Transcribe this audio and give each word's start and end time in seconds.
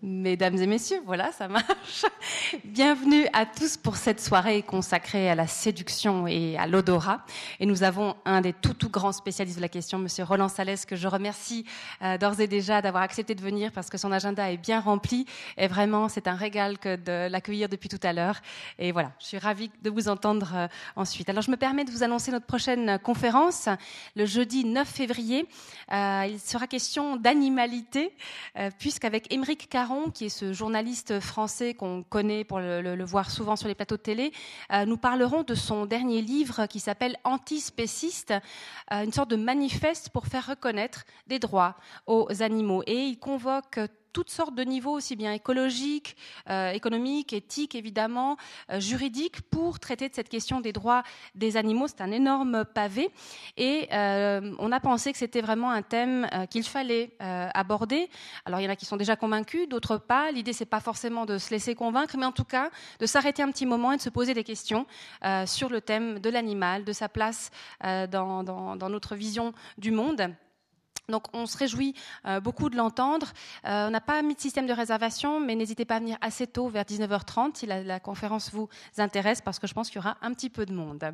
Mesdames 0.00 0.56
et 0.58 0.66
messieurs, 0.68 1.02
voilà, 1.06 1.32
ça 1.32 1.48
marche. 1.48 2.04
Bienvenue 2.64 3.26
à 3.32 3.44
tous 3.44 3.76
pour 3.76 3.96
cette 3.96 4.20
soirée 4.20 4.62
consacrée 4.62 5.28
à 5.28 5.34
la 5.34 5.48
séduction 5.48 6.28
et 6.28 6.56
à 6.56 6.68
l'odorat. 6.68 7.24
Et 7.58 7.66
nous 7.66 7.82
avons 7.82 8.14
un 8.24 8.40
des 8.40 8.52
tout 8.52 8.74
tout 8.74 8.90
grands 8.90 9.10
spécialistes 9.10 9.56
de 9.56 9.60
la 9.60 9.68
question, 9.68 9.98
Monsieur 9.98 10.22
Roland 10.22 10.46
Salès, 10.46 10.86
que 10.86 10.94
je 10.94 11.08
remercie 11.08 11.64
euh, 12.02 12.16
d'ores 12.16 12.38
et 12.40 12.46
déjà 12.46 12.80
d'avoir 12.80 13.02
accepté 13.02 13.34
de 13.34 13.40
venir 13.40 13.72
parce 13.72 13.90
que 13.90 13.98
son 13.98 14.12
agenda 14.12 14.52
est 14.52 14.56
bien 14.56 14.78
rempli. 14.78 15.26
Et 15.56 15.66
vraiment, 15.66 16.08
c'est 16.08 16.28
un 16.28 16.36
régal 16.36 16.78
que 16.78 16.94
de 16.94 17.28
l'accueillir 17.28 17.68
depuis 17.68 17.88
tout 17.88 18.00
à 18.04 18.12
l'heure. 18.12 18.40
Et 18.78 18.92
voilà, 18.92 19.10
je 19.18 19.26
suis 19.26 19.38
ravie 19.38 19.72
de 19.82 19.90
vous 19.90 20.08
entendre 20.08 20.52
euh, 20.54 20.68
ensuite. 20.94 21.28
Alors, 21.28 21.42
je 21.42 21.50
me 21.50 21.56
permets 21.56 21.84
de 21.84 21.90
vous 21.90 22.04
annoncer 22.04 22.30
notre 22.30 22.46
prochaine 22.46 23.00
conférence 23.00 23.68
le 24.14 24.26
jeudi 24.26 24.64
9 24.64 24.86
février. 24.86 25.48
Euh, 25.90 26.24
il 26.28 26.38
sera 26.38 26.68
question 26.68 27.16
d'animalité, 27.16 28.14
puisqu'avec 28.78 29.32
Émeric 29.32 29.68
Caron, 29.68 29.87
qui 30.12 30.26
est 30.26 30.28
ce 30.28 30.52
journaliste 30.52 31.20
français 31.20 31.74
qu'on 31.74 32.02
connaît 32.02 32.44
pour 32.44 32.58
le, 32.58 33.04
voir 33.04 33.30
souvent 33.30 33.56
sur 33.56 33.68
les 33.68 33.74
plateaux 33.74 33.96
de 33.96 34.02
télé, 34.02 34.32
euh, 34.72 34.84
nous 34.84 34.96
parlerons 34.98 35.42
de 35.42 35.54
son 35.54 35.86
dernier 35.86 36.20
livre 36.20 36.66
qui 36.66 36.78
s'appelle 36.78 37.16
Antispéciste, 37.24 38.34
euh, 38.92 39.04
une 39.04 39.12
sorte 39.12 39.30
de 39.30 39.36
manifeste 39.36 40.10
pour 40.10 40.26
faire 40.26 40.46
reconnaître 40.46 41.04
des 41.26 41.38
droits 41.38 41.76
aux 42.06 42.28
animaux. 42.40 42.82
Et 42.86 43.04
il 43.04 43.18
convoque 43.18 43.80
toutes 44.18 44.30
sortes 44.30 44.56
de 44.56 44.64
niveaux, 44.64 44.96
aussi 44.96 45.14
bien 45.14 45.32
écologiques, 45.32 46.16
euh, 46.50 46.72
économiques, 46.72 47.32
éthiques 47.32 47.76
évidemment, 47.76 48.36
euh, 48.68 48.80
juridiques, 48.80 49.42
pour 49.42 49.78
traiter 49.78 50.08
de 50.08 50.14
cette 50.16 50.28
question 50.28 50.60
des 50.60 50.72
droits 50.72 51.04
des 51.36 51.56
animaux. 51.56 51.86
C'est 51.86 52.00
un 52.00 52.10
énorme 52.10 52.64
pavé. 52.64 53.10
Et 53.56 53.86
euh, 53.92 54.56
on 54.58 54.72
a 54.72 54.80
pensé 54.80 55.12
que 55.12 55.18
c'était 55.18 55.40
vraiment 55.40 55.70
un 55.70 55.82
thème 55.82 56.28
qu'il 56.50 56.64
fallait 56.64 57.12
aborder. 57.20 58.10
Alors 58.44 58.58
il 58.58 58.64
y 58.64 58.66
en 58.66 58.72
a 58.72 58.76
qui 58.76 58.86
sont 58.86 58.96
déjà 58.96 59.14
convaincus, 59.14 59.68
d'autres 59.68 59.98
pas. 59.98 60.32
L'idée, 60.32 60.52
c'est 60.52 60.64
pas 60.64 60.80
forcément 60.80 61.24
de 61.24 61.38
se 61.38 61.50
laisser 61.50 61.76
convaincre, 61.76 62.16
mais 62.18 62.26
en 62.26 62.32
tout 62.32 62.42
cas 62.42 62.70
de 62.98 63.06
s'arrêter 63.06 63.44
un 63.44 63.52
petit 63.52 63.66
moment 63.66 63.92
et 63.92 63.98
de 63.98 64.02
se 64.02 64.10
poser 64.10 64.34
des 64.34 64.42
questions 64.42 64.84
sur 65.46 65.68
le 65.68 65.80
thème 65.80 66.18
de 66.18 66.28
l'animal, 66.28 66.82
de 66.84 66.92
sa 66.92 67.08
place 67.08 67.52
dans 67.80 68.88
notre 68.88 69.14
vision 69.14 69.52
du 69.76 69.92
monde. 69.92 70.34
Donc 71.08 71.24
on 71.32 71.46
se 71.46 71.56
réjouit 71.56 71.94
euh, 72.26 72.40
beaucoup 72.40 72.68
de 72.68 72.76
l'entendre. 72.76 73.32
Euh, 73.64 73.88
on 73.88 73.90
n'a 73.90 74.00
pas 74.00 74.20
mis 74.22 74.34
de 74.34 74.40
système 74.40 74.66
de 74.66 74.72
réservation, 74.72 75.40
mais 75.40 75.54
n'hésitez 75.54 75.86
pas 75.86 75.96
à 75.96 76.00
venir 76.00 76.18
assez 76.20 76.46
tôt, 76.46 76.68
vers 76.68 76.84
19h30, 76.84 77.56
si 77.56 77.66
la, 77.66 78.00
conférence 78.00 78.52
vous 78.52 78.68
intéresse, 78.98 79.40
parce 79.40 79.58
que 79.58 79.66
je 79.66 79.74
pense 79.74 79.88
qu'il 79.88 79.96
y 79.96 79.98
aura 80.00 80.18
un 80.22 80.32
petit 80.34 80.50
peu 80.50 80.66
de 80.66 80.74
monde. 80.74 81.12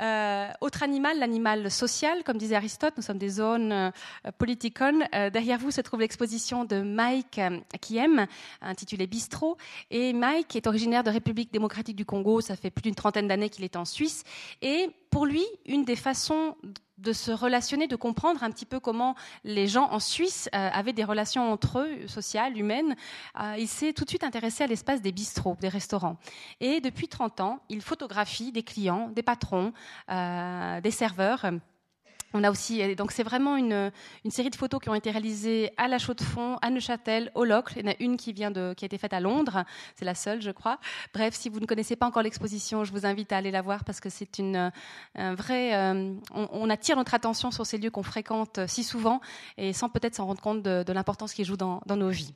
Euh, 0.00 0.48
autre 0.62 0.82
animal, 0.82 1.18
l'animal 1.18 1.70
social, 1.70 2.24
comme 2.24 2.38
disait 2.38 2.54
Aristote, 2.54 2.94
nous 2.96 3.02
sommes 3.02 3.18
des 3.18 3.28
zones 3.28 3.72
euh, 3.72 3.90
politicones. 4.38 5.04
derrière 5.30 5.58
vous 5.58 5.70
se 5.70 5.82
trouve 5.82 6.00
l'exposition 6.00 6.64
de 6.64 6.80
Mike 6.80 7.40
Kiem, 7.82 8.26
intitulée 8.62 9.06
Bistro. 9.06 9.58
Et 9.90 10.14
Mike 10.14 10.56
est 10.56 10.66
originaire 10.66 11.04
de 11.04 11.10
République 11.10 11.52
démocratique 11.52 11.96
du 11.96 12.06
Congo, 12.06 12.40
ça 12.40 12.56
fait 12.56 12.70
plus 12.70 12.82
d'une 12.82 12.94
trentaine 12.94 13.28
d'années 13.28 13.50
qu'il 13.50 13.64
est 13.64 13.76
en 13.76 13.84
Suisse. 13.84 14.24
Et 14.62 14.88
pour 15.10 15.26
lui, 15.26 15.44
une 15.66 15.84
des 15.84 15.96
façons 15.96 16.56
de 17.00 17.12
se 17.12 17.30
relationner, 17.30 17.86
de 17.86 17.96
comprendre 17.96 18.42
un 18.42 18.50
petit 18.50 18.66
peu 18.66 18.78
comment 18.78 19.14
les 19.42 19.66
gens 19.66 19.88
en 19.90 19.98
Suisse 19.98 20.48
euh, 20.54 20.68
avaient 20.72 20.92
des 20.92 21.04
relations 21.04 21.50
entre 21.50 21.80
eux, 21.80 22.06
sociales, 22.06 22.58
humaines. 22.58 22.94
Euh, 23.40 23.54
il 23.58 23.68
s'est 23.68 23.92
tout 23.92 24.04
de 24.04 24.10
suite 24.10 24.24
intéressé 24.24 24.64
à 24.64 24.66
l'espace 24.66 25.00
des 25.00 25.12
bistrots, 25.12 25.56
des 25.60 25.68
restaurants. 25.68 26.16
Et 26.60 26.80
depuis 26.80 27.08
30 27.08 27.40
ans, 27.40 27.60
il 27.68 27.80
photographie 27.80 28.52
des 28.52 28.62
clients, 28.62 29.08
des 29.08 29.22
patrons, 29.22 29.72
euh, 30.10 30.80
des 30.80 30.90
serveurs 30.90 31.46
on 32.32 32.44
a 32.44 32.50
aussi, 32.50 32.94
donc 32.94 33.10
c'est 33.12 33.22
vraiment 33.22 33.56
une, 33.56 33.90
une, 34.24 34.30
série 34.30 34.50
de 34.50 34.56
photos 34.56 34.80
qui 34.80 34.88
ont 34.88 34.94
été 34.94 35.10
réalisées 35.10 35.72
à 35.76 35.88
La 35.88 35.98
Chaux-de-Fonds, 35.98 36.58
à 36.62 36.70
Neuchâtel, 36.70 37.32
au 37.34 37.44
Locle. 37.44 37.74
Il 37.76 37.84
y 37.84 37.88
en 37.88 37.92
a 37.92 37.96
une 37.98 38.16
qui 38.16 38.32
vient 38.32 38.50
de, 38.50 38.72
qui 38.74 38.84
a 38.84 38.86
été 38.86 38.98
faite 38.98 39.12
à 39.12 39.20
Londres. 39.20 39.64
C'est 39.96 40.04
la 40.04 40.14
seule, 40.14 40.40
je 40.40 40.50
crois. 40.50 40.78
Bref, 41.12 41.34
si 41.34 41.48
vous 41.48 41.58
ne 41.58 41.66
connaissez 41.66 41.96
pas 41.96 42.06
encore 42.06 42.22
l'exposition, 42.22 42.84
je 42.84 42.92
vous 42.92 43.04
invite 43.04 43.32
à 43.32 43.38
aller 43.38 43.50
la 43.50 43.62
voir 43.62 43.84
parce 43.84 44.00
que 44.00 44.08
c'est 44.08 44.38
une, 44.38 44.70
un 45.14 45.34
vrai, 45.34 45.74
euh, 45.74 46.14
on, 46.32 46.70
attire 46.70 46.96
notre 46.96 47.14
attention 47.14 47.50
sur 47.50 47.66
ces 47.66 47.78
lieux 47.78 47.90
qu'on 47.90 48.02
fréquente 48.02 48.60
si 48.66 48.84
souvent 48.84 49.20
et 49.56 49.72
sans 49.72 49.88
peut-être 49.88 50.14
s'en 50.14 50.26
rendre 50.26 50.40
compte 50.40 50.62
de, 50.62 50.92
l'importance 50.92 51.32
qu'ils 51.32 51.44
jouent 51.44 51.56
dans, 51.56 51.80
nos 51.88 52.10
vies. 52.10 52.34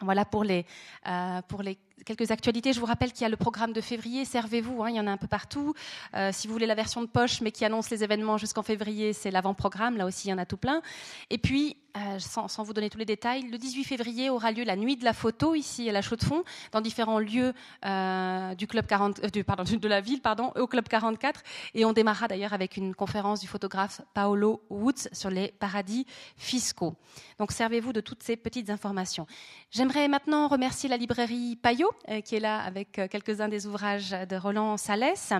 Voilà 0.00 0.26
pour 0.26 0.44
les, 0.44 0.66
euh, 1.06 1.40
pour 1.48 1.62
les 1.62 1.78
quelques 2.04 2.30
actualités. 2.30 2.72
Je 2.72 2.80
vous 2.80 2.86
rappelle 2.86 3.12
qu'il 3.12 3.22
y 3.22 3.24
a 3.24 3.28
le 3.28 3.36
programme 3.36 3.72
de 3.72 3.80
février. 3.80 4.24
Servez-vous, 4.24 4.82
hein, 4.82 4.90
il 4.90 4.96
y 4.96 5.00
en 5.00 5.06
a 5.06 5.10
un 5.10 5.16
peu 5.16 5.26
partout. 5.26 5.74
Euh, 6.14 6.30
si 6.32 6.46
vous 6.46 6.52
voulez 6.52 6.66
la 6.66 6.74
version 6.74 7.02
de 7.02 7.06
poche, 7.06 7.40
mais 7.40 7.52
qui 7.52 7.64
annonce 7.64 7.90
les 7.90 8.04
événements 8.04 8.38
jusqu'en 8.38 8.62
février, 8.62 9.12
c'est 9.12 9.30
l'avant-programme. 9.30 9.96
Là 9.96 10.06
aussi, 10.06 10.28
il 10.28 10.30
y 10.30 10.34
en 10.34 10.38
a 10.38 10.46
tout 10.46 10.56
plein. 10.56 10.82
Et 11.30 11.38
puis, 11.38 11.76
euh, 11.96 12.18
sans, 12.18 12.62
vous 12.62 12.74
donner 12.74 12.90
tous 12.90 12.98
les 12.98 13.06
détails, 13.06 13.42
le 13.42 13.56
18 13.56 13.84
février 13.84 14.28
aura 14.28 14.52
lieu 14.52 14.64
la 14.64 14.76
nuit 14.76 14.96
de 14.96 15.04
la 15.04 15.14
photo 15.14 15.54
ici 15.54 15.88
à 15.88 15.92
la 15.92 16.02
Chaux-de-Fonds, 16.02 16.44
dans 16.72 16.82
différents 16.82 17.18
lieux 17.18 17.54
euh, 17.86 18.54
du 18.54 18.66
club 18.66 18.86
40, 18.86 19.24
euh, 19.24 19.28
du, 19.28 19.44
pardon, 19.44 19.62
de 19.80 19.88
la 19.88 20.02
ville, 20.02 20.20
pardon, 20.20 20.52
au 20.56 20.66
club 20.66 20.88
44. 20.88 21.40
Et 21.74 21.86
on 21.86 21.94
démarrera 21.94 22.28
d'ailleurs 22.28 22.52
avec 22.52 22.76
une 22.76 22.94
conférence 22.94 23.40
du 23.40 23.46
photographe 23.46 24.02
Paolo 24.12 24.62
Woods 24.68 25.08
sur 25.12 25.30
les 25.30 25.52
paradis 25.52 26.06
fiscaux. 26.36 26.96
Donc, 27.38 27.52
servez-vous 27.52 27.94
de 27.94 28.02
toutes 28.02 28.22
ces 28.22 28.36
petites 28.36 28.68
informations. 28.68 29.26
J'aimerais 29.70 30.08
maintenant 30.08 30.48
remercier 30.48 30.90
la 30.90 30.98
librairie 30.98 31.56
Payot 31.56 31.85
euh, 32.08 32.20
qui 32.20 32.36
est 32.36 32.40
là 32.40 32.60
avec 32.60 32.98
euh, 32.98 33.08
quelques-uns 33.08 33.48
des 33.48 33.66
ouvrages 33.66 34.10
de 34.10 34.36
Roland 34.36 34.76
Salès. 34.76 35.32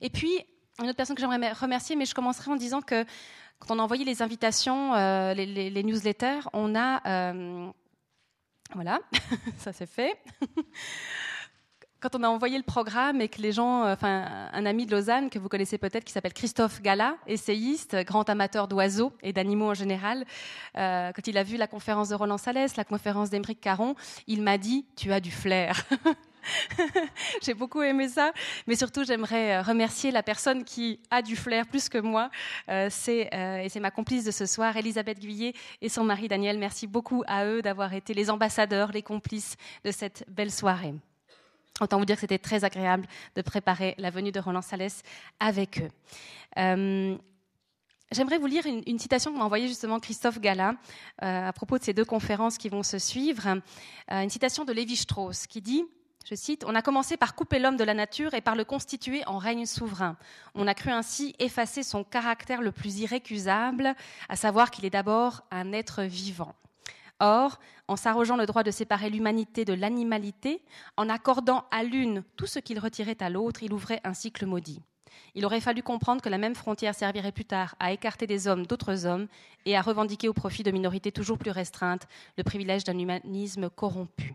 Et 0.00 0.10
puis, 0.10 0.32
une 0.80 0.86
autre 0.86 0.96
personne 0.96 1.16
que 1.16 1.20
j'aimerais 1.20 1.52
remercier, 1.52 1.96
mais 1.96 2.04
je 2.04 2.14
commencerai 2.14 2.50
en 2.50 2.56
disant 2.56 2.80
que 2.80 3.04
quand 3.58 3.74
on 3.74 3.78
a 3.78 3.82
envoyé 3.82 4.04
les 4.04 4.22
invitations, 4.22 4.94
euh, 4.94 5.34
les, 5.34 5.82
newsletters, 5.82 6.48
on 6.52 6.76
a... 6.76 7.32
voilà, 8.74 9.00
ça 9.58 9.72
c'est 9.72 9.86
fait. 9.86 10.16
Quand 12.00 12.14
on 12.14 12.22
a 12.22 12.28
envoyé 12.28 12.56
le 12.56 12.64
programme 12.64 13.20
et 13.20 13.28
que 13.28 13.40
les 13.40 13.52
gens, 13.52 13.90
enfin, 13.90 14.48
un 14.52 14.66
ami 14.66 14.86
de 14.86 14.92
Lausanne 14.92 15.30
que 15.30 15.38
vous 15.38 15.48
connaissez 15.48 15.78
peut-être, 15.78 16.04
qui 16.04 16.12
s'appelle 16.12 16.32
Christophe 16.32 16.80
Gala, 16.80 17.16
essayiste, 17.26 17.96
grand 18.04 18.28
amateur 18.28 18.68
d'oiseaux 18.68 19.12
et 19.22 19.32
d'animaux 19.32 19.70
en 19.70 19.74
général, 19.74 20.24
quand 20.74 21.26
il 21.26 21.36
a 21.38 21.42
vu 21.42 21.56
la 21.56 21.66
conférence 21.66 22.08
de 22.08 22.14
Roland 22.14 22.38
Salès, 22.38 22.76
la 22.76 22.84
conférence 22.84 23.30
d'Emeric 23.30 23.60
Caron, 23.60 23.94
il 24.26 24.42
m'a 24.42 24.58
dit 24.58 24.86
"Tu 24.96 25.12
as 25.12 25.20
du 25.20 25.30
flair." 25.30 25.84
J'ai 27.42 27.54
beaucoup 27.54 27.82
aimé 27.82 28.08
ça, 28.08 28.32
mais 28.66 28.76
surtout 28.76 29.04
j'aimerais 29.04 29.56
euh, 29.56 29.62
remercier 29.62 30.10
la 30.10 30.22
personne 30.22 30.64
qui 30.64 31.00
a 31.10 31.22
du 31.22 31.36
flair 31.36 31.66
plus 31.66 31.88
que 31.88 31.98
moi. 31.98 32.30
Euh, 32.68 32.88
c'est 32.90 33.28
euh, 33.34 33.58
et 33.58 33.68
c'est 33.68 33.80
ma 33.80 33.90
complice 33.90 34.24
de 34.24 34.30
ce 34.30 34.46
soir, 34.46 34.76
Elisabeth 34.76 35.18
Guyet 35.18 35.54
et 35.80 35.88
son 35.88 36.04
mari 36.04 36.28
Daniel. 36.28 36.58
Merci 36.58 36.86
beaucoup 36.86 37.22
à 37.26 37.46
eux 37.46 37.62
d'avoir 37.62 37.94
été 37.94 38.14
les 38.14 38.30
ambassadeurs, 38.30 38.92
les 38.92 39.02
complices 39.02 39.56
de 39.84 39.90
cette 39.90 40.24
belle 40.28 40.52
soirée. 40.52 40.94
Autant 41.80 41.98
vous 41.98 42.04
dire 42.04 42.16
que 42.16 42.20
c'était 42.22 42.38
très 42.38 42.64
agréable 42.64 43.06
de 43.36 43.42
préparer 43.42 43.94
la 43.98 44.10
venue 44.10 44.32
de 44.32 44.40
Roland 44.40 44.62
Salès 44.62 45.02
avec 45.40 45.82
eux. 45.82 47.18
J'aimerais 48.10 48.38
vous 48.38 48.46
lire 48.46 48.64
une, 48.64 48.98
citation 48.98 49.32
que 49.32 49.38
m'a 49.38 49.44
envoyée 49.44 49.68
justement 49.68 50.00
Christophe 50.00 50.40
Gala 50.40 50.74
à 51.18 51.52
propos 51.52 51.78
de 51.78 51.84
ces 51.84 51.92
deux 51.92 52.06
conférences 52.06 52.56
qui 52.56 52.70
vont 52.70 52.82
se 52.82 52.98
suivre. 52.98 53.60
une 54.10 54.30
citation 54.30 54.64
de 54.64 54.72
Lévi-Strauss 54.72 55.46
qui 55.46 55.60
dit 55.60 55.84
je 56.28 56.34
cite, 56.34 56.64
On 56.66 56.74
a 56.74 56.82
commencé 56.82 57.16
par 57.16 57.34
couper 57.34 57.58
l'homme 57.58 57.78
de 57.78 57.84
la 57.84 57.94
nature 57.94 58.34
et 58.34 58.42
par 58.42 58.54
le 58.54 58.64
constituer 58.64 59.22
en 59.26 59.38
règne 59.38 59.64
souverain. 59.64 60.18
On 60.54 60.66
a 60.66 60.74
cru 60.74 60.90
ainsi 60.90 61.34
effacer 61.38 61.82
son 61.82 62.04
caractère 62.04 62.60
le 62.60 62.70
plus 62.70 63.00
irrécusable, 63.00 63.94
à 64.28 64.36
savoir 64.36 64.70
qu'il 64.70 64.84
est 64.84 64.90
d'abord 64.90 65.42
un 65.50 65.72
être 65.72 66.02
vivant. 66.02 66.54
Or, 67.20 67.58
en 67.88 67.96
s'arrogeant 67.96 68.36
le 68.36 68.46
droit 68.46 68.62
de 68.62 68.70
séparer 68.70 69.10
l'humanité 69.10 69.64
de 69.64 69.72
l'animalité, 69.72 70.62
en 70.96 71.08
accordant 71.08 71.64
à 71.70 71.82
l'une 71.82 72.22
tout 72.36 72.46
ce 72.46 72.58
qu'il 72.58 72.78
retirait 72.78 73.20
à 73.20 73.30
l'autre, 73.30 73.62
il 73.62 73.72
ouvrait 73.72 74.00
un 74.04 74.14
cycle 74.14 74.46
maudit. 74.46 74.80
Il 75.34 75.44
aurait 75.44 75.60
fallu 75.60 75.82
comprendre 75.82 76.22
que 76.22 76.28
la 76.28 76.38
même 76.38 76.54
frontière 76.54 76.94
servirait 76.94 77.32
plus 77.32 77.44
tard 77.44 77.74
à 77.80 77.92
écarter 77.92 78.26
des 78.26 78.46
hommes 78.46 78.66
d'autres 78.66 79.06
hommes 79.06 79.26
et 79.66 79.76
à 79.76 79.82
revendiquer 79.82 80.28
au 80.28 80.32
profit 80.32 80.62
de 80.62 80.70
minorités 80.70 81.12
toujours 81.12 81.38
plus 81.38 81.50
restreintes 81.50 82.06
le 82.36 82.44
privilège 82.44 82.84
d'un 82.84 82.98
humanisme 82.98 83.68
corrompu. 83.70 84.34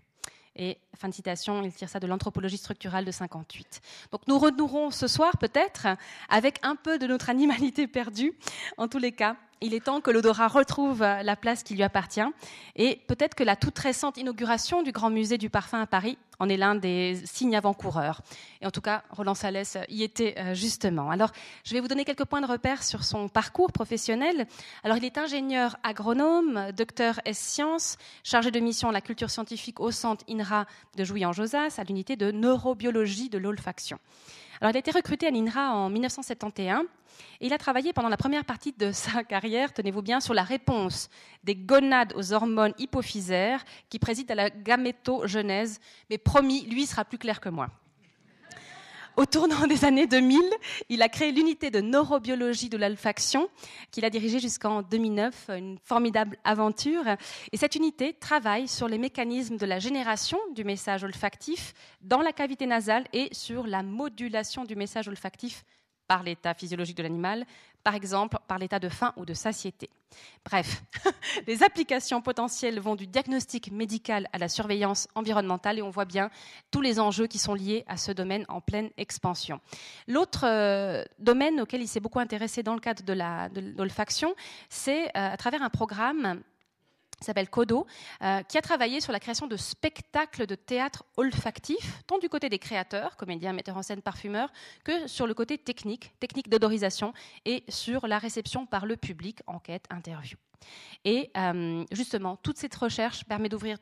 Et 0.56 0.78
fin 0.96 1.10
de 1.10 1.13
citation, 1.13 1.63
il 1.63 1.74
tire 1.74 1.90
ça 1.90 2.00
de 2.00 2.06
l'anthropologie 2.06 2.57
structurale 2.57 3.06
de 3.06 3.12
58. 3.12 3.81
Donc 4.12 4.22
nous 4.28 4.38
renouerons 4.38 4.92
ce 4.92 5.07
soir 5.07 5.38
peut-être 5.38 5.88
avec 6.30 6.60
un 6.62 6.75
peu 6.75 7.00
de 7.00 7.07
notre 7.07 7.30
animalité 7.30 7.88
perdue. 7.88 8.34
En 8.78 8.88
tous 8.88 9.00
les 9.00 9.13
cas, 9.13 9.36
il 9.63 9.74
est 9.74 9.86
temps 9.86 10.01
que 10.01 10.12
l'odorat 10.12 10.48
retrouve 10.48 11.00
la 11.00 11.36
place 11.36 11.63
qui 11.63 11.74
lui 11.74 11.83
appartient. 11.83 12.21
Et 12.75 13.00
peut-être 13.07 13.33
que 13.33 13.44
la 13.44 13.56
toute 13.56 13.80
récente 13.80 14.18
inauguration 14.18 14.83
du 14.83 14.92
Grand 14.92 15.10
Musée 15.10 15.38
du 15.38 15.50
Parfum 15.50 15.81
à 15.81 15.88
Paris 15.88 16.18
en 16.39 16.50
est 16.50 16.57
l'un 16.57 16.75
des 16.75 17.19
signes 17.25 17.56
avant-coureurs. 17.56 18.21
Et 18.62 18.65
en 18.65 18.71
tout 18.71 18.81
cas, 18.81 19.04
Roland 19.10 19.36
Salès 19.36 19.77
y 19.89 20.04
était 20.04 20.36
euh, 20.38 20.54
justement. 20.54 21.10
Alors, 21.10 21.31
je 21.63 21.74
vais 21.74 21.80
vous 21.80 21.88
donner 21.88 22.04
quelques 22.04 22.25
points 22.25 22.42
de 22.42 22.48
repère 22.48 22.83
sur 22.83 23.04
son 23.04 23.30
parcours 23.30 23.71
professionnel. 23.71 24.48
Alors, 24.83 24.98
il 24.98 25.06
est 25.06 25.18
ingénieur 25.18 25.77
agronome, 25.83 26.71
docteur 26.75 27.19
S-Sciences, 27.25 27.98
chargé 28.24 28.51
de 28.51 28.59
mission 28.59 28.92
la 28.92 29.01
culture 29.01 29.30
scientifique 29.30 29.80
au 29.80 29.92
centre 29.92 30.25
INRA 30.30 30.66
de 30.98 31.04
Jouy-en-Josas, 31.04 31.75
à 31.77 31.83
l'unité 31.83 32.16
de 32.16 32.31
neurobiologie 32.31 33.30
de 33.30 33.38
l'olfaction. 33.38 34.00
Alors, 34.62 34.72
il 34.72 34.78
a 34.78 34.80
été 34.80 34.92
recruté 34.92 35.28
à 35.28 35.32
l'INRA 35.32 35.74
en 35.74 35.90
1971 35.90 36.86
et 37.42 37.48
il 37.48 37.54
a 37.54 37.58
travaillé 37.58 37.94
pendant 37.94 38.10
la 38.10 38.18
première 38.18 38.46
partie 38.46 38.74
de 38.74 38.92
sa 38.94 39.24
carrière, 39.24 39.74
tenez-vous 39.74 40.02
bien, 40.02 40.20
sur 40.20 40.34
la 40.34 40.44
réponse 40.44 41.10
des 41.44 41.56
gonades 41.56 42.14
aux 42.16 42.34
hormones 42.34 42.74
hypophysaires 42.78 43.64
qui 43.90 44.00
président 44.00 44.34
à 44.34 44.36
la 44.36 44.50
gamétogenèse. 44.50 45.80
Mais 46.10 46.18
promis, 46.18 46.66
lui 46.66 46.86
sera 46.86 47.06
plus 47.06 47.18
clair 47.18 47.40
que 47.40 47.50
moi. 47.50 47.70
Au 49.15 49.27
tournant 49.27 49.68
des 49.68 49.86
années 49.86 50.07
2000, 50.07 50.42
il 50.89 51.04
a 51.04 51.07
créé 51.07 51.31
l'unité 51.31 51.69
de 51.69 51.81
neurobiologie 51.81 52.69
de 52.69 52.77
l'olfaction 52.77 53.48
qu'il 53.92 54.06
a 54.06 54.10
dirigée 54.10 54.39
jusqu'en 54.39 54.81
2009, 54.81 55.50
une 55.50 55.77
formidable 55.83 56.36
aventure. 56.44 57.04
Et 57.51 57.57
cette 57.57 57.75
unité 57.75 58.13
travaille 58.13 58.68
sur 58.68 58.88
les 58.88 58.98
mécanismes 58.98 59.57
de 59.57 59.68
la 59.68 59.77
génération 59.77 60.39
du 60.56 60.63
message 60.63 61.04
olfactif 61.04 61.75
dans 62.01 62.21
la 62.21 62.31
cavité 62.31 62.65
nasale 62.65 63.06
et 63.13 63.30
sur 63.33 63.68
la 63.68 63.83
modulation 63.83 64.65
du 64.65 64.75
message 64.75 65.07
olfactif 65.07 65.63
par 66.07 66.24
l'état 66.24 66.56
physiologique 66.56 66.98
de 66.98 67.04
l'animal, 67.04 67.45
par 67.83 67.95
exemple 67.95 68.38
par 68.47 68.59
l'état 68.59 68.80
de 68.80 68.89
faim 68.89 69.13
ou 69.18 69.25
de 69.25 69.33
satiété. 69.33 69.89
Bref, 70.45 70.83
les 71.47 71.63
applications 71.63 72.21
potentielles 72.21 72.80
vont 72.80 72.95
du 72.95 73.07
diagnostic 73.07 73.71
médical 73.71 74.27
à 74.31 74.38
la 74.38 74.47
surveillance 74.47 75.07
environnementale 75.15 75.80
et 75.80 75.81
on 75.81 75.89
voit 75.89 76.06
bien 76.06 76.30
tous 76.71 76.81
les 76.81 77.00
enjeux 77.00 77.27
qui 77.27 77.39
sont 77.39 77.53
liés 77.53 77.83
à 77.88 77.97
ce 77.97 78.12
domaine 78.12 78.45
en 78.47 78.62
pleine 78.62 78.89
expansion. 78.97 79.59
L'autre 80.07 80.45
euh, 80.45 81.03
domaine 81.19 81.62
auquel 81.62 81.81
il 81.81 81.88
s'est 81.88 82.00
beaucoup 82.00 82.19
intéressé 82.19 82.63
dans 82.63 82.75
le 82.75 82.80
cadre 82.80 83.03
de 83.03 83.75
l'olfaction, 83.77 84.35
c'est 84.69 85.06
euh, 85.06 85.09
à 85.15 85.38
travers 85.38 85.63
un 85.63 85.69
programme 85.69 86.41
s'appelle 87.25 87.50
Kodo, 87.50 87.86
euh, 88.22 88.42
qui 88.44 88.58
a 88.58 88.62
travaillé 88.62 89.02
sur 89.02 89.12
la 89.12 89.20
création 89.20 89.48
de 89.48 89.58
spectacles 89.58 90.46
de 90.46 90.56
théâtre 90.56 91.04
olfactif, 91.18 92.04
tant 92.08 92.20
du 92.20 92.30
côté 92.30 92.50
des 92.50 92.60
créateurs, 92.60 93.18
comédiens, 93.18 93.54
metteurs 93.54 93.78
en 93.78 93.84
scène, 93.84 94.02
parfumeurs, 94.02 94.52
que 94.84 95.08
sur 95.08 95.28
le 95.28 95.34
côté 95.34 95.58
technique, 95.58 96.14
technique 96.20 96.50
d'odorisation, 96.50 97.14
et 97.46 97.64
sur 97.70 98.08
la 98.08 98.18
réception 98.18 98.66
par 98.66 98.86
le 98.86 98.98
public, 98.98 99.40
enquête, 99.48 99.86
interview. 99.90 100.38
Et 101.06 101.31
euh, 101.38 101.84
justement, 101.92 102.38
toute 102.38 102.58
cette 102.58 102.75
recherche 102.75 103.26
permet 103.26 103.50
d'ouvrir 103.50 103.78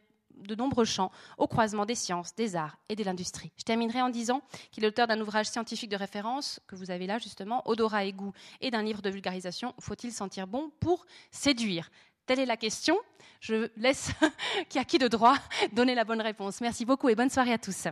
de 0.48 0.56
nombreux 0.56 0.86
champs 0.86 1.12
au 1.38 1.48
croisement 1.48 1.86
des 1.86 1.96
sciences, 1.96 2.36
des 2.36 2.56
arts 2.56 2.78
et 2.90 2.96
de 2.96 3.04
l'industrie. 3.04 3.52
Je 3.58 3.64
terminerai 3.64 4.02
en 4.02 4.10
disant 4.10 4.42
qu'il 4.72 4.84
est 4.84 4.88
l'auteur 4.88 5.08
d'un 5.08 5.20
ouvrage 5.22 5.48
scientifique 5.48 5.90
de 5.90 5.96
référence 5.96 6.60
que 6.68 6.76
vous 6.76 6.92
avez 6.92 7.08
là 7.08 7.20
justement, 7.20 7.62
Odorat 7.66 8.06
et 8.06 8.14
goût, 8.14 8.34
et 8.60 8.72
d'un 8.72 8.84
livre 8.84 9.02
de 9.02 9.10
vulgarisation, 9.10 9.74
Faut-il 9.80 10.12
sentir 10.12 10.48
bon 10.48 10.72
pour 10.80 11.06
séduire? 11.32 11.90
Telle 12.26 12.40
est 12.40 12.46
la 12.46 12.58
question. 12.58 12.98
Je 13.40 13.70
laisse 13.78 14.12
qui 14.70 14.80
a 14.80 14.86
qui 14.86 14.98
de 14.98 15.08
droit 15.08 15.36
donner 15.74 15.96
la 15.96 16.04
bonne 16.04 16.22
réponse. 16.22 16.62
Merci 16.62 16.86
beaucoup 16.86 17.10
et 17.10 17.16
bonne 17.16 17.30
soirée 17.30 17.54
à 17.54 17.58
tous. 17.58 17.88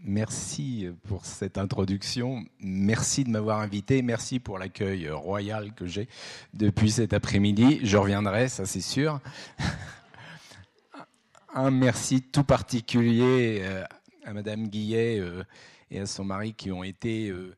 Merci 0.00 0.88
pour 1.06 1.26
cette 1.26 1.58
introduction. 1.58 2.44
Merci 2.60 3.24
de 3.24 3.30
m'avoir 3.30 3.60
invité. 3.60 4.02
Merci 4.02 4.40
pour 4.40 4.58
l'accueil 4.58 5.10
royal 5.10 5.74
que 5.74 5.86
j'ai 5.86 6.08
depuis 6.54 6.90
cet 6.90 7.12
après-midi. 7.12 7.80
Je 7.82 7.96
reviendrai, 7.96 8.48
ça 8.48 8.66
c'est 8.66 8.80
sûr. 8.80 9.20
Un 11.54 11.70
merci 11.70 12.22
tout 12.22 12.44
particulier 12.44 13.60
euh, 13.62 13.84
à 14.24 14.32
Madame 14.32 14.68
Guillet 14.68 15.18
euh, 15.18 15.42
et 15.90 16.00
à 16.00 16.06
son 16.06 16.24
mari 16.24 16.54
qui 16.54 16.70
ont 16.70 16.84
été 16.84 17.28
euh, 17.28 17.56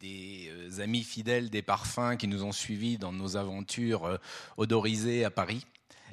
des 0.00 0.48
euh, 0.50 0.82
amis 0.82 1.04
fidèles 1.04 1.50
des 1.50 1.62
parfums 1.62 2.16
qui 2.18 2.28
nous 2.28 2.44
ont 2.44 2.52
suivis 2.52 2.98
dans 2.98 3.12
nos 3.12 3.36
aventures 3.36 4.04
euh, 4.04 4.18
odorisées 4.56 5.24
à 5.24 5.30
Paris. 5.30 5.66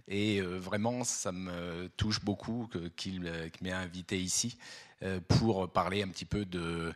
Et 0.08 0.40
vraiment, 0.40 1.04
ça 1.04 1.32
me 1.32 1.90
touche 1.98 2.24
beaucoup 2.24 2.70
qu'il 2.96 3.22
m'ait 3.62 3.72
invité 3.72 4.22
ici 4.22 4.56
pour 5.28 5.68
parler 5.72 6.04
un 6.04 6.10
petit 6.10 6.26
peu 6.26 6.46
de, 6.46 6.94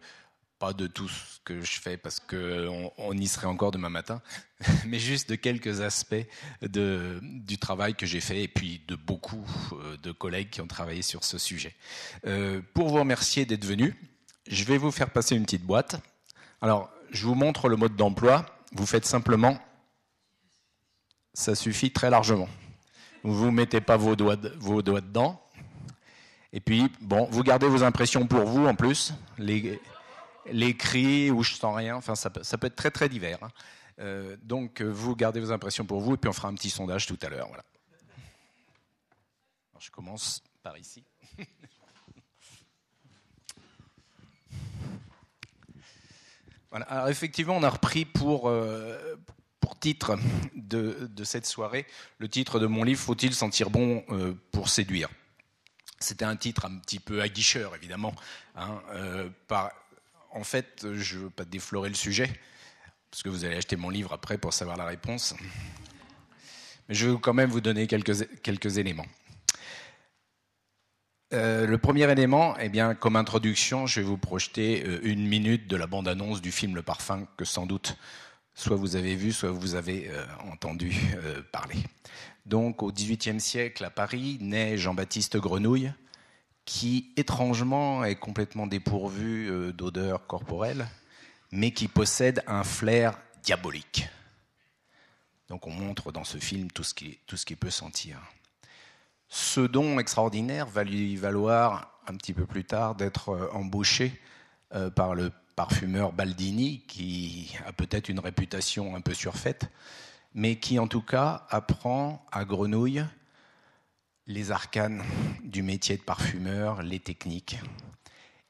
pas 0.59 0.73
de 0.73 0.85
tout 0.85 1.07
ce 1.07 1.39
que 1.43 1.59
je 1.59 1.79
fais 1.79 1.97
parce 1.97 2.19
qu'on 2.19 2.91
on 2.99 3.17
y 3.17 3.27
serait 3.27 3.47
encore 3.47 3.71
demain 3.71 3.89
matin, 3.89 4.21
mais 4.85 4.99
juste 4.99 5.27
de 5.27 5.33
quelques 5.33 5.81
aspects 5.81 6.23
de, 6.61 7.19
du 7.23 7.57
travail 7.57 7.95
que 7.95 8.05
j'ai 8.05 8.21
fait 8.21 8.43
et 8.43 8.47
puis 8.47 8.83
de 8.87 8.95
beaucoup 8.95 9.43
de 10.03 10.11
collègues 10.11 10.51
qui 10.51 10.61
ont 10.61 10.67
travaillé 10.67 11.01
sur 11.01 11.23
ce 11.23 11.39
sujet. 11.39 11.75
pour 12.75 12.89
vous 12.89 12.99
remercier 12.99 13.47
d'être 13.47 13.65
venus, 13.65 13.95
je 14.47 14.63
vais 14.63 14.77
vous 14.77 14.91
faire 14.91 15.11
passer 15.11 15.35
une 15.35 15.43
petite 15.43 15.63
boîte. 15.63 16.01
Alors, 16.61 16.89
je 17.11 17.25
vous 17.25 17.35
montre 17.35 17.69
le 17.69 17.75
mode 17.75 17.95
d'emploi. 17.95 18.45
Vous 18.73 18.85
faites 18.85 19.05
simplement, 19.05 19.57
ça 21.33 21.55
suffit 21.55 21.91
très 21.91 22.09
largement. 22.09 22.49
Vous 23.23 23.47
ne 23.47 23.51
mettez 23.51 23.81
pas 23.81 23.97
vos 23.97 24.15
doigts, 24.15 24.37
vos 24.57 24.81
doigts 24.81 25.01
dedans. 25.01 25.41
Et 26.53 26.59
puis, 26.59 26.91
bon, 27.01 27.27
vous 27.31 27.43
gardez 27.43 27.67
vos 27.67 27.83
impressions 27.83 28.25
pour 28.27 28.45
vous 28.45 28.65
en 28.65 28.75
plus. 28.75 29.13
Les, 29.37 29.79
cris 30.77 31.29
ou 31.31 31.43
je 31.43 31.53
sens 31.53 31.75
rien, 31.75 31.95
enfin, 31.95 32.15
ça 32.15 32.29
peut, 32.29 32.43
ça 32.43 32.57
peut 32.57 32.67
être 32.67 32.75
très 32.75 32.91
très 32.91 33.09
divers. 33.09 33.43
Hein. 33.43 33.51
Euh, 33.99 34.37
donc, 34.41 34.81
vous 34.81 35.15
gardez 35.15 35.39
vos 35.39 35.51
impressions 35.51 35.85
pour 35.85 35.99
vous 36.01 36.15
et 36.15 36.17
puis 36.17 36.29
on 36.29 36.33
fera 36.33 36.47
un 36.47 36.55
petit 36.55 36.69
sondage 36.69 37.05
tout 37.05 37.19
à 37.21 37.29
l'heure. 37.29 37.47
Voilà. 37.47 37.63
je 39.79 39.91
commence 39.91 40.41
par 40.63 40.77
ici. 40.77 41.03
Alors 46.71 47.09
effectivement, 47.09 47.57
on 47.57 47.63
a 47.63 47.69
repris 47.69 48.05
pour, 48.05 48.47
euh, 48.47 49.15
pour 49.59 49.79
titre 49.79 50.17
de, 50.55 51.09
cette 51.23 51.47
soirée 51.47 51.85
le 52.19 52.27
titre 52.27 52.59
de 52.59 52.67
mon 52.67 52.83
livre 52.83 52.99
Faut-il 52.99 53.33
sentir 53.33 53.69
bon 53.69 54.03
euh, 54.09 54.33
pour 54.51 54.69
séduire? 54.69 55.09
C'était 55.99 56.25
un 56.25 56.35
titre 56.35 56.65
un 56.65 56.77
petit 56.77 56.99
peu 56.99 57.21
aguicheur, 57.21 57.75
évidemment. 57.75 58.13
Hein, 58.55 58.81
euh, 58.93 59.29
en 60.31 60.43
fait, 60.43 60.85
je 60.93 61.17
ne 61.17 61.23
veux 61.23 61.29
pas 61.29 61.43
déflorer 61.43 61.89
le 61.89 61.95
sujet, 61.95 62.31
parce 63.11 63.23
que 63.23 63.29
vous 63.29 63.43
allez 63.43 63.57
acheter 63.57 63.75
mon 63.75 63.89
livre 63.89 64.13
après 64.13 64.37
pour 64.37 64.53
savoir 64.53 64.77
la 64.77 64.85
réponse. 64.85 65.35
Mais 66.87 66.95
je 66.95 67.09
vais 67.09 67.19
quand 67.19 67.33
même 67.33 67.49
vous 67.49 67.59
donner 67.61 67.85
quelques, 67.87 68.41
quelques 68.41 68.77
éléments. 68.77 69.07
Euh, 71.31 71.67
le 71.67 71.77
premier 71.77 72.11
élément, 72.11 72.55
eh 72.59 72.69
bien, 72.69 72.95
comme 72.95 73.15
introduction, 73.15 73.85
je 73.85 74.01
vais 74.01 74.05
vous 74.05 74.17
projeter 74.17 74.83
euh, 74.83 74.99
une 75.03 75.27
minute 75.27 75.67
de 75.67 75.75
la 75.75 75.85
bande-annonce 75.85 76.41
du 76.41 76.51
film 76.51 76.75
Le 76.75 76.81
Parfum 76.81 77.27
que 77.37 77.45
sans 77.45 77.67
doute 77.67 77.97
soit 78.55 78.75
vous 78.75 78.95
avez 78.95 79.15
vu, 79.15 79.31
soit 79.31 79.51
vous 79.51 79.75
avez 79.75 80.09
euh, 80.09 80.25
entendu 80.51 80.91
parler. 81.51 81.77
Donc, 82.47 82.81
au 82.81 82.91
XVIIIe 82.91 83.39
siècle, 83.39 83.85
à 83.85 83.91
Paris, 83.91 84.39
naît 84.41 84.75
Jean-Baptiste 84.75 85.37
Grenouille, 85.37 85.93
qui 86.65 87.11
étrangement 87.15 88.03
est 88.03 88.15
complètement 88.15 88.65
dépourvu 88.65 89.71
d'odeur 89.73 90.25
corporelle, 90.25 90.87
mais 91.51 91.71
qui 91.71 91.87
possède 91.87 92.43
un 92.47 92.63
flair 92.63 93.19
diabolique. 93.43 94.09
Donc, 95.47 95.67
on 95.67 95.71
montre 95.71 96.11
dans 96.11 96.23
ce 96.23 96.39
film 96.39 96.71
tout 96.71 96.83
ce 96.83 96.95
qui, 96.95 97.19
tout 97.27 97.37
ce 97.37 97.45
qui 97.45 97.55
peut 97.55 97.69
sentir. 97.69 98.19
Ce 99.29 99.61
don 99.61 99.99
extraordinaire 99.99 100.65
va 100.65 100.83
lui 100.83 101.15
valoir 101.15 101.99
un 102.07 102.15
petit 102.15 102.33
peu 102.33 102.47
plus 102.47 102.65
tard 102.65 102.95
d'être 102.95 103.29
euh, 103.29 103.47
embauché 103.53 104.19
euh, 104.73 104.89
par 104.89 105.13
le 105.13 105.31
parfumeur 105.55 106.13
Baldini, 106.13 106.81
qui 106.87 107.55
a 107.67 107.71
peut-être 107.71 108.09
une 108.09 108.19
réputation 108.19 108.95
un 108.95 109.01
peu 109.01 109.13
surfaite, 109.13 109.69
mais 110.33 110.55
qui 110.55 110.79
en 110.79 110.87
tout 110.87 111.03
cas 111.03 111.45
apprend 111.49 112.25
à 112.31 112.43
Grenouille 112.43 113.05
les 114.25 114.51
arcanes 114.51 115.03
du 115.43 115.61
métier 115.61 115.97
de 115.97 116.01
parfumeur, 116.01 116.81
les 116.81 116.99
techniques. 116.99 117.59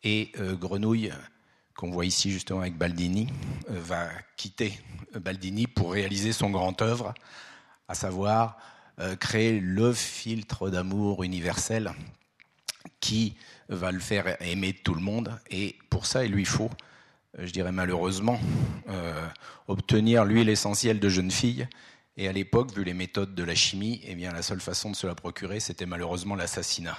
Et 0.04 0.32
euh, 0.40 0.56
Grenouille, 0.56 1.12
qu'on 1.76 1.92
voit 1.92 2.06
ici 2.06 2.32
justement 2.32 2.62
avec 2.62 2.78
Baldini, 2.78 3.28
va 3.68 4.08
quitter 4.38 4.80
Baldini 5.14 5.68
pour 5.68 5.92
réaliser 5.92 6.32
son 6.32 6.50
grand 6.50 6.82
œuvre, 6.82 7.14
à 7.90 7.96
savoir 7.96 8.58
créer 9.20 9.60
le 9.60 9.94
filtre 9.94 10.70
d'amour 10.70 11.24
universel 11.24 11.94
qui 13.00 13.36
va 13.70 13.92
le 13.92 14.00
faire 14.00 14.42
aimer 14.42 14.74
tout 14.74 14.94
le 14.94 15.02
monde. 15.02 15.40
Et 15.50 15.78
pour 15.90 16.06
ça, 16.06 16.26
il 16.26 16.32
lui 16.32 16.46
faut, 16.46 16.70
euh, 17.38 17.46
je 17.46 17.52
dirais 17.52 17.72
malheureusement, 17.72 18.40
euh, 18.90 19.28
obtenir 19.68 20.26
l'huile 20.26 20.50
essentielle 20.50 21.00
de 21.00 21.10
jeune 21.10 21.32
fille. 21.32 21.68
Et 22.18 22.28
à 22.28 22.34
l'époque, 22.34 22.74
vu 22.74 22.84
les 22.84 22.94
méthodes 22.94 23.34
de 23.34 23.44
la 23.44 23.56
chimie, 23.56 24.02
eh 24.06 24.16
bien, 24.16 24.32
la 24.32 24.42
seule 24.42 24.60
façon 24.60 24.92
de 24.92 24.96
se 24.96 25.08
la 25.08 25.16
procurer, 25.16 25.60
c'était 25.60 25.86
malheureusement 25.86 26.36
l'assassinat. 26.36 26.98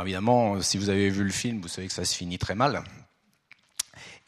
Évidemment, 0.00 0.60
si 0.62 0.78
vous 0.78 0.88
avez 0.88 1.10
vu 1.10 1.24
le 1.24 1.30
film, 1.30 1.60
vous 1.60 1.68
savez 1.68 1.88
que 1.88 1.92
ça 1.92 2.04
se 2.04 2.14
finit 2.14 2.38
très 2.38 2.54
mal. 2.54 2.82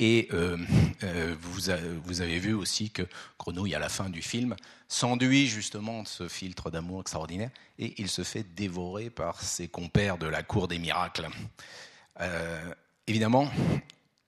Et 0.02 0.28
euh, 0.32 0.56
euh, 1.04 1.36
vous, 1.42 1.70
avez 1.70 2.38
vu 2.38 2.54
aussi 2.54 2.90
que 2.90 3.02
Grenouille, 3.38 3.74
à 3.74 3.78
la 3.78 3.90
fin 3.90 4.08
du 4.08 4.22
film, 4.22 4.56
s'enduit 4.88 5.46
justement 5.46 6.02
de 6.02 6.08
ce 6.08 6.26
filtre 6.26 6.70
d'amour 6.70 7.02
extraordinaire 7.02 7.50
et 7.78 8.00
il 8.00 8.08
se 8.08 8.24
fait 8.24 8.42
dévorer 8.42 9.10
par 9.10 9.42
ses 9.42 9.68
compères 9.68 10.16
de 10.16 10.26
la 10.26 10.42
cour 10.42 10.68
des 10.68 10.78
miracles. 10.78 11.28
Euh, 12.18 12.74
évidemment, 13.06 13.50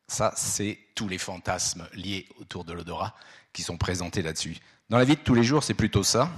ça, 0.08 0.34
c'est 0.36 0.78
tous 0.94 1.08
les 1.08 1.16
fantasmes 1.16 1.88
liés 1.94 2.28
autour 2.38 2.66
de 2.66 2.74
l'odorat 2.74 3.16
qui 3.54 3.62
sont 3.62 3.78
présentés 3.78 4.20
là-dessus. 4.20 4.58
Dans 4.90 4.98
la 4.98 5.04
vie 5.04 5.16
de 5.16 5.20
tous 5.20 5.34
les 5.34 5.42
jours, 5.42 5.64
c'est 5.64 5.72
plutôt 5.72 6.02
ça. 6.02 6.30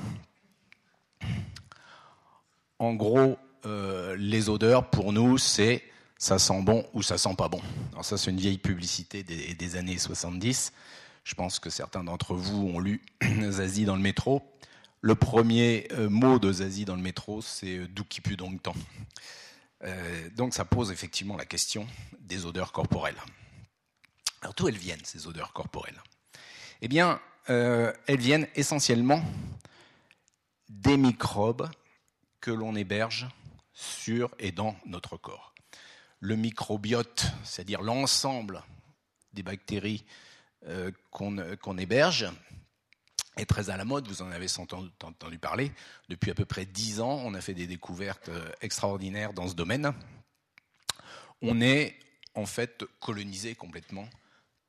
En 2.78 2.94
gros, 2.94 3.36
les 4.16 4.48
odeurs, 4.48 4.90
pour 4.90 5.12
nous, 5.12 5.38
c'est 5.38 5.82
ça 6.24 6.38
sent 6.38 6.62
bon 6.62 6.88
ou 6.94 7.02
ça 7.02 7.18
sent 7.18 7.34
pas 7.36 7.50
bon. 7.50 7.60
Alors 7.92 8.02
ça, 8.02 8.16
c'est 8.16 8.30
une 8.30 8.40
vieille 8.40 8.56
publicité 8.56 9.22
des, 9.22 9.76
années 9.76 9.98
70. 9.98 10.72
Je 11.22 11.34
pense 11.34 11.58
que 11.58 11.68
certains 11.68 12.02
d'entre 12.02 12.34
vous 12.34 12.66
ont 12.66 12.80
lu 12.80 13.02
Zazie 13.50 13.84
dans 13.84 13.94
le 13.94 14.00
métro. 14.00 14.42
Le 15.02 15.14
premier 15.14 15.86
euh, 15.92 16.08
mot 16.08 16.38
de 16.38 16.50
Zazie 16.50 16.86
dans 16.86 16.96
le 16.96 17.02
métro, 17.02 17.42
c'est 17.42 17.76
euh, 17.76 17.88
d'où 17.88 18.04
qui 18.04 18.22
pue 18.22 18.38
donc 18.38 18.62
tant. 18.62 18.74
Euh, 19.82 20.30
donc 20.30 20.54
ça 20.54 20.64
pose 20.64 20.90
effectivement 20.90 21.36
la 21.36 21.44
question 21.44 21.86
des 22.20 22.46
odeurs 22.46 22.72
corporelles. 22.72 23.20
Alors 24.40 24.54
d'où 24.54 24.66
elles 24.66 24.78
viennent 24.78 25.04
ces 25.04 25.26
odeurs 25.26 25.52
corporelles? 25.52 26.02
Eh 26.80 26.88
bien, 26.88 27.20
elles 27.48 28.18
viennent 28.18 28.48
essentiellement 28.54 29.22
des 30.70 30.96
microbes 30.96 31.68
que 32.40 32.50
l'on 32.50 32.74
héberge 32.74 33.28
sur 33.74 34.34
et 34.38 34.52
dans 34.52 34.74
notre 34.86 35.18
corps. 35.18 35.53
Le 36.24 36.36
microbiote, 36.36 37.26
c'est-à-dire 37.44 37.82
l'ensemble 37.82 38.62
des 39.34 39.42
bactéries 39.42 40.06
euh, 40.66 40.90
qu'on 41.10 41.76
héberge, 41.76 42.26
est 43.36 43.44
très 43.44 43.68
à 43.68 43.76
la 43.76 43.84
mode, 43.84 44.08
vous 44.08 44.22
en 44.22 44.30
avez 44.30 44.46
entendu 44.58 45.38
parler. 45.38 45.70
Depuis 46.08 46.30
à 46.30 46.34
peu 46.34 46.46
près 46.46 46.64
dix 46.64 47.02
ans, 47.02 47.20
on 47.26 47.34
a 47.34 47.42
fait 47.42 47.52
des 47.52 47.66
découvertes 47.66 48.30
euh, 48.30 48.50
extraordinaires 48.62 49.34
dans 49.34 49.48
ce 49.48 49.54
domaine. 49.54 49.92
On 51.42 51.60
est 51.60 51.94
en 52.34 52.46
fait 52.46 52.86
colonisé 53.00 53.54
complètement 53.54 54.08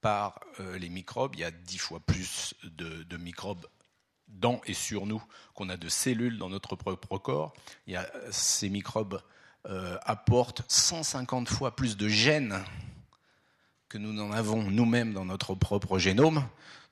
par 0.02 0.42
euh, 0.60 0.78
les 0.78 0.90
microbes. 0.90 1.36
Il 1.36 1.40
y 1.40 1.46
a 1.46 1.52
dix 1.52 1.78
fois 1.78 2.02
plus 2.02 2.54
de, 2.64 3.16
microbes 3.16 3.66
dans 4.28 4.60
et 4.66 4.74
sur 4.74 5.06
nous 5.06 5.24
qu'on 5.54 5.70
a 5.70 5.78
de 5.78 5.88
cellules 5.88 6.38
dans 6.38 6.50
notre 6.50 6.76
propre 6.76 7.18
corps. 7.18 7.54
Il 7.88 7.94
y 7.94 7.96
a, 7.96 8.12
ces 8.30 8.68
microbes 8.68 9.22
euh, 9.70 9.98
apportent 10.04 10.64
150 10.68 11.50
fois 11.50 11.76
plus 11.76 11.98
de 11.98 12.08
gènes 12.08 12.64
que 13.90 13.98
nous 13.98 14.14
n'en 14.14 14.32
avons 14.32 14.64
nous-mêmes 14.64 15.14
dans 15.14 15.26
notre 15.26 15.56
propre 15.56 16.00
génome. 16.00 16.44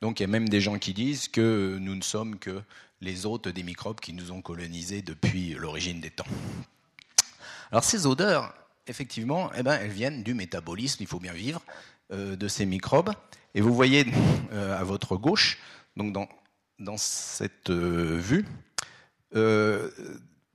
Donc 0.01 0.19
il 0.19 0.23
y 0.23 0.25
a 0.25 0.27
même 0.27 0.49
des 0.49 0.61
gens 0.61 0.79
qui 0.79 0.93
disent 0.93 1.27
que 1.27 1.77
nous 1.79 1.95
ne 1.95 2.01
sommes 2.01 2.39
que 2.39 2.61
les 3.01 3.25
hôtes 3.25 3.47
des 3.47 3.63
microbes 3.63 3.99
qui 3.99 4.13
nous 4.13 4.31
ont 4.31 4.41
colonisés 4.41 5.01
depuis 5.01 5.53
l'origine 5.53 5.99
des 5.99 6.09
temps. 6.09 6.25
Alors 7.71 7.83
ces 7.83 8.05
odeurs, 8.05 8.53
effectivement, 8.87 9.51
eh 9.55 9.63
ben, 9.63 9.79
elles 9.81 9.91
viennent 9.91 10.23
du 10.23 10.33
métabolisme, 10.33 11.01
il 11.01 11.07
faut 11.07 11.19
bien 11.19 11.33
vivre, 11.33 11.61
euh, 12.11 12.35
de 12.35 12.47
ces 12.47 12.65
microbes. 12.65 13.11
Et 13.55 13.61
vous 13.61 13.73
voyez 13.73 14.05
euh, 14.51 14.79
à 14.79 14.83
votre 14.83 15.15
gauche, 15.15 15.59
donc 15.95 16.13
dans, 16.13 16.27
dans 16.79 16.97
cette 16.97 17.69
euh, 17.69 18.17
vue, 18.17 18.45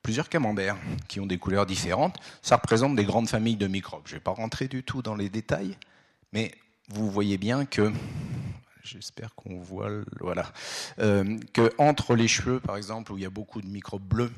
plusieurs 0.09 0.31
camemberts 0.31 0.79
qui 1.07 1.21
ont 1.21 1.27
des 1.27 1.37
couleurs 1.37 1.67
différentes. 1.67 2.17
Ça 2.41 2.57
représente 2.57 2.97
des 2.97 3.05
grandes 3.05 3.29
familles 3.29 3.57
de 3.57 3.67
microbes. 3.67 4.05
Je 4.07 4.15
ne 4.15 4.17
vais 4.17 4.23
pas 4.23 4.31
rentrer 4.31 4.67
du 4.67 4.83
tout 4.83 5.03
dans 5.03 5.15
les 5.15 5.29
détails, 5.29 5.77
mais 6.33 6.55
vous 6.89 7.11
voyez 7.11 7.37
bien 7.37 7.67
que, 7.67 7.93
j'espère 8.83 9.35
qu'on 9.35 9.59
voit, 9.59 9.91
voilà, 10.21 10.51
euh, 10.99 11.39
que 11.53 11.75
entre 11.77 12.17
les 12.17 12.27
cheveux, 12.27 12.59
par 12.59 12.79
exemple, 12.79 13.13
où 13.13 13.19
il 13.19 13.23
y 13.23 13.27
a 13.27 13.31
beaucoup 13.31 13.61
de 13.61 13.67
microbes 13.67 14.03
bleus, 14.03 14.33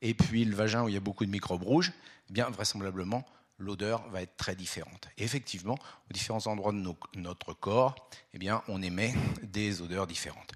et 0.00 0.14
puis 0.14 0.46
le 0.46 0.56
vagin 0.56 0.82
où 0.82 0.88
il 0.88 0.94
y 0.94 0.96
a 0.96 1.00
beaucoup 1.00 1.26
de 1.26 1.30
microbes 1.30 1.62
rouges, 1.62 1.92
eh 2.30 2.32
bien 2.32 2.48
vraisemblablement 2.48 3.22
l'odeur 3.58 4.08
va 4.08 4.22
être 4.22 4.38
très 4.38 4.56
différente. 4.56 5.10
Effectivement, 5.18 5.76
aux 6.08 6.14
différents 6.14 6.46
endroits 6.46 6.72
de 6.72 6.82
notre 7.16 7.52
corps, 7.52 7.96
eh 8.32 8.38
bien, 8.38 8.62
on 8.66 8.80
émet 8.80 9.14
des 9.42 9.82
odeurs 9.82 10.06
différentes. 10.06 10.52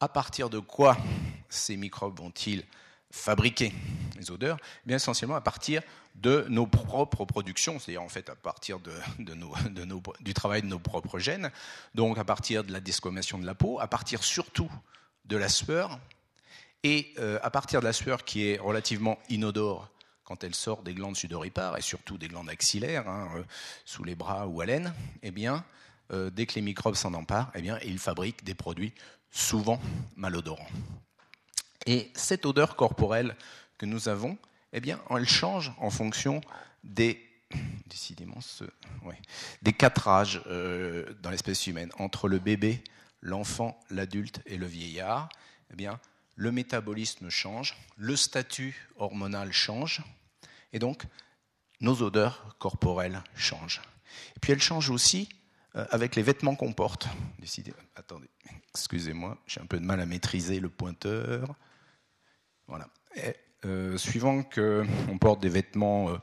À 0.00 0.08
partir 0.08 0.50
de 0.50 0.58
quoi 0.58 0.96
ces 1.48 1.76
microbes 1.76 2.18
vont-ils 2.18 2.64
fabriquer 3.10 3.72
les 4.16 4.30
odeurs 4.30 4.58
eh 4.86 4.92
essentiellement 4.92 5.36
à 5.36 5.40
partir 5.40 5.82
de 6.14 6.44
nos 6.48 6.66
propres 6.66 7.24
productions, 7.24 7.78
c'est-à-dire 7.78 8.02
en 8.02 8.08
fait 8.08 8.28
à 8.28 8.34
partir 8.34 8.78
du 8.80 10.34
travail 10.34 10.62
de 10.62 10.66
nos 10.66 10.78
propres 10.78 11.18
gènes, 11.18 11.50
donc 11.94 12.18
à 12.18 12.24
partir 12.24 12.64
de 12.64 12.72
la 12.72 12.80
desquamation 12.80 13.38
de 13.38 13.46
la 13.46 13.54
peau, 13.54 13.78
à 13.80 13.86
partir 13.86 14.24
surtout 14.24 14.70
de 15.26 15.36
la 15.36 15.48
sueur, 15.48 15.98
et 16.82 17.12
euh, 17.18 17.38
à 17.42 17.50
partir 17.50 17.80
de 17.80 17.84
la 17.84 17.92
sueur 17.92 18.24
qui 18.24 18.48
est 18.48 18.58
relativement 18.58 19.18
inodore 19.28 19.88
quand 20.24 20.44
elle 20.44 20.54
sort 20.54 20.82
des 20.82 20.94
glandes 20.94 21.16
sudoripares 21.16 21.78
et 21.78 21.80
surtout 21.80 22.18
des 22.18 22.28
glandes 22.28 22.50
axillaires, 22.50 23.08
hein, 23.08 23.28
euh, 23.36 23.42
sous 23.84 24.04
les 24.04 24.14
bras 24.14 24.46
ou 24.46 24.60
à 24.60 24.66
l'aine, 24.66 24.92
eh 25.22 25.30
bien, 25.30 25.64
euh, 26.12 26.30
dès 26.30 26.46
que 26.46 26.54
les 26.54 26.60
microbes 26.60 26.94
s'en 26.94 27.14
emparent, 27.14 27.50
eh 27.54 27.62
bien, 27.62 27.78
ils 27.84 27.98
fabriquent 27.98 28.44
des 28.44 28.54
produits 28.54 28.92
souvent 29.30 29.80
malodorants. 30.16 30.68
Et 31.88 32.12
cette 32.14 32.44
odeur 32.44 32.76
corporelle 32.76 33.34
que 33.78 33.86
nous 33.86 34.10
avons, 34.10 34.36
eh 34.74 34.80
bien, 34.80 35.00
elle 35.08 35.26
change 35.26 35.72
en 35.78 35.88
fonction 35.88 36.42
des 36.84 37.24
décidément 37.86 38.40
des 39.62 39.72
quatre 39.72 40.06
âges 40.06 40.42
euh, 40.48 41.14
dans 41.22 41.30
l'espèce 41.30 41.66
humaine 41.66 41.90
entre 41.98 42.28
le 42.28 42.38
bébé, 42.38 42.84
l'enfant, 43.22 43.80
l'adulte 43.88 44.42
et 44.44 44.58
le 44.58 44.66
vieillard. 44.66 45.30
Eh 45.72 45.76
bien, 45.76 45.98
le 46.36 46.52
métabolisme 46.52 47.30
change, 47.30 47.74
le 47.96 48.16
statut 48.16 48.90
hormonal 48.96 49.50
change, 49.50 50.02
et 50.74 50.78
donc 50.78 51.04
nos 51.80 52.02
odeurs 52.02 52.54
corporelles 52.58 53.22
changent. 53.34 53.80
Et 54.36 54.40
puis 54.40 54.52
elles 54.52 54.60
changent 54.60 54.90
aussi 54.90 55.30
euh, 55.74 55.86
avec 55.90 56.16
les 56.16 56.22
vêtements 56.22 56.54
qu'on 56.54 56.74
porte. 56.74 57.08
Attendez, 57.96 58.28
excusez-moi, 58.74 59.38
j'ai 59.46 59.62
un 59.62 59.66
peu 59.66 59.80
de 59.80 59.86
mal 59.86 60.00
à 60.00 60.06
maîtriser 60.06 60.60
le 60.60 60.68
pointeur. 60.68 61.56
Voilà. 62.68 62.88
Euh, 63.64 63.98
suivant 63.98 64.44
qu'on 64.44 65.18
porte 65.18 65.40
des 65.40 65.48
vêtements 65.48 66.10
euh, 66.10 66.18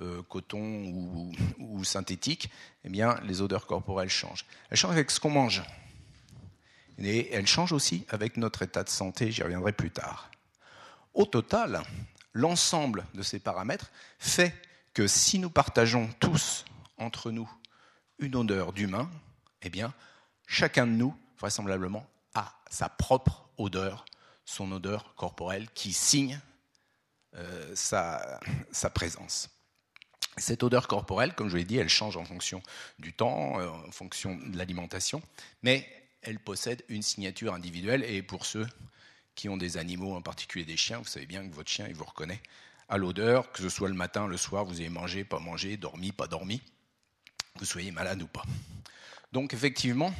euh, 0.00 0.22
coton 0.22 1.30
ou, 1.58 1.84
synthétiques, 1.84 2.50
eh 2.84 2.88
bien, 2.88 3.20
les 3.24 3.42
odeurs 3.42 3.66
corporelles 3.66 4.08
changent. 4.08 4.46
Elles 4.70 4.78
changent 4.78 4.92
avec 4.92 5.10
ce 5.10 5.20
qu'on 5.20 5.30
mange. 5.30 5.62
Et 6.96 7.30
elles 7.32 7.46
changent 7.46 7.72
aussi 7.72 8.06
avec 8.08 8.38
notre 8.38 8.62
état 8.62 8.84
de 8.84 8.88
santé, 8.88 9.30
j'y 9.30 9.42
reviendrai 9.42 9.72
plus 9.72 9.90
tard. 9.90 10.30
Au 11.12 11.26
total, 11.26 11.82
l'ensemble 12.32 13.04
de 13.12 13.22
ces 13.22 13.38
paramètres 13.38 13.90
fait 14.18 14.54
que 14.94 15.06
si 15.06 15.38
nous 15.38 15.50
partageons 15.50 16.08
tous 16.20 16.64
entre 16.96 17.30
nous 17.30 17.50
une 18.18 18.34
odeur 18.34 18.72
d'humain, 18.72 19.10
eh 19.60 19.68
bien, 19.68 19.92
chacun 20.46 20.86
de 20.86 20.92
nous, 20.92 21.14
vraisemblablement, 21.38 22.06
a 22.34 22.54
sa 22.70 22.88
propre 22.88 23.48
odeur, 23.58 24.06
son 24.48 24.72
odeur 24.72 25.14
corporelle 25.14 25.68
qui 25.74 25.92
signe 25.92 26.40
euh, 27.36 27.70
sa, 27.74 28.40
présence. 28.94 29.50
Cette 30.38 30.62
odeur 30.62 30.88
corporelle, 30.88 31.34
comme 31.34 31.50
je 31.50 31.58
l'ai 31.58 31.66
dit, 31.66 31.76
elle 31.76 31.90
change 31.90 32.16
en 32.16 32.24
fonction 32.24 32.62
du 32.98 33.12
temps, 33.12 33.60
euh, 33.60 33.68
en 33.68 33.90
fonction 33.90 34.36
de 34.36 34.56
l'alimentation, 34.56 35.20
mais 35.62 35.86
elle 36.22 36.38
possède 36.38 36.82
une 36.88 37.02
signature 37.02 37.52
individuelle. 37.52 38.02
Et 38.04 38.22
pour 38.22 38.46
ceux 38.46 38.66
qui 39.34 39.50
ont 39.50 39.58
des 39.58 39.76
animaux, 39.76 40.14
en 40.14 40.22
particulier 40.22 40.64
des 40.64 40.78
chiens, 40.78 40.98
vous 40.98 41.04
savez 41.04 41.26
bien 41.26 41.46
que 41.46 41.54
votre 41.54 41.70
chien, 41.70 41.86
il 41.86 41.94
vous 41.94 42.04
reconnaît 42.04 42.40
à 42.88 42.96
l'odeur, 42.96 43.52
que 43.52 43.62
ce 43.62 43.68
soit 43.68 43.88
le 43.88 43.94
matin, 43.94 44.26
le 44.26 44.38
soir, 44.38 44.64
vous 44.64 44.80
ayez 44.80 44.88
mangé, 44.88 45.24
pas 45.24 45.40
mangé, 45.40 45.76
dormi, 45.76 46.10
pas 46.10 46.26
dormi, 46.26 46.60
que 47.54 47.58
vous 47.58 47.66
soyez 47.66 47.90
malade 47.90 48.22
ou 48.22 48.26
pas. 48.26 48.44
Donc 49.30 49.52
effectivement, 49.52 50.14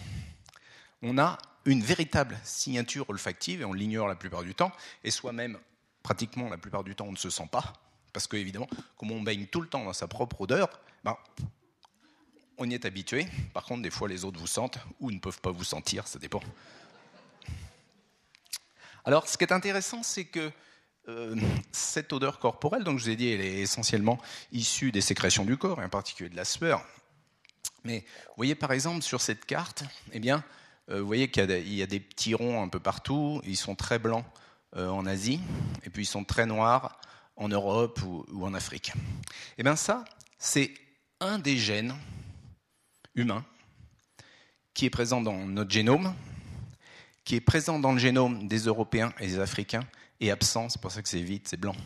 on 1.02 1.18
a 1.18 1.38
une 1.64 1.82
véritable 1.82 2.38
signature 2.44 3.08
olfactive, 3.10 3.60
et 3.60 3.64
on 3.64 3.72
l'ignore 3.72 4.08
la 4.08 4.16
plupart 4.16 4.42
du 4.42 4.54
temps, 4.54 4.72
et 5.04 5.10
soi-même 5.10 5.58
pratiquement 6.02 6.48
la 6.48 6.58
plupart 6.58 6.84
du 6.84 6.94
temps, 6.94 7.06
on 7.06 7.12
ne 7.12 7.16
se 7.16 7.30
sent 7.30 7.48
pas. 7.50 7.74
Parce 8.12 8.26
qu'évidemment, 8.26 8.68
comme 8.96 9.10
on 9.10 9.22
baigne 9.22 9.46
tout 9.46 9.60
le 9.60 9.68
temps 9.68 9.84
dans 9.84 9.92
sa 9.92 10.08
propre 10.08 10.40
odeur, 10.40 10.68
ben, 11.04 11.16
on 12.56 12.68
y 12.68 12.74
est 12.74 12.84
habitué. 12.84 13.26
Par 13.52 13.64
contre, 13.64 13.82
des 13.82 13.90
fois, 13.90 14.08
les 14.08 14.24
autres 14.24 14.40
vous 14.40 14.46
sentent 14.46 14.78
ou 15.00 15.10
ne 15.10 15.18
peuvent 15.18 15.40
pas 15.40 15.50
vous 15.50 15.64
sentir, 15.64 16.06
ça 16.06 16.18
dépend. 16.18 16.40
Alors, 19.04 19.28
ce 19.28 19.38
qui 19.38 19.44
est 19.44 19.52
intéressant, 19.52 20.02
c'est 20.02 20.24
que 20.24 20.50
euh, 21.08 21.36
cette 21.72 22.12
odeur 22.12 22.38
corporelle, 22.38 22.84
donc 22.84 22.98
je 22.98 23.04
vous 23.04 23.10
ai 23.10 23.16
dit, 23.16 23.28
elle 23.28 23.40
est 23.40 23.60
essentiellement 23.60 24.18
issue 24.52 24.92
des 24.92 25.00
sécrétions 25.00 25.44
du 25.44 25.56
corps, 25.56 25.80
et 25.80 25.84
en 25.84 25.88
particulier 25.88 26.28
de 26.28 26.36
la 26.36 26.44
sueur. 26.44 26.84
Mais 27.84 28.00
vous 28.26 28.34
voyez 28.36 28.54
par 28.54 28.72
exemple 28.72 29.02
sur 29.02 29.20
cette 29.20 29.46
carte, 29.46 29.84
eh 30.12 30.20
bien, 30.20 30.44
vous 30.88 31.06
voyez 31.06 31.28
qu'il 31.28 31.50
y, 31.68 31.82
a 31.82 31.86
des 31.86 32.00
petits 32.00 32.34
ronds 32.34 32.62
un 32.62 32.68
peu 32.68 32.80
partout, 32.80 33.42
ils 33.44 33.56
sont 33.56 33.74
très 33.74 33.98
blancs 33.98 34.24
euh, 34.76 34.88
en 34.88 35.06
Asie, 35.06 35.40
et 35.84 35.90
puis 35.90 36.02
ils 36.02 36.06
sont 36.06 36.24
très 36.24 36.46
noirs 36.46 37.00
en 37.36 37.48
Europe 37.48 38.00
ou, 38.02 38.44
en 38.44 38.54
Afrique. 38.54 38.92
Eh 39.56 39.62
bien 39.62 39.76
ça, 39.76 40.04
c'est 40.38 40.72
un 41.20 41.38
des 41.38 41.56
gènes 41.56 41.94
humains 43.14 43.44
qui 44.74 44.86
est 44.86 44.90
présent 44.90 45.20
dans 45.20 45.46
notre 45.46 45.70
génome, 45.70 46.14
qui 47.24 47.34
est 47.34 47.40
présent 47.40 47.78
dans 47.78 47.92
le 47.92 47.98
génome 47.98 48.46
des 48.46 48.60
Européens 48.60 49.12
et 49.20 49.26
des 49.26 49.38
Africains, 49.38 49.84
et 50.20 50.30
absent, 50.30 50.68
c'est 50.68 50.80
pour 50.80 50.90
ça 50.90 51.02
que 51.02 51.08
c'est 51.08 51.20
vite, 51.20 51.48
c'est 51.48 51.60
blanc, 51.60 51.76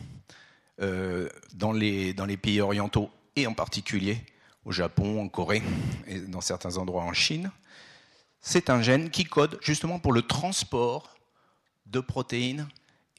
euh, 0.81 1.29
dans 1.53 1.71
les 1.71 2.37
pays 2.41 2.61
orientaux, 2.61 3.09
et 3.35 3.47
en 3.47 3.53
particulier 3.53 4.17
au 4.65 4.71
Japon, 4.71 5.21
en 5.21 5.29
Corée, 5.29 5.63
et 6.07 6.19
dans 6.19 6.41
certains 6.41 6.77
endroits 6.77 7.03
en 7.03 7.13
Chine. 7.13 7.51
C'est 8.45 8.69
un 8.69 8.81
gène 8.81 9.09
qui 9.09 9.23
code 9.23 9.57
justement 9.61 9.99
pour 9.99 10.11
le 10.11 10.21
transport 10.21 11.15
de 11.85 12.01
protéines 12.01 12.67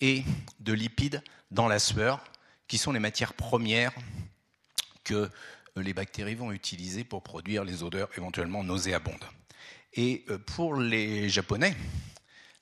et 0.03 0.23
de 0.61 0.75
lipides 0.75 1.23
dans 1.51 1.67
la 1.67 1.79
sueur, 1.79 2.23
qui 2.69 2.77
sont 2.77 2.93
les 2.93 3.01
matières 3.01 3.33
premières 3.33 3.95
que 5.03 5.31
les 5.77 5.95
bactéries 5.95 6.35
vont 6.35 6.53
utiliser 6.53 7.05
pour 7.05 7.23
produire 7.23 7.65
les 7.65 7.83
odeurs 7.83 8.11
éventuellement 8.19 8.63
nauséabondes. 8.63 9.25
Et 9.95 10.27
euh, 10.29 10.37
pour 10.37 10.77
les 10.77 11.31
Japonais, 11.31 11.75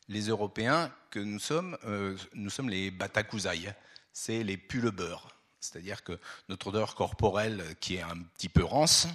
les 0.08 0.28
Européens 0.28 0.92
que 1.10 1.18
nous 1.18 1.40
sommes, 1.40 1.76
euh, 1.84 2.16
nous 2.32 2.50
sommes 2.50 2.70
les 2.70 2.92
batakuzai, 2.92 3.74
c'est 4.12 4.44
les 4.44 4.56
pull 4.56 4.88
beurre. 4.92 5.36
C'est-à-dire 5.58 6.04
que 6.04 6.16
notre 6.48 6.68
odeur 6.68 6.94
corporelle 6.94 7.64
qui 7.80 7.96
est 7.96 8.02
un 8.02 8.18
petit 8.36 8.48
peu 8.48 8.62
rance, 8.62 9.08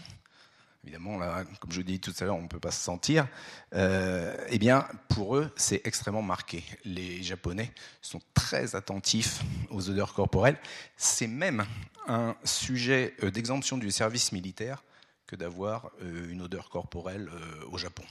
évidemment, 0.87 1.17
là, 1.17 1.43
comme 1.59 1.73
je 1.73 1.81
dis 1.81 1.99
tout 1.99 2.13
à 2.17 2.23
l'heure, 2.23 2.37
on 2.37 2.43
ne 2.43 2.47
peut 2.47 2.61
pas 2.61 2.71
se 2.71 2.81
sentir, 2.81 3.27
euh, 3.75 4.33
eh 4.47 4.57
bien, 4.57 4.87
pour 5.09 5.35
eux, 5.35 5.51
c'est 5.57 5.81
extrêmement 5.85 6.21
marqué. 6.21 6.63
Les 6.85 7.21
Japonais 7.21 7.73
sont 8.01 8.21
très 8.33 8.73
attentifs 8.73 9.41
aux 9.69 9.89
odeurs 9.89 10.13
corporelles. 10.13 10.57
C'est 10.95 11.27
même 11.27 11.65
un 12.07 12.37
sujet 12.45 13.15
euh, 13.21 13.31
d'exemption 13.31 13.77
du 13.77 13.91
service 13.91 14.31
militaire 14.31 14.81
que 15.25 15.35
d'avoir 15.35 15.91
euh, 16.01 16.31
une 16.31 16.41
odeur 16.41 16.69
corporelle 16.69 17.29
au 17.69 17.77
Japon. 17.77 18.03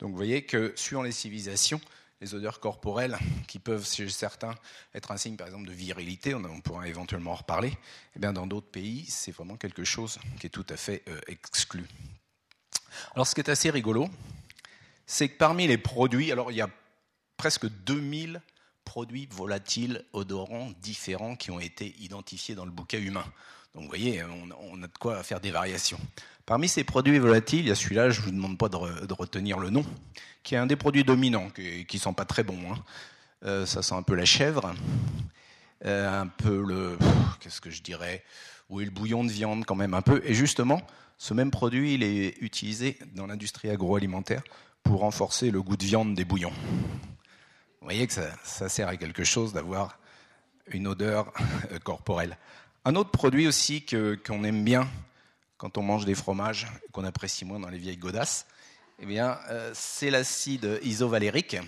Donc 0.00 0.10
vous 0.10 0.16
voyez 0.16 0.42
que 0.42 0.72
suivant 0.74 1.02
les 1.02 1.12
civilisations, 1.12 1.80
les 2.20 2.34
odeurs 2.34 2.60
corporelles 2.60 3.18
qui 3.48 3.58
peuvent, 3.58 3.86
chez 3.86 4.08
certains, 4.08 4.54
être 4.94 5.10
un 5.10 5.16
signe, 5.16 5.36
par 5.36 5.46
exemple, 5.46 5.66
de 5.66 5.72
virilité, 5.72 6.34
on 6.34 6.60
pourra 6.60 6.86
éventuellement 6.86 7.32
en 7.32 7.36
reparler, 7.36 7.72
eh 8.16 8.18
bien, 8.18 8.32
dans 8.32 8.46
d'autres 8.46 8.70
pays, 8.70 9.06
c'est 9.08 9.32
vraiment 9.32 9.56
quelque 9.56 9.84
chose 9.84 10.18
qui 10.38 10.46
est 10.46 10.50
tout 10.50 10.66
à 10.68 10.76
fait 10.76 11.02
euh, 11.08 11.20
exclu. 11.28 11.86
Alors, 13.14 13.26
ce 13.26 13.34
qui 13.34 13.40
est 13.40 13.48
assez 13.48 13.70
rigolo, 13.70 14.08
c'est 15.06 15.28
que 15.28 15.38
parmi 15.38 15.66
les 15.66 15.78
produits, 15.78 16.30
alors 16.30 16.52
il 16.52 16.56
y 16.56 16.60
a 16.60 16.70
presque 17.36 17.66
2000 17.84 18.42
produits 18.84 19.26
volatiles 19.30 20.04
odorants 20.12 20.72
différents 20.82 21.36
qui 21.36 21.50
ont 21.50 21.60
été 21.60 21.94
identifiés 22.00 22.54
dans 22.54 22.64
le 22.64 22.70
bouquet 22.70 23.00
humain. 23.00 23.24
Donc 23.74 23.84
vous 23.84 23.88
voyez, 23.88 24.22
on, 24.24 24.82
a 24.82 24.86
de 24.86 24.98
quoi 24.98 25.22
faire 25.22 25.40
des 25.40 25.50
variations. 25.50 26.00
Parmi 26.50 26.66
ces 26.68 26.82
produits 26.82 27.20
volatiles, 27.20 27.60
il 27.60 27.68
y 27.68 27.70
a 27.70 27.76
celui-là, 27.76 28.10
je 28.10 28.22
ne 28.22 28.24
vous 28.24 28.30
demande 28.32 28.58
pas 28.58 28.68
de, 28.68 29.12
retenir 29.14 29.60
le 29.60 29.70
nom, 29.70 29.84
qui 30.42 30.56
est 30.56 30.58
un 30.58 30.66
des 30.66 30.74
produits 30.74 31.04
dominants, 31.04 31.48
qui 31.50 31.86
ne 31.92 31.98
sent 32.00 32.12
pas 32.16 32.24
très 32.24 32.42
bon. 32.42 32.58
Hein. 32.72 32.78
Euh, 33.44 33.66
ça 33.66 33.82
sent 33.82 33.94
un 33.94 34.02
peu 34.02 34.16
la 34.16 34.24
chèvre, 34.24 34.74
euh, 35.84 36.22
un 36.22 36.26
peu 36.26 36.64
le... 36.66 36.98
Qu'est-ce 37.38 37.60
que 37.60 37.70
je 37.70 37.84
dirais 37.84 38.24
Oui, 38.68 38.84
le 38.84 38.90
bouillon 38.90 39.22
de 39.22 39.30
viande 39.30 39.64
quand 39.64 39.76
même 39.76 39.94
un 39.94 40.02
peu. 40.02 40.22
Et 40.24 40.34
justement, 40.34 40.82
ce 41.18 41.34
même 41.34 41.52
produit, 41.52 41.94
il 41.94 42.02
est 42.02 42.36
utilisé 42.40 42.98
dans 43.14 43.28
l'industrie 43.28 43.70
agroalimentaire 43.70 44.42
pour 44.82 45.02
renforcer 45.02 45.52
le 45.52 45.62
goût 45.62 45.76
de 45.76 45.84
viande 45.84 46.16
des 46.16 46.24
bouillons. 46.24 46.52
Vous 47.80 47.86
voyez 47.86 48.08
que 48.08 48.12
ça, 48.12 48.68
sert 48.68 48.88
à 48.88 48.96
quelque 48.96 49.22
chose 49.22 49.52
d'avoir 49.52 50.00
une 50.66 50.88
odeur 50.88 51.32
euh, 51.70 51.78
corporelle. 51.78 52.36
Un 52.84 52.96
autre 52.96 53.12
produit 53.12 53.46
aussi 53.46 53.86
qu'on 53.86 54.42
aime 54.42 54.64
bien 54.64 54.88
quand 55.60 55.76
on 55.76 55.82
mange 55.82 56.06
des 56.06 56.14
fromages, 56.14 56.66
qu'on 56.90 57.04
apprécie 57.04 57.44
moins 57.44 57.60
dans 57.60 57.68
les 57.68 57.76
vieilles 57.76 57.98
godasses, 57.98 58.46
eh 58.98 59.04
bien, 59.04 59.38
euh, 59.50 59.70
c'est 59.74 60.08
l'acide 60.08 60.80
isovalérique 60.82 61.58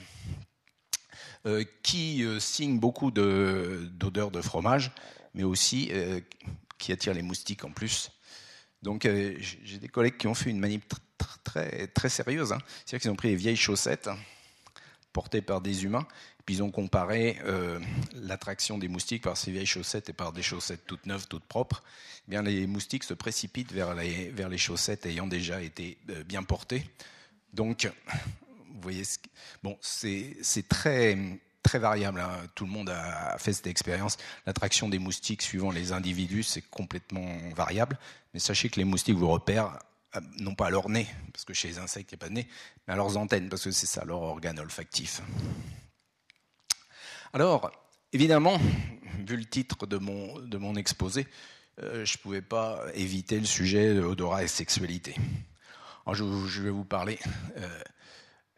euh, 1.45 1.63
qui 1.83 2.25
euh, 2.25 2.41
signe 2.41 2.79
beaucoup 2.79 3.11
d'odeurs 3.11 4.31
de, 4.31 4.41
fromage, 4.41 4.93
mais 5.35 5.43
aussi 5.43 5.93
qui 6.79 6.91
attire 6.91 7.13
les 7.13 7.21
moustiques 7.21 7.65
en 7.65 7.71
plus. 7.71 8.11
Donc, 8.81 9.07
j'ai 9.07 9.79
des 9.79 9.89
collègues 9.89 10.17
qui 10.17 10.27
ont 10.27 10.35
fait 10.35 10.49
une 10.49 10.59
manip 10.59 10.95
très, 11.45 11.87
très 11.89 12.09
sérieuse. 12.09 12.51
Hein. 12.51 12.59
C'est-à-dire 12.67 13.03
qu'ils 13.03 13.11
ont 13.11 13.17
pris 13.17 13.29
les 13.29 13.37
vieilles 13.37 13.57
chaussettes 13.57 14.09
portées 15.13 15.43
par 15.43 15.61
des 15.61 15.85
humains 15.85 16.07
puis 16.45 16.57
ils 16.57 16.63
ont 16.63 16.71
comparé 16.71 17.39
euh, 17.45 17.79
l'attraction 18.15 18.79
des 18.79 18.89
moustiques 18.89 19.23
par 19.23 19.37
ces 19.37 19.53
vieilles 19.53 19.67
chaussettes 19.67 20.09
et 20.09 20.13
par 20.13 20.33
des 20.33 20.43
chaussettes 20.43 20.85
toutes 20.87 21.07
neuves, 21.07 21.29
toutes 21.29 21.45
propres. 21.45 21.83
Eh 22.27 22.31
bien, 22.31 22.43
les 22.43 22.67
moustiques 22.67 23.05
se 23.05 23.15
précipitent 23.15 23.73
vers 23.73 23.95
les, 23.95 24.31
vers 24.31 24.49
les 24.49 24.59
chaussettes 24.59 25.07
ayant 25.07 25.27
déjà 25.27 25.63
été 25.63 25.99
euh, 26.11 26.25
bien 26.25 26.43
portées. 26.43 26.85
Donc, 27.53 27.89
vous 28.75 28.81
voyez, 28.81 29.05
bon, 29.63 29.79
c'est 29.81 30.69
très 30.69 31.17
très 31.63 31.79
variable. 31.79 32.19
Hein. 32.19 32.41
Tout 32.57 32.65
le 32.65 32.73
monde 32.73 32.91
a 32.91 33.39
fait 33.39 33.53
cette 33.53 33.69
expérience. 33.69 34.17
L'attraction 34.47 34.89
des 34.89 34.99
moustiques 34.99 35.43
suivant 35.43 35.71
les 35.71 35.93
individus, 35.93 36.43
c'est 36.43 36.63
complètement 36.63 37.37
variable. 37.55 37.99
Mais 38.35 38.41
sachez 38.41 38.69
que 38.69 38.81
les 38.81 38.85
moustiques 38.85 39.15
vous 39.15 39.29
repèrent 39.29 39.79
non 40.39 40.55
pas 40.55 40.67
à 40.67 40.71
leur 40.71 40.89
nez, 40.89 41.07
parce 41.33 41.45
que 41.45 41.55
chez 41.55 41.69
les 41.69 41.79
insectes, 41.79 42.13
il 42.13 42.15
n'y 42.15 42.19
a 42.19 42.25
pas 42.25 42.29
de 42.29 42.35
nez, 42.35 42.49
mais 42.87 42.95
à 42.95 42.97
leurs 42.97 43.17
antennes, 43.17 43.49
parce 43.49 43.65
que 43.65 43.71
c'est 43.71 43.87
ça 43.87 44.05
leur 44.05 44.23
organe 44.23 44.59
olfactif. 44.59 45.23
Alors, 47.33 47.71
évidemment, 48.13 48.59
vu 49.27 49.37
le 49.37 49.45
titre 49.45 49.87
de 49.87 49.97
mon, 49.97 50.39
de 50.39 50.59
mon 50.59 50.77
exposé, 50.77 51.27
euh, 51.81 52.05
je 52.05 52.19
ne 52.19 52.23
pouvais 52.23 52.43
pas 52.43 52.85
éviter 52.95 53.41
le 53.41 53.47
sujet 53.47 53.95
de 53.95 54.03
odorat 54.03 54.45
et 54.45 54.49
sexualité. 54.49 55.15
Alors, 56.05 56.15
je, 56.15 56.63
vais 56.63 56.71
vous 56.71 56.85
parler 56.85 57.19
euh, 57.57 57.81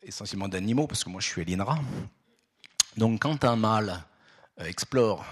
essentiellement 0.03 0.49
d'animaux, 0.49 0.89
parce 0.89 1.05
que 1.05 1.11
moi 1.11 1.21
je 1.21 1.29
suis 1.29 1.41
à 1.41 1.45
l'INRA. 1.45 1.79
Donc, 2.97 3.23
quand 3.23 3.45
un 3.45 3.57
mâle 3.57 4.03
euh, 4.61 4.65
explore 4.65 5.25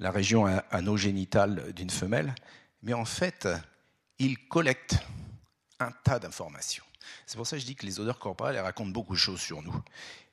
la 0.00 0.10
région 0.10 0.44
anogénitale 0.70 1.72
d'une 1.72 1.88
femelle, 1.88 2.34
mais 2.82 2.92
en 2.92 3.06
fait, 3.06 3.48
il 4.18 4.38
collecte 4.48 4.96
un 5.80 5.90
tas 5.90 6.18
d'informations. 6.18 6.84
C'est 7.26 7.36
pour 7.36 7.46
ça 7.46 7.56
que 7.56 7.60
je 7.60 7.66
dis 7.66 7.76
que 7.76 7.86
les 7.86 8.00
odeurs 8.00 8.18
corporelles 8.18 8.58
racontent 8.58 8.90
beaucoup 8.90 9.14
de 9.14 9.18
choses 9.18 9.40
sur 9.40 9.62
nous. 9.62 9.82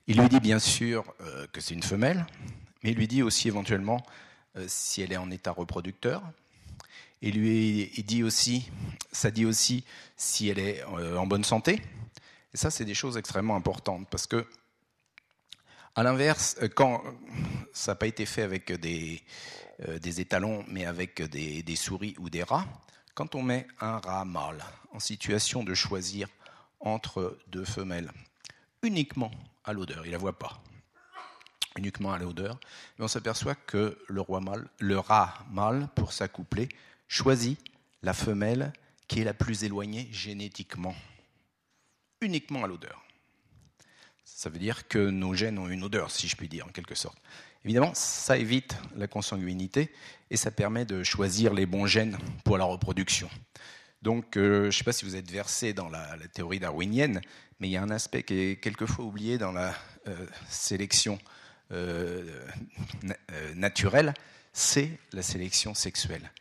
Il 0.07 0.19
lui 0.19 0.29
dit 0.29 0.39
bien 0.39 0.59
sûr 0.59 1.03
euh, 1.21 1.47
que 1.51 1.61
c'est 1.61 1.73
une 1.73 1.83
femelle, 1.83 2.25
mais 2.83 2.91
il 2.91 2.97
lui 2.97 3.07
dit 3.07 3.23
aussi 3.23 3.47
éventuellement 3.47 4.05
euh, 4.57 4.65
si 4.67 5.01
elle 5.01 5.11
est 5.11 5.17
en 5.17 5.31
état 5.31 5.51
reproducteur. 5.51 6.21
Il 7.21 7.39
lui 7.39 7.91
dit 8.05 8.23
aussi, 8.23 8.69
ça 9.11 9.31
dit 9.31 9.45
aussi 9.45 9.83
si 10.15 10.49
elle 10.49 10.59
est 10.59 10.83
euh, 10.83 11.17
en 11.17 11.25
bonne 11.25 11.43
santé. 11.43 11.81
Et 12.53 12.57
ça, 12.57 12.69
c'est 12.69 12.85
des 12.85 12.93
choses 12.93 13.17
extrêmement 13.17 13.55
importantes 13.55 14.07
parce 14.09 14.27
que, 14.27 14.45
à 15.95 16.03
l'inverse, 16.03 16.57
quand 16.75 17.03
ça 17.73 17.91
n'a 17.91 17.95
pas 17.95 18.07
été 18.07 18.25
fait 18.25 18.41
avec 18.41 18.71
des, 18.73 19.23
étalons, 20.19 20.63
mais 20.67 20.85
avec 20.85 21.21
des 21.21 21.75
souris 21.75 22.15
ou 22.19 22.29
des 22.29 22.43
rats, 22.43 22.67
quand 23.15 23.33
on 23.33 23.41
met 23.41 23.65
un 23.79 23.97
rat 23.97 24.25
mâle 24.25 24.63
en 24.91 24.99
situation 24.99 25.63
de 25.63 25.73
choisir 25.73 26.27
entre 26.81 27.39
deux 27.47 27.65
femelles, 27.65 28.11
uniquement 28.83 29.31
à 29.63 29.73
l'odeur, 29.73 30.05
il 30.05 30.11
la 30.11 30.17
voit 30.17 30.37
pas, 30.37 30.61
uniquement 31.77 32.11
à 32.11 32.19
l'odeur, 32.19 32.59
mais 32.97 33.05
on 33.05 33.07
s'aperçoit 33.07 33.55
que 33.55 33.97
le, 34.07 34.21
roi 34.21 34.41
mâle, 34.41 34.67
le 34.79 34.99
rat 34.99 35.33
mâle, 35.49 35.87
pour 35.95 36.11
s'accoupler, 36.11 36.69
choisit 37.07 37.57
la 38.03 38.13
femelle 38.13 38.73
qui 39.07 39.21
est 39.21 39.25
la 39.25 39.33
plus 39.33 39.63
éloignée 39.63 40.09
génétiquement, 40.11 40.95
uniquement 42.21 42.65
à 42.65 42.67
l'odeur. 42.67 43.01
Ça 44.25 44.49
veut 44.49 44.59
dire 44.59 44.87
que 44.89 45.09
nos 45.09 45.33
gènes 45.33 45.57
ont 45.57 45.69
une 45.69 45.83
odeur, 45.83 46.11
si 46.11 46.27
je 46.27 46.35
puis 46.35 46.49
dire, 46.49 46.65
en 46.67 46.69
quelque 46.69 46.95
sorte. 46.95 47.17
Évidemment, 47.65 47.95
ça 47.95 48.37
évite 48.37 48.77
la 48.95 49.07
consanguinité 49.07 49.91
et 50.29 50.37
ça 50.37 50.51
permet 50.51 50.85
de 50.85 51.03
choisir 51.03 51.51
les 51.51 51.65
bons 51.65 51.87
gènes 51.87 52.15
pour 52.43 52.59
la 52.59 52.63
reproduction. 52.63 53.27
Donc, 54.03 54.37
euh, 54.37 54.61
je 54.61 54.65
ne 54.67 54.71
sais 54.71 54.83
pas 54.83 54.93
si 54.93 55.03
vous 55.03 55.15
êtes 55.15 55.31
versé 55.31 55.73
dans 55.73 55.89
la, 55.89 56.15
théorie 56.31 56.59
darwinienne, 56.59 57.21
mais 57.59 57.67
il 57.67 57.71
y 57.71 57.77
a 57.77 57.81
un 57.81 57.89
aspect 57.89 58.21
qui 58.21 58.35
est 58.35 58.61
quelquefois 58.61 59.03
oublié 59.03 59.39
dans 59.39 59.51
la 59.51 59.73
euh, 60.07 60.27
sélection 60.47 61.17
euh, 61.71 62.45
naturelle, 63.55 64.13
c'est 64.53 64.99
la 65.11 65.23
sélection 65.23 65.73
sexuelle. 65.73 66.31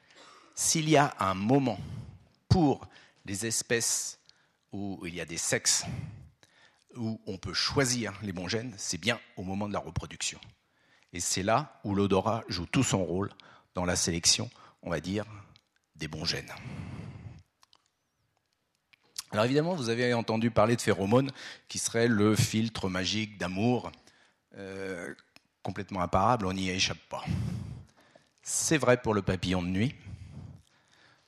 S'il 0.54 0.90
y 0.90 0.98
a 0.98 1.14
un 1.20 1.32
moment 1.32 1.80
pour 2.50 2.86
les 3.24 3.46
espèces 3.46 4.18
où 4.72 5.00
il 5.06 5.14
y 5.14 5.22
a 5.22 5.24
des 5.24 5.38
sexes, 5.38 5.86
où 6.96 7.18
on 7.26 7.38
peut 7.38 7.54
choisir 7.54 8.12
les 8.22 8.32
bons 8.32 8.46
gènes, 8.46 8.74
c'est 8.76 9.00
bien 9.00 9.18
au 9.38 9.42
moment 9.42 9.68
de 9.68 9.72
la 9.72 9.78
reproduction. 9.78 10.38
Et 11.14 11.20
c'est 11.20 11.44
là 11.44 11.80
où 11.84 11.94
l'odorat 11.94 12.42
joue 12.48 12.66
tout 12.66 12.82
son 12.82 13.04
rôle 13.04 13.30
dans 13.74 13.84
la 13.84 13.94
sélection, 13.94 14.50
on 14.82 14.90
va 14.90 15.00
dire, 15.00 15.24
des 15.94 16.08
bons 16.08 16.24
gènes. 16.24 16.52
Alors 19.30 19.44
évidemment, 19.44 19.76
vous 19.76 19.90
avez 19.90 20.12
entendu 20.12 20.50
parler 20.50 20.74
de 20.74 20.80
phéromones, 20.80 21.30
qui 21.68 21.78
serait 21.78 22.08
le 22.08 22.34
filtre 22.34 22.88
magique 22.88 23.38
d'amour, 23.38 23.92
euh, 24.56 25.14
complètement 25.62 26.02
imparable, 26.02 26.46
on 26.46 26.52
n'y 26.52 26.68
échappe 26.68 26.98
pas. 27.08 27.24
C'est 28.42 28.78
vrai 28.78 29.00
pour 29.00 29.14
le 29.14 29.22
papillon 29.22 29.62
de 29.62 29.68
nuit. 29.68 29.94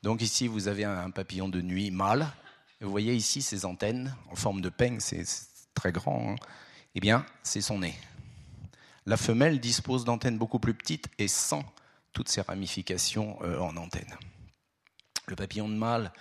Donc 0.02 0.20
ici, 0.20 0.48
vous 0.48 0.66
avez 0.66 0.84
un 0.84 1.10
papillon 1.10 1.48
de 1.48 1.60
nuit 1.60 1.92
mâle. 1.92 2.26
Vous 2.80 2.90
voyez 2.90 3.14
ici 3.14 3.40
ses 3.40 3.64
antennes 3.64 4.14
en 4.30 4.34
forme 4.34 4.60
de 4.60 4.68
peigne, 4.68 4.98
c'est 4.98 5.24
très 5.74 5.92
grand. 5.92 6.32
Hein. 6.32 6.36
eh 6.96 7.00
bien, 7.00 7.24
c'est 7.44 7.60
son 7.60 7.78
nez. 7.78 7.94
La 9.06 9.16
femelle 9.16 9.60
dispose 9.60 10.04
d'antennes 10.04 10.36
beaucoup 10.36 10.58
plus 10.58 10.74
petites 10.74 11.08
et 11.18 11.28
sans 11.28 11.64
toutes 12.12 12.28
ces 12.28 12.40
ramifications 12.40 13.38
euh, 13.42 13.58
en 13.60 13.76
antennes. 13.76 14.16
Le 15.28 15.36
papillon 15.36 15.68
de 15.68 15.74
mâle 15.74 16.12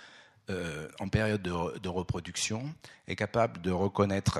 euh, 0.50 0.88
en 1.00 1.08
période 1.08 1.42
de, 1.42 1.88
reproduction 1.88 2.72
est 3.08 3.16
capable 3.16 3.60
de 3.60 3.72
reconnaître 3.72 4.38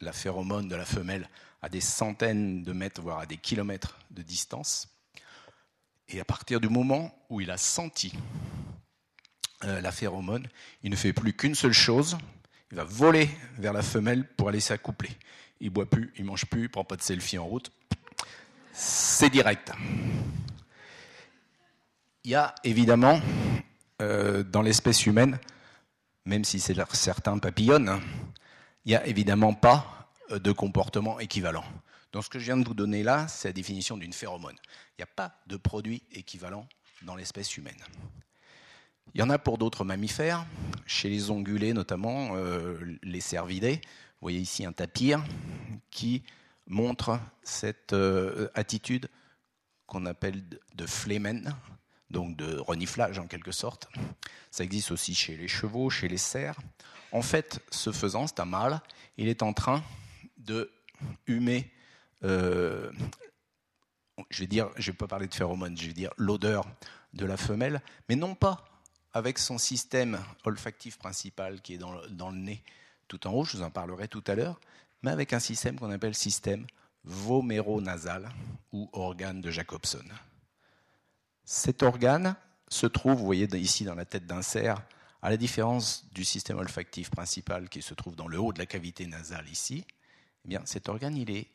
la 0.00 0.12
phéromone 0.12 0.66
de 0.66 0.74
la 0.74 0.84
femelle 0.84 1.28
à 1.62 1.68
des 1.68 1.80
centaines 1.80 2.64
de 2.64 2.72
mètres, 2.72 3.00
voire 3.00 3.20
à 3.20 3.26
des 3.26 3.36
kilomètres 3.36 3.96
de 4.10 4.22
distance. 4.22 4.88
Et 6.08 6.18
à 6.18 6.24
partir 6.24 6.60
du 6.60 6.68
moment 6.68 7.16
où 7.30 7.40
il 7.40 7.50
a 7.52 7.56
senti 7.56 8.12
euh, 9.62 9.80
la 9.80 9.92
phéromone, 9.92 10.48
il 10.82 10.90
ne 10.90 10.96
fait 10.96 11.12
plus 11.12 11.32
qu'une 11.32 11.54
seule 11.54 11.72
chose, 11.72 12.18
il 12.72 12.76
va 12.76 12.84
voler 12.84 13.30
vers 13.56 13.72
la 13.72 13.82
femelle 13.82 14.26
pour 14.36 14.48
aller 14.48 14.58
s'accoupler. 14.58 15.10
Il 15.64 15.70
boit 15.70 15.88
plus, 15.88 16.12
il 16.18 16.26
mange 16.26 16.44
plus, 16.44 16.64
il 16.64 16.68
prend 16.68 16.84
pas 16.84 16.96
de 16.96 17.00
selfie 17.00 17.38
en 17.38 17.46
route. 17.46 17.72
C'est 18.74 19.30
direct. 19.30 19.72
Il 22.22 22.30
y 22.30 22.34
a 22.34 22.54
évidemment 22.64 23.18
euh, 24.02 24.42
dans 24.42 24.60
l'espèce 24.60 25.06
humaine, 25.06 25.38
même 26.26 26.44
si 26.44 26.60
c'est 26.60 26.76
certains 26.92 27.38
papillonnent, 27.38 27.98
il 28.84 28.90
n'y 28.90 28.94
a 28.94 29.06
évidemment 29.06 29.54
pas 29.54 30.10
euh, 30.32 30.38
de 30.38 30.52
comportement 30.52 31.18
équivalent. 31.18 31.64
Donc 32.12 32.24
ce 32.24 32.28
que 32.28 32.38
je 32.38 32.44
viens 32.44 32.58
de 32.58 32.68
vous 32.68 32.74
donner 32.74 33.02
là, 33.02 33.26
c'est 33.26 33.48
la 33.48 33.54
définition 33.54 33.96
d'une 33.96 34.12
phéromone. 34.12 34.56
Il 34.90 35.00
n'y 35.00 35.04
a 35.04 35.14
pas 35.16 35.32
de 35.46 35.56
produit 35.56 36.02
équivalent 36.12 36.68
dans 37.04 37.16
l'espèce 37.16 37.56
humaine. 37.56 37.82
Il 39.14 39.20
y 39.20 39.22
en 39.22 39.30
a 39.30 39.38
pour 39.38 39.56
d'autres 39.56 39.84
mammifères, 39.84 40.44
chez 40.84 41.08
les 41.08 41.30
ongulés 41.30 41.72
notamment, 41.72 42.36
euh, 42.36 42.98
les 43.02 43.20
cervidés. 43.20 43.80
Vous 44.24 44.30
voyez 44.30 44.40
ici 44.40 44.64
un 44.64 44.72
tapir 44.72 45.22
qui 45.90 46.22
montre 46.66 47.20
cette 47.42 47.94
attitude 48.54 49.10
qu'on 49.84 50.06
appelle 50.06 50.42
de 50.74 50.86
flémen, 50.86 51.54
donc 52.08 52.34
de 52.34 52.56
reniflage 52.56 53.18
en 53.18 53.26
quelque 53.26 53.52
sorte. 53.52 53.86
Ça 54.50 54.64
existe 54.64 54.92
aussi 54.92 55.14
chez 55.14 55.36
les 55.36 55.46
chevaux, 55.46 55.90
chez 55.90 56.08
les 56.08 56.16
cerfs. 56.16 56.58
En 57.12 57.20
fait, 57.20 57.60
ce 57.70 57.92
faisant, 57.92 58.26
c'est 58.26 58.40
un 58.40 58.46
mâle, 58.46 58.80
il 59.18 59.28
est 59.28 59.42
en 59.42 59.52
train 59.52 59.84
de 60.38 60.72
humer, 61.26 61.70
euh, 62.22 62.90
je 64.30 64.40
vais 64.40 64.46
dire, 64.46 64.70
je 64.76 64.90
vais 64.90 64.96
pas 64.96 65.06
parler 65.06 65.26
de 65.26 65.34
phéromones, 65.34 65.76
je 65.76 65.88
vais 65.88 65.92
dire 65.92 66.14
l'odeur 66.16 66.64
de 67.12 67.26
la 67.26 67.36
femelle, 67.36 67.82
mais 68.08 68.16
non 68.16 68.34
pas 68.34 68.64
avec 69.12 69.38
son 69.38 69.58
système 69.58 70.18
olfactif 70.44 70.96
principal 70.96 71.60
qui 71.60 71.74
est 71.74 71.78
dans 71.78 72.30
le 72.30 72.38
nez 72.38 72.64
tout 73.08 73.26
en 73.26 73.32
haut, 73.32 73.44
je 73.44 73.56
vous 73.56 73.62
en 73.62 73.70
parlerai 73.70 74.08
tout 74.08 74.24
à 74.26 74.34
l'heure, 74.34 74.60
mais 75.02 75.10
avec 75.10 75.32
un 75.32 75.40
système 75.40 75.78
qu'on 75.78 75.90
appelle 75.90 76.14
système 76.14 76.66
voméronasal 77.04 78.30
ou 78.72 78.88
organe 78.92 79.40
de 79.40 79.50
Jacobson. 79.50 80.04
Cet 81.44 81.82
organe 81.82 82.36
se 82.68 82.86
trouve, 82.86 83.18
vous 83.18 83.26
voyez 83.26 83.46
ici 83.56 83.84
dans 83.84 83.94
la 83.94 84.04
tête 84.04 84.26
d'un 84.26 84.42
cerf, 84.42 84.80
à 85.20 85.30
la 85.30 85.36
différence 85.36 86.06
du 86.12 86.24
système 86.24 86.58
olfactif 86.58 87.10
principal 87.10 87.68
qui 87.68 87.82
se 87.82 87.94
trouve 87.94 88.16
dans 88.16 88.28
le 88.28 88.38
haut 88.38 88.52
de 88.52 88.58
la 88.58 88.66
cavité 88.66 89.06
nasale 89.06 89.48
ici, 89.48 89.84
eh 90.44 90.48
bien 90.48 90.62
cet 90.64 90.88
organe 90.88 91.16
il 91.16 91.30
est 91.30 91.48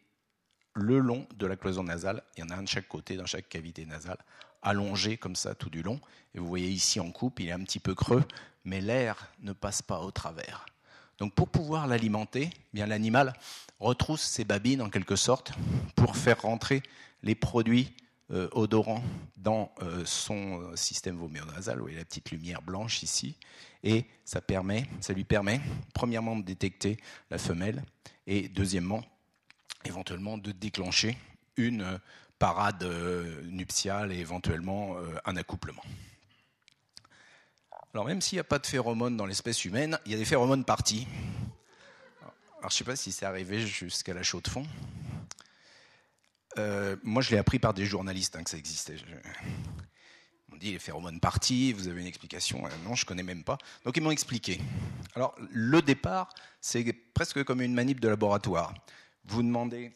le 0.73 0.99
long 0.99 1.27
de 1.35 1.45
la 1.45 1.55
cloison 1.55 1.83
nasale, 1.83 2.23
il 2.37 2.41
y 2.41 2.43
en 2.43 2.49
a 2.49 2.55
un 2.55 2.63
de 2.63 2.67
chaque 2.67 2.87
côté 2.87 3.15
dans 3.15 3.25
chaque 3.25 3.49
cavité 3.49 3.85
nasale, 3.85 4.17
allongé 4.61 5.17
comme 5.17 5.35
ça 5.35 5.55
tout 5.55 5.69
du 5.69 5.83
long. 5.83 5.99
Et 6.33 6.39
vous 6.39 6.47
voyez 6.47 6.69
ici 6.69 6.99
en 6.99 7.11
coupe, 7.11 7.39
il 7.39 7.49
est 7.49 7.53
un 7.53 7.63
petit 7.63 7.79
peu 7.79 7.95
creux, 7.95 8.23
mais 8.63 8.81
l'air 8.81 9.31
ne 9.39 9.53
passe 9.53 9.81
pas 9.81 9.99
au 9.99 10.11
travers. 10.11 10.65
Donc 11.19 11.33
pour 11.33 11.49
pouvoir 11.49 11.87
l'alimenter, 11.87 12.49
eh 12.53 12.57
bien 12.73 12.85
l'animal 12.85 13.33
retrousse 13.79 14.21
ses 14.21 14.45
babines 14.45 14.81
en 14.81 14.89
quelque 14.89 15.15
sorte 15.15 15.51
pour 15.95 16.15
faire 16.15 16.41
rentrer 16.41 16.81
les 17.23 17.35
produits 17.35 17.93
euh, 18.31 18.47
odorant 18.51 19.03
dans 19.37 19.73
euh, 19.81 20.03
son 20.05 20.61
euh, 20.61 20.75
système 20.75 21.17
voméonasal, 21.17 21.77
vous 21.77 21.85
voyez 21.85 21.97
la 21.97 22.05
petite 22.05 22.29
lumière 22.29 22.61
blanche 22.61 23.01
ici, 23.01 23.35
et 23.83 24.05
ça, 24.23 24.39
ça 25.01 25.13
lui 25.13 25.23
permet, 25.23 25.61
premièrement, 25.95 26.35
de 26.35 26.43
détecter 26.43 26.97
la 27.31 27.39
femelle, 27.39 27.83
et 28.27 28.47
deuxièmement, 28.47 29.03
éventuellement, 29.83 30.37
de 30.37 30.51
déclencher 30.51 31.17
une 31.57 31.99
parade 32.37 32.83
nuptiale 33.45 34.11
et 34.11 34.19
éventuellement 34.19 34.95
un 35.25 35.35
accouplement. 35.35 35.83
Alors 37.93 38.05
même 38.05 38.21
s'il 38.21 38.35
n'y 38.35 38.41
a 38.41 38.43
pas 38.43 38.59
de 38.59 38.67
phéromones 38.67 39.17
dans 39.17 39.25
l'espèce 39.25 39.65
humaine, 39.65 39.97
il 40.05 40.11
y 40.11 40.15
a 40.15 40.17
des 40.17 40.25
phéromones 40.25 40.63
partis. 40.63 41.07
Alors 42.59 42.69
je 42.69 42.75
ne 42.75 42.77
sais 42.77 42.83
pas 42.83 42.95
si 42.95 43.11
c'est 43.11 43.25
arrivé 43.25 43.65
jusqu'à 43.65 44.13
la 44.13 44.21
chaux 44.21 44.41
de 44.41 44.47
fond. 44.47 44.65
Euh, 46.57 46.95
moi, 47.03 47.21
je 47.21 47.31
l'ai 47.31 47.37
appris 47.37 47.59
par 47.59 47.73
des 47.73 47.85
journalistes 47.85 48.35
hein, 48.35 48.43
que 48.43 48.49
ça 48.49 48.57
existait. 48.57 48.97
On 50.51 50.57
dit 50.57 50.71
les 50.71 50.79
phéromones 50.79 51.19
partis, 51.19 51.73
vous 51.73 51.87
avez 51.87 52.01
une 52.01 52.07
explication 52.07 52.65
euh, 52.65 52.69
Non, 52.83 52.95
je 52.95 53.05
connais 53.05 53.23
même 53.23 53.43
pas. 53.43 53.57
Donc 53.85 53.97
ils 53.97 54.03
m'ont 54.03 54.11
expliqué. 54.11 54.59
Alors 55.15 55.33
le 55.51 55.81
départ, 55.81 56.29
c'est 56.61 56.83
presque 57.13 57.43
comme 57.43 57.61
une 57.61 57.73
manip 57.73 57.99
de 57.99 58.07
laboratoire. 58.07 58.73
Vous 59.25 59.41
demandez 59.41 59.93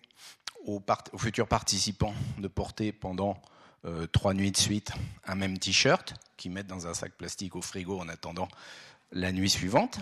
aux, 0.65 0.81
futurs 1.17 1.47
participants 1.47 2.13
de 2.37 2.47
porter 2.47 2.91
pendant 2.91 3.41
euh, 3.85 4.07
trois 4.07 4.33
nuits 4.33 4.51
de 4.51 4.57
suite 4.57 4.91
un 5.25 5.35
même 5.35 5.57
t-shirt 5.57 6.13
qu'ils 6.37 6.51
mettent 6.51 6.67
dans 6.67 6.87
un 6.87 6.93
sac 6.93 7.13
plastique 7.13 7.55
au 7.55 7.61
frigo 7.61 7.99
en 7.99 8.07
attendant 8.09 8.47
la 9.11 9.31
nuit 9.31 9.49
suivante. 9.49 9.99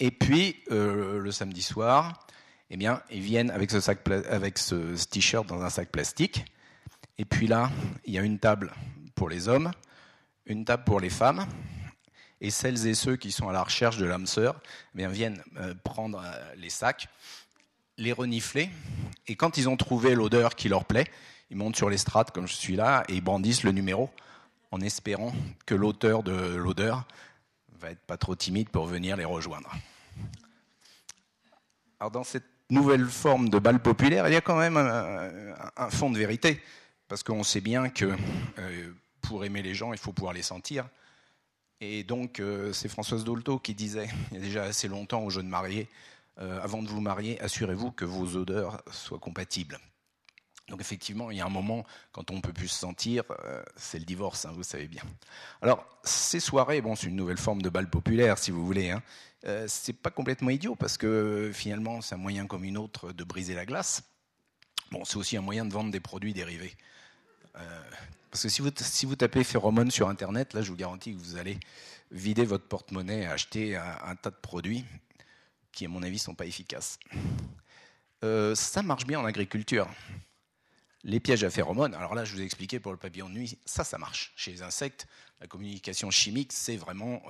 Et 0.00 0.10
puis 0.10 0.56
le 0.68 1.30
samedi 1.30 1.62
soir, 1.62 2.26
eh 2.70 2.76
bien, 2.76 3.02
ils 3.10 3.20
viennent 3.20 3.50
avec 3.50 3.70
ce, 3.70 3.78
sac 3.80 4.00
avec 4.08 4.58
ce 4.58 5.04
t-shirt 5.06 5.46
dans 5.46 5.62
un 5.62 5.70
sac 5.70 5.90
plastique. 5.90 6.44
Et 7.18 7.24
puis 7.24 7.46
là, 7.46 7.70
il 8.04 8.12
y 8.12 8.18
a 8.18 8.22
une 8.22 8.38
table 8.38 8.72
pour 9.14 9.28
les 9.28 9.48
hommes, 9.48 9.70
une 10.46 10.64
table 10.64 10.84
pour 10.84 11.00
les 11.00 11.10
femmes. 11.10 11.46
Et 12.40 12.50
celles 12.50 12.86
et 12.86 12.94
ceux 12.94 13.16
qui 13.16 13.32
sont 13.32 13.48
à 13.48 13.52
la 13.52 13.62
recherche 13.62 13.96
de 13.96 14.04
l'âme 14.04 14.26
sœur 14.26 14.60
eh 14.98 15.06
viennent 15.06 15.42
euh, 15.56 15.74
prendre 15.82 16.20
euh, 16.22 16.54
les 16.56 16.68
sacs, 16.68 17.08
les 17.96 18.12
renifler. 18.12 18.70
Et 19.28 19.36
quand 19.36 19.56
ils 19.56 19.68
ont 19.68 19.76
trouvé 19.76 20.14
l'odeur 20.14 20.56
qui 20.56 20.68
leur 20.68 20.84
plaît, 20.84 21.06
ils 21.54 21.56
montent 21.56 21.76
sur 21.76 21.88
les 21.88 21.98
strates 21.98 22.32
comme 22.32 22.48
je 22.48 22.54
suis 22.54 22.74
là 22.74 23.04
et 23.08 23.14
ils 23.14 23.20
brandissent 23.20 23.62
le 23.62 23.70
numéro 23.70 24.10
en 24.72 24.80
espérant 24.80 25.32
que 25.66 25.76
l'auteur 25.76 26.24
de 26.24 26.56
l'odeur 26.56 27.06
va 27.78 27.92
être 27.92 28.00
pas 28.00 28.16
trop 28.16 28.34
timide 28.34 28.68
pour 28.70 28.86
venir 28.86 29.16
les 29.16 29.24
rejoindre. 29.24 29.72
Alors 32.00 32.10
dans 32.10 32.24
cette 32.24 32.48
nouvelle 32.70 33.06
forme 33.06 33.50
de 33.50 33.60
balle 33.60 33.80
populaire, 33.80 34.26
il 34.26 34.32
y 34.32 34.36
a 34.36 34.40
quand 34.40 34.58
même 34.58 34.76
un, 34.76 35.90
fond 35.90 36.10
de 36.10 36.18
vérité. 36.18 36.60
Parce 37.06 37.22
qu'on 37.22 37.44
sait 37.44 37.60
bien 37.60 37.88
que 37.88 38.16
euh, 38.58 38.92
pour 39.20 39.44
aimer 39.44 39.62
les 39.62 39.74
gens, 39.74 39.92
il 39.92 39.98
faut 39.98 40.12
pouvoir 40.12 40.32
les 40.32 40.42
sentir. 40.42 40.88
Et 41.80 42.02
donc, 42.02 42.40
euh, 42.40 42.72
c'est 42.72 42.88
Françoise 42.88 43.22
Dolto 43.22 43.60
qui 43.60 43.74
disait, 43.74 44.08
il 44.32 44.38
y 44.38 44.40
a 44.40 44.42
déjà 44.42 44.62
assez 44.64 44.88
longtemps 44.88 45.22
aux 45.22 45.30
jeunes 45.30 45.48
mariés, 45.48 45.86
euh, 46.40 46.60
avant 46.62 46.82
de 46.82 46.88
vous 46.88 47.00
marier, 47.00 47.40
assurez-vous 47.40 47.92
que 47.92 48.04
vos 48.04 48.36
odeurs 48.36 48.82
soient 48.90 49.18
compatibles. 49.20 49.78
Donc 50.68 50.80
effectivement, 50.80 51.30
il 51.30 51.36
y 51.36 51.40
a 51.40 51.46
un 51.46 51.50
moment, 51.50 51.84
quand 52.12 52.30
on 52.30 52.36
ne 52.36 52.40
peut 52.40 52.52
plus 52.52 52.68
se 52.68 52.78
sentir, 52.78 53.24
c'est 53.76 53.98
le 53.98 54.06
divorce, 54.06 54.46
hein, 54.46 54.52
vous 54.54 54.62
savez 54.62 54.88
bien. 54.88 55.02
Alors, 55.60 55.84
ces 56.02 56.40
soirées, 56.40 56.80
bon, 56.80 56.96
c'est 56.96 57.08
une 57.08 57.16
nouvelle 57.16 57.38
forme 57.38 57.60
de 57.60 57.68
balle 57.68 57.90
populaire, 57.90 58.38
si 58.38 58.50
vous 58.50 58.64
voulez. 58.64 58.90
Hein. 58.90 59.02
Euh, 59.46 59.66
c'est 59.68 59.92
pas 59.92 60.10
complètement 60.10 60.50
idiot 60.50 60.74
parce 60.74 60.96
que 60.96 61.50
finalement, 61.52 62.00
c'est 62.00 62.14
un 62.14 62.18
moyen 62.18 62.46
comme 62.46 62.64
une 62.64 62.78
autre 62.78 63.12
de 63.12 63.24
briser 63.24 63.54
la 63.54 63.66
glace. 63.66 64.02
Bon, 64.90 65.04
c'est 65.04 65.16
aussi 65.16 65.36
un 65.36 65.42
moyen 65.42 65.66
de 65.66 65.72
vendre 65.72 65.90
des 65.90 66.00
produits 66.00 66.32
dérivés. 66.32 66.74
Euh, 67.56 67.82
parce 68.30 68.42
que 68.44 68.48
si 68.48 68.62
vous, 69.06 69.16
tapez 69.16 69.44
phéromone 69.44 69.90
sur 69.90 70.08
Internet, 70.08 70.54
là, 70.54 70.62
je 70.62 70.70
vous 70.70 70.76
garantis 70.76 71.12
que 71.14 71.18
vous 71.18 71.36
allez 71.36 71.58
vider 72.10 72.44
votre 72.44 72.64
porte-monnaie 72.64 73.22
et 73.22 73.26
acheter 73.26 73.76
un, 73.76 74.16
tas 74.16 74.30
de 74.30 74.36
produits 74.36 74.84
qui, 75.72 75.84
à 75.84 75.88
mon 75.88 76.02
avis, 76.02 76.18
sont 76.18 76.34
pas 76.34 76.46
efficaces. 76.46 76.98
Euh, 78.24 78.54
ça 78.54 78.82
marche 78.82 79.06
bien 79.06 79.20
en 79.20 79.24
agriculture. 79.24 79.88
Les 81.04 81.20
pièges 81.20 81.44
à 81.44 81.50
phéromones, 81.50 81.94
alors 81.94 82.14
là, 82.14 82.24
je 82.24 82.32
vous 82.34 82.40
ai 82.40 82.44
expliqué 82.44 82.80
pour 82.80 82.90
le 82.90 82.98
papillon 82.98 83.28
de 83.28 83.34
nuit, 83.34 83.58
ça, 83.64 83.84
ça 83.84 83.98
marche. 83.98 84.32
Chez 84.36 84.50
les 84.50 84.62
insectes, 84.62 85.06
la 85.40 85.46
communication 85.46 86.10
chimique, 86.10 86.52
c'est 86.52 86.76
vraiment 86.76 87.22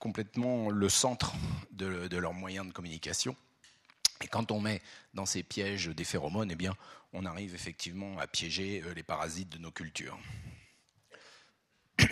complètement 0.00 0.70
le 0.70 0.88
centre 0.88 1.34
de, 1.70 2.16
leurs 2.16 2.34
moyens 2.34 2.66
de 2.66 2.72
communication. 2.72 3.36
Et 4.22 4.26
quand 4.26 4.50
on 4.50 4.60
met 4.60 4.82
dans 5.14 5.26
ces 5.26 5.42
pièges 5.42 5.86
des 5.86 6.04
phéromones, 6.04 6.50
eh 6.50 6.56
bien, 6.56 6.74
on 7.12 7.24
arrive 7.24 7.54
effectivement 7.54 8.18
à 8.18 8.26
piéger 8.26 8.82
euh, 8.84 8.94
les 8.94 9.02
parasites 9.02 9.48
de 9.50 9.58
nos 9.58 9.70
cultures. 9.70 10.18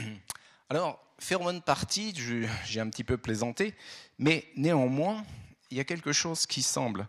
Alors, 0.70 1.02
phéromone 1.18 1.62
partie, 1.62 2.14
j'ai 2.64 2.80
un 2.80 2.88
petit 2.90 3.04
peu 3.04 3.16
plaisanté, 3.16 3.74
mais 4.18 4.46
néanmoins, 4.56 5.24
il 5.70 5.76
y 5.76 5.80
a 5.80 5.84
quelque 5.84 6.12
chose 6.12 6.46
qui 6.46 6.62
semble 6.62 7.08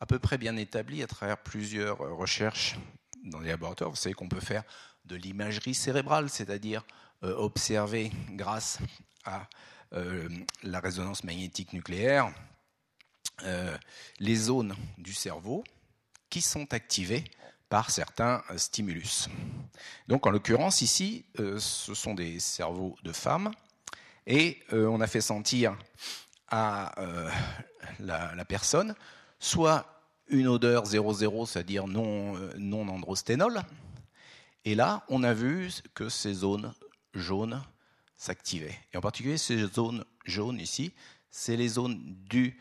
à 0.00 0.06
peu 0.06 0.18
près 0.18 0.38
bien 0.38 0.56
établi 0.56 1.02
à 1.02 1.06
travers 1.06 1.38
plusieurs 1.38 1.98
recherches 1.98 2.76
dans 3.24 3.40
les 3.40 3.50
laboratoires. 3.50 3.90
Vous 3.90 3.96
savez 3.96 4.14
qu'on 4.14 4.28
peut 4.28 4.40
faire 4.40 4.64
de 5.04 5.16
l'imagerie 5.16 5.74
cérébrale, 5.74 6.28
c'est-à-dire 6.28 6.84
euh, 7.22 7.34
observer 7.36 8.10
grâce 8.30 8.78
à 9.24 9.46
euh, 9.92 10.28
la 10.62 10.78
résonance 10.78 11.24
magnétique 11.24 11.72
nucléaire, 11.72 12.32
euh, 13.42 13.76
les 14.20 14.36
zones 14.36 14.76
du 14.98 15.12
cerveau 15.12 15.64
qui 16.28 16.40
sont 16.40 16.72
activées 16.72 17.24
par 17.68 17.90
certains 17.90 18.44
stimulus. 18.56 19.28
Donc 20.06 20.26
en 20.26 20.30
l'occurrence 20.30 20.82
ici, 20.82 21.24
euh, 21.40 21.58
ce 21.58 21.94
sont 21.94 22.14
des 22.14 22.38
cerveaux 22.38 22.96
de 23.02 23.12
femmes 23.12 23.50
Et 24.28 24.60
on 24.70 25.00
a 25.00 25.08
fait 25.08 25.20
sentir 25.20 25.76
à 26.48 26.94
la, 27.98 28.44
personne 28.44 28.94
soit 29.40 29.86
une 30.28 30.46
odeur 30.46 30.86
00, 30.86 31.46
c'est-à-dire 31.46 31.88
non, 31.88 32.34
non 32.56 32.86
androsténol. 32.88 33.62
Et 34.64 34.76
là, 34.76 35.02
on 35.08 35.24
a 35.24 35.34
vu 35.34 35.72
que 35.94 36.08
ces 36.08 36.34
zones 36.34 36.72
jaunes 37.14 37.60
s'activaient. 38.16 38.78
Et 38.92 38.96
en 38.96 39.00
particulier, 39.00 39.38
ces 39.38 39.66
zones 39.66 40.04
jaunes 40.24 40.60
ici, 40.60 40.92
c'est 41.30 41.56
les 41.56 41.68
zones 41.68 41.98
du 42.28 42.60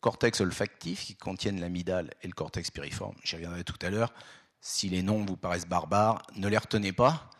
cortex 0.00 0.40
olfactif 0.40 1.06
qui 1.06 1.14
contiennent 1.14 1.60
l'amygdale 1.60 2.10
et 2.22 2.26
le 2.26 2.34
cortex 2.34 2.70
piriforme. 2.70 3.14
J'y 3.22 3.36
reviendrai 3.36 3.64
tout 3.64 3.78
à 3.80 3.88
l'heure. 3.88 4.12
Si 4.60 4.88
les 4.88 5.02
noms 5.02 5.24
vous 5.24 5.36
paraissent 5.36 5.66
barbares, 5.66 6.22
ne 6.36 6.48
les 6.48 6.58
retenez 6.58 6.92
pas. 6.92 7.30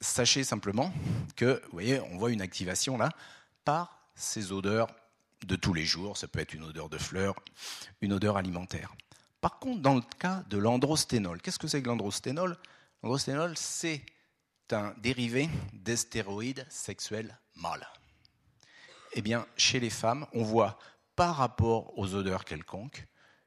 Sachez 0.00 0.44
simplement 0.44 0.92
que, 1.36 1.62
vous 1.64 1.72
voyez, 1.72 2.00
on 2.00 2.18
voit 2.18 2.30
une 2.30 2.42
activation 2.42 2.98
là 2.98 3.10
par 3.64 4.10
ces 4.14 4.52
odeurs 4.52 4.88
de 5.46 5.56
tous 5.56 5.74
les 5.74 5.84
jours. 5.84 6.16
Ça 6.16 6.28
peut 6.28 6.40
être 6.40 6.54
une 6.54 6.64
odeur 6.64 6.88
de 6.88 6.98
fleurs, 6.98 7.34
une 8.00 8.12
odeur 8.12 8.36
alimentaire. 8.36 8.94
Par 9.40 9.58
contre, 9.58 9.80
dans 9.80 9.94
le 9.94 10.02
cas 10.18 10.44
de 10.50 10.58
l'androsténol, 10.58 11.40
qu'est-ce 11.40 11.58
que 11.58 11.68
c'est 11.68 11.82
que 11.82 11.88
l'androsténol 11.88 12.56
L'androsténol, 13.02 13.56
c'est 13.56 14.02
un 14.72 14.94
dérivé 14.98 15.48
des 15.72 15.96
stéroïdes 15.96 16.66
sexuels 16.68 17.38
mâles. 17.56 17.88
Eh 19.14 19.22
bien, 19.22 19.46
chez 19.56 19.80
les 19.80 19.90
femmes, 19.90 20.26
on 20.32 20.44
voit 20.44 20.78
par 21.16 21.36
rapport 21.36 21.98
aux 21.98 22.14
odeurs 22.14 22.44
quelconques, 22.44 23.06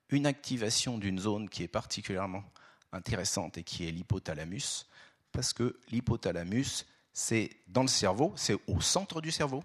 une 0.10 0.25
activation 0.25 0.97
d'une 0.97 1.19
zone 1.19 1.49
qui 1.49 1.63
est 1.63 1.67
particulièrement 1.67 2.43
intéressante 2.91 3.58
et 3.58 3.63
qui 3.63 3.88
est 3.88 3.91
l'hypothalamus, 3.91 4.88
parce 5.32 5.53
que 5.53 5.79
l'hypothalamus, 5.89 6.86
c'est 7.13 7.49
dans 7.67 7.82
le 7.82 7.88
cerveau, 7.88 8.34
c'est 8.36 8.58
au 8.67 8.82
centre 8.82 9.21
du 9.21 9.32
cerveau. 9.32 9.63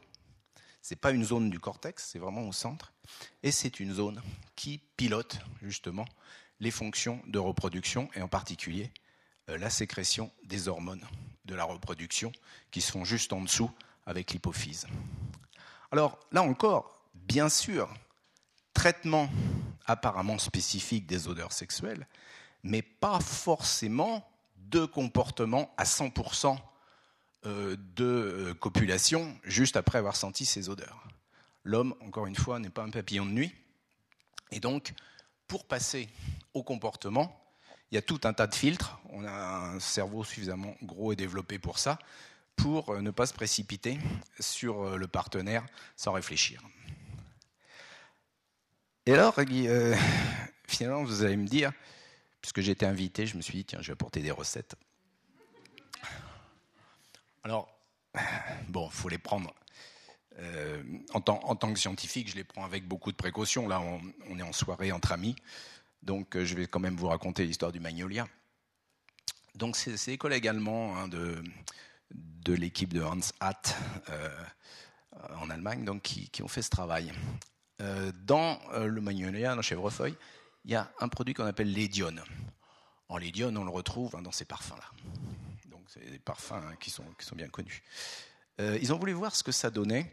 Ce 0.83 0.95
n'est 0.95 0.99
pas 0.99 1.11
une 1.11 1.25
zone 1.25 1.51
du 1.51 1.59
cortex, 1.59 2.09
c'est 2.11 2.19
vraiment 2.19 2.43
au 2.43 2.53
centre. 2.53 2.93
Et 3.43 3.51
c'est 3.51 3.81
une 3.81 3.95
zone 3.95 4.21
qui 4.57 4.81
pilote 4.97 5.41
justement 5.63 6.05
les 6.61 6.71
fonctions 6.71 7.21
de 7.27 7.39
reproduction 7.39 8.09
et 8.15 8.23
en 8.23 8.29
particulier 8.29 8.93
euh, 9.49 9.59
la 9.59 9.71
sécrétion 9.71 10.31
des 10.45 10.69
hormones 10.69 11.05
de 11.45 11.55
la 11.55 11.65
reproduction 11.65 12.33
qui 12.71 12.81
sont 12.81 13.05
juste 13.05 13.33
en 13.33 13.41
dessous 13.41 13.71
avec 14.07 14.33
l'hypophyse. 14.33 14.87
Alors 15.91 16.19
là 16.33 16.43
encore, 16.43 17.03
bien 17.15 17.49
sûr, 17.49 17.93
traitement 18.75 19.31
apparemment 19.87 20.39
spécifique 20.39 21.07
des 21.07 21.29
odeurs 21.29 21.53
sexuelles, 21.53 22.07
mais 22.63 22.83
pas 22.83 23.21
forcément 23.21 24.29
de 24.57 24.85
comportement 24.85 25.73
à 25.79 25.85
100% 25.85 26.55
euh, 26.55 26.57
de 27.45 28.05
euh, 28.05 28.55
copulation 28.55 29.37
juste 29.45 29.77
après 29.77 29.99
avoir 29.99 30.17
senti 30.17 30.45
ces 30.45 30.69
odeurs. 30.69 31.07
L'homme, 31.65 31.95
encore 32.01 32.27
une 32.27 32.37
fois, 32.37 32.59
n'est 32.59 32.71
pas 32.71 32.83
un 32.83 32.91
papillon 32.91 33.27
de 33.27 33.31
nuit. 33.31 33.55
Et 34.51 34.61
donc, 34.61 34.95
pour 35.47 35.67
passer 35.67 36.09
au 36.55 36.63
comportement, 36.63 37.41
il 37.91 37.95
y 37.95 37.99
a 37.99 38.03
tout 38.03 38.21
un 38.25 38.33
tas 38.33 38.47
de 38.47 38.55
filtres. 38.55 38.99
On 39.11 39.25
a 39.25 39.75
un 39.75 39.81
cerveau 39.81 40.25
suffisamment 40.25 40.75
gros 40.83 41.13
et 41.13 41.17
développé 41.17 41.59
pour 41.59 41.79
ça, 41.79 41.99
pour 42.57 42.91
euh, 42.91 43.01
ne 43.01 43.11
pas 43.11 43.27
se 43.27 43.35
précipiter 43.35 43.99
sur 44.41 44.97
le 44.97 45.07
partenaire 45.07 45.65
sans 45.97 46.13
réfléchir. 46.13 46.63
Et 49.09 49.15
alors, 49.15 49.35
euh, 49.39 49.97
finalement, 50.69 51.03
vous 51.03 51.23
allez 51.23 51.39
me 51.39 51.47
dire, 51.47 51.73
puisque 52.43 52.59
été 52.59 52.85
invité, 52.85 53.25
je 53.25 53.39
me 53.39 53.41
suis 53.41 53.55
dit, 53.55 53.65
tiens, 53.65 53.79
je 53.81 53.87
vais 53.87 53.95
apporter 53.95 54.21
des 54.21 54.31
recettes. 54.31 54.75
Alors, 57.45 57.69
bon, 58.69 58.87
il 58.87 58.93
faut 58.93 59.09
les 59.09 59.19
prendre. 59.19 59.55
Euh, 60.39 60.83
en, 61.13 61.21
tant, 61.21 61.73
que 61.73 61.79
scientifique, 61.79 62.31
je 62.31 62.37
les 62.37 62.45
prends 62.45 62.65
avec 62.65 62.87
beaucoup 62.87 63.11
de 63.11 63.17
précautions. 63.17 63.67
Là, 63.67 63.81
on, 63.81 64.39
est 64.39 64.43
en 64.43 64.53
soirée 64.53 64.93
entre 64.93 65.13
amis, 65.13 65.35
donc 66.03 66.37
euh, 66.37 66.45
je 66.45 66.55
vais 66.55 66.67
quand 66.67 66.79
même 66.79 66.97
vous 66.97 67.09
raconter 67.09 67.45
l'histoire 67.45 67.73
du 67.73 67.81
magnolia. 67.81 68.29
Donc, 69.57 69.77
c'est 69.77 69.97
les 70.07 70.19
collègues 70.19 70.47
allemands 70.47 70.97
hein, 70.97 71.09
de, 71.09 71.43
l'équipe 72.47 72.95
de 72.95 73.03
Hans 73.03 73.19
Hatt 73.41 73.77
en 75.41 75.51
Allemagne 75.51 75.85
qui, 76.01 76.43
ont 76.43 76.49
fait 76.49 76.63
ce 76.63 76.71
travail. 76.71 77.13
Euh, 77.81 78.11
dans 78.25 78.59
euh, 78.73 78.87
le 78.87 79.01
magnolia, 79.01 79.55
dans 79.55 79.63
chèvrefeuille, 79.63 80.17
il 80.65 80.73
y 80.73 80.75
a 80.75 80.91
un 81.01 81.09
produit 81.09 81.35
qu'on 81.35 81.47
appelle 81.47 81.73
l'édione. 81.73 82.23
En 83.09 83.19
l'édione, 83.19 83.57
on 83.57 83.65
le 83.65 83.71
retrouve 83.71 84.17
hein, 84.17 84.23
dans 84.23 84.33
ces 84.33 84.45
parfums-là. 84.45 84.91
C'est 85.89 86.11
des 86.11 86.19
parfums 86.19 86.53
hein, 86.53 86.77
qui, 86.79 86.91
sont, 86.91 87.05
bien 87.35 87.49
connus. 87.49 87.83
Euh, 88.61 88.79
ils 88.81 88.93
ont 88.93 88.99
voulu 88.99 89.13
voir 89.13 89.35
ce 89.35 89.43
que 89.43 89.53
ça 89.53 89.71
donnait 89.71 90.13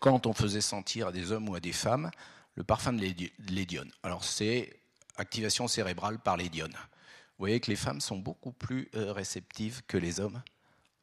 quand 0.00 0.26
on 0.26 0.32
faisait 0.32 0.60
sentir 0.60 1.08
à 1.08 1.12
des 1.12 1.32
hommes 1.32 1.48
ou 1.48 1.54
à 1.54 1.60
des 1.60 1.72
femmes 1.72 2.10
le 2.54 2.64
parfum 2.64 2.92
de 2.92 3.02
l'édione. 3.48 3.90
Alors, 4.02 4.24
c'est 4.24 4.78
activation 5.16 5.68
cérébrale 5.68 6.18
par 6.18 6.36
l'édione. 6.36 6.72
Vous 6.72 7.42
voyez 7.42 7.60
que 7.60 7.70
les 7.70 7.76
femmes 7.76 8.00
sont 8.00 8.18
beaucoup 8.18 8.52
plus 8.52 8.90
réceptives 8.94 9.82
que 9.86 9.96
les 9.96 10.20
hommes 10.20 10.42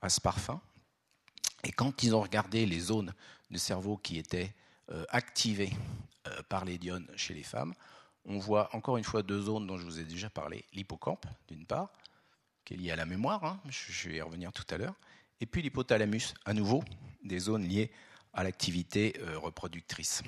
à 0.01 0.09
ce 0.09 0.19
parfum. 0.19 0.61
Et 1.63 1.71
quand 1.71 2.03
ils 2.03 2.15
ont 2.15 2.21
regardé 2.21 2.65
les 2.65 2.79
zones 2.79 3.13
du 3.49 3.59
cerveau 3.59 3.97
qui 3.97 4.17
étaient 4.17 4.53
euh, 4.91 5.05
activées 5.09 5.71
euh, 6.27 6.41
par 6.49 6.65
les 6.65 6.77
diones 6.77 7.07
chez 7.15 7.33
les 7.33 7.43
femmes. 7.43 7.73
On 8.25 8.37
voit 8.37 8.69
encore 8.75 8.97
une 8.97 9.03
fois 9.05 9.23
deux 9.23 9.43
zones 9.43 9.65
dont 9.65 9.77
je 9.77 9.85
vous 9.85 9.97
ai 9.97 10.03
déjà 10.03 10.29
parlé. 10.29 10.65
L'hippocampe, 10.73 11.25
d'une 11.47 11.65
part, 11.65 11.89
qui 12.73 12.79
est 12.79 12.83
liée 12.85 12.91
à 12.91 12.95
la 12.95 13.05
mémoire, 13.05 13.43
hein, 13.45 13.59
je 13.69 14.09
vais 14.09 14.15
y 14.15 14.21
revenir 14.21 14.51
tout 14.51 14.65
à 14.73 14.77
l'heure, 14.77 14.95
et 15.39 15.45
puis 15.45 15.61
l'hypothalamus, 15.61 16.33
à 16.43 16.53
nouveau, 16.53 16.83
des 17.23 17.37
zones 17.37 17.67
liées 17.67 17.91
à 18.33 18.43
l'activité 18.43 19.15
euh, 19.19 19.37
reproductrice. 19.37 20.23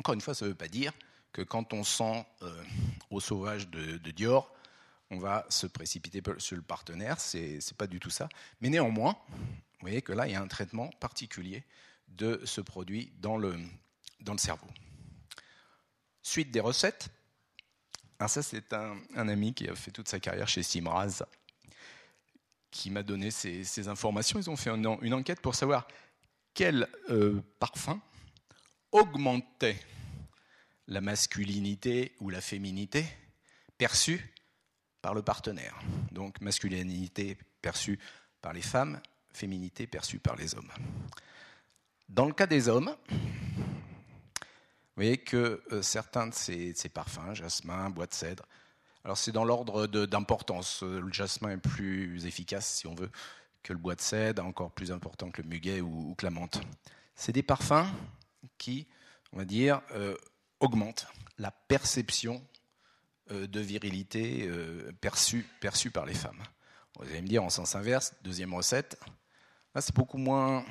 Encore 0.00 0.14
une 0.14 0.20
fois, 0.20 0.34
ça 0.34 0.44
ne 0.44 0.50
veut 0.50 0.56
pas 0.56 0.66
dire 0.66 0.92
que 1.32 1.42
quand 1.42 1.72
on 1.72 1.84
sent 1.84 2.26
au 3.10 3.20
sauvage 3.20 3.68
de, 3.68 4.10
Dior, 4.10 4.52
on 5.10 5.18
va 5.18 5.46
se 5.48 5.66
précipiter 5.66 6.20
sur 6.38 6.56
le 6.56 6.62
partenaire, 6.62 7.20
ce 7.20 7.36
n'est 7.36 7.76
pas 7.76 7.86
du 7.86 8.00
tout 8.00 8.10
ça. 8.10 8.28
Mais 8.60 8.68
néanmoins, 8.68 9.16
vous 9.28 9.82
voyez 9.82 10.02
que 10.02 10.12
là, 10.12 10.26
il 10.26 10.32
y 10.32 10.34
a 10.34 10.42
un 10.42 10.48
traitement 10.48 10.90
particulier 10.98 11.62
de 12.08 12.40
ce 12.44 12.60
produit 12.60 13.12
dans 13.20 13.36
le, 13.36 13.56
dans 14.22 14.32
le 14.32 14.38
cerveau. 14.38 14.68
Suite 16.22 16.50
des 16.50 16.60
recettes. 16.60 17.10
Alors 18.18 18.30
ça, 18.30 18.42
c'est 18.42 18.72
un, 18.72 18.98
ami 19.14 19.52
qui 19.52 19.68
a 19.68 19.74
fait 19.74 19.90
toute 19.90 20.08
sa 20.08 20.20
carrière 20.20 20.48
chez 20.48 20.62
Simraz, 20.62 21.22
qui 22.70 22.90
m'a 22.90 23.02
donné 23.02 23.30
ces, 23.30 23.88
informations. 23.88 24.38
Ils 24.38 24.48
ont 24.48 24.56
fait 24.56 24.70
une 24.70 25.14
enquête 25.14 25.40
pour 25.40 25.54
savoir 25.54 25.86
quel 26.54 26.88
euh, 27.10 27.42
parfum 27.58 28.00
augmentait 28.90 29.78
la 30.88 31.00
masculinité 31.00 32.14
ou 32.20 32.30
la 32.30 32.40
féminité 32.40 33.04
perçue 33.76 34.32
par 35.02 35.14
le 35.14 35.22
partenaire. 35.22 35.78
Donc 36.12 36.40
masculinité 36.40 37.36
perçue 37.60 37.98
par 38.40 38.52
les 38.52 38.62
femmes, 38.62 39.00
féminité 39.32 39.86
perçue 39.86 40.18
par 40.18 40.36
les 40.36 40.54
hommes. 40.54 40.72
Dans 42.08 42.26
le 42.26 42.32
cas 42.32 42.46
des 42.46 42.68
hommes, 42.68 42.96
vous 44.96 45.02
voyez 45.02 45.18
que 45.18 45.62
euh, 45.72 45.82
certains 45.82 46.26
de 46.26 46.32
ces, 46.34 46.72
parfums, 46.88 47.34
jasmin, 47.34 47.90
bois 47.90 48.06
de 48.06 48.14
cèdre, 48.14 48.46
alors 49.04 49.18
c'est 49.18 49.30
dans 49.30 49.44
l'ordre 49.44 49.86
d'importance. 49.86 50.82
Euh, 50.82 51.00
le 51.00 51.12
jasmin 51.12 51.50
est 51.50 51.58
plus 51.58 52.24
efficace, 52.24 52.66
si 52.66 52.86
on 52.86 52.94
veut, 52.94 53.10
que 53.62 53.74
le 53.74 53.78
bois 53.78 53.94
de 53.94 54.00
cèdre, 54.00 54.42
encore 54.46 54.70
plus 54.70 54.90
important 54.92 55.30
que 55.30 55.42
le 55.42 55.48
muguet 55.48 55.82
ou, 55.82 56.14
que 56.16 56.24
la 56.24 56.30
menthe. 56.30 56.62
C'est 57.14 57.32
des 57.32 57.42
parfums 57.42 57.86
qui, 58.56 58.86
on 59.34 59.36
va 59.36 59.44
dire, 59.44 59.82
euh, 59.92 60.16
augmentent 60.60 61.06
la 61.36 61.50
perception 61.50 62.42
de 63.30 63.58
virilité 63.58 64.48
perçue, 65.00 65.44
perçue 65.60 65.90
par 65.90 66.06
les 66.06 66.14
femmes. 66.14 66.40
Vous 66.96 67.04
allez 67.10 67.20
me 67.20 67.26
dire 67.26 67.42
en 67.42 67.50
sens 67.50 67.74
inverse, 67.74 68.14
deuxième 68.22 68.54
recette, 68.54 68.96
là 69.74 69.80
c'est 69.80 69.94
beaucoup 69.94 70.16
moins, 70.16 70.64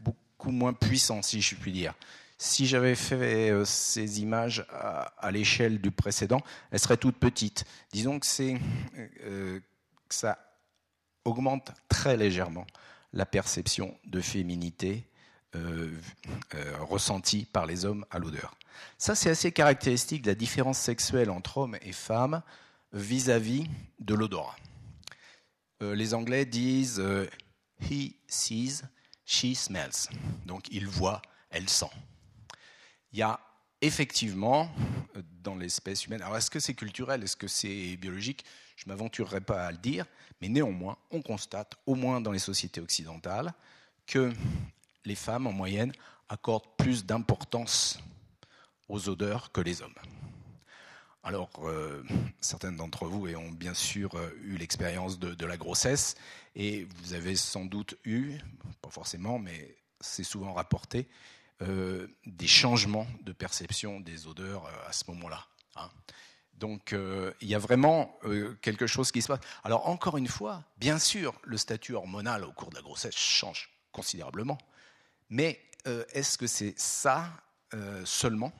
beaucoup 0.00 0.52
moins 0.52 0.72
puissant, 0.72 1.20
si 1.20 1.42
je 1.42 1.54
puis 1.54 1.72
dire. 1.72 1.94
Si 2.38 2.66
j'avais 2.66 2.94
fait 2.94 3.50
euh, 3.50 3.64
ces 3.64 4.20
images 4.20 4.66
à, 4.70 5.30
l'échelle 5.30 5.80
du 5.80 5.90
précédent, 5.90 6.42
elles 6.70 6.80
seraient 6.80 6.98
toutes 6.98 7.18
petites. 7.18 7.64
Disons 7.92 8.20
que, 8.20 8.26
euh, 9.24 9.60
ça 10.10 10.38
augmente 11.24 11.72
très 11.88 12.16
légèrement 12.16 12.66
la 13.12 13.24
perception 13.24 13.98
de 14.04 14.20
féminité 14.20 15.08
euh, 15.54 15.90
ressentie 16.80 17.46
par 17.46 17.64
les 17.64 17.86
hommes 17.86 18.04
à 18.10 18.18
l'odeur. 18.18 18.54
Ça, 18.98 19.14
c'est 19.14 19.30
assez 19.30 19.52
caractéristique 19.52 20.22
de 20.22 20.28
la 20.28 20.34
différence 20.34 20.78
sexuelle 20.78 21.30
entre 21.30 21.56
hommes 21.58 21.78
et 21.80 21.92
femmes 21.92 22.42
vis-à-vis 22.92 23.66
de 23.98 24.14
l'odorat. 24.14 24.56
les 25.80 26.12
Anglais 26.12 26.44
disent 26.44 27.02
he 27.80 28.16
sees, 28.28 28.82
She 29.24 29.54
smells. 29.54 30.08
Donc 30.44 30.68
il 30.70 30.86
voit, 30.86 31.20
elle 31.50 31.68
sent. 31.68 31.90
Il 33.16 33.20
y 33.20 33.22
a 33.22 33.40
effectivement 33.80 34.68
dans 35.42 35.54
l'espèce 35.54 36.04
humaine, 36.04 36.20
alors 36.20 36.36
est-ce 36.36 36.50
que 36.50 36.60
c'est 36.60 36.74
culturel, 36.74 37.22
est-ce 37.22 37.38
que 37.38 37.48
c'est 37.48 37.96
biologique? 37.96 38.44
Je 38.76 38.84
ne 38.84 38.92
m'aventurerai 38.92 39.40
pas 39.40 39.64
à 39.64 39.72
le 39.72 39.78
dire, 39.78 40.04
mais 40.42 40.50
néanmoins, 40.50 40.98
on 41.10 41.22
constate, 41.22 41.76
au 41.86 41.94
moins 41.94 42.20
dans 42.20 42.30
les 42.30 42.38
sociétés 42.38 42.82
occidentales, 42.82 43.54
que 44.06 44.34
les 45.06 45.14
femmes, 45.14 45.46
en 45.46 45.52
moyenne, 45.52 45.92
accordent 46.28 46.68
plus 46.76 47.06
d'importance 47.06 48.00
aux 48.90 49.08
odeurs 49.08 49.50
que 49.50 49.62
les 49.62 49.80
hommes. 49.80 49.94
Alors, 51.22 51.48
euh, 51.64 52.04
certains 52.42 52.72
d'entre 52.72 53.06
vous 53.06 53.34
ont 53.34 53.50
bien 53.50 53.72
sûr 53.72 54.14
euh, 54.16 54.28
eu 54.42 54.58
l'expérience 54.58 55.18
de, 55.18 55.46
la 55.46 55.56
grossesse 55.56 56.16
et 56.54 56.84
vous 56.84 57.14
avez 57.14 57.34
sans 57.34 57.64
doute 57.64 57.96
eu, 58.04 58.36
pas 58.82 58.90
forcément, 58.90 59.38
mais 59.38 59.74
c'est 60.02 60.22
souvent 60.22 60.52
rapporté, 60.52 61.08
euh, 61.62 62.08
des 62.26 62.46
changements 62.46 63.06
de 63.22 63.32
perception 63.32 64.00
des 64.00 64.26
odeurs 64.26 64.66
à 64.86 64.92
ce 64.92 65.04
moment-là. 65.08 65.46
Hein. 65.76 65.90
Donc, 66.54 66.94
il 67.42 67.48
y 67.48 67.54
a 67.54 67.58
vraiment 67.58 68.18
quelque 68.62 68.86
chose 68.86 69.12
qui 69.12 69.20
se 69.20 69.28
passe. 69.28 69.40
Alors, 69.62 69.90
encore 69.90 70.16
une 70.16 70.26
fois, 70.26 70.64
bien 70.78 70.98
sûr, 70.98 71.38
le 71.44 71.58
statut 71.58 71.92
hormonal 71.92 72.44
au 72.44 72.52
cours 72.52 72.70
de 72.70 72.76
la 72.76 72.80
grossesse 72.80 73.14
change 73.14 73.68
considérablement, 73.92 74.56
mais 75.28 75.60
est-ce 75.84 76.38
que 76.38 76.46
c'est 76.46 76.72
ça 76.78 77.30
seulement? 78.06 78.54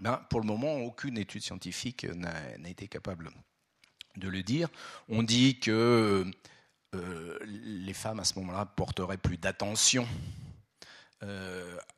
Ben, 0.00 0.22
Pour 0.28 0.40
le 0.40 0.46
moment, 0.46 0.74
aucune 0.80 1.16
étude 1.16 1.42
scientifique 1.42 2.04
n'a 2.04 2.68
été 2.68 2.88
capable 2.88 3.30
de 4.16 4.28
le 4.28 4.42
dire. 4.42 4.68
On 5.08 5.22
dit 5.22 5.58
que 5.60 6.30
euh, 6.94 7.38
les 7.44 7.92
femmes 7.92 8.20
à 8.20 8.24
ce 8.24 8.38
moment-là 8.38 8.66
porteraient 8.66 9.18
plus 9.18 9.36
d'attention 9.36 10.04
euh, 10.04 10.53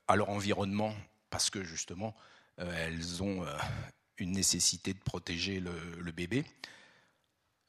à 0.08 0.16
leur 0.16 0.30
environnement 0.30 0.94
parce 1.30 1.50
que 1.50 1.64
justement 1.64 2.14
euh, 2.60 2.86
elles 2.86 3.22
ont 3.22 3.44
une 4.18 4.32
nécessité 4.32 4.94
de 4.94 4.98
protéger 4.98 5.60
le, 5.60 6.12
bébé. 6.12 6.44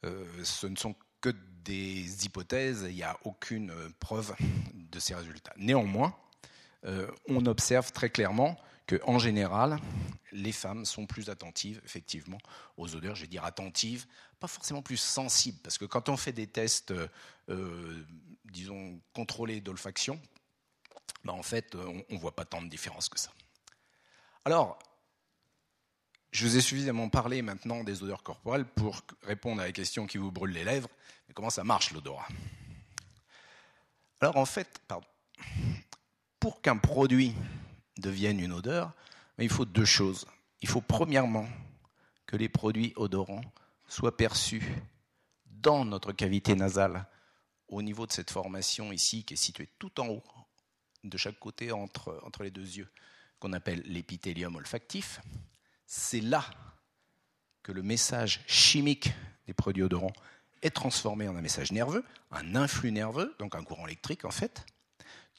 ce 0.02 0.66
ne 0.66 0.76
sont 0.76 0.94
que 1.20 1.30
des 1.64 2.24
hypothèses, 2.24 2.86
il 2.88 2.94
n'y 2.94 3.02
a 3.02 3.18
aucune 3.24 3.72
preuve 3.98 4.34
de 4.74 4.98
ces 4.98 5.14
résultats. 5.14 5.52
Néanmoins, 5.58 6.16
on 7.28 7.44
observe 7.44 7.92
très 7.92 8.08
clairement 8.08 8.56
qu'en 8.88 9.18
général, 9.18 9.78
les 10.32 10.52
femmes 10.52 10.84
sont 10.84 11.06
plus 11.06 11.28
attentives, 11.28 11.80
effectivement, 11.84 12.38
aux 12.76 12.94
odeurs. 12.96 13.14
Je 13.14 13.22
vais 13.22 13.28
dire 13.28 13.44
attentives, 13.44 14.06
pas 14.40 14.48
forcément 14.48 14.82
plus 14.82 14.96
sensibles, 14.96 15.58
parce 15.62 15.78
que 15.78 15.84
quand 15.84 16.08
on 16.08 16.16
fait 16.16 16.32
des 16.32 16.46
tests, 16.46 16.94
euh, 17.50 18.04
disons, 18.46 19.00
contrôlés 19.12 19.60
d'olfaction, 19.60 20.20
ben 21.28 21.34
en 21.34 21.42
fait, 21.42 21.74
on 21.74 22.02
ne 22.08 22.18
voit 22.18 22.34
pas 22.34 22.46
tant 22.46 22.62
de 22.62 22.70
différence 22.70 23.10
que 23.10 23.20
ça. 23.20 23.30
Alors, 24.46 24.78
je 26.32 26.46
vous 26.46 26.56
ai 26.56 26.62
suffisamment 26.62 27.10
parlé 27.10 27.42
maintenant 27.42 27.84
des 27.84 28.02
odeurs 28.02 28.22
corporelles 28.22 28.64
pour 28.64 29.02
répondre 29.24 29.60
à 29.60 29.66
la 29.66 29.72
question 29.72 30.06
qui 30.06 30.16
vous 30.16 30.32
brûle 30.32 30.52
les 30.52 30.64
lèvres. 30.64 30.88
Mais 31.26 31.34
comment 31.34 31.50
ça 31.50 31.64
marche 31.64 31.90
l'odorat? 31.90 32.26
Alors 34.22 34.38
en 34.38 34.46
fait, 34.46 34.80
pour 36.40 36.62
qu'un 36.62 36.78
produit 36.78 37.34
devienne 37.98 38.40
une 38.40 38.54
odeur, 38.54 38.94
il 39.36 39.50
faut 39.50 39.66
deux 39.66 39.84
choses. 39.84 40.24
Il 40.62 40.68
faut 40.68 40.80
premièrement 40.80 41.46
que 42.24 42.36
les 42.36 42.48
produits 42.48 42.94
odorants 42.96 43.44
soient 43.86 44.16
perçus 44.16 44.66
dans 45.44 45.84
notre 45.84 46.12
cavité 46.12 46.54
nasale, 46.54 47.06
au 47.68 47.82
niveau 47.82 48.06
de 48.06 48.12
cette 48.12 48.30
formation 48.30 48.92
ici, 48.92 49.24
qui 49.24 49.34
est 49.34 49.36
située 49.36 49.68
tout 49.78 50.00
en 50.00 50.08
haut, 50.08 50.24
de 51.04 51.16
chaque 51.16 51.38
côté 51.38 51.72
entre, 51.72 52.20
entre 52.24 52.42
les 52.42 52.50
deux 52.50 52.76
yeux, 52.76 52.88
qu'on 53.38 53.52
appelle 53.52 53.82
l'épithélium 53.84 54.56
olfactif. 54.56 55.20
C'est 55.86 56.20
là 56.20 56.44
que 57.62 57.72
le 57.72 57.82
message 57.82 58.40
chimique 58.46 59.10
des 59.46 59.54
produits 59.54 59.82
odorants 59.82 60.12
est 60.62 60.74
transformé 60.74 61.28
en 61.28 61.36
un 61.36 61.40
message 61.40 61.72
nerveux, 61.72 62.04
un 62.30 62.56
influx 62.56 62.90
nerveux, 62.90 63.34
donc 63.38 63.54
un 63.54 63.62
courant 63.62 63.86
électrique 63.86 64.24
en 64.24 64.30
fait. 64.30 64.66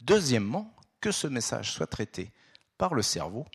Deuxièmement, 0.02 0.74
que 1.02 1.12
ce 1.12 1.28
message 1.28 1.72
soit 1.72 1.88
traité 1.88 2.32
par 2.78 2.94
le 2.94 3.02
cerveau 3.02 3.46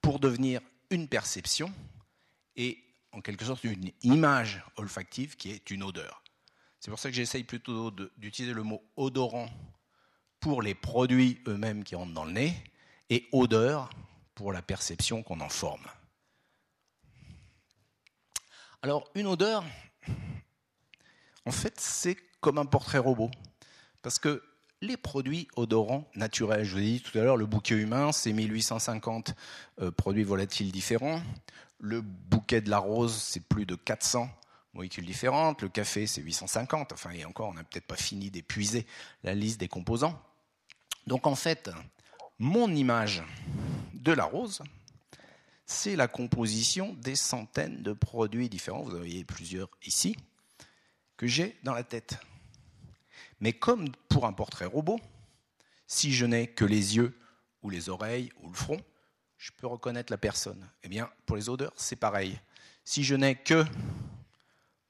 pour 0.00 0.20
devenir 0.20 0.60
une 0.90 1.08
perception 1.08 1.72
et 2.54 2.82
en 3.12 3.20
quelque 3.20 3.44
sorte 3.44 3.64
une 3.64 3.90
image 4.02 4.62
olfactive 4.76 5.36
qui 5.36 5.50
est 5.50 5.70
une 5.70 5.82
odeur. 5.82 6.22
C'est 6.80 6.90
pour 6.90 7.00
ça 7.00 7.08
que 7.08 7.16
j'essaye 7.16 7.44
plutôt 7.44 7.90
d'utiliser 8.16 8.54
le 8.54 8.62
mot 8.62 8.82
odorant 8.96 9.48
pour 10.40 10.62
les 10.62 10.74
produits 10.74 11.40
eux-mêmes 11.46 11.84
qui 11.84 11.96
rentrent 11.96 12.12
dans 12.12 12.24
le 12.24 12.32
nez 12.32 12.54
et 13.10 13.28
odeur 13.32 13.90
pour 14.34 14.52
la 14.52 14.62
perception 14.62 15.22
qu'on 15.22 15.40
en 15.40 15.48
forme. 15.48 15.86
Alors 18.82 19.08
une 19.14 19.26
odeur, 19.26 19.64
en 21.44 21.52
fait, 21.52 21.80
c'est 21.80 22.16
comme 22.40 22.58
un 22.58 22.66
portrait 22.66 22.98
robot. 22.98 23.30
Parce 24.02 24.18
que 24.18 24.42
les 24.82 24.96
produits 24.96 25.48
odorants 25.56 26.08
naturels. 26.14 26.64
Je 26.64 26.72
vous 26.74 26.78
ai 26.78 26.84
dit 26.84 27.00
tout 27.00 27.18
à 27.18 27.22
l'heure, 27.22 27.36
le 27.36 27.46
bouquet 27.46 27.74
humain, 27.74 28.12
c'est 28.12 28.32
1850 28.32 29.34
euh, 29.80 29.90
produits 29.90 30.22
volatiles 30.22 30.70
différents. 30.70 31.20
Le 31.80 32.00
bouquet 32.02 32.60
de 32.60 32.70
la 32.70 32.78
rose, 32.78 33.14
c'est 33.14 33.40
plus 33.40 33.66
de 33.66 33.74
400 33.74 34.28
molécules 34.76 35.04
différentes. 35.04 35.62
Le 35.62 35.68
café, 35.68 36.06
c'est 36.06 36.22
850. 36.22 36.92
Enfin, 36.92 37.10
et 37.10 37.24
encore, 37.24 37.48
on 37.48 37.54
n'a 37.54 37.64
peut-être 37.64 37.86
pas 37.86 37.96
fini 37.96 38.30
d'épuiser 38.30 38.86
la 39.24 39.34
liste 39.34 39.58
des 39.58 39.68
composants. 39.68 40.20
Donc, 41.06 41.26
en 41.26 41.34
fait, 41.34 41.70
mon 42.38 42.74
image 42.74 43.22
de 43.94 44.12
la 44.12 44.24
rose, 44.24 44.62
c'est 45.64 45.96
la 45.96 46.08
composition 46.08 46.94
des 46.94 47.16
centaines 47.16 47.82
de 47.82 47.92
produits 47.92 48.48
différents. 48.48 48.82
Vous 48.82 48.94
en 48.94 48.98
voyez 48.98 49.24
plusieurs 49.24 49.68
ici, 49.84 50.16
que 51.16 51.26
j'ai 51.26 51.58
dans 51.64 51.74
la 51.74 51.82
tête. 51.82 52.18
Mais 53.40 53.52
comme 53.52 53.88
pour 54.08 54.26
un 54.26 54.32
portrait 54.32 54.66
robot, 54.66 55.00
si 55.86 56.12
je 56.12 56.24
n'ai 56.26 56.46
que 56.46 56.64
les 56.64 56.96
yeux 56.96 57.18
ou 57.62 57.70
les 57.70 57.88
oreilles 57.88 58.32
ou 58.42 58.48
le 58.48 58.54
front, 58.54 58.80
je 59.38 59.50
peux 59.52 59.66
reconnaître 59.66 60.12
la 60.12 60.18
personne. 60.18 60.68
Eh 60.82 60.88
bien, 60.88 61.10
pour 61.26 61.36
les 61.36 61.48
odeurs, 61.48 61.72
c'est 61.76 61.96
pareil. 61.96 62.38
Si 62.84 63.04
je 63.04 63.14
n'ai 63.14 63.34
que, 63.34 63.64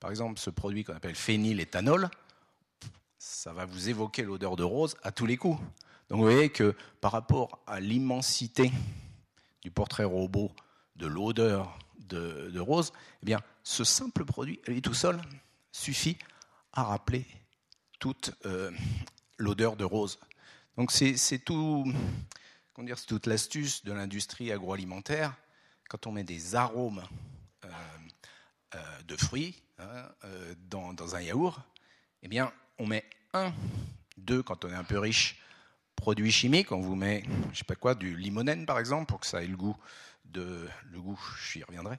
par 0.01 0.11
exemple, 0.11 0.39
ce 0.39 0.51
produit 0.51 0.85
qu'on 0.85 0.95
appelle 0.95 1.15
phényléthanol, 1.15 2.11
ça 3.19 3.53
va 3.53 3.65
vous 3.65 3.89
évoquer 3.89 4.23
l'odeur 4.23 4.57
de 4.57 4.63
rose 4.63 4.97
à 5.03 5.11
tous 5.11 5.27
les 5.27 5.37
coups. 5.37 5.59
Donc 6.09 6.19
vous 6.19 6.25
voyez 6.25 6.51
que 6.51 6.75
par 7.01 7.13
rapport 7.13 7.59
à 7.67 7.81
l'immensité 7.81 8.71
du 9.63 9.71
portrait 9.71 10.05
robot 10.05 10.53
de 10.97 11.07
l'odeur 11.07 11.79
de, 11.99 12.61
rose, 12.61 12.93
eh 13.23 13.27
bien, 13.27 13.41
ce 13.65 13.83
simple 13.83 14.25
produit, 14.25 14.61
lui 14.69 14.81
tout 14.81 14.95
seul, 14.95 15.21
suffit 15.73 16.17
à 16.73 16.85
rappeler 16.85 17.27
toute 17.99 18.31
euh, 18.47 18.71
l'odeur 19.39 19.77
de 19.77 19.85
rose. 19.85 20.21
Donc 20.77 20.93
c'est 20.93 21.39
tout, 21.39 21.91
toute 23.07 23.27
l'astuce 23.27 23.85
de 23.85 23.93
l'industrie 23.93 24.53
agroalimentaire. 24.53 25.35
Quand 25.89 26.07
on 26.07 26.13
met 26.13 26.25
des 26.25 26.55
arômes 26.55 27.03
euh, 28.75 28.79
euh, 28.79 29.03
de 29.07 29.17
fruits 29.17 29.63
hein, 29.79 30.09
dans, 30.69 30.93
dans, 30.93 31.15
un 31.15 31.21
yaourt, 31.21 31.61
eh 32.23 32.29
bien, 32.29 32.53
on 32.79 32.87
met 32.87 33.05
un, 33.33 33.53
deux, 34.17 34.43
quand 34.43 34.65
on 34.65 34.71
est 34.71 34.75
un 34.75 34.85
peu 34.85 34.99
riche, 34.99 35.41
produits 35.95 36.33
chimiques. 36.33 36.73
On 36.73 36.81
vous 36.81 36.97
met, 36.97 37.23
je 37.53 37.59
sais 37.59 37.65
pas 37.65 37.77
quoi, 37.77 37.95
du 37.95 38.17
limonène 38.17 38.67
par 38.67 38.79
exemple, 38.79 39.07
pour 39.07 39.21
que 39.21 39.27
ça 39.27 39.43
ait 39.43 39.47
le 39.47 39.57
goût 39.57 39.77
de, 40.25 40.69
le 40.91 41.01
goût, 41.01 41.21
j'y 41.53 41.63
reviendrai, 41.63 41.99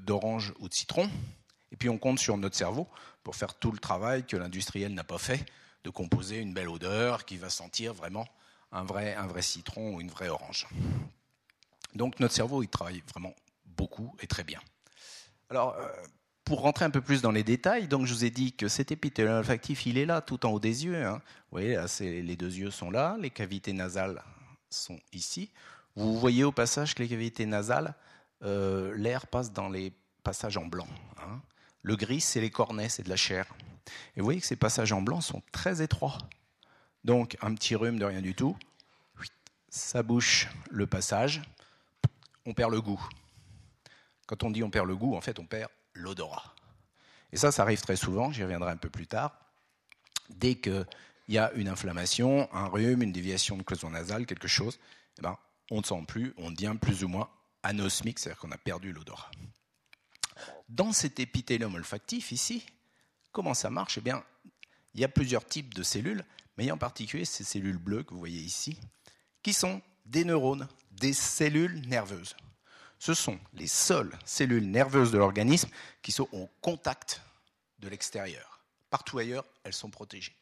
d'orange 0.00 0.54
ou 0.58 0.68
de 0.68 0.74
citron. 0.74 1.10
Et 1.72 1.76
puis 1.76 1.88
on 1.88 1.98
compte 1.98 2.18
sur 2.18 2.36
notre 2.38 2.56
cerveau 2.56 2.88
pour 3.22 3.36
faire 3.36 3.54
tout 3.54 3.72
le 3.72 3.78
travail 3.78 4.24
que 4.24 4.36
l'industriel 4.36 4.94
n'a 4.94 5.04
pas 5.04 5.18
fait, 5.18 5.44
de 5.84 5.90
composer 5.90 6.38
une 6.38 6.54
belle 6.54 6.68
odeur 6.68 7.24
qui 7.24 7.36
va 7.36 7.50
sentir 7.50 7.92
vraiment 7.92 8.26
un 8.72 8.84
vrai, 8.84 9.14
un 9.14 9.26
vrai 9.26 9.42
citron 9.42 9.94
ou 9.94 10.00
une 10.00 10.10
vraie 10.10 10.28
orange. 10.28 10.66
Donc 11.94 12.20
notre 12.20 12.34
cerveau, 12.34 12.62
il 12.62 12.68
travaille 12.68 13.02
vraiment 13.12 13.34
beaucoup 13.64 14.14
et 14.20 14.26
très 14.26 14.44
bien. 14.44 14.60
Alors, 15.50 15.76
euh, 15.76 15.88
pour 16.44 16.60
rentrer 16.60 16.84
un 16.84 16.90
peu 16.90 17.00
plus 17.00 17.22
dans 17.22 17.32
les 17.32 17.44
détails, 17.44 17.88
donc 17.88 18.06
je 18.06 18.14
vous 18.14 18.24
ai 18.24 18.30
dit 18.30 18.52
que 18.52 18.68
cet 18.68 18.92
épithélium 18.92 19.38
olfactif, 19.38 19.86
il 19.86 19.98
est 19.98 20.06
là, 20.06 20.20
tout 20.20 20.46
en 20.46 20.50
haut 20.50 20.60
des 20.60 20.84
yeux. 20.84 21.04
Hein. 21.04 21.20
Vous 21.50 21.58
voyez, 21.58 21.78
les 22.00 22.36
deux 22.36 22.54
yeux 22.54 22.70
sont 22.70 22.90
là, 22.90 23.16
les 23.20 23.30
cavités 23.30 23.72
nasales 23.72 24.22
sont 24.70 24.98
ici. 25.12 25.50
Vous 25.96 26.18
voyez 26.18 26.44
au 26.44 26.52
passage 26.52 26.94
que 26.94 27.02
les 27.02 27.08
cavités 27.08 27.46
nasales, 27.46 27.94
euh, 28.42 28.94
l'air 28.96 29.26
passe 29.26 29.52
dans 29.52 29.68
les 29.68 29.92
passages 30.22 30.56
en 30.56 30.66
blanc. 30.66 30.88
Hein. 31.18 31.40
Le 31.82 31.96
gris, 31.96 32.20
c'est 32.20 32.40
les 32.40 32.50
cornets, 32.50 32.88
c'est 32.88 33.02
de 33.02 33.08
la 33.08 33.16
chair. 33.16 33.46
Et 34.16 34.20
vous 34.20 34.24
voyez 34.24 34.40
que 34.40 34.46
ces 34.46 34.56
passages 34.56 34.92
en 34.92 35.00
blanc 35.00 35.20
sont 35.20 35.42
très 35.52 35.82
étroits. 35.82 36.18
Donc, 37.04 37.36
un 37.40 37.54
petit 37.54 37.76
rhume 37.76 37.98
de 37.98 38.04
rien 38.04 38.20
du 38.20 38.34
tout, 38.34 38.56
ça 39.68 40.02
bouche 40.02 40.48
le 40.70 40.86
passage, 40.86 41.42
on 42.44 42.54
perd 42.54 42.72
le 42.72 42.80
goût. 42.80 43.00
Quand 44.26 44.42
on 44.42 44.50
dit 44.50 44.62
on 44.62 44.70
perd 44.70 44.86
le 44.86 44.96
goût, 44.96 45.16
en 45.16 45.20
fait, 45.20 45.38
on 45.38 45.46
perd 45.46 45.70
l'odorat. 45.94 46.54
Et 47.32 47.36
ça, 47.36 47.52
ça 47.52 47.62
arrive 47.62 47.80
très 47.80 47.96
souvent, 47.96 48.32
j'y 48.32 48.42
reviendrai 48.42 48.70
un 48.70 48.76
peu 48.76 48.90
plus 48.90 49.06
tard. 49.06 49.38
Dès 50.30 50.56
qu'il 50.56 50.86
y 51.28 51.38
a 51.38 51.52
une 51.52 51.68
inflammation, 51.68 52.48
un 52.52 52.66
rhume, 52.66 53.02
une 53.02 53.12
déviation 53.12 53.56
de 53.56 53.62
cloison 53.62 53.90
nasale, 53.90 54.26
quelque 54.26 54.48
chose, 54.48 54.78
eh 55.18 55.22
ben, 55.22 55.36
on 55.70 55.80
ne 55.80 55.84
sent 55.84 56.04
plus, 56.06 56.34
on 56.36 56.50
devient 56.50 56.74
plus 56.80 57.04
ou 57.04 57.08
moins 57.08 57.28
anosmique, 57.62 58.18
c'est-à-dire 58.18 58.40
qu'on 58.40 58.52
a 58.52 58.58
perdu 58.58 58.92
l'odorat. 58.92 59.30
Dans 60.68 60.92
cet 60.92 61.20
épithélium 61.20 61.74
olfactif 61.74 62.32
ici, 62.32 62.66
comment 63.32 63.54
ça 63.54 63.70
marche? 63.70 63.98
Eh 63.98 64.00
bien, 64.00 64.22
il 64.94 65.00
y 65.00 65.04
a 65.04 65.08
plusieurs 65.08 65.44
types 65.44 65.74
de 65.74 65.82
cellules, 65.82 66.24
mais 66.56 66.70
en 66.70 66.78
particulier 66.78 67.24
ces 67.24 67.44
cellules 67.44 67.78
bleues 67.78 68.02
que 68.02 68.14
vous 68.14 68.18
voyez 68.18 68.40
ici, 68.40 68.78
qui 69.42 69.52
sont 69.52 69.80
des 70.06 70.24
neurones, 70.24 70.68
des 70.92 71.12
cellules 71.12 71.86
nerveuses. 71.88 72.36
Ce 72.98 73.14
sont 73.14 73.38
les 73.54 73.66
seules 73.66 74.16
cellules 74.24 74.70
nerveuses 74.70 75.12
de 75.12 75.18
l'organisme 75.18 75.68
qui 76.02 76.12
sont 76.12 76.28
au 76.32 76.48
contact 76.60 77.20
de 77.78 77.88
l'extérieur. 77.88 78.60
Partout 78.90 79.18
ailleurs, 79.18 79.44
elles 79.64 79.74
sont 79.74 79.90
protégées. 79.90 80.36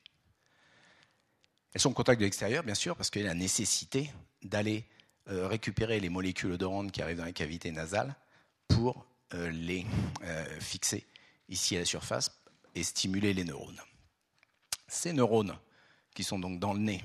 Elles 1.73 1.81
sont 1.81 1.91
au 1.91 1.95
contact 1.95 2.21
de 2.21 2.25
l'extérieur, 2.25 2.63
bien 2.63 2.75
sûr, 2.75 2.97
parce 2.97 3.11
qu'il 3.11 3.23
y 3.23 3.25
a 3.25 3.29
la 3.29 3.35
nécessité 3.35 4.13
d'aller 4.43 4.87
euh, 5.29 5.49
récupérer 5.49 5.99
les 5.99 6.09
molécules 6.09 6.53
odorantes 6.53 6.93
qui 6.93 7.03
arrivent 7.03 7.17
dans 7.17 7.25
la 7.25 7.33
cavité 7.33 7.73
nasale 7.73 8.15
pour 8.69 9.07
euh, 9.33 9.51
les 9.51 9.85
euh, 10.23 10.61
fixer 10.61 11.07
ici 11.49 11.75
à 11.77 11.81
la 11.81 11.85
surface 11.85 12.31
et 12.75 12.85
stimuler 12.85 13.35
les 13.35 13.45
neurones. 13.45 13.81
Ces 14.87 15.13
neurones, 15.13 15.59
qui 16.15 16.23
sont 16.23 16.39
donc 16.39 16.61
dans 16.61 16.75
le 16.75 16.81
nez, 16.81 17.03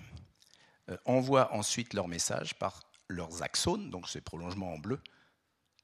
envoient 1.06 1.54
ensuite 1.54 1.94
leur 1.94 2.08
message 2.08 2.56
par 2.56 2.82
leurs 3.08 3.44
axones, 3.44 3.90
donc 3.90 4.10
ces 4.10 4.22
prolongements 4.22 4.74
en 4.74 4.80
bleu, 4.80 5.00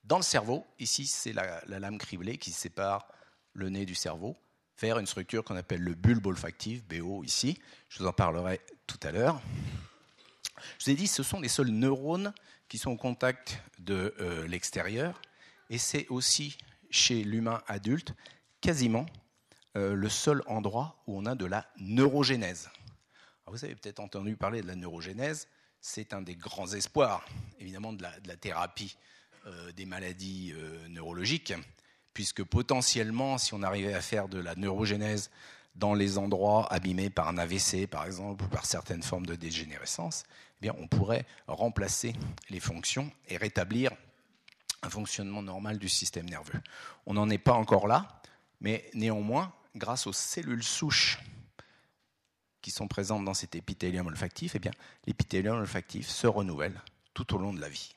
dans 0.06 0.18
le 0.18 0.24
cerveau. 0.24 0.66
Ici, 0.80 1.06
c'est 1.06 1.34
la, 1.34 1.62
la, 1.68 1.80
lame 1.80 1.98
criblée 1.98 2.38
qui 2.38 2.52
sépare 2.52 3.08
le 3.54 3.70
nez 3.70 3.86
du 3.86 3.96
cerveau 3.96 4.38
vers 4.80 5.00
une 5.00 5.06
structure 5.06 5.44
qu'on 5.44 5.56
appelle 5.56 5.82
le 5.82 5.94
bulbe 5.94 6.26
olfactif, 6.26 6.84
BO 6.86 7.24
ici. 7.24 7.60
Je 7.90 8.00
vous 8.00 8.08
en 8.08 8.14
parlerai 8.14 8.62
tout 8.88 9.00
à 9.04 9.12
l'heure. 9.12 9.42
Je 10.80 10.86
vous 10.86 10.92
ai 10.92 10.96
dit, 10.96 11.08
ce 11.08 11.24
sont 11.24 11.40
les 11.40 11.48
seuls 11.48 11.70
neurones 11.70 12.34
qui 12.68 12.78
sont 12.78 12.92
au 12.92 12.98
contact 12.98 13.62
de 13.80 14.14
euh, 14.20 14.48
l'extérieur, 14.48 15.22
et 15.70 15.78
c'est 15.78 16.08
aussi 16.10 16.58
chez 16.90 17.24
l'humain 17.24 17.62
adulte 17.68 18.14
quasiment 18.62 19.06
euh, 19.76 19.94
le 19.94 20.10
seul 20.10 20.42
endroit 20.48 21.04
où 21.08 21.18
on 21.18 21.26
a 21.26 21.36
de 21.36 21.46
la 21.46 21.68
neurogénèse. 21.78 22.70
vous 23.48 23.64
avez 23.66 23.76
peut-être 23.76 24.00
entendu 24.00 24.36
parler 24.36 24.62
de 24.62 24.68
la 24.68 24.76
neurogénèse, 24.76 25.48
c'est 25.82 26.14
un 26.14 26.22
des 26.22 26.36
grands 26.36 26.74
espoirs, 26.74 27.26
évidemment, 27.60 27.94
de 27.94 28.02
la, 28.02 28.38
thérapie 28.38 28.98
des 29.76 29.86
maladies 29.86 30.54
neurologiques, 30.90 31.54
puisque 32.14 32.44
potentiellement, 32.44 33.38
si 33.38 33.54
on 33.54 33.62
arrivait 33.64 33.94
à 33.94 34.02
faire 34.02 34.28
de 34.28 34.40
la 34.40 34.56
neurogénèse 34.56 35.30
dans 35.76 35.94
les 35.94 36.18
endroits 36.18 36.72
abîmés 36.72 37.10
par 37.10 37.28
un 37.28 37.38
AVC, 37.38 37.88
par 37.88 38.06
exemple, 38.06 38.44
ou 38.44 38.48
par 38.48 38.66
certaines 38.66 39.04
formes 39.04 39.26
de 39.26 39.36
dégénérescence, 39.36 40.24
eh 40.62 40.72
on 40.72 40.88
pourrait 40.88 41.26
remplacer 41.48 42.16
les 42.50 42.60
fonctions 42.60 43.12
et 43.28 43.38
rétablir 43.38 43.92
un 44.82 44.90
fonctionnement 44.90 45.44
normal 45.44 45.78
du 45.78 45.90
système 45.90 46.28
nerveux. 46.28 46.60
On 47.06 47.14
n'en 47.14 47.30
est 47.30 47.38
pas 47.38 47.54
encore 47.54 47.88
là, 47.88 48.22
mais 48.62 48.90
néanmoins, 48.94 49.54
grâce 49.76 50.08
aux 50.08 50.14
cellules 50.14 50.64
souches 50.64 51.20
qui 52.62 52.72
sont 52.72 52.88
présentes 52.88 53.26
dans 53.26 53.34
cet 53.34 53.56
épithélium 53.56 54.08
olfactif, 54.08 54.56
eh 54.56 54.72
l'épithélium 55.06 55.60
olfactif 55.60 56.08
se 56.08 56.26
renouvelle 56.26 56.82
tout 57.14 57.36
au 57.36 57.38
long 57.38 57.54
de 57.54 57.62
la 57.62 57.70
vie. 57.70 57.95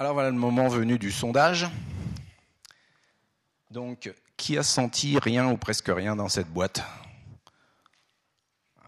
Alors 0.00 0.14
voilà 0.14 0.30
le 0.30 0.36
moment 0.36 0.66
venu 0.66 0.98
du 0.98 1.12
sondage. 1.12 1.66
Donc, 3.70 4.10
qui 4.38 4.56
a 4.56 4.62
senti 4.62 5.18
rien 5.18 5.50
ou 5.50 5.58
presque 5.58 5.90
rien 5.94 6.16
dans 6.16 6.30
cette 6.30 6.48
boîte? 6.48 6.82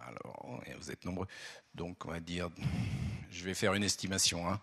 Alors, 0.06 0.62
vous 0.80 0.90
êtes 0.90 1.04
nombreux. 1.04 1.26
Donc, 1.74 2.06
on 2.06 2.12
va 2.12 2.18
dire, 2.18 2.48
je 3.30 3.44
vais 3.44 3.52
faire 3.52 3.74
une 3.74 3.84
estimation. 3.84 4.48
Hein. 4.48 4.58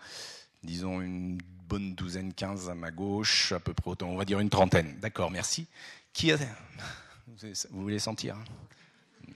Disons 0.64 1.02
une 1.02 1.38
bonne 1.68 1.94
douzaine, 1.94 2.34
quinze 2.34 2.68
à 2.68 2.74
ma 2.74 2.90
gauche, 2.90 3.52
à 3.52 3.60
peu 3.60 3.76
près 3.76 3.92
autant. 3.92 4.08
On 4.10 4.18
va 4.18 4.26
dire 4.26 4.40
une 4.40 4.50
trentaine. 4.50 5.00
D'accord, 5.00 5.30
merci. 5.30 5.68
Qui 6.14 6.32
a. 6.32 6.38
Vous 7.70 7.84
voulez 7.84 8.00
sentir 8.00 8.38
hein? 8.38 9.34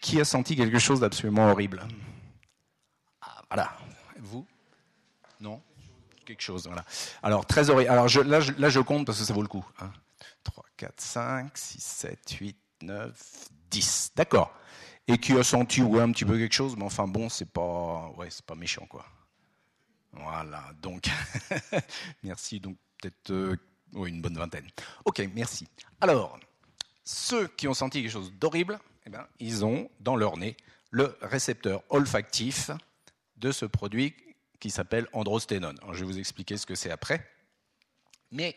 Qui 0.00 0.20
a 0.20 0.24
senti 0.24 0.56
quelque 0.56 0.80
chose 0.80 0.98
d'absolument 0.98 1.52
horrible? 1.52 1.86
Ah, 3.20 3.42
Voilà. 3.48 3.78
Vous? 4.18 4.44
Non? 5.38 5.62
Chose. 6.40 6.66
Voilà. 6.66 6.84
Alors, 7.22 7.44
très 7.46 7.70
Alors, 7.70 8.08
là, 8.24 8.40
je, 8.40 8.80
compte 8.80 9.06
parce 9.06 9.18
que 9.18 9.24
ça 9.24 9.34
vaut 9.34 9.42
le 9.42 9.48
coup. 9.48 9.64
3, 10.44 10.64
4, 10.76 11.00
5, 11.00 11.58
6, 11.58 11.82
7, 11.82 12.30
8, 12.40 12.56
9, 12.82 13.48
10. 13.70 14.12
D'accord. 14.16 14.54
Et 15.08 15.18
qui 15.18 15.32
a 15.36 15.42
senti 15.42 15.82
ouais, 15.82 16.00
un 16.00 16.12
petit 16.12 16.24
peu 16.24 16.38
quelque 16.38 16.54
chose, 16.54 16.76
mais 16.76 16.84
enfin 16.84 17.08
bon, 17.08 17.28
c'est 17.28 17.50
pas, 17.50 18.10
ouais, 18.16 18.28
c'est 18.30 18.44
pas 18.44 18.54
méchant, 18.54 18.86
quoi. 18.86 19.04
Voilà, 20.12 20.62
donc, 20.80 21.04
merci. 22.22 22.60
Donc, 22.60 22.76
peut-être 23.00 23.30
euh, 23.30 23.56
une 23.94 24.20
bonne 24.20 24.36
vingtaine. 24.36 24.68
Ok, 25.04 25.26
merci. 25.34 25.66
Alors, 26.00 26.38
ceux 27.04 27.48
qui 27.48 27.66
ont 27.66 27.74
senti 27.74 28.02
quelque 28.02 28.12
chose 28.12 28.32
d'horrible, 28.32 28.78
eh 29.06 29.10
ben, 29.10 29.26
ils 29.40 29.64
ont 29.64 29.90
dans 30.00 30.16
leur 30.16 30.36
nez 30.36 30.56
le 30.90 31.16
récepteur 31.22 31.82
olfactif 31.88 32.70
de 33.36 33.50
ce 33.50 33.64
produit 33.64 34.14
qui 34.62 34.70
s'appelle 34.70 35.08
androsténone. 35.12 35.76
je 35.92 35.98
vais 35.98 36.04
vous 36.04 36.18
expliquer 36.20 36.56
ce 36.56 36.66
que 36.66 36.76
c'est 36.76 36.92
après. 36.92 37.28
Mais 38.30 38.56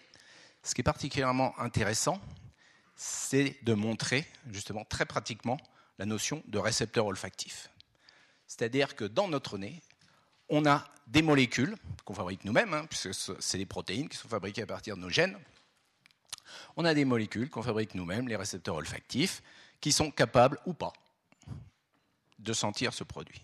ce 0.61 0.75
qui 0.75 0.81
est 0.81 0.83
particulièrement 0.83 1.59
intéressant, 1.59 2.21
c'est 2.95 3.57
de 3.63 3.73
montrer 3.73 4.27
justement 4.51 4.85
très 4.85 5.07
pratiquement 5.07 5.57
la 5.97 6.05
notion 6.05 6.43
de 6.45 6.59
récepteur 6.59 7.07
olfactif. 7.07 7.71
C'est-à-dire 8.45 8.95
que 8.95 9.03
dans 9.03 9.27
notre 9.27 9.57
nez, 9.57 9.81
on 10.47 10.67
a 10.67 10.87
des 11.07 11.23
molécules 11.23 11.75
qu'on 12.03 12.13
fabrique 12.13 12.45
nous-mêmes, 12.45 12.75
hein, 12.75 12.85
puisque 12.87 13.15
c'est 13.39 13.57
des 13.57 13.65
protéines 13.65 14.07
qui 14.07 14.17
sont 14.17 14.27
fabriquées 14.27 14.61
à 14.61 14.67
partir 14.67 14.97
de 14.97 15.01
nos 15.01 15.09
gènes. 15.09 15.39
On 16.77 16.85
a 16.85 16.93
des 16.93 17.03
molécules 17.03 17.49
qu'on 17.49 17.63
fabrique 17.63 17.95
nous-mêmes, 17.95 18.27
les 18.27 18.35
récepteurs 18.35 18.75
olfactifs, 18.75 19.41
qui 19.81 19.91
sont 19.91 20.11
capables 20.11 20.59
ou 20.67 20.75
pas 20.75 20.93
de 22.37 22.53
sentir 22.53 22.93
ce 22.93 23.03
produit. 23.03 23.41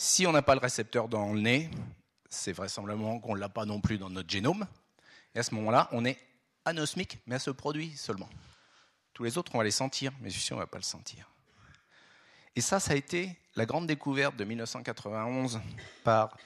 Si 0.00 0.28
on 0.28 0.32
n'a 0.32 0.42
pas 0.42 0.54
le 0.54 0.60
récepteur 0.60 1.08
dans 1.08 1.32
le 1.32 1.40
nez, 1.40 1.68
c'est 2.30 2.52
vraisemblablement 2.52 3.18
qu'on 3.18 3.34
ne 3.34 3.40
l'a 3.40 3.48
pas 3.48 3.64
non 3.64 3.80
plus 3.80 3.98
dans 3.98 4.08
notre 4.08 4.30
génome. 4.30 4.64
Et 5.34 5.40
à 5.40 5.42
ce 5.42 5.52
moment-là, 5.56 5.88
on 5.90 6.04
est 6.04 6.16
anosmique, 6.64 7.18
mais 7.26 7.34
à 7.34 7.40
ce 7.40 7.50
produit 7.50 7.90
seulement. 7.96 8.28
Tous 9.12 9.24
les 9.24 9.38
autres, 9.38 9.50
on 9.56 9.58
va 9.58 9.64
les 9.64 9.72
sentir, 9.72 10.12
mais 10.20 10.30
celui-ci, 10.30 10.52
on 10.52 10.56
ne 10.56 10.60
va 10.60 10.68
pas 10.68 10.78
le 10.78 10.84
sentir. 10.84 11.28
Et 12.54 12.60
ça, 12.60 12.78
ça 12.78 12.92
a 12.92 12.94
été 12.94 13.36
la 13.56 13.66
grande 13.66 13.88
découverte 13.88 14.36
de 14.36 14.44
1991 14.44 15.60
par 16.04 16.36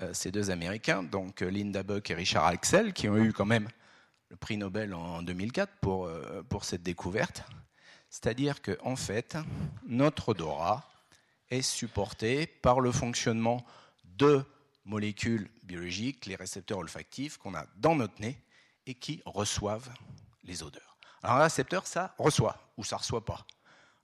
euh, 0.00 0.14
ces 0.14 0.30
deux 0.32 0.48
Américains, 0.48 1.02
donc 1.02 1.42
euh, 1.42 1.50
Linda 1.50 1.82
Buck 1.82 2.08
et 2.10 2.14
Richard 2.14 2.46
Axel, 2.46 2.94
qui 2.94 3.10
ont 3.10 3.18
eu 3.18 3.34
quand 3.34 3.44
même 3.44 3.68
le 4.30 4.36
prix 4.36 4.56
Nobel 4.56 4.94
en 4.94 5.20
2004 5.20 5.70
pour, 5.82 6.06
euh, 6.06 6.42
pour 6.48 6.64
cette 6.64 6.82
découverte. 6.82 7.44
C'est-à-dire 8.08 8.62
qu'en 8.62 8.92
en 8.92 8.96
fait, 8.96 9.36
notre 9.86 10.30
odorat 10.30 10.88
est 11.54 11.62
supporté 11.62 12.46
par 12.46 12.80
le 12.80 12.92
fonctionnement 12.92 13.64
de 14.04 14.44
molécules 14.84 15.50
biologiques, 15.62 16.26
les 16.26 16.36
récepteurs 16.36 16.78
olfactifs 16.78 17.38
qu'on 17.38 17.54
a 17.54 17.66
dans 17.76 17.94
notre 17.94 18.20
nez 18.20 18.38
et 18.86 18.94
qui 18.94 19.22
reçoivent 19.24 19.92
les 20.42 20.62
odeurs. 20.62 20.98
Alors 21.22 21.36
un 21.36 21.42
récepteur, 21.44 21.86
ça 21.86 22.14
reçoit 22.18 22.72
ou 22.76 22.84
ça 22.84 22.98
reçoit 22.98 23.24
pas. 23.24 23.46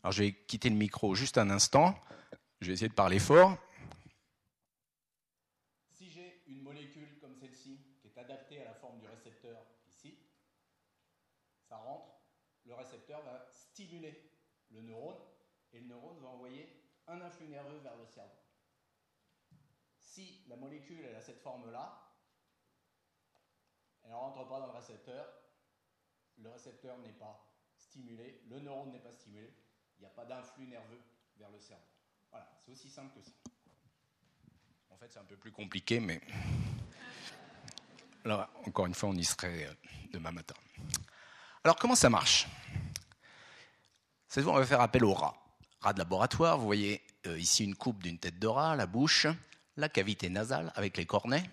Alors 0.03 0.13
je 0.13 0.23
vais 0.23 0.33
quitter 0.33 0.71
le 0.71 0.77
micro 0.77 1.15
juste 1.15 1.37
un 1.37 1.51
instant. 1.51 1.99
Je 2.61 2.69
vais 2.69 2.73
essayer 2.75 2.89
de 2.89 2.95
parler 2.95 3.19
fort. 3.19 3.59
Si 5.93 6.11
j'ai 6.11 6.43
une 6.47 6.63
molécule 6.63 7.19
comme 7.21 7.35
celle-ci 7.35 7.79
qui 8.01 8.09
est 8.09 8.19
adaptée 8.19 8.63
à 8.63 8.65
la 8.65 8.75
forme 8.75 8.99
du 9.01 9.07
récepteur 9.07 9.59
ici, 9.87 10.19
ça 11.69 11.77
rentre, 11.77 12.13
le 12.65 12.75
récepteur 12.75 13.23
va 13.23 13.47
stimuler 13.53 14.31
le 14.71 14.81
neurone 14.81 15.19
et 15.73 15.81
le 15.81 15.87
neurone 15.87 16.19
va 16.23 16.29
envoyer 16.29 16.81
un 17.11 17.21
influx 17.21 17.49
nerveux 17.49 17.79
vers 17.79 17.97
le 17.97 18.07
cerveau. 18.07 18.39
Si 19.99 20.45
la 20.49 20.57
molécule 20.57 21.05
a 21.17 21.21
cette 21.21 21.41
forme-là, 21.41 22.07
elle 24.03 24.11
ne 24.11 24.17
rentre 24.17 24.49
pas 24.49 24.61
dans 24.61 24.67
le 24.67 24.73
récepteur, 24.73 25.27
le 26.39 26.51
récepteur 26.51 26.99
n'est 26.99 27.13
pas 27.13 27.47
stimulé, 27.77 28.43
le 28.49 28.61
neurone 28.61 28.93
n'est 28.93 29.01
pas 29.01 29.13
stimulé, 29.13 29.53
il 29.99 30.01
n'y 30.01 30.07
a 30.07 30.11
pas 30.11 30.25
d'influx 30.25 30.67
nerveux 30.67 31.03
vers 31.37 31.51
le 31.51 31.59
cerveau. 31.59 31.85
Voilà, 32.31 32.51
c'est 32.65 32.73
aussi 32.73 32.89
simple 32.89 33.19
que 33.19 33.23
ça. 33.23 33.33
En 34.91 34.97
fait, 34.97 35.11
c'est 35.11 35.19
un 35.19 35.25
peu 35.25 35.37
plus 35.37 35.53
compliqué, 35.53 36.01
mais. 36.01 36.21
Alors, 38.25 38.49
encore 38.67 38.87
une 38.87 38.95
fois, 38.95 39.09
on 39.09 39.15
y 39.15 39.25
serait 39.25 39.67
euh, 39.67 39.75
demain 40.13 40.31
matin. 40.31 40.55
Alors, 41.65 41.77
comment 41.77 41.95
ça 41.95 42.11
marche? 42.11 42.47
Cette 44.29 44.45
fois, 44.45 44.53
on 44.53 44.59
va 44.59 44.67
faire 44.67 44.81
appel 44.81 45.05
au 45.05 45.15
rat 45.15 45.40
rat 45.81 45.93
de 45.93 45.99
laboratoire, 45.99 46.59
vous 46.59 46.67
voyez 46.67 47.03
euh, 47.27 47.39
ici 47.39 47.65
une 47.65 47.75
coupe 47.75 48.03
d'une 48.03 48.19
tête 48.19 48.39
de 48.39 48.47
rat, 48.47 48.77
la 48.77 48.87
bouche, 48.87 49.27
la 49.77 49.89
cavité 49.89 50.29
nasale 50.29 50.73
avec 50.75 50.97
les 50.97 51.07
cornets, 51.07 51.45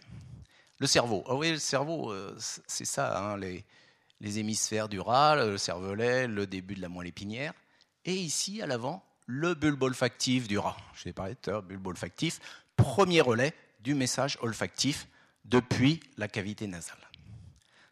le 0.79 0.87
cerveau. 0.87 1.23
Ah 1.27 1.35
oui, 1.35 1.51
le 1.51 1.57
cerveau, 1.57 2.11
euh, 2.11 2.35
c'est 2.67 2.85
ça, 2.85 3.17
hein, 3.17 3.37
les, 3.37 3.63
hémisphères 4.21 4.89
du 4.89 4.99
rat, 4.99 5.35
le 5.35 5.57
cervelet, 5.57 6.27
le 6.27 6.45
début 6.45 6.75
de 6.75 6.81
la 6.81 6.89
moelle 6.89 7.07
épinière. 7.07 7.53
Et 8.05 8.13
ici, 8.13 8.61
à 8.61 8.67
l'avant, 8.67 9.03
le 9.25 9.53
bulbe 9.53 9.83
olfactif 9.83 10.47
du 10.47 10.57
rat. 10.57 10.77
Je 10.93 11.05
vais 11.05 11.13
parler 11.13 11.35
tout 11.35 11.49
à 11.49 11.53
l'heure, 11.53 11.63
bulbe 11.63 11.87
olfactif, 11.87 12.39
premier 12.75 13.21
relais 13.21 13.53
du 13.79 13.93
message 13.93 14.37
olfactif 14.41 15.07
depuis 15.45 15.99
la 16.17 16.27
cavité 16.27 16.67
nasale. 16.67 16.97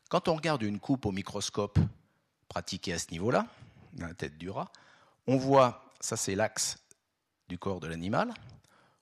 Quand 0.09 0.27
on 0.27 0.35
regarde 0.35 0.61
une 0.63 0.79
coupe 0.79 1.05
au 1.05 1.11
microscope 1.11 1.79
pratiquée 2.47 2.93
à 2.93 2.99
ce 2.99 3.11
niveau-là, 3.11 3.47
la 3.97 4.13
tête 4.13 4.37
du 4.37 4.49
rat. 4.49 4.71
On 5.27 5.37
voit, 5.37 5.84
ça 5.99 6.17
c'est 6.17 6.35
l'axe 6.35 6.77
du 7.47 7.57
corps 7.57 7.79
de 7.79 7.87
l'animal. 7.87 8.33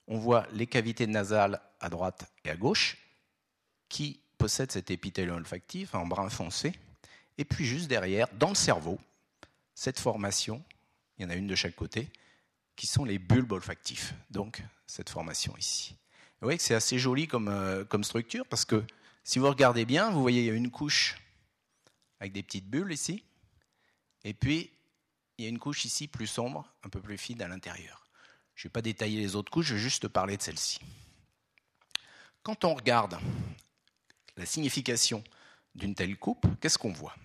On 0.08 0.18
voit 0.18 0.48
les 0.52 0.68
cavités 0.68 1.08
nasales 1.08 1.62
à 1.80 1.89
droite 1.89 2.32
et 2.44 2.50
à 2.50 2.56
gauche 2.56 2.98
qui 3.89 4.20
possèdent 4.38 4.72
cet 4.72 4.91
épithélium 4.91 5.38
olfactif 5.38 5.96
en 5.96 6.06
brun 6.06 6.30
foncé? 6.30 6.74
Et 7.38 7.46
puis 7.46 7.66
juste 7.66 7.88
derrière, 7.88 8.28
dans 8.34 8.50
le 8.50 8.56
cerveau, 8.56 9.00
cette 9.74 10.00
formation, 10.00 10.64
il 11.18 11.24
y 11.24 11.26
en 11.26 11.30
a 11.30 11.36
une 11.36 11.48
de 11.48 11.56
chaque 11.56 11.76
côté, 11.76 12.12
qui 12.76 12.88
sont 12.88 13.06
les 13.06 13.20
bulbes 13.20 13.52
olfactifs. 13.52 14.14
Donc 14.30 14.62
cette 14.88 15.10
formation 15.10 15.56
ici. 15.58 15.96
Vous 16.41 16.48
voyez 16.48 16.58
que 16.58 16.64
c'est 16.64 16.76
assez 16.76 17.00
joli 17.00 17.28
comme, 17.28 17.48
euh, 17.48 17.86
comme 17.86 18.04
structure 18.04 18.46
parce 18.48 18.66
que 18.66 18.84
si 19.24 19.39
vous 19.39 19.48
regardez 19.48 19.86
bien, 19.86 20.12
vous 20.12 20.22
voyez 20.22 20.41
il 20.41 20.48
y 20.48 20.50
a 20.50 20.54
une 20.54 20.72
couche 20.72 21.18
avec 22.20 22.34
des 22.34 22.44
petites 22.44 22.70
bulles 22.70 22.91
ici, 22.91 23.24
et 24.24 24.34
puis 24.34 24.72
il 25.38 25.44
y 25.44 25.48
a 25.48 25.50
une 25.50 25.60
couche 25.60 25.86
ici 25.86 26.08
plus 26.08 26.28
sombre, 26.28 26.68
un 26.84 26.90
peu 26.90 27.02
plus 27.02 27.18
fine 27.18 27.42
à 27.42 27.48
l'intérieur. 27.48 28.08
Je 28.56 28.62
ne 28.62 28.70
vais 28.70 28.74
pas 28.74 28.82
détailler 28.82 29.20
les 29.20 29.36
autres 29.36 29.52
couches, 29.52 29.68
je 29.68 29.74
vais 29.76 29.80
juste 29.80 30.08
parler 30.08 30.38
de 30.38 30.42
celle-ci. 30.42 30.80
Quand 32.44 32.66
on 32.66 32.76
regarde 32.76 33.18
la 34.38 34.46
signification 34.46 35.24
d'une 35.76 35.96
telle 35.96 36.18
coupe, 36.18 36.46
qu'est-ce 36.60 36.78
qu'on 36.78 36.92
voit? 36.92 37.16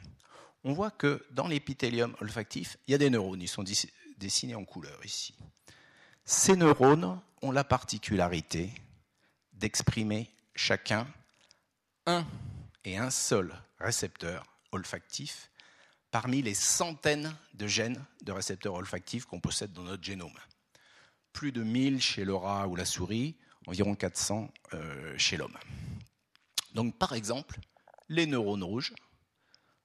On 0.64 0.72
voit 0.72 0.90
que 0.90 1.24
dans 1.30 1.48
l'épithélium 1.48 2.16
olfactif, 2.20 2.76
il 2.86 2.92
y 2.92 2.94
a 2.94 2.98
des 2.98 3.10
neurones, 3.10 3.42
ils 3.42 3.48
sont 3.48 3.64
dessinés 4.16 4.54
en 4.54 4.64
couleur 4.64 5.04
ici. 5.04 5.34
Ces 6.24 6.56
neurones 6.56 7.20
ont 7.42 7.52
la 7.52 7.64
particularité 7.64 8.72
d'exprimer 9.52 10.30
chacun 10.54 11.06
un 12.06 12.26
et 12.84 12.96
un 12.96 13.10
seul 13.10 13.54
récepteur 13.78 14.44
olfactif 14.72 15.50
parmi 16.10 16.42
les 16.42 16.54
centaines 16.54 17.34
de 17.54 17.66
gènes 17.66 18.04
de 18.22 18.32
récepteurs 18.32 18.74
olfactifs 18.74 19.24
qu'on 19.24 19.40
possède 19.40 19.72
dans 19.72 19.82
notre 19.82 20.02
génome. 20.02 20.38
Plus 21.32 21.52
de 21.52 21.62
1000 21.62 22.00
chez 22.00 22.24
le 22.24 22.34
rat 22.34 22.66
ou 22.68 22.76
la 22.76 22.84
souris, 22.84 23.36
environ 23.66 23.94
400 23.94 24.50
euh, 24.74 25.16
chez 25.18 25.36
l'homme. 25.36 25.56
Donc 26.74 26.96
par 26.98 27.12
exemple, 27.12 27.60
les 28.08 28.26
neurones 28.26 28.64
rouges 28.64 28.94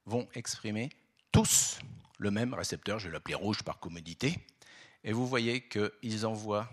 vont 0.06 0.28
exprimer 0.34 0.90
tous 1.32 1.80
le 2.20 2.32
même 2.32 2.54
récepteur, 2.54 3.00
je 3.00 3.08
vais 3.08 3.14
l'appeler 3.14 3.36
rouge 3.36 3.64
par 3.64 3.80
commodité, 3.80 4.38
et 5.04 5.12
vous 5.12 5.28
voyez 5.28 5.68
qu'ils 5.68 6.26
envoient 6.26 6.70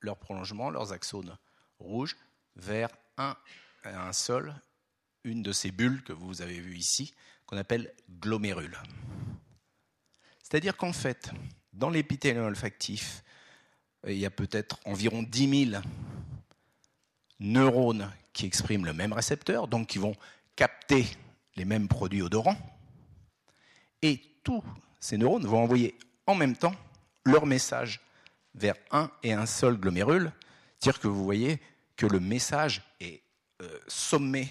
leur 0.00 0.18
prolongement, 0.18 0.70
leurs 0.70 0.92
axones 0.92 1.36
rouges, 1.78 2.16
vers 2.56 2.88
un, 3.18 3.36
un 3.84 4.12
seul, 4.12 4.54
une 5.24 5.42
de 5.42 5.52
ces 5.52 5.70
bulles 5.70 6.02
que 6.02 6.12
vous 6.12 6.40
avez 6.40 6.60
vues 6.60 6.78
ici, 6.78 7.14
qu'on 7.46 7.56
appelle 7.56 7.92
glomérule. 8.20 8.76
C'est-à-dire 10.42 10.76
qu'en 10.76 10.92
fait, 10.92 11.30
dans 11.72 11.90
l'épithélium 11.90 12.46
olfactif, 12.46 13.22
il 14.06 14.18
y 14.18 14.26
a 14.26 14.30
peut-être 14.30 14.78
environ 14.84 15.22
10 15.22 15.70
000 15.70 15.82
neurones 17.40 18.10
qui 18.32 18.46
expriment 18.46 18.84
le 18.84 18.92
même 18.92 19.12
récepteur, 19.12 19.68
donc 19.68 19.88
qui 19.88 19.98
vont 19.98 20.14
capter 20.56 21.06
les 21.56 21.64
mêmes 21.64 21.88
produits 21.88 22.22
odorants. 22.22 22.56
Et 24.02 24.20
tous 24.42 24.62
ces 25.00 25.16
neurones 25.16 25.46
vont 25.46 25.62
envoyer 25.62 25.96
en 26.26 26.34
même 26.34 26.56
temps 26.56 26.74
leur 27.24 27.46
message 27.46 28.00
vers 28.54 28.76
un 28.90 29.10
et 29.22 29.32
un 29.32 29.46
seul 29.46 29.76
glomérule. 29.76 30.32
C'est-à-dire 30.78 31.00
que 31.00 31.08
vous 31.08 31.24
voyez 31.24 31.60
que 31.96 32.06
le 32.06 32.20
message 32.20 32.82
est 33.00 33.22
euh, 33.62 33.78
sommé 33.88 34.48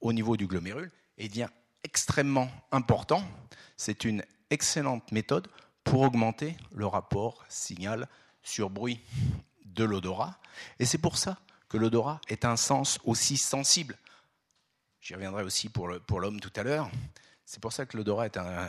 au 0.00 0.12
niveau 0.12 0.36
du 0.36 0.46
glomérule 0.46 0.90
et 1.16 1.28
devient 1.28 1.48
extrêmement 1.84 2.50
important. 2.72 3.22
C'est 3.76 4.04
une 4.04 4.24
excellente 4.50 5.10
méthode 5.12 5.48
pour 5.84 6.02
augmenter 6.02 6.56
le 6.72 6.86
rapport 6.86 7.44
signal 7.48 8.08
sur 8.42 8.70
bruit 8.70 9.00
de 9.64 9.84
l'odorat. 9.84 10.38
Et 10.78 10.86
c'est 10.86 10.98
pour 10.98 11.16
ça 11.16 11.38
que 11.68 11.76
l'odorat 11.76 12.20
est 12.28 12.44
un 12.44 12.56
sens 12.56 12.98
aussi 13.04 13.36
sensible. 13.36 13.96
J'y 15.00 15.14
reviendrai 15.14 15.44
aussi 15.44 15.68
pour 15.68 15.88
l'homme 15.88 16.40
tout 16.40 16.52
à 16.56 16.62
l'heure. 16.62 16.90
C'est 17.44 17.60
pour 17.60 17.72
ça 17.72 17.86
que 17.86 17.96
l'odorat 17.96 18.26
est 18.26 18.36
un 18.36 18.68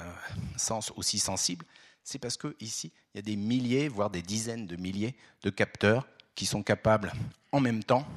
sens 0.57 0.91
aussi 0.95 1.19
sensible. 1.19 1.65
C'est 2.03 2.19
parce 2.19 2.37
qu'ici, 2.37 2.91
il 3.13 3.17
y 3.17 3.19
a 3.19 3.21
des 3.21 3.35
milliers, 3.35 3.87
voire 3.87 4.09
des 4.09 4.21
dizaines 4.21 4.67
de 4.67 4.75
milliers 4.75 5.15
de 5.43 5.49
capteurs 5.49 6.07
qui 6.35 6.45
sont 6.45 6.63
capables 6.63 7.11
en 7.51 7.59
même 7.59 7.83
temps 7.83 8.07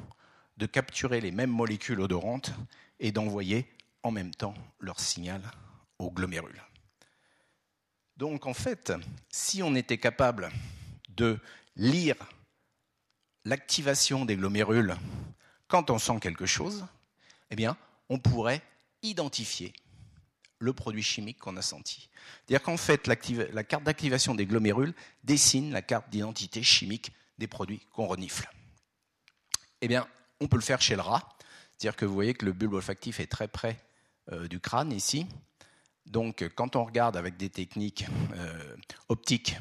de 0.57 0.65
capturer 0.65 1.19
les 1.19 1.31
mêmes 1.31 1.51
molécules 1.51 1.99
odorantes 1.99 2.53
et 2.99 3.11
d'envoyer 3.11 3.67
en 4.03 4.11
même 4.11 4.33
temps 4.35 4.53
leur 4.79 4.99
signal 4.99 5.41
aux 5.97 6.11
glomérules. 6.11 6.61
Donc 8.17 8.45
en 8.45 8.53
fait, 8.53 8.93
si 9.29 9.63
on 9.63 9.75
était 9.75 9.97
capable 9.97 10.51
de 11.09 11.39
lire 11.75 12.15
l'activation 13.45 14.25
des 14.25 14.35
glomérules 14.35 14.95
quand 15.67 15.89
on 15.89 15.97
sent 15.97 16.19
quelque 16.21 16.45
chose, 16.45 16.85
eh 17.49 17.55
bien, 17.55 17.77
on 18.09 18.19
pourrait 18.19 18.61
identifier 19.01 19.73
le 20.59 20.73
produit 20.73 21.03
chimique 21.03 21.39
qu'on 21.39 21.57
a 21.57 21.61
senti. 21.61 22.09
C'est-à-dire 22.45 22.63
qu'en 22.63 22.77
fait, 22.77 23.07
la 23.07 23.63
carte 23.63 23.83
d'activation 23.83 24.35
des 24.35 24.45
glomérules 24.45 24.93
dessine 25.23 25.71
la 25.71 25.81
carte 25.81 26.09
d'identité 26.09 26.63
chimique 26.63 27.11
des 27.37 27.47
produits 27.47 27.85
qu'on 27.91 28.07
renifle. 28.07 28.49
Eh 29.81 29.87
bien, 29.87 30.07
on 30.39 30.47
peut 30.47 30.55
le 30.55 30.61
faire 30.61 30.81
chez 30.81 30.95
le 30.95 31.01
rat. 31.01 31.27
C'est-à-dire 31.71 31.97
que 31.97 32.05
vous 32.05 32.13
voyez 32.13 32.33
que 32.33 32.45
le 32.45 32.53
bulbe 32.53 32.73
olfactif 32.73 33.19
est 33.19 33.27
très 33.27 33.47
près 33.47 33.77
du 34.31 34.59
crâne 34.59 34.91
ici. 34.91 35.27
Donc, 36.05 36.47
quand 36.55 36.75
on 36.75 36.83
regarde 36.83 37.15
avec 37.17 37.37
des 37.37 37.49
techniques 37.49 38.05
euh, 38.35 38.75
optiques 39.09 39.57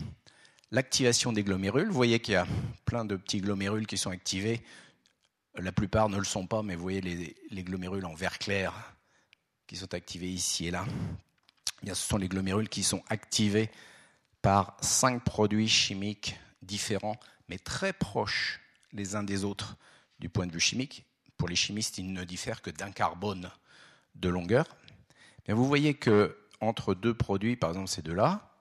l'activation 0.71 1.33
des 1.33 1.45
glomérules, 1.45 1.89
vous 1.89 1.95
voyez 1.95 2.21
qu'il 2.21 2.35
y 2.35 2.37
a 2.37 2.47
plein 2.85 3.05
de 3.05 3.17
petits 3.17 3.41
glomérules 3.41 3.87
qui 3.87 3.99
sont 3.99 4.11
activés. 4.11 4.63
La 5.55 5.71
plupart 5.71 6.09
ne 6.09 6.17
le 6.17 6.25
sont 6.25 6.47
pas, 6.47 6.63
mais 6.63 6.75
vous 6.75 6.83
voyez 6.83 7.01
les, 7.01 7.63
glomérules 7.63 8.07
en 8.07 8.15
vert 8.15 8.39
clair 8.39 8.73
qui 9.67 9.77
sont 9.77 9.93
activés 9.95 10.31
ici 10.31 10.67
et 10.67 10.71
là. 10.71 10.87
Eh 11.85 11.91
ce 11.91 11.95
sont 11.95 12.17
les 12.17 12.29
glomérules 12.29 12.69
qui 12.69 12.83
sont 12.83 13.03
activés 13.09 13.71
par 14.41 14.77
cinq 14.81 15.23
produits 15.25 15.69
chimiques 15.69 16.39
différents, 16.63 17.19
mais 17.49 17.59
très 17.59 17.93
proches 17.93 18.61
les 18.93 19.15
uns 19.15 19.25
des 19.25 19.45
autres 19.45 19.77
du 20.19 20.29
point 20.29 20.47
de 20.47 20.53
vue 20.53 20.61
chimique. 20.61 21.05
Pour 21.37 21.49
les 21.49 21.57
chimistes, 21.57 21.99
ils 21.99 22.13
ne 22.13 22.25
diffèrent 22.25 22.63
que 22.63 22.71
d'un 22.71 22.93
carbone 22.93 23.51
de 24.15 24.29
longueur. 24.29 24.77
Eh 25.47 25.53
vous 25.53 25.67
voyez 25.67 25.95
que 25.95 26.39
entre 26.61 26.95
deux 26.95 27.15
produits, 27.15 27.57
par 27.57 27.71
exemple 27.71 27.89
ces 27.89 28.03
deux-là, 28.03 28.53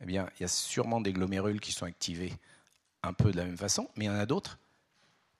eh 0.00 0.06
bien, 0.06 0.30
il 0.38 0.42
y 0.42 0.44
a 0.44 0.48
sûrement 0.48 1.00
des 1.00 1.12
glomérules 1.12 1.60
qui 1.60 1.72
sont 1.72 1.84
activés 1.84 2.32
un 3.02 3.12
peu 3.12 3.32
de 3.32 3.36
la 3.36 3.44
même 3.44 3.58
façon, 3.58 3.90
mais 3.96 4.06
il 4.06 4.08
y 4.08 4.10
en 4.10 4.18
a 4.18 4.26
d'autres 4.26 4.58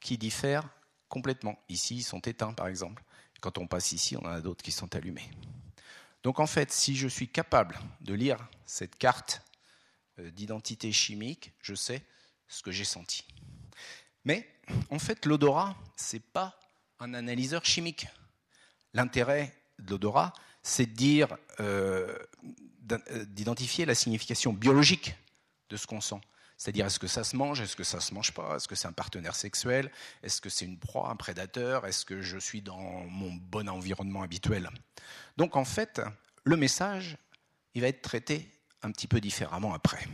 qui 0.01 0.19
diffèrent 0.19 0.69
complètement. 1.09 1.59
Ici, 1.69 1.97
ils 1.97 2.03
sont 2.03 2.21
éteints, 2.21 2.53
par 2.53 2.69
exemple. 2.69 3.03
Quand 3.41 3.59
on 3.59 3.67
passe 3.67 3.93
ici, 3.93 4.17
on 4.17 4.25
en 4.25 4.31
a 4.31 4.41
d'autres 4.41 4.63
qui 4.63 4.73
sont 4.73 4.95
allumés. 4.95 5.31
Donc 6.23 6.41
en 6.41 6.47
fait, 6.47 6.71
si 6.71 6.97
je 6.97 7.09
suis 7.09 7.29
capable 7.29 7.79
de 8.03 8.13
lire 8.13 8.39
cette 8.67 8.97
carte 8.97 9.43
euh, 10.19 10.31
d'identité 10.31 10.93
chimique, 10.93 11.53
je 11.63 11.75
sais 11.75 12.03
ce 12.49 12.63
que 12.63 12.71
j'ai 12.71 12.85
senti. 12.85 13.27
Mais 14.25 14.47
en 14.91 14.99
fait, 14.99 15.25
l'odorat, 15.25 15.75
ce 15.97 16.17
n'est 16.17 16.21
pas 16.21 16.59
un 16.99 17.15
analyseur 17.15 17.65
chimique. 17.65 18.07
L'intérêt 18.93 19.55
de 19.81 19.91
l'odorat, 19.91 20.33
c'est 20.63 20.87
de 20.87 20.93
dire, 20.93 21.29
euh, 21.61 22.17
euh, 22.93 23.25
d'identifier 23.25 23.85
la 23.87 23.95
signification 23.95 24.53
biologique 24.53 25.15
de 25.69 25.77
ce 25.77 25.87
qu'on 25.87 26.01
sent. 26.01 26.21
C'est-à-dire, 26.57 26.85
est-ce 26.87 26.99
que 26.99 27.07
ça 27.07 27.25
se 27.25 27.37
mange, 27.37 27.61
est-ce 27.63 27.75
que 27.75 27.85
ça 27.85 28.01
se 28.01 28.13
mange 28.13 28.33
pas, 28.33 28.57
est-ce 28.57 28.69
que 28.69 28.75
c'est 28.75 28.87
un 28.89 28.93
partenaire 28.93 29.35
sexuel, 29.35 29.91
est-ce 30.23 30.43
que 30.43 30.51
c'est 30.51 30.67
une 30.67 30.79
proie, 30.79 31.09
un 31.09 31.17
prédateur, 31.17 31.87
est-ce 31.87 32.05
que 32.05 32.21
je 32.21 32.37
suis 32.37 32.61
dans 32.61 32.79
mon 32.79 33.33
bon 33.33 33.67
environnement 33.67 34.23
habituel. 34.23 34.69
Donc 35.39 35.57
en 35.57 35.65
fait, 35.65 36.03
le 36.45 36.57
message, 36.57 37.17
il 37.75 37.81
va 37.81 37.89
être 37.89 38.03
traité 38.03 38.51
un 38.83 38.91
petit 38.91 39.07
peu 39.07 39.23
différemment 39.23 39.73
après. 39.73 40.07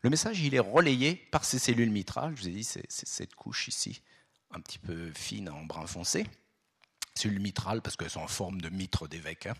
Le 0.00 0.08
message, 0.08 0.40
il 0.40 0.54
est 0.54 0.60
relayé 0.60 1.16
par 1.16 1.44
ces 1.44 1.58
cellules 1.58 1.90
mitrales, 1.90 2.34
je 2.36 2.42
vous 2.42 2.48
ai 2.48 2.52
dit, 2.52 2.64
c'est 2.64 2.86
cette 2.88 3.34
couche 3.34 3.68
ici, 3.68 4.00
un 4.52 4.60
petit 4.60 4.78
peu 4.78 5.12
fine 5.12 5.50
en 5.50 5.64
brun 5.64 5.86
foncé 5.86 6.26
cellules 7.14 7.40
mitrales, 7.40 7.82
parce 7.82 7.96
qu'elles 7.96 8.10
sont 8.10 8.20
en 8.20 8.28
forme 8.28 8.60
de 8.60 8.68
mitre 8.68 9.08
d'évêque, 9.08 9.46
hein. 9.46 9.54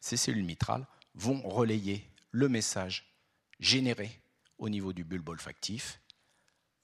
ces 0.00 0.16
cellules 0.16 0.44
mitrales 0.44 0.86
vont 1.14 1.40
relayer 1.42 2.08
le 2.30 2.48
message 2.48 3.12
généré 3.60 4.10
au 4.58 4.68
niveau 4.68 4.92
du 4.92 5.04
bulbe 5.04 5.28
olfactif 5.28 6.00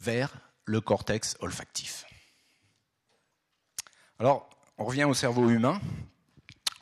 vers 0.01 0.39
le 0.64 0.81
cortex 0.81 1.37
olfactif. 1.41 2.05
Alors, 4.19 4.51
on 4.77 4.85
revient 4.85 5.05
au 5.05 5.14
cerveau 5.14 5.49
humain. 5.49 5.81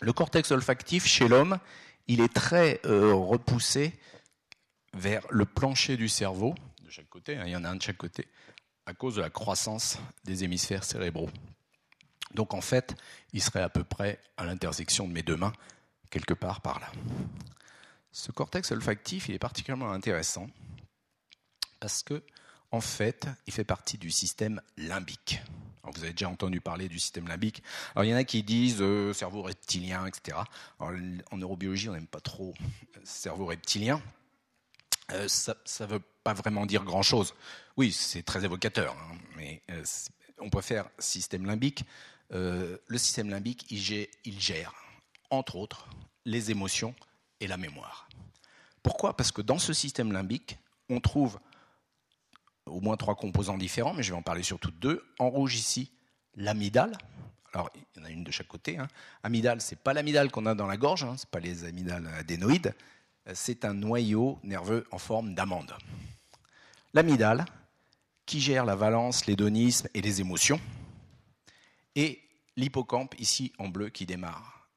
Le 0.01 0.12
cortex 0.12 0.51
olfactif 0.51 1.07
chez 1.07 1.28
l'homme, 1.28 1.59
il 2.07 2.20
est 2.20 2.32
très 2.32 2.80
euh, 2.84 3.14
repoussé 3.14 3.99
vers 4.95 5.22
le 5.30 5.45
plancher 5.45 5.97
du 5.97 6.09
cerveau, 6.09 6.55
de 6.82 6.91
chaque 6.91 7.09
côté, 7.09 7.37
hein, 7.37 7.45
il 7.47 7.53
y 7.53 7.57
en 7.57 7.64
a 7.64 7.70
un 7.70 7.76
de 7.76 7.82
chaque 7.82 7.97
côté, 7.97 8.28
à 8.87 8.95
cause 8.95 9.16
de 9.16 9.20
la 9.20 9.30
croissance 9.30 9.99
des 10.24 10.45
hémisphères 10.45 10.84
cérébraux. 10.84 11.30
Donc 12.34 12.54
en 12.54 12.60
fait, 12.60 12.94
il 13.32 13.42
serait 13.42 13.62
à 13.62 13.68
peu 13.68 13.84
près 13.84 14.20
à 14.36 14.44
l'intersection 14.44 15.06
de 15.06 15.12
mes 15.12 15.22
deux 15.22 15.36
mains, 15.36 15.52
quelque 16.10 16.34
part 16.34 16.60
par 16.60 16.80
là. 16.80 16.90
Ce 18.12 18.32
cortex 18.32 18.70
olfactif, 18.72 19.28
il 19.28 19.34
est 19.34 19.38
particulièrement 19.38 19.92
intéressant 19.92 20.48
parce 21.80 22.02
que, 22.02 22.22
en 22.70 22.80
fait, 22.80 23.26
il 23.46 23.52
fait 23.52 23.64
partie 23.64 23.98
du 23.98 24.10
système 24.10 24.60
limbique. 24.76 25.40
vous 25.84 26.02
avez 26.02 26.12
déjà 26.12 26.28
entendu 26.28 26.60
parler 26.60 26.88
du 26.88 26.98
système 26.98 27.28
limbique. 27.28 27.62
Alors, 27.94 28.04
il 28.04 28.10
y 28.10 28.14
en 28.14 28.16
a 28.16 28.24
qui 28.24 28.42
disent 28.42 28.80
euh, 28.80 29.12
cerveau 29.12 29.42
reptilien, 29.42 30.06
etc. 30.06 30.38
en 30.78 30.92
neurobiologie, 31.36 31.88
on 31.90 31.92
n'aime 31.92 32.06
pas 32.06 32.20
trop 32.20 32.54
cerveau 33.04 33.46
reptilien. 33.46 34.02
Euh, 35.12 35.28
ça 35.28 35.54
ne 35.80 35.86
veut 35.86 36.02
pas 36.24 36.34
vraiment 36.34 36.66
dire 36.66 36.82
grand-chose. 36.82 37.34
Oui, 37.76 37.92
c'est 37.92 38.22
très 38.22 38.44
évocateur, 38.44 38.96
hein, 38.98 39.16
mais 39.36 39.62
euh, 39.70 39.84
on 40.38 40.50
préfère 40.50 40.88
système 40.98 41.46
limbique. 41.46 41.84
Euh, 42.32 42.76
le 42.86 42.98
système 42.98 43.30
limbique, 43.30 43.66
il 43.70 44.40
gère, 44.40 44.74
entre 45.30 45.56
autres, 45.56 45.88
les 46.24 46.50
émotions 46.50 46.94
et 47.40 47.46
la 47.46 47.56
mémoire. 47.56 48.08
Pourquoi? 48.82 49.16
Parce 49.16 49.32
que 49.32 49.42
dans 49.42 49.58
ce 49.58 49.72
système 49.72 50.12
limbique, 50.12 50.58
on 50.88 51.00
trouve 51.00 51.38
au 52.66 52.80
moins 52.80 52.96
trois 52.96 53.14
composants 53.14 53.58
différents, 53.58 53.94
mais 53.94 54.02
je 54.02 54.12
vais 54.12 54.18
en 54.18 54.22
parler 54.22 54.42
surtout 54.42 54.70
deux. 54.70 55.04
En 55.18 55.30
rouge 55.30 55.56
ici, 55.56 55.90
l'amygdale. 56.34 56.96
Alors, 57.52 57.70
il 57.74 58.00
y 58.00 58.02
en 58.02 58.06
a 58.06 58.10
une 58.10 58.24
de 58.24 58.30
chaque 58.30 58.48
côté. 58.48 58.78
Hein. 58.78 58.88
Amygdale, 59.22 59.60
ce 59.60 59.74
n'est 59.74 59.80
pas 59.80 59.94
l'amygdale 59.94 60.30
qu'on 60.30 60.46
a 60.46 60.54
dans 60.54 60.66
la 60.66 60.76
gorge, 60.76 61.04
hein, 61.04 61.16
ce 61.16 61.24
n'est 61.24 61.30
pas 61.30 61.40
les 61.40 61.64
amygdales 61.64 62.06
adénoïdes, 62.18 62.74
c'est 63.34 63.64
un 63.64 63.74
noyau 63.74 64.38
nerveux 64.42 64.86
en 64.90 64.98
forme 64.98 65.34
d'amande. 65.34 65.72
L'amygdale, 66.92 67.44
qui 68.24 68.40
gère 68.40 68.64
la 68.64 68.76
valence, 68.76 69.26
l'hédonisme 69.26 69.88
et 69.94 70.00
les 70.00 70.20
émotions, 70.20 70.60
et 71.97 72.22
l'hippocampe, 72.57 73.18
ici 73.18 73.53
en 73.59 73.68
bleu, 73.68 73.88
qui 73.88 74.07
démarre 74.07 74.68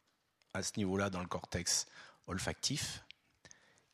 à 0.53 0.63
ce 0.63 0.71
niveau-là 0.77 1.11
dans 1.11 1.19
le 1.19 1.27
cortex 1.27 1.85
olfactif, 2.25 3.03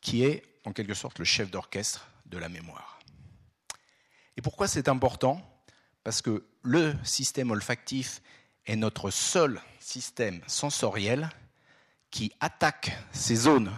qui 0.00 0.24
est 0.24 0.42
en 0.64 0.72
quelque 0.72 0.94
sorte 0.94 1.18
le 1.18 1.24
chef 1.24 1.50
d'orchestre 1.50 2.08
de 2.24 2.38
la 2.38 2.48
mémoire. 2.48 2.98
Et 4.36 4.42
pourquoi 4.42 4.68
c'est 4.68 4.88
important? 4.88 5.42
Parce 6.04 6.22
que 6.22 6.46
le 6.62 6.94
système 7.04 7.50
olfactif 7.50 8.22
est 8.64 8.76
notre 8.76 9.10
seul 9.10 9.60
système 9.80 10.40
sensoriel 10.46 11.30
qui 12.10 12.32
attaque 12.40 12.96
ces 13.12 13.34
zones 13.34 13.76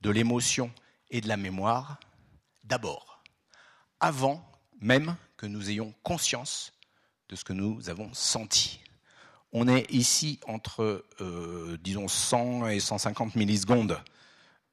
de 0.00 0.10
l'émotion 0.10 0.72
et 1.10 1.20
de 1.20 1.28
la 1.28 1.36
mémoire 1.36 1.98
d'abord, 2.64 3.22
avant 4.00 4.44
même 4.80 5.16
que 5.36 5.46
nous 5.46 5.70
ayons 5.70 5.94
conscience 6.02 6.72
de 7.28 7.36
ce 7.36 7.44
que 7.44 7.52
nous 7.52 7.88
avons 7.88 8.12
senti. 8.12 8.79
On 9.52 9.66
est 9.66 9.90
ici 9.90 10.38
entre, 10.46 11.04
euh, 11.20 11.76
disons, 11.82 12.06
100 12.06 12.68
et 12.68 12.78
150 12.78 13.34
millisecondes 13.34 14.00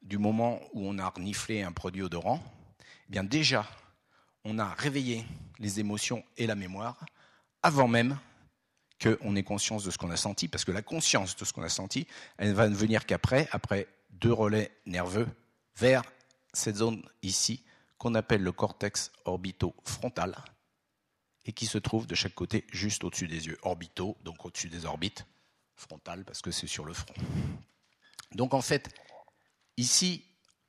du 0.03 0.17
moment 0.17 0.59
où 0.73 0.87
on 0.87 0.99
a 0.99 1.09
reniflé 1.09 1.63
un 1.63 1.71
produit 1.71 2.03
odorant. 2.03 2.41
Eh 2.79 3.11
bien 3.11 3.23
déjà, 3.23 3.67
on 4.43 4.59
a 4.59 4.69
réveillé 4.69 5.25
les 5.59 5.79
émotions 5.79 6.23
et 6.37 6.45
la 6.45 6.55
mémoire 6.55 7.05
avant 7.63 7.87
même 7.87 8.17
qu'on 9.01 9.35
ait 9.35 9.43
conscience 9.43 9.83
de 9.83 9.91
ce 9.91 9.97
qu'on 9.97 10.11
a 10.11 10.17
senti, 10.17 10.47
parce 10.47 10.63
que 10.63 10.71
la 10.71 10.81
conscience 10.81 11.35
de 11.35 11.45
ce 11.45 11.53
qu'on 11.53 11.63
a 11.63 11.69
senti, 11.69 12.07
elle 12.37 12.53
va 12.53 12.67
venir 12.67 13.05
qu'après, 13.05 13.47
après 13.51 13.87
deux 14.11 14.33
relais 14.33 14.71
nerveux 14.85 15.27
vers 15.75 16.03
cette 16.53 16.77
zone 16.77 17.01
ici 17.21 17.63
qu'on 17.97 18.15
appelle 18.15 18.43
le 18.43 18.51
cortex 18.51 19.11
orbito-frontal 19.25 20.35
et 21.47 21.53
qui 21.53 21.65
se 21.65 21.77
trouve 21.77 22.05
de 22.05 22.15
chaque 22.15 22.35
côté 22.35 22.65
juste 22.71 23.03
au-dessus 23.03 23.27
des 23.27 23.47
yeux. 23.47 23.57
Orbitaux, 23.63 24.17
donc 24.23 24.45
au-dessus 24.45 24.69
des 24.69 24.85
orbites, 24.85 25.25
frontal 25.75 26.25
parce 26.25 26.41
que 26.41 26.51
c'est 26.51 26.67
sur 26.67 26.85
le 26.85 26.93
front. 26.93 27.13
Donc 28.33 28.53
en 28.53 28.61
fait, 28.61 28.89
ici, 29.77 30.23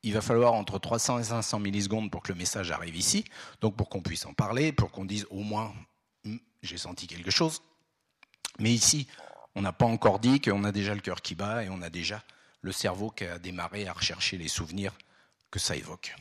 il 0.05 0.15
va 0.15 0.21
falloir 0.21 0.55
entre 0.55 0.79
300 0.79 1.19
et 1.19 1.25
500 1.25 1.59
millisecondes 1.59 2.11
pour 2.11 2.23
que 2.23 2.33
le 2.33 2.39
message 2.39 2.71
arrive 2.71 2.97
ici, 2.97 3.25
donc 3.61 3.77
pour 3.77 3.89
qu'on 3.89 4.01
puisse 4.01 4.25
en 4.25 4.33
parler, 4.33 4.73
pour 4.73 4.93
qu'on 4.93 5.05
dise 5.05 5.27
au 5.31 5.43
moins 5.43 5.75
hum, 6.25 6.39
j'ai 6.63 6.79
senti 6.79 7.09
quelque 7.09 7.33
chose. 7.33 7.61
Mais 8.61 8.73
ici, 8.73 9.09
on 9.57 9.63
n'a 9.63 9.73
pas 9.73 9.87
encore 9.87 10.21
dit 10.21 10.41
qu'on 10.41 10.63
a 10.65 10.73
déjà 10.73 10.95
le 10.95 11.01
cœur 11.01 11.21
qui 11.21 11.35
bat 11.35 11.65
et 11.65 11.69
on 11.69 11.83
a 11.83 11.91
déjà 11.91 12.23
le 12.63 12.71
cerveau 12.73 13.11
qui 13.11 13.25
a 13.25 13.39
démarré 13.39 13.89
à 13.89 13.93
rechercher 13.93 14.39
les 14.39 14.49
souvenirs 14.49 14.93
que 15.51 15.59
ça 15.59 15.75
évoque. 15.75 16.15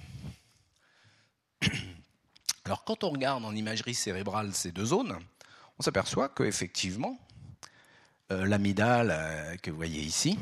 Alors 2.67 2.83
quand 2.83 3.05
on 3.05 3.11
regarde 3.11 3.45
en 3.45 3.55
imagerie 3.55 3.95
cérébrale 3.95 4.53
ces 4.53 4.73
deux 4.73 4.87
zones, 4.87 5.17
on 5.79 5.83
s'aperçoit 5.83 6.27
qu'effectivement, 6.27 7.17
euh, 8.29 8.45
l'amygdale 8.45 9.09
euh, 9.09 9.55
que 9.55 9.71
vous 9.71 9.77
voyez 9.77 10.01
ici, 10.01 10.37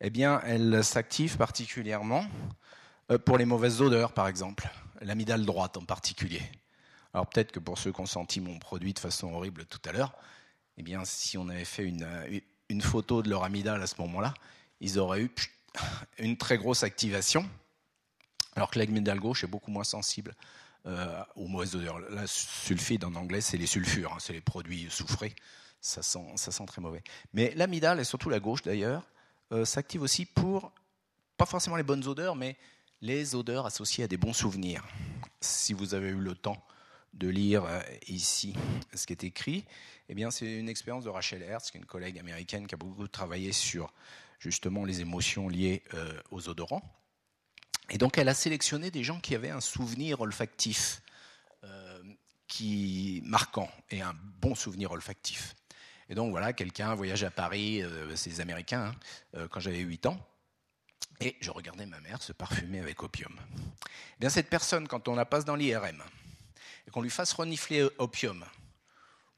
eh 0.00 0.10
bien, 0.10 0.40
elle 0.44 0.82
s'active 0.82 1.36
particulièrement 1.36 2.26
euh, 3.12 3.18
pour 3.18 3.38
les 3.38 3.44
mauvaises 3.44 3.80
odeurs, 3.80 4.10
par 4.10 4.26
exemple, 4.26 4.68
l'amygdale 5.02 5.46
droite 5.46 5.76
en 5.76 5.84
particulier. 5.84 6.42
Alors 7.14 7.28
peut-être 7.28 7.52
que 7.52 7.60
pour 7.60 7.78
ceux 7.78 7.92
qui 7.92 8.00
ont 8.00 8.06
senti 8.06 8.40
mon 8.40 8.58
produit 8.58 8.92
de 8.92 8.98
façon 8.98 9.32
horrible 9.32 9.64
tout 9.66 9.88
à 9.88 9.92
l'heure, 9.92 10.12
eh 10.78 10.82
bien, 10.82 11.04
si 11.04 11.38
on 11.38 11.48
avait 11.48 11.64
fait 11.64 11.84
une, 11.84 12.42
une 12.70 12.82
photo 12.82 13.22
de 13.22 13.30
leur 13.30 13.44
amygdale 13.44 13.80
à 13.80 13.86
ce 13.86 14.00
moment-là, 14.00 14.34
ils 14.80 14.98
auraient 14.98 15.20
eu 15.20 15.30
une 16.18 16.36
très 16.36 16.58
grosse 16.58 16.82
activation, 16.82 17.48
alors 18.56 18.68
que 18.68 18.80
l'amygdale 18.80 19.20
gauche 19.20 19.44
est 19.44 19.46
beaucoup 19.46 19.70
moins 19.70 19.84
sensible 19.84 20.34
euh, 20.86 21.22
aux 21.36 21.46
mauvaises 21.46 21.74
odeurs. 21.76 21.98
La 22.10 22.26
sulfide 22.26 23.04
en 23.04 23.14
anglais, 23.14 23.40
c'est 23.40 23.56
les 23.56 23.66
sulfures, 23.66 24.12
hein, 24.12 24.18
c'est 24.20 24.32
les 24.32 24.40
produits 24.40 24.88
soufrés, 24.90 25.34
ça 25.80 26.02
sent, 26.02 26.32
ça 26.36 26.52
sent 26.52 26.66
très 26.66 26.80
mauvais. 26.80 27.02
Mais 27.32 27.52
l'amygdale, 27.54 28.00
et 28.00 28.04
surtout 28.04 28.30
la 28.30 28.40
gauche 28.40 28.62
d'ailleurs, 28.62 29.04
euh, 29.52 29.64
s'active 29.64 30.02
aussi 30.02 30.24
pour, 30.24 30.72
pas 31.36 31.46
forcément 31.46 31.76
les 31.76 31.82
bonnes 31.82 32.06
odeurs, 32.06 32.36
mais 32.36 32.56
les 33.00 33.34
odeurs 33.34 33.66
associées 33.66 34.04
à 34.04 34.08
des 34.08 34.16
bons 34.16 34.32
souvenirs. 34.32 34.84
Si 35.40 35.72
vous 35.72 35.94
avez 35.94 36.08
eu 36.08 36.20
le 36.20 36.34
temps 36.34 36.64
de 37.12 37.28
lire 37.28 37.64
euh, 37.64 37.80
ici 38.08 38.54
ce 38.94 39.06
qui 39.06 39.12
est 39.12 39.24
écrit, 39.24 39.64
eh 40.08 40.14
bien, 40.14 40.30
c'est 40.30 40.58
une 40.58 40.68
expérience 40.68 41.04
de 41.04 41.10
Rachel 41.10 41.42
Hertz, 41.42 41.70
qui 41.70 41.76
est 41.76 41.80
une 41.80 41.86
collègue 41.86 42.18
américaine 42.18 42.66
qui 42.66 42.74
a 42.74 42.78
beaucoup 42.78 43.06
travaillé 43.08 43.52
sur 43.52 43.92
justement 44.38 44.84
les 44.84 45.00
émotions 45.00 45.48
liées 45.48 45.82
euh, 45.94 46.20
aux 46.30 46.48
odorants. 46.48 46.82
Et 47.92 47.98
donc 47.98 48.18
elle 48.18 48.28
a 48.28 48.34
sélectionné 48.34 48.90
des 48.90 49.04
gens 49.04 49.20
qui 49.20 49.34
avaient 49.34 49.50
un 49.50 49.60
souvenir 49.60 50.22
olfactif 50.22 51.02
euh, 51.62 52.02
qui 52.48 53.22
marquant 53.24 53.70
et 53.90 54.00
un 54.00 54.14
bon 54.40 54.54
souvenir 54.54 54.90
olfactif. 54.90 55.54
Et 56.08 56.14
donc 56.14 56.30
voilà, 56.30 56.52
quelqu'un 56.52 56.94
voyage 56.94 57.22
à 57.22 57.30
Paris, 57.30 57.82
euh, 57.82 58.16
c'est 58.16 58.30
des 58.30 58.40
Américains, 58.40 58.94
hein, 59.34 59.46
quand 59.50 59.60
j'avais 59.60 59.78
8 59.78 60.06
ans, 60.06 60.18
et 61.20 61.36
je 61.40 61.50
regardais 61.50 61.86
ma 61.86 62.00
mère 62.00 62.22
se 62.22 62.32
parfumer 62.32 62.80
avec 62.80 63.02
opium. 63.02 63.38
Eh 63.58 64.20
bien 64.20 64.30
cette 64.30 64.48
personne, 64.48 64.88
quand 64.88 65.06
on 65.08 65.14
la 65.14 65.26
passe 65.26 65.44
dans 65.44 65.54
l'IRM, 65.54 66.02
et 66.86 66.90
qu'on 66.90 67.02
lui 67.02 67.10
fasse 67.10 67.32
renifler 67.32 67.86
opium, 67.98 68.44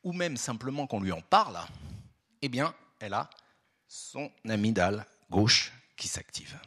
ou 0.04 0.12
même 0.12 0.36
simplement 0.36 0.86
qu'on 0.86 1.00
lui 1.00 1.12
en 1.12 1.22
parle, 1.22 1.58
eh 2.40 2.48
bien, 2.48 2.74
elle 3.00 3.14
a 3.14 3.28
son 3.88 4.30
amygdale 4.48 5.06
gauche 5.30 5.72
qui 5.96 6.08
s'active. 6.08 6.58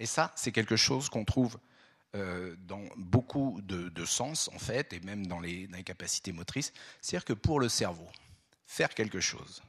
Et 0.00 0.06
ça, 0.06 0.32
c'est 0.34 0.50
quelque 0.50 0.76
chose 0.76 1.10
qu'on 1.10 1.26
trouve 1.26 1.58
euh, 2.16 2.56
dans 2.60 2.82
beaucoup 2.96 3.60
de, 3.62 4.04
sens, 4.06 4.48
en 4.54 4.58
fait, 4.58 4.94
et 4.94 5.00
même 5.00 5.26
dans 5.26 5.38
les, 5.38 5.68
capacités 5.84 6.32
motrices. 6.32 6.72
C'est-à-dire 7.02 7.26
que 7.26 7.34
pour 7.34 7.60
le 7.60 7.68
cerveau, 7.68 8.08
faire 8.66 8.94
quelque 8.94 9.20
chose, 9.20 9.62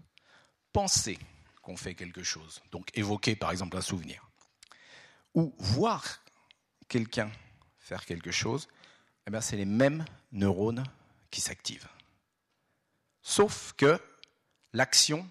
penser 0.72 1.20
qu'on 1.62 1.76
fait 1.76 1.96
quelque 1.96 2.24
chose, 2.24 2.64
donc 2.72 2.90
évoquer 2.98 3.36
par 3.36 3.52
exemple 3.52 3.76
un 3.76 3.82
souvenir, 3.82 4.26
ou 5.36 5.54
voir 5.60 6.24
quelqu'un 6.88 7.30
faire 7.78 8.06
quelque 8.06 8.32
chose, 8.32 8.70
eh 9.28 9.42
c'est 9.42 9.58
les 9.58 9.66
mêmes 9.66 10.06
neurones 10.32 10.84
qui 11.30 11.42
s'activent. 11.42 11.90
Sauf 13.22 13.74
que 13.74 14.00
l'action 14.72 15.30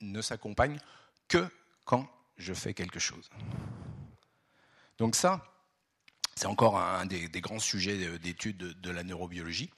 ne 0.00 0.20
s'accompagne 0.20 0.80
que 1.28 1.48
quand 1.84 2.10
je 2.36 2.52
fais 2.52 2.74
quelque 2.74 2.98
chose. 2.98 3.30
Donc 4.98 5.16
ça, 5.16 5.44
c'est 6.34 6.46
encore 6.46 6.78
un 6.78 7.06
des, 7.06 7.28
grands 7.40 7.58
sujets 7.58 8.18
d'étude 8.18 8.56
de, 8.56 8.90
la 8.90 9.02
neurobiologie. 9.02 9.70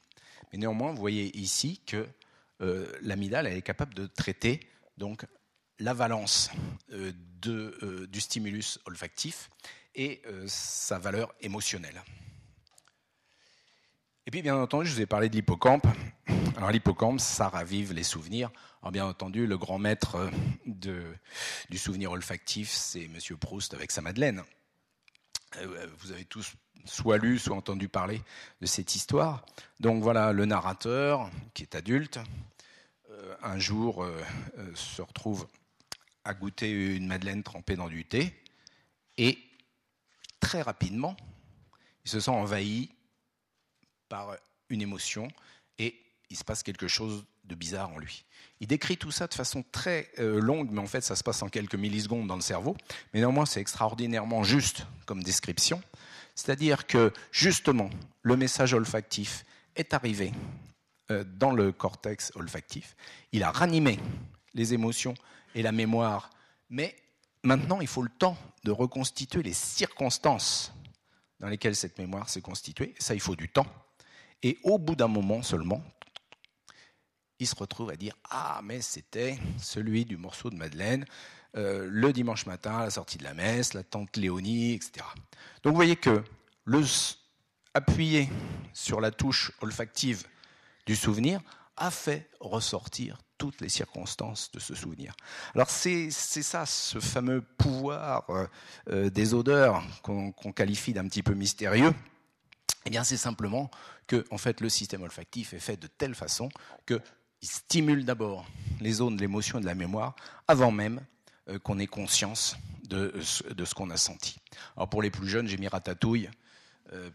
Mais 0.52 0.58
néanmoins, 0.58 0.92
vous 0.92 1.00
voyez 1.00 1.36
ici 1.36 1.80
que 1.86 2.06
euh, 2.60 2.90
l'amygdale 3.02 3.46
est 3.46 3.62
capable 3.62 3.94
de 3.94 4.06
traiter 4.06 4.60
donc 4.96 5.26
la 5.80 5.92
valence 5.92 6.50
euh, 6.92 7.12
euh, 7.46 8.06
du 8.06 8.20
stimulus 8.20 8.78
olfactif 8.86 9.50
et 9.96 10.22
sa 10.46 10.98
valeur 10.98 11.32
émotionnelle. 11.40 12.02
Et 14.26 14.30
puis, 14.30 14.40
bien 14.40 14.56
entendu, 14.56 14.86
je 14.86 14.94
vous 14.94 15.00
ai 15.02 15.06
parlé 15.06 15.28
de 15.28 15.36
l'hippocampe. 15.36 15.86
Alors, 16.56 16.70
l'hippocampe, 16.70 17.20
ça 17.20 17.50
ravive 17.50 17.92
les 17.92 18.02
souvenirs. 18.02 18.50
Alors, 18.80 18.90
bien 18.90 19.04
entendu, 19.04 19.46
le 19.46 19.58
grand 19.58 19.78
maître 19.78 20.30
euh, 20.86 21.14
du 21.68 21.76
souvenir 21.76 22.10
olfactif, 22.10 22.70
c'est 22.70 23.06
Monsieur 23.08 23.36
Proust 23.36 23.74
avec 23.74 23.90
sa 23.90 24.00
Madeleine. 24.00 24.42
Euh, 25.58 25.86
vous 25.98 26.12
avez 26.12 26.24
tous 26.24 26.54
soit 26.84 27.18
lu, 27.18 27.38
soit 27.38 27.56
entendu 27.56 27.88
parler 27.88 28.22
de 28.60 28.66
cette 28.66 28.94
histoire. 28.94 29.44
Donc 29.80 30.02
voilà, 30.02 30.32
le 30.32 30.44
narrateur, 30.44 31.30
qui 31.54 31.62
est 31.62 31.74
adulte, 31.74 32.18
euh, 33.10 33.34
un 33.42 33.58
jour 33.58 34.06
se 34.74 35.00
retrouve 35.00 35.46
à 36.24 36.34
goûter 36.34 36.96
une 36.96 37.06
madeleine 37.06 37.42
trempée 37.42 37.76
dans 37.76 37.88
du 37.88 38.04
thé, 38.04 38.34
et 39.16 39.38
très 40.40 40.62
rapidement, 40.62 41.16
il 42.04 42.10
se 42.10 42.20
sent 42.20 42.30
envahi 42.30 42.90
par 44.08 44.36
une 44.68 44.82
émotion 44.82 45.28
et 45.78 46.00
il 46.30 46.36
se 46.36 46.44
passe 46.44 46.62
quelque 46.62 46.88
chose 46.88 47.24
de 47.44 47.54
bizarre 47.54 47.90
en 47.90 47.98
lui. 47.98 48.24
Il 48.60 48.66
décrit 48.66 48.96
tout 48.96 49.10
ça 49.10 49.26
de 49.26 49.34
façon 49.34 49.64
très 49.72 50.10
euh, 50.18 50.40
longue, 50.40 50.70
mais 50.70 50.80
en 50.80 50.86
fait 50.86 51.02
ça 51.02 51.16
se 51.16 51.22
passe 51.22 51.42
en 51.42 51.48
quelques 51.48 51.74
millisecondes 51.74 52.26
dans 52.26 52.36
le 52.36 52.42
cerveau. 52.42 52.76
Mais 53.12 53.20
néanmoins 53.20 53.46
c'est 53.46 53.60
extraordinairement 53.60 54.44
juste 54.44 54.86
comme 55.06 55.22
description. 55.22 55.82
C'est-à-dire 56.34 56.86
que 56.86 57.12
justement 57.30 57.90
le 58.22 58.36
message 58.36 58.74
olfactif 58.74 59.44
est 59.76 59.94
arrivé 59.94 60.32
euh, 61.10 61.24
dans 61.36 61.52
le 61.52 61.72
cortex 61.72 62.32
olfactif, 62.34 62.96
il 63.32 63.42
a 63.42 63.50
ranimé 63.50 63.98
les 64.54 64.72
émotions 64.72 65.14
et 65.54 65.62
la 65.62 65.72
mémoire, 65.72 66.30
mais 66.70 66.96
maintenant 67.42 67.80
il 67.80 67.88
faut 67.88 68.02
le 68.02 68.10
temps 68.10 68.38
de 68.64 68.70
reconstituer 68.70 69.42
les 69.42 69.52
circonstances 69.52 70.72
dans 71.40 71.48
lesquelles 71.48 71.76
cette 71.76 71.98
mémoire 71.98 72.28
s'est 72.28 72.40
constituée. 72.40 72.94
Ça, 72.98 73.14
il 73.14 73.20
faut 73.20 73.36
du 73.36 73.48
temps. 73.48 73.66
Et 74.42 74.58
au 74.62 74.78
bout 74.78 74.96
d'un 74.96 75.08
moment 75.08 75.42
seulement, 75.42 75.82
se 77.46 77.56
retrouve 77.56 77.90
à 77.90 77.96
dire 77.96 78.16
Ah, 78.30 78.60
mais 78.62 78.80
c'était 78.80 79.38
celui 79.58 80.04
du 80.04 80.16
morceau 80.16 80.50
de 80.50 80.56
Madeleine, 80.56 81.04
euh, 81.56 81.86
le 81.90 82.12
dimanche 82.12 82.46
matin 82.46 82.78
à 82.78 82.84
la 82.84 82.90
sortie 82.90 83.18
de 83.18 83.24
la 83.24 83.34
messe, 83.34 83.74
la 83.74 83.82
tante 83.82 84.16
Léonie, 84.16 84.72
etc. 84.72 85.06
Donc 85.62 85.72
vous 85.72 85.76
voyez 85.76 85.96
que 85.96 86.22
le 86.64 86.82
appuyer 87.74 88.28
sur 88.72 89.00
la 89.00 89.10
touche 89.10 89.52
olfactive 89.60 90.24
du 90.86 90.94
souvenir 90.94 91.40
a 91.76 91.90
fait 91.90 92.30
ressortir 92.40 93.18
toutes 93.36 93.60
les 93.60 93.68
circonstances 93.68 94.50
de 94.52 94.60
ce 94.60 94.74
souvenir. 94.74 95.14
Alors 95.54 95.70
c'est 95.70 96.10
ça, 96.10 96.66
ce 96.66 97.00
fameux 97.00 97.42
pouvoir 97.42 98.24
euh, 98.30 98.46
euh, 98.90 99.10
des 99.10 99.34
odeurs 99.34 99.82
qu'on 100.02 100.32
qualifie 100.32 100.92
d'un 100.92 101.06
petit 101.08 101.22
peu 101.22 101.34
mystérieux. 101.34 101.92
Eh 102.86 102.90
bien, 102.90 103.02
c'est 103.02 103.16
simplement 103.16 103.70
que, 104.06 104.24
en 104.30 104.38
fait, 104.38 104.60
le 104.60 104.68
système 104.68 105.02
olfactif 105.02 105.54
est 105.54 105.58
fait 105.58 105.76
de 105.76 105.86
telle 105.86 106.14
façon 106.14 106.48
qu'il 107.44 107.50
stimule 107.50 108.04
d'abord 108.04 108.46
les 108.80 108.92
zones 108.92 109.16
de 109.16 109.20
l'émotion 109.20 109.58
et 109.58 109.60
de 109.60 109.66
la 109.66 109.74
mémoire 109.74 110.16
avant 110.48 110.70
même 110.70 111.00
euh, 111.48 111.58
qu'on 111.58 111.78
ait 111.78 111.86
conscience 111.86 112.56
de, 112.88 113.14
de 113.50 113.64
ce 113.64 113.74
qu'on 113.74 113.90
a 113.90 113.96
senti. 113.96 114.38
Alors 114.76 114.88
pour 114.88 115.02
les 115.02 115.10
plus 115.10 115.28
jeunes, 115.28 115.46
j'ai 115.46 115.58
mis 115.58 115.68
ratatouille 115.68 116.30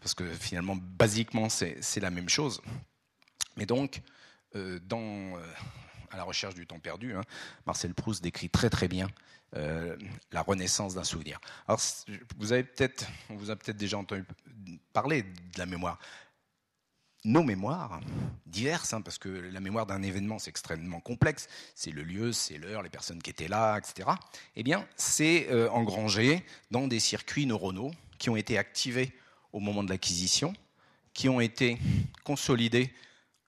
parce 0.02 0.14
que 0.14 0.30
finalement, 0.34 0.76
basiquement, 0.76 1.48
c'est 1.48 2.00
la 2.00 2.10
même 2.10 2.28
chose. 2.28 2.60
Mais 3.56 3.66
donc, 3.66 4.02
euh, 4.56 4.80
dans 4.82 4.98
euh, 4.98 5.52
à 6.10 6.16
la 6.16 6.24
recherche 6.24 6.54
du 6.54 6.66
temps 6.66 6.80
perdu, 6.80 7.14
hein, 7.14 7.22
Marcel 7.66 7.94
Proust 7.94 8.22
décrit 8.22 8.50
très 8.50 8.68
très 8.68 8.88
bien 8.88 9.08
euh, 9.56 9.96
la 10.32 10.42
renaissance 10.42 10.94
d'un 10.94 11.04
souvenir. 11.04 11.40
Alors, 11.68 11.80
vous 12.36 12.52
avez 12.52 12.64
peut-être, 12.64 13.06
on 13.28 13.36
vous 13.36 13.50
a 13.50 13.56
peut-être 13.56 13.76
déjà 13.76 13.98
entendu 13.98 14.24
parler 14.92 15.22
de 15.22 15.58
la 15.58 15.66
mémoire. 15.66 15.98
Nos 17.24 17.42
mémoires, 17.42 18.00
diverses, 18.46 18.94
hein, 18.94 19.02
parce 19.02 19.18
que 19.18 19.28
la 19.28 19.60
mémoire 19.60 19.86
d'un 19.86 20.02
événement, 20.02 20.38
c'est 20.38 20.48
extrêmement 20.48 21.00
complexe, 21.00 21.48
c'est 21.74 21.90
le 21.90 22.02
lieu, 22.02 22.32
c'est 22.32 22.56
l'heure, 22.56 22.82
les 22.82 22.88
personnes 22.88 23.22
qui 23.22 23.30
étaient 23.30 23.48
là, 23.48 23.76
etc. 23.76 24.08
Eh 24.56 24.62
bien, 24.62 24.86
c'est 24.96 25.52
engrangé 25.68 26.44
dans 26.70 26.86
des 26.86 26.98
circuits 26.98 27.44
neuronaux 27.44 27.90
qui 28.18 28.30
ont 28.30 28.36
été 28.36 28.56
activés 28.56 29.12
au 29.52 29.60
moment 29.60 29.82
de 29.82 29.90
l'acquisition, 29.90 30.54
qui 31.12 31.28
ont 31.28 31.40
été 31.40 31.78
consolidés 32.24 32.92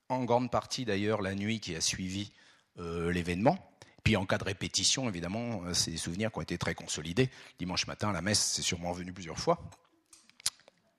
en 0.09 0.25
grande 0.25 0.51
partie 0.51 0.85
d'ailleurs 0.85 1.23
la 1.23 1.35
nuit 1.35 1.61
qui 1.61 1.75
a 1.75 1.81
suivi 1.81 2.33
euh, 2.79 3.13
l'événement. 3.13 3.59
Puis 4.05 4.17
en 4.17 4.27
cas 4.27 4.39
de 4.39 4.45
répétition, 4.45 5.09
évidemment, 5.09 5.63
euh, 5.65 5.75
c'est 5.75 5.91
des 5.91 5.97
souvenirs 5.97 6.33
qui 6.33 6.39
ont 6.39 6.43
été 6.43 6.59
très 6.59 6.75
consolidés. 6.75 7.31
Dimanche 7.59 7.87
matin, 7.87 8.13
la 8.13 8.23
messe, 8.23 8.41
c'est 8.41 8.63
sûrement 8.63 8.93
venu 8.93 9.13
plusieurs 9.13 9.39
fois. 9.39 9.59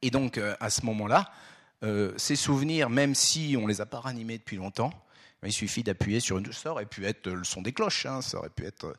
Et 0.01 0.09
donc, 0.09 0.37
euh, 0.37 0.55
à 0.59 0.69
ce 0.69 0.85
moment-là, 0.85 1.31
ces 2.17 2.35
souvenirs, 2.35 2.89
même 2.89 3.13
si 3.13 3.57
on 3.59 3.67
les 3.67 3.81
a 3.81 3.85
pas 3.85 3.99
ranimés 3.99 4.37
depuis 4.37 4.57
longtemps, 4.57 4.91
il 5.43 5.51
suffit 5.51 5.83
d'appuyer 5.83 6.19
sur 6.19 6.37
une. 6.37 6.51
Ça 6.53 6.71
aurait 6.71 6.85
pu 6.85 7.05
être 7.05 7.29
le 7.29 7.43
son 7.43 7.61
des 7.61 7.73
cloches, 7.73 8.05
hein, 8.05 8.21
ça 8.21 8.37
aurait 8.37 8.49
pu 8.49 8.65
être, 8.65 8.95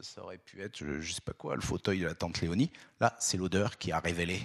ça 0.00 0.22
aurait 0.22 0.38
pu 0.38 0.60
être, 0.60 0.84
je 1.00 1.12
sais 1.12 1.20
pas 1.20 1.32
quoi, 1.32 1.54
le 1.54 1.62
fauteuil 1.62 2.00
de 2.00 2.06
la 2.06 2.14
tante 2.14 2.40
Léonie. 2.40 2.72
Là, 3.00 3.16
c'est 3.20 3.36
l'odeur 3.36 3.78
qui 3.78 3.92
a 3.92 4.00
révélé 4.00 4.42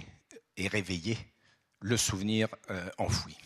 et 0.56 0.68
réveillé 0.68 1.18
le 1.80 1.96
souvenir 1.96 2.48
enfoui. 2.98 3.36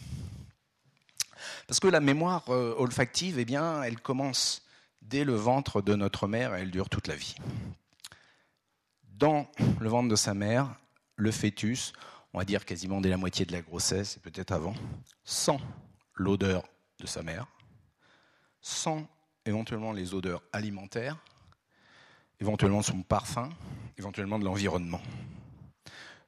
Parce 1.67 1.81
que 1.81 1.89
la 1.89 2.01
mémoire 2.01 2.45
euh, 2.51 2.75
olfactive, 2.77 3.39
eh 3.39 3.45
bien, 3.45 3.83
elle 3.83 4.01
commence 4.01 4.63
dès 5.03 5.25
le 5.25 5.35
ventre 5.35 5.83
de 5.83 5.95
notre 5.95 6.27
mère 6.27 6.55
et 6.55 6.63
elle 6.63 6.71
dure 6.71 6.89
toute 6.89 7.07
la 7.07 7.17
vie. 7.17 7.35
Dans 9.05 9.47
le 9.81 9.89
ventre 9.89 10.09
de 10.09 10.17
sa 10.17 10.35
mère, 10.35 10.75
le 11.17 11.31
fœtus, 11.31 11.93
on 12.35 12.39
va 12.39 12.45
dire 12.45 12.65
quasiment 12.65 13.01
dès 13.01 13.09
la 13.09 13.17
moitié 13.17 13.47
de 13.47 13.53
la 13.53 13.63
grossesse 13.63 14.17
et 14.17 14.21
peut-être 14.21 14.51
avant, 14.51 14.75
sent 15.23 15.59
l'odeur 16.15 16.65
de 16.99 17.07
sa 17.07 17.23
mère, 17.23 17.47
sent 18.61 19.07
éventuellement 19.47 19.93
les 19.93 20.15
odeurs 20.15 20.43
alimentaires, 20.53 21.17
éventuellement 22.41 22.83
son 22.83 23.03
parfum, 23.03 23.51
éventuellement 23.99 24.41
de 24.41 24.45
l'environnement. 24.45 25.01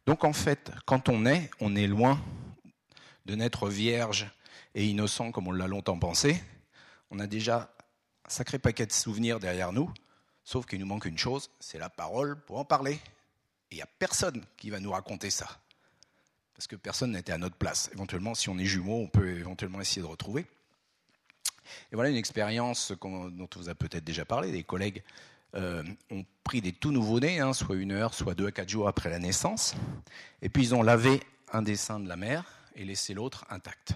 Donc 0.07 0.23
en 0.23 0.33
fait, 0.33 0.71
quand 0.85 1.09
on 1.09 1.27
est, 1.27 1.51
on 1.59 1.75
est 1.75 1.89
loin 1.89 2.23
de 3.25 3.35
naître 3.35 3.69
vierge 3.69 4.31
et 4.77 4.87
innocent 4.87 5.33
comme 5.33 5.49
on 5.49 5.53
l'a 5.53 5.67
longtemps 5.67 5.99
pensé, 5.99 6.41
on 7.11 7.19
a 7.19 7.27
déjà 7.27 7.75
un 8.25 8.31
sacré 8.31 8.61
paquet 8.61 8.87
de 8.87 8.93
souvenirs 8.93 9.41
derrière 9.41 9.73
nous, 9.73 9.93
sauf 10.45 10.67
qu'il 10.67 10.79
nous 10.79 10.87
manque 10.87 11.07
une 11.07 11.19
chose, 11.19 11.51
c'est 11.59 11.79
la 11.79 11.91
parole 11.91 12.41
pour 12.45 12.59
en 12.59 12.65
parler. 12.65 13.01
Et 13.73 13.75
il 13.75 13.77
n'y 13.77 13.83
a 13.83 13.89
personne 13.99 14.45
qui 14.57 14.71
va 14.71 14.79
nous 14.79 14.93
raconter 14.93 15.31
ça. 15.31 15.49
Parce 16.57 16.67
que 16.67 16.77
personne 16.77 17.13
n'était 17.13 17.33
à 17.33 17.39
notre 17.39 17.57
place. 17.57 17.91
Éventuellement, 17.93 18.35
si 18.35 18.49
on 18.49 18.59
est 18.59 18.65
jumeaux, 18.65 19.01
on 19.03 19.09
peut 19.09 19.29
éventuellement 19.29 19.81
essayer 19.81 20.03
de 20.03 20.07
retrouver. 20.07 20.47
Et 21.93 21.95
voilà 21.95 22.11
une 22.11 22.17
expérience 22.17 22.93
dont 22.93 23.49
on 23.55 23.59
vous 23.59 23.69
a 23.69 23.75
peut-être 23.75 24.05
déjà 24.05 24.25
parlé. 24.25 24.53
Des 24.53 24.63
collègues 24.63 25.03
euh, 25.55 25.83
ont 26.11 26.25
pris 26.45 26.61
des 26.61 26.73
tout 26.73 26.93
nouveaux-nés, 26.93 27.41
hein, 27.41 27.53
soit 27.53 27.77
une 27.77 27.93
heure, 27.93 28.15
soit 28.15 28.35
deux 28.35 28.47
à 28.47 28.53
quatre 28.53 28.69
jours 28.69 28.89
après 28.89 29.11
la 29.11 29.19
naissance, 29.19 29.75
et 30.43 30.49
puis 30.49 30.63
ils 30.63 30.75
ont 30.75 30.83
lavé 30.83 31.23
un 31.53 31.63
des 31.63 31.77
seins 31.77 32.01
de 32.01 32.09
la 32.09 32.17
mère 32.17 32.45
et 32.75 32.85
laissé 32.85 33.15
l'autre 33.15 33.47
intact. 33.49 33.95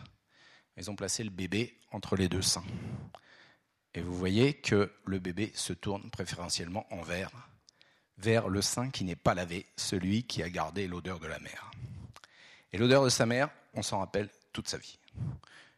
Ils 0.76 0.90
ont 0.90 0.96
placé 0.96 1.22
le 1.22 1.30
bébé 1.30 1.76
entre 1.90 2.16
les 2.16 2.28
deux 2.28 2.42
seins. 2.42 2.64
Et 3.94 4.00
vous 4.00 4.14
voyez 4.14 4.54
que 4.54 4.90
le 5.04 5.18
bébé 5.18 5.50
se 5.54 5.72
tourne 5.72 6.08
préférentiellement 6.10 6.86
envers, 6.94 7.30
vers 8.18 8.48
le 8.48 8.62
sein 8.62 8.88
qui 8.90 9.04
n'est 9.04 9.16
pas 9.16 9.34
lavé, 9.34 9.66
celui 9.76 10.22
qui 10.22 10.42
a 10.42 10.48
gardé 10.48 10.86
l'odeur 10.86 11.18
de 11.18 11.26
la 11.26 11.40
mère. 11.40 11.70
Et 12.72 12.78
l'odeur 12.78 13.04
de 13.04 13.08
sa 13.08 13.26
mère, 13.26 13.50
on 13.74 13.82
s'en 13.82 13.98
rappelle 13.98 14.28
toute 14.52 14.68
sa 14.68 14.78
vie. 14.78 14.98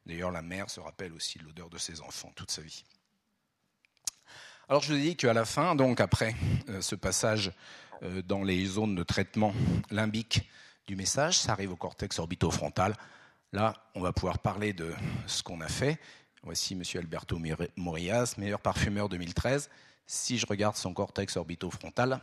D'ailleurs, 0.07 0.31
la 0.31 0.43
mère 0.43 0.69
se 0.71 0.81
rappelle 0.81 1.13
aussi 1.13 1.39
de 1.39 1.45
l'odeur 1.45 1.71
de 1.71 1.79
ses 1.79 2.01
enfants 2.01 2.33
toute 2.35 2.51
sa 2.51 2.63
vie. 2.63 2.85
Alors 4.69 4.83
je 4.83 4.95
vous 4.95 5.01
dis 5.01 5.17
qu'à 5.17 5.33
la 5.33 5.45
fin, 5.45 5.75
donc 5.75 6.01
après 6.01 6.35
euh, 6.69 6.81
ce 6.81 6.95
passage 6.95 7.53
euh, 8.03 8.23
dans 8.23 8.43
les 8.43 8.65
zones 8.65 8.95
de 8.95 9.03
traitement 9.03 9.53
limbique 9.91 10.49
du 10.87 10.97
message, 10.97 11.39
ça 11.39 11.53
arrive 11.53 11.73
au 11.73 11.77
cortex 11.77 12.19
orbitofrontal, 12.19 12.97
Là, 13.53 13.75
on 13.95 14.01
va 14.01 14.13
pouvoir 14.15 14.39
parler 14.39 14.73
de 14.73 14.95
ce 15.27 15.43
qu'on 15.43 15.61
a 15.61 15.69
fait. 15.69 16.01
Voici 16.43 16.73
M. 16.73 16.83
Alberto 16.95 17.39
Morias, 17.77 18.35
meilleur 18.39 18.61
parfumeur 18.61 19.11
2013. 19.11 19.69
Si 20.07 20.39
je 20.39 20.47
regarde 20.47 20.75
son 20.75 20.95
cortex 20.95 21.37
orbitofrontal, 21.37 22.21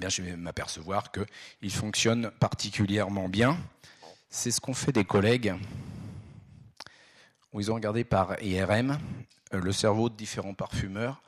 eh 0.00 0.10
je 0.10 0.22
vais 0.22 0.36
m'apercevoir 0.36 1.10
qu'il 1.12 1.72
fonctionne 1.72 2.30
particulièrement 2.30 3.28
bien. 3.28 3.58
C'est 4.30 4.50
ce 4.50 4.60
qu'ont 4.60 4.74
fait 4.74 4.92
des 4.92 5.04
collègues 5.04 5.54
où 7.52 7.60
ils 7.60 7.70
ont 7.70 7.74
regardé 7.74 8.04
par 8.04 8.42
IRM 8.42 8.98
euh, 9.52 9.60
le 9.60 9.72
cerveau 9.72 10.08
de 10.08 10.14
différents 10.14 10.54
parfumeurs 10.54 11.22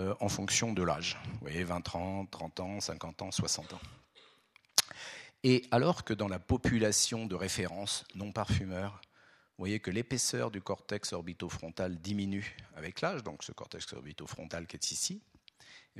euh, 0.00 0.14
en 0.20 0.28
fonction 0.28 0.72
de 0.72 0.82
l'âge. 0.82 1.18
Vous 1.32 1.38
voyez, 1.42 1.64
20, 1.64 1.80
30, 1.82 2.30
30 2.30 2.60
ans, 2.60 2.80
50 2.80 3.22
ans, 3.22 3.30
60 3.30 3.74
ans. 3.74 3.80
Et 5.42 5.66
alors 5.70 6.04
que 6.04 6.14
dans 6.14 6.28
la 6.28 6.38
population 6.38 7.26
de 7.26 7.34
référence 7.34 8.04
non 8.14 8.32
parfumeurs, 8.32 9.00
vous 9.60 9.64
voyez 9.64 9.80
que 9.80 9.90
l'épaisseur 9.90 10.50
du 10.50 10.62
cortex 10.62 11.12
orbitofrontal 11.12 11.98
diminue 11.98 12.56
avec 12.76 13.02
l'âge, 13.02 13.22
donc 13.22 13.44
ce 13.44 13.52
cortex 13.52 13.92
orbitofrontal 13.92 14.66
qui 14.66 14.76
est 14.76 14.90
ici, 14.90 15.20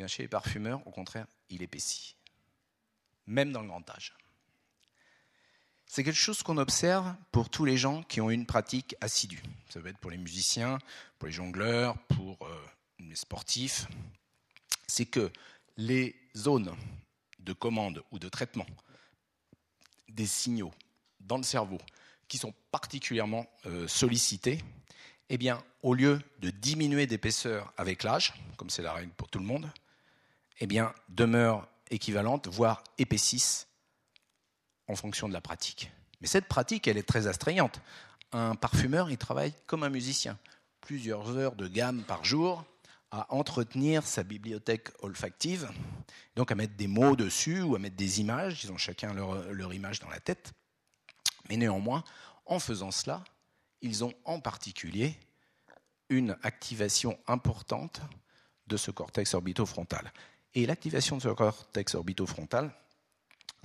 chez 0.09 0.23
les 0.23 0.29
parfumeurs, 0.29 0.87
au 0.87 0.91
contraire, 0.91 1.27
il 1.49 1.63
épaissit, 1.63 2.17
même 3.27 3.53
dans 3.53 3.63
le 3.63 3.69
grand 3.69 3.89
âge. 3.91 4.15
C'est 5.87 6.05
quelque 6.05 6.15
chose 6.15 6.45
qu'on 6.45 6.59
observe 6.59 7.15
pour 7.33 7.51
tous 7.51 7.65
les 7.65 7.77
gens 7.77 8.05
qui 8.05 8.21
ont 8.21 8.31
une 8.31 8.47
pratique 8.47 8.95
assidue. 9.01 9.43
Ça 9.69 9.81
peut 9.81 9.89
être 9.89 9.99
pour 9.99 10.13
les 10.13 10.19
musiciens, 10.19 10.79
pour 11.19 11.27
les 11.27 11.33
jongleurs, 11.33 11.99
pour 12.07 12.39
euh, 12.47 12.67
les 13.01 13.17
sportifs. 13.17 13.89
C'est 14.87 15.07
que 15.07 15.33
les 15.77 16.15
zones 16.37 16.73
de 17.41 17.53
commande 17.53 18.05
ou 18.13 18.21
de 18.21 18.29
traitement 18.29 18.67
des 20.09 20.27
signaux 20.27 20.73
dans 21.19 21.39
le 21.39 21.43
cerveau 21.43 21.79
qui 22.29 22.39
sont 22.39 22.55
particulièrement 22.71 23.47
euh, 23.67 23.89
sollicités, 23.89 24.63
eh 25.29 25.39
bien, 25.39 25.63
au 25.83 25.95
lieu 25.95 26.21
de 26.39 26.51
diminuer 26.51 27.07
d'épaisseur 27.07 27.73
avec 27.77 28.05
l'âge, 28.05 28.35
comme 28.57 28.71
c'est 28.71 28.83
la 28.83 28.93
règle 28.93 29.13
pour 29.13 29.29
tout 29.29 29.41
le 29.41 29.45
monde, 29.45 29.69
eh 30.61 30.67
bien, 30.67 30.95
demeurent 31.09 31.67
équivalentes, 31.91 32.49
voire 32.49 32.85
épaississent 32.99 33.67
en 34.87 34.95
fonction 34.95 35.29
de 35.29 35.33
la 35.33 35.41
pratique. 35.41 35.91
Mais 36.21 36.27
cette 36.27 36.47
pratique, 36.47 36.87
elle 36.87 36.99
est 36.99 37.09
très 37.09 37.27
astreignante. 37.27 37.81
Un 38.33 38.55
parfumeur, 38.55 39.11
il 39.11 39.19
travaille 39.19 39.55
comme 39.67 39.83
un 39.83 39.89
musicien. 39.89 40.39
Plusieurs 40.81 41.37
heures 41.37 41.57
de 41.57 41.67
gamme 41.67 42.03
par 42.03 42.25
jour 42.25 42.65
à 43.11 43.33
entretenir 43.35 44.07
sa 44.07 44.23
bibliothèque 44.23 44.89
olfactive, 45.01 45.69
donc 46.37 46.53
à 46.53 46.55
mettre 46.55 46.77
des 46.77 46.87
mots 46.87 47.17
dessus 47.17 47.61
ou 47.63 47.75
à 47.75 47.79
mettre 47.79 47.97
des 47.97 48.21
images. 48.21 48.63
Ils 48.63 48.71
ont 48.71 48.79
chacun 48.79 49.13
leur, 49.13 49.53
leur 49.53 49.75
image 49.75 49.99
dans 49.99 50.11
la 50.11 50.21
tête. 50.21 50.53
Mais 51.49 51.57
néanmoins, 51.57 52.05
en 52.47 52.61
faisant 52.61 52.93
cela, 52.93 53.25
ils 53.81 54.05
ont 54.05 54.13
en 54.25 54.41
particulier 54.41 55.19
une 56.09 56.37
activation 56.43 57.19
importante 57.27 58.01
de 58.67 58.77
ce 58.77 58.91
cortex 58.91 59.35
orbitofrontal. 59.35 60.13
Et 60.55 60.67
l'activation 60.67 61.17
de 61.17 61.23
ce 61.23 61.29
cortex 61.29 61.95
orbitofrontal 61.95 62.73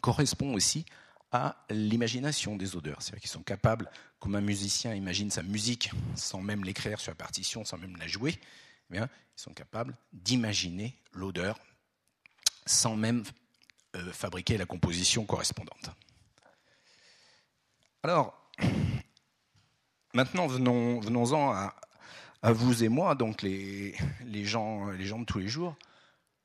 correspond 0.01 0.53
aussi 0.53 0.85
à 1.31 1.65
l'imagination 1.69 2.55
des 2.55 2.75
odeurs. 2.75 3.01
C'est-à-dire 3.01 3.21
qu'ils 3.21 3.29
sont 3.29 3.43
capables, 3.43 3.89
comme 4.19 4.35
un 4.35 4.41
musicien 4.41 4.93
imagine 4.93 5.31
sa 5.31 5.43
musique 5.43 5.91
sans 6.15 6.41
même 6.41 6.63
l'écrire 6.63 6.99
sur 6.99 7.11
la 7.11 7.15
partition, 7.15 7.65
sans 7.65 7.77
même 7.77 7.97
la 7.97 8.07
jouer, 8.07 8.39
eh 8.89 8.93
bien, 8.93 9.09
ils 9.37 9.41
sont 9.41 9.53
capables 9.53 9.95
d'imaginer 10.13 10.95
l'odeur 11.13 11.59
sans 12.65 12.95
même 12.95 13.23
euh, 13.95 14.11
fabriquer 14.11 14.57
la 14.57 14.65
composition 14.65 15.25
correspondante. 15.25 15.89
Alors, 18.03 18.49
maintenant, 20.13 20.47
venons-en 20.47 21.51
à, 21.51 21.75
à, 22.41 22.51
vous 22.51 22.83
et 22.83 22.89
moi, 22.89 23.15
donc 23.15 23.41
les, 23.41 23.95
les, 24.25 24.45
gens, 24.45 24.89
les 24.91 25.05
gens 25.05 25.19
de 25.19 25.25
tous 25.25 25.39
les 25.39 25.47
jours. 25.47 25.75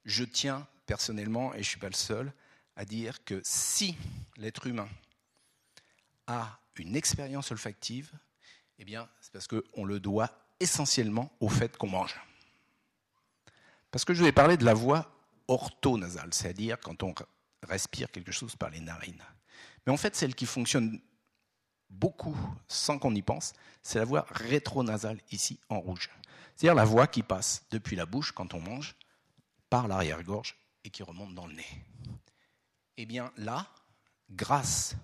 Je 0.05 0.25
tiens 0.25 0.67
personnellement, 0.87 1.53
et 1.53 1.59
je 1.59 1.61
ne 1.61 1.65
suis 1.65 1.79
pas 1.79 1.89
le 1.89 1.95
seul, 1.95 2.33
à 2.77 2.85
dire 2.85 3.25
que 3.25 3.41
si 3.45 3.97
l'être 4.37 4.67
humain 4.67 4.89
a 6.27 6.59
une 6.77 6.97
expérience 6.97 7.51
olfactive, 7.51 8.11
eh 8.79 8.85
bien, 8.85 9.09
c'est 9.21 9.33
parce 9.33 9.47
qu'on 9.47 9.85
le 9.85 10.01
doit 10.01 10.31
essentiellement 10.59 11.31
au 11.41 11.49
fait 11.49 11.77
qu'on 11.77 11.89
mange. 11.89 12.19
Parce 13.91 14.05
que 14.05 14.15
je 14.15 14.25
vais 14.25 14.33
parler 14.33 14.57
de 14.57 14.65
la 14.65 14.75
voie 14.75 15.13
orthonasale, 15.49 16.33
c'est-à-dire 16.33 16.79
quand 16.81 17.03
on 17.03 17.15
respire 17.63 18.11
quelque 18.11 18.33
chose 18.33 18.57
par 18.57 18.71
les 18.71 18.81
narines. 18.81 19.23
Mais 19.87 19.93
en 19.93 19.97
fait, 19.97 20.17
celle 20.17 20.35
qui 20.35 20.47
fonctionne 20.47 21.01
beaucoup 21.91 22.37
sans 22.69 22.99
qu'on 22.99 23.15
y 23.15 23.23
pense, 23.23 23.53
c'est 23.83 23.99
la 23.99 24.05
voie 24.05 24.27
rétronasale 24.31 25.19
ici 25.33 25.59
en 25.69 25.81
rouge. 25.81 26.09
C'est-à-dire 26.55 26.75
la 26.75 26.85
voie 26.85 27.07
qui 27.07 27.23
passe 27.23 27.65
depuis 27.71 27.97
la 27.97 28.07
bouche 28.07 28.33
quand 28.33 28.55
on 28.55 28.61
mange, 28.61 28.95
par 29.71 29.89
l'arrière-gorge 29.89 30.57
et 30.85 30.91
qui 30.91 31.03
remonte 31.03 31.35
dans 31.35 31.47
le 31.47 31.55
nez. 31.55 31.85
Eh 32.97 33.07
bien 33.07 33.33
là, 33.37 33.67
grâce 34.31 34.97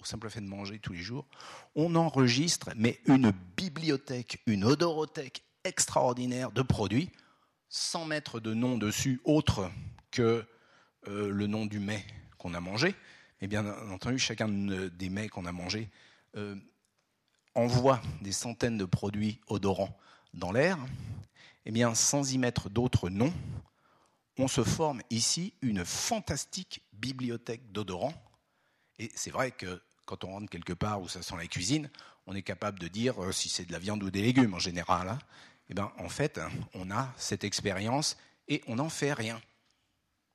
au 0.00 0.04
simple 0.04 0.28
fait 0.30 0.40
de 0.40 0.46
manger 0.46 0.78
tous 0.78 0.92
les 0.92 1.00
jours, 1.00 1.26
on 1.74 1.94
enregistre 1.94 2.70
mais 2.76 3.00
une 3.06 3.32
bibliothèque, 3.56 4.42
une 4.46 4.64
odorothèque 4.64 5.42
extraordinaire 5.64 6.52
de 6.52 6.62
produits 6.62 7.10
sans 7.68 8.04
mettre 8.04 8.40
de 8.40 8.54
nom 8.54 8.78
dessus 8.78 9.20
autre 9.24 9.70
que 10.10 10.44
euh, 11.06 11.30
le 11.30 11.46
nom 11.46 11.66
du 11.66 11.78
mets 11.78 12.04
qu'on 12.38 12.54
a 12.54 12.60
mangé. 12.60 12.94
Et 13.40 13.46
bien 13.46 13.66
entendu, 13.90 14.18
chacun 14.18 14.48
des 14.48 15.10
mets 15.10 15.28
qu'on 15.28 15.46
a 15.46 15.52
mangés 15.52 15.90
euh, 16.36 16.56
envoie 17.54 18.00
des 18.20 18.32
centaines 18.32 18.78
de 18.78 18.84
produits 18.84 19.40
odorants 19.48 19.96
dans 20.34 20.52
l'air. 20.52 20.78
Et 21.66 21.70
bien, 21.70 21.94
sans 21.94 22.32
y 22.32 22.38
mettre 22.38 22.70
d'autres 22.70 23.10
noms, 23.10 23.32
on 24.38 24.48
se 24.48 24.62
forme 24.62 25.02
ici 25.10 25.52
une 25.62 25.84
fantastique 25.84 26.82
bibliothèque 26.92 27.72
d'odorants. 27.72 28.14
Et 28.98 29.10
c'est 29.14 29.30
vrai 29.30 29.50
que 29.50 29.82
quand 30.06 30.24
on 30.24 30.28
rentre 30.28 30.48
quelque 30.48 30.72
part 30.72 31.02
où 31.02 31.08
ça 31.08 31.22
sent 31.22 31.34
la 31.36 31.46
cuisine, 31.46 31.90
on 32.26 32.34
est 32.34 32.42
capable 32.42 32.78
de 32.78 32.88
dire 32.88 33.22
euh, 33.22 33.32
si 33.32 33.48
c'est 33.48 33.64
de 33.64 33.72
la 33.72 33.78
viande 33.78 34.02
ou 34.02 34.10
des 34.10 34.22
légumes 34.22 34.54
en 34.54 34.58
général. 34.58 35.08
Hein 35.08 35.18
eh 35.70 35.74
ben, 35.74 35.92
en 35.98 36.08
fait, 36.08 36.40
on 36.72 36.90
a 36.90 37.12
cette 37.18 37.44
expérience 37.44 38.16
et 38.46 38.62
on 38.68 38.76
n'en 38.76 38.88
fait 38.88 39.12
rien. 39.12 39.40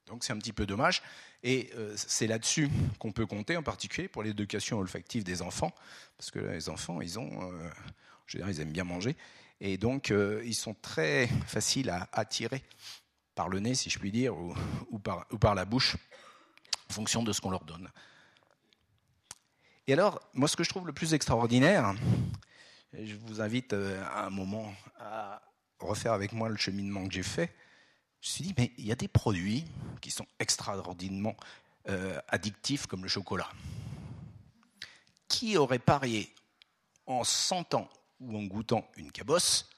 Donc 0.05 0.23
c'est 0.23 0.33
un 0.33 0.37
petit 0.37 0.53
peu 0.53 0.65
dommage. 0.65 1.01
Et 1.41 1.71
euh, 1.75 1.93
c'est 1.97 2.27
là-dessus 2.27 2.69
qu'on 2.99 3.11
peut 3.11 3.25
compter, 3.25 3.57
en 3.57 3.63
particulier 3.63 4.07
pour 4.07 4.21
l'éducation 4.21 4.79
olfactive 4.79 5.23
des 5.23 5.41
enfants, 5.41 5.73
parce 6.17 6.29
que 6.29 6.39
les 6.39 6.69
enfants, 6.69 7.01
ils 7.01 7.17
ont, 7.17 7.51
euh, 7.51 7.69
veux 8.33 8.39
dire, 8.39 8.49
ils 8.49 8.61
aiment 8.61 8.71
bien 8.71 8.83
manger, 8.83 9.15
et 9.59 9.77
donc 9.77 10.13
ils 10.43 10.55
sont 10.55 10.75
très 10.81 11.27
faciles 11.47 11.89
à 11.89 12.09
attirer 12.11 12.63
par 13.35 13.49
le 13.49 13.59
nez, 13.59 13.75
si 13.75 13.89
je 13.89 13.99
puis 13.99 14.11
dire, 14.11 14.35
ou, 14.37 14.99
par 14.99 15.55
la 15.55 15.65
bouche, 15.65 15.95
en 16.89 16.93
fonction 16.93 17.23
de 17.23 17.33
ce 17.33 17.41
qu'on 17.41 17.51
leur 17.51 17.65
donne. 17.65 17.89
Et 19.87 19.93
alors, 19.93 20.21
moi, 20.33 20.47
ce 20.47 20.55
que 20.55 20.63
je 20.63 20.69
trouve 20.69 20.87
le 20.87 20.93
plus 20.93 21.13
extraordinaire, 21.13 21.93
je 22.93 23.15
vous 23.15 23.41
invite 23.41 23.73
euh, 23.73 24.03
à 24.05 24.25
un 24.27 24.29
moment 24.29 24.73
à 24.97 25.41
refaire 25.79 26.13
avec 26.13 26.31
moi 26.31 26.47
le 26.47 26.55
cheminement 26.55 27.05
que 27.07 27.13
j'ai 27.13 27.23
fait. 27.23 27.53
Je 28.21 28.29
me 28.29 28.31
suis 28.31 28.43
dit, 28.45 28.53
mais 28.57 28.71
il 28.77 28.85
y 28.85 28.91
a 28.91 28.95
des 28.95 29.09
produits 29.09 29.65
qui 29.99 30.11
sont 30.11 30.27
extraordinairement 30.39 31.35
euh, 31.89 32.17
addictifs 32.29 32.85
comme 32.85 33.03
le 33.03 33.09
chocolat. 33.09 33.49
Qui 35.27 35.57
aurait 35.57 35.79
parié 35.79 36.33
en 37.05 37.25
sentant 37.25 37.89
ou 38.21 38.37
en 38.37 38.43
goûtant 38.43 38.89
une 38.95 39.11
cabosse 39.11 39.69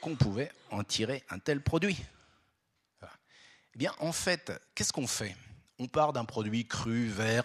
qu'on 0.00 0.16
pouvait 0.16 0.50
en 0.70 0.82
tirer 0.82 1.22
un 1.30 1.38
tel 1.38 1.62
produit? 1.62 2.02
Eh 3.74 3.78
bien, 3.78 3.92
en 3.98 4.12
fait, 4.12 4.52
qu'est-ce 4.74 4.92
qu'on 4.92 5.06
fait? 5.06 5.36
On 5.78 5.88
part 5.88 6.12
d'un 6.12 6.24
produit 6.24 6.66
cru, 6.66 7.06
vert, 7.08 7.44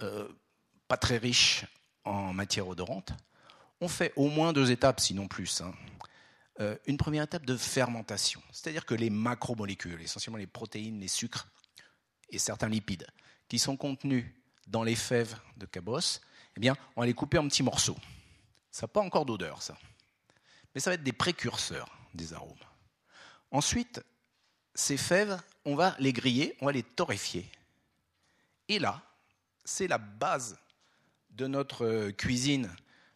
euh, 0.00 0.28
pas 0.88 0.96
très 0.96 1.18
riche 1.18 1.64
en 2.04 2.32
matière 2.32 2.68
odorante 2.68 3.12
on 3.84 3.88
fait 3.88 4.12
au 4.16 4.28
moins 4.28 4.52
deux 4.52 4.70
étapes, 4.70 5.00
sinon 5.00 5.28
plus. 5.28 5.60
Hein. 5.60 5.74
Euh, 6.60 6.76
une 6.86 6.96
première 6.96 7.24
étape 7.24 7.44
de 7.44 7.56
fermentation, 7.56 8.40
c'est-à-dire 8.52 8.86
que 8.86 8.94
les 8.94 9.10
macromolécules, 9.10 10.00
essentiellement 10.00 10.38
les 10.38 10.46
protéines, 10.46 11.00
les 11.00 11.08
sucres 11.08 11.48
et 12.30 12.38
certains 12.38 12.68
lipides, 12.68 13.06
qui 13.48 13.58
sont 13.58 13.76
contenus 13.76 14.24
dans 14.66 14.82
les 14.82 14.94
fèves 14.94 15.36
de 15.56 15.66
cabosse, 15.66 16.20
eh 16.56 16.60
bien, 16.60 16.76
on 16.96 17.00
va 17.00 17.06
les 17.06 17.14
couper 17.14 17.38
en 17.38 17.48
petits 17.48 17.62
morceaux. 17.62 17.98
Ça 18.70 18.84
n'a 18.84 18.88
pas 18.88 19.00
encore 19.00 19.26
d'odeur, 19.26 19.62
ça. 19.62 19.76
Mais 20.74 20.80
ça 20.80 20.90
va 20.90 20.94
être 20.94 21.02
des 21.02 21.12
précurseurs 21.12 21.98
des 22.14 22.32
arômes. 22.32 22.56
Ensuite, 23.50 24.02
ces 24.74 24.96
fèves, 24.96 25.40
on 25.64 25.74
va 25.74 25.96
les 25.98 26.12
griller, 26.12 26.56
on 26.60 26.66
va 26.66 26.72
les 26.72 26.82
torréfier. 26.82 27.48
Et 28.68 28.78
là, 28.78 29.02
c'est 29.64 29.86
la 29.86 29.98
base 29.98 30.58
de 31.30 31.46
notre 31.46 31.84
euh, 31.84 32.12
cuisine 32.12 32.70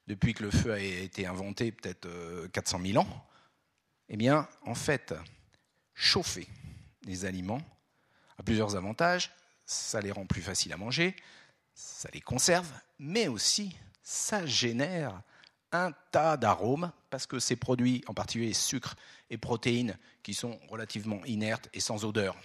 depuis 0.07 0.35
que 0.35 0.43
le 0.43 0.51
feu 0.51 0.73
a 0.73 0.79
été 0.79 1.27
inventé, 1.27 1.71
peut-être 1.71 2.09
400 2.53 2.81
euh, 2.81 2.93
000 2.93 3.05
ans, 3.05 3.27
eh 4.09 4.17
bien, 4.17 4.49
en 4.63 4.75
fait, 4.75 5.15
chauffer 5.95 6.49
les 7.05 7.25
aliments 7.25 7.61
a 8.39 8.43
plusieurs 8.43 8.77
avantages. 8.77 9.31
Ça 9.67 10.01
les 10.01 10.13
rend 10.13 10.25
plus 10.25 10.41
faciles 10.41 10.73
à 10.73 10.79
manger, 10.79 11.15
ça 11.75 12.09
les 12.15 12.23
conserve, 12.23 12.73
mais 12.99 13.29
aussi 13.29 13.77
ça 14.03 14.47
génère 14.47 15.21
un 15.73 15.93
tas 16.11 16.39
d'arômes 16.39 16.91
parce 17.11 17.27
que 17.27 17.39
ces 17.39 17.57
produits, 17.57 18.05
en 18.07 18.15
particulier 18.15 18.53
sucres 18.53 18.95
et 19.31 19.39
protéines, 19.39 19.97
qui 20.23 20.35
sont 20.35 20.59
relativement 20.69 21.25
inertes 21.25 21.69
et 21.73 21.81
sans 21.81 22.05
odeur 22.05 22.37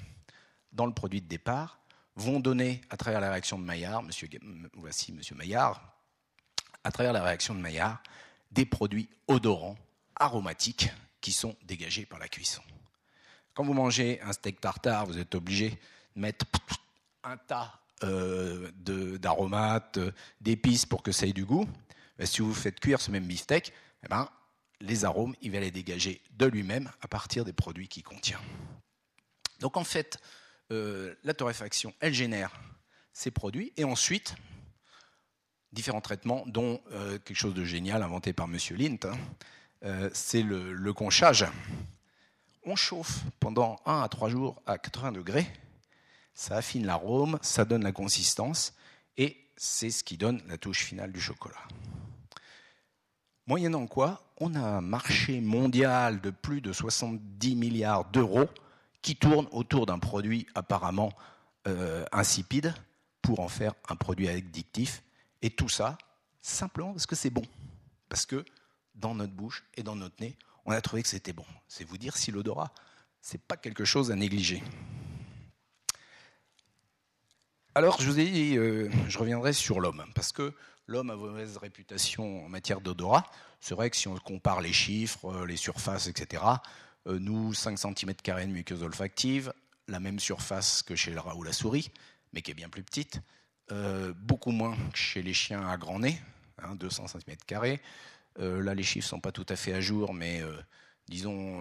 dans 0.72 0.86
le 0.86 0.94
produit 0.94 1.22
de 1.22 1.28
départ, 1.28 1.80
vont 2.16 2.40
donner, 2.40 2.82
à 2.90 2.98
travers 2.98 3.22
la 3.22 3.32
réaction 3.32 3.58
de 3.58 3.64
Maillard, 3.64 4.04
monsieur, 4.04 4.30
voici 4.74 5.12
Monsieur 5.12 5.36
Maillard, 5.36 5.82
à 6.84 6.92
travers 6.92 7.14
la 7.14 7.24
réaction 7.24 7.56
de 7.56 7.60
Maillard, 7.60 8.02
des 8.52 8.66
produits 8.66 9.10
odorants, 9.28 9.78
aromatiques, 10.16 10.92
qui 11.22 11.32
sont 11.32 11.56
dégagés 11.64 12.06
par 12.06 12.20
la 12.20 12.28
cuisson. 12.28 12.62
Quand 13.54 13.64
vous 13.64 13.74
mangez 13.74 14.20
un 14.22 14.34
steak 14.34 14.60
tartare, 14.60 15.06
vous 15.06 15.18
êtes 15.18 15.36
obligé 15.36 15.70
de 16.16 16.22
mettre 16.22 16.46
un 17.24 17.38
tas 17.38 17.80
euh, 18.04 18.72
d'aromates, 19.18 20.00
d'épices 20.42 20.86
pour 20.86 21.02
que 21.02 21.12
ça 21.12 21.26
ait 21.26 21.34
du 21.34 21.46
goût. 21.46 21.68
Mais 22.20 22.26
si 22.26 22.42
vous 22.42 22.54
faites 22.54 22.80
cuire 22.80 23.00
ce 23.00 23.10
même 23.10 23.26
beefsteak, 23.26 23.72
eh 24.04 24.08
ben, 24.10 24.28
les 24.82 25.06
arômes, 25.06 25.36
il 25.42 25.52
va 25.52 25.60
les 25.60 25.72
dégager 25.72 26.22
de 26.32 26.46
lui-même 26.46 26.92
à 27.02 27.08
partir 27.08 27.46
des 27.46 27.54
produits 27.54 27.88
qu'il 27.88 28.04
contient. 28.04 28.42
Donc 29.60 29.78
en 29.78 29.84
fait, 29.84 30.18
euh, 30.72 31.16
la 31.24 31.34
torréfaction, 31.34 31.94
elle 32.00 32.14
génère 32.14 32.52
ces 33.14 33.32
produits 33.32 33.72
et 33.78 33.84
ensuite, 33.84 34.36
différents 35.72 36.02
traitements, 36.02 36.44
dont 36.48 36.82
euh, 36.92 37.18
quelque 37.20 37.38
chose 37.38 37.54
de 37.54 37.64
génial 37.64 38.04
inventé 38.04 38.34
par 38.34 38.48
M. 38.48 38.58
Lint, 38.72 38.98
hein. 39.06 39.18
euh, 39.84 40.10
c'est 40.14 40.42
le, 40.42 40.94
conchage. 40.94 41.46
On 42.66 42.76
chauffe 42.76 43.20
pendant 43.40 43.80
1 43.86 44.02
à 44.02 44.10
3 44.10 44.30
jours 44.30 44.62
à 44.66 44.78
80 44.78 45.12
degrés, 45.12 45.48
ça 46.34 46.58
affine 46.58 46.86
l'arôme, 46.86 47.38
ça 47.42 47.66
donne 47.66 47.84
la 47.84 47.92
consistance, 47.92 48.74
et 49.18 49.38
c'est 49.56 49.92
ce 49.92 50.04
qui 50.04 50.18
donne 50.18 50.42
la 50.48 50.58
touche 50.58 50.84
finale 50.84 51.12
du 51.12 51.22
chocolat. 51.22 51.68
Moyennant 53.46 53.88
quoi, 53.88 54.24
on 54.40 54.56
a 54.56 54.62
un 54.62 54.82
marché 54.82 55.42
mondial 55.42 56.22
de 56.22 56.30
plus 56.30 56.62
de 56.62 56.72
70 56.72 57.56
milliards 57.56 58.06
d'euros 58.06 58.48
qui 59.02 59.16
tourne 59.16 59.48
autour 59.52 59.86
d'un 59.86 60.00
produit 60.00 60.48
apparemment 60.56 61.12
euh, 61.68 62.06
insipide, 62.12 62.74
pour 63.22 63.40
en 63.40 63.48
faire 63.48 63.74
un 63.90 63.96
produit 63.96 64.30
addictif. 64.30 65.02
Et 65.42 65.50
tout 65.50 65.70
ça, 65.70 65.98
simplement 66.42 66.92
parce 66.92 67.08
que 67.08 67.16
c'est 67.16 67.30
bon. 67.30 67.44
Parce 68.10 68.26
que 68.26 68.46
dans 68.96 69.16
notre 69.16 69.34
bouche 69.34 69.64
et 69.76 69.82
dans 69.82 69.96
notre 69.96 70.16
nez, 70.22 70.38
on 70.66 70.72
a 70.72 70.82
trouvé 70.82 71.02
que 71.02 71.10
c'était 71.10 71.34
bon. 71.34 71.46
C'est 71.68 71.84
vous 71.84 71.98
dire 71.98 72.16
si 72.16 72.32
l'odorat, 72.32 72.72
c'est 73.22 73.42
pas 73.42 73.58
quelque 73.58 73.86
chose 73.86 74.12
à 74.12 74.16
négliger. 74.16 74.62
Alors, 77.76 78.00
je 78.00 78.10
vous 78.10 78.20
ai 78.20 78.30
dit, 78.30 78.56
euh, 78.58 78.90
je 79.08 79.18
reviendrai 79.18 79.52
sur 79.52 79.80
l'homme, 79.80 80.06
parce 80.14 80.32
que 80.32 80.54
l'homme 80.88 81.10
a 81.10 81.16
mauvaise 81.16 81.58
réputation 81.58 82.46
en 82.46 82.50
matière 82.50 82.82
d'odorat. 82.82 83.26
C'est 83.60 83.76
vrai 83.76 83.90
que 83.90 83.96
si 83.96 84.08
on 84.08 84.18
compare 84.18 84.62
les 84.62 84.74
chiffres, 84.74 85.26
euh, 85.32 85.46
les 85.46 85.58
surfaces, 85.58 86.08
etc., 86.08 86.44
euh, 87.08 87.20
nous, 87.20 87.54
5 87.54 87.78
cm 87.78 88.14
de 88.26 88.46
muqueuse 88.46 88.84
olfactive, 88.84 89.54
la 89.88 90.00
même 90.00 90.20
surface 90.20 90.84
que 90.84 90.96
chez 90.96 91.12
le 91.12 91.20
rat 91.20 91.36
ou 91.36 91.44
la 91.44 91.54
souris, 91.54 91.92
mais 92.32 92.42
qui 92.42 92.52
est 92.52 92.56
bien 92.56 92.70
plus 92.70 92.84
petite, 92.84 93.20
beaucoup 94.16 94.52
moins 94.52 94.78
que 94.92 94.98
chez 94.98 95.24
les 95.24 95.34
chiens 95.34 95.68
à 95.68 95.78
grand 95.78 96.00
nez, 96.00 96.22
200 96.76 97.08
cm. 97.08 97.78
là, 98.38 98.76
les 98.76 98.84
chiffres 98.84 99.08
ne 99.08 99.10
sont 99.10 99.20
pas 99.20 99.32
tout 99.32 99.46
à 99.50 99.56
fait 99.56 99.74
à 99.74 99.82
jour, 99.82 100.14
mais 100.14 100.42
disons 101.08 101.60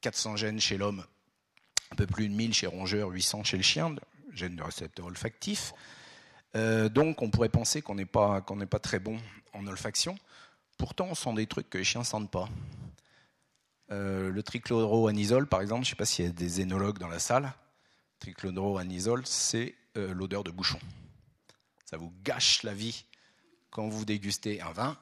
400 0.00 0.36
gènes 0.36 0.60
chez 0.60 0.78
l'homme, 0.78 1.04
un 1.92 1.96
peu 1.96 2.06
plus 2.06 2.28
de 2.28 2.34
1000 2.34 2.54
chez 2.54 2.66
rongeur, 2.66 3.10
800 3.10 3.44
chez 3.44 3.56
le 3.58 3.62
chien, 3.62 3.94
gènes 4.32 4.56
de 4.56 4.62
récepteurs 4.62 5.06
olfactifs. 5.06 5.72
Euh, 6.56 6.88
donc 6.88 7.22
on 7.22 7.30
pourrait 7.30 7.48
penser 7.48 7.82
qu'on 7.82 7.94
n'est 7.94 8.06
pas, 8.06 8.40
pas 8.42 8.78
très 8.78 8.98
bon 8.98 9.18
en 9.52 9.66
olfaction. 9.66 10.18
Pourtant, 10.78 11.08
on 11.10 11.14
sent 11.14 11.34
des 11.34 11.46
trucs 11.46 11.68
que 11.70 11.78
les 11.78 11.84
chiens 11.84 12.00
ne 12.00 12.06
sentent 12.06 12.30
pas. 12.30 12.48
Euh, 13.92 14.30
le 14.30 14.42
trichloroanisole, 14.42 15.46
par 15.46 15.60
exemple, 15.60 15.84
je 15.84 15.90
ne 15.90 15.90
sais 15.90 15.96
pas 15.96 16.06
s'il 16.06 16.24
y 16.24 16.28
a 16.28 16.32
des 16.32 16.60
énologues 16.60 16.98
dans 16.98 17.08
la 17.08 17.18
salle. 17.18 17.52
Trichloroanisole, 18.20 19.26
c'est 19.26 19.74
euh, 19.96 20.14
l'odeur 20.14 20.44
de 20.44 20.50
bouchon. 20.50 20.78
Ça 21.84 21.96
vous 21.96 22.12
gâche 22.22 22.62
la 22.62 22.72
vie 22.72 23.04
quand 23.70 23.88
vous 23.88 24.04
dégustez 24.04 24.60
un 24.60 24.72
vin. 24.72 24.96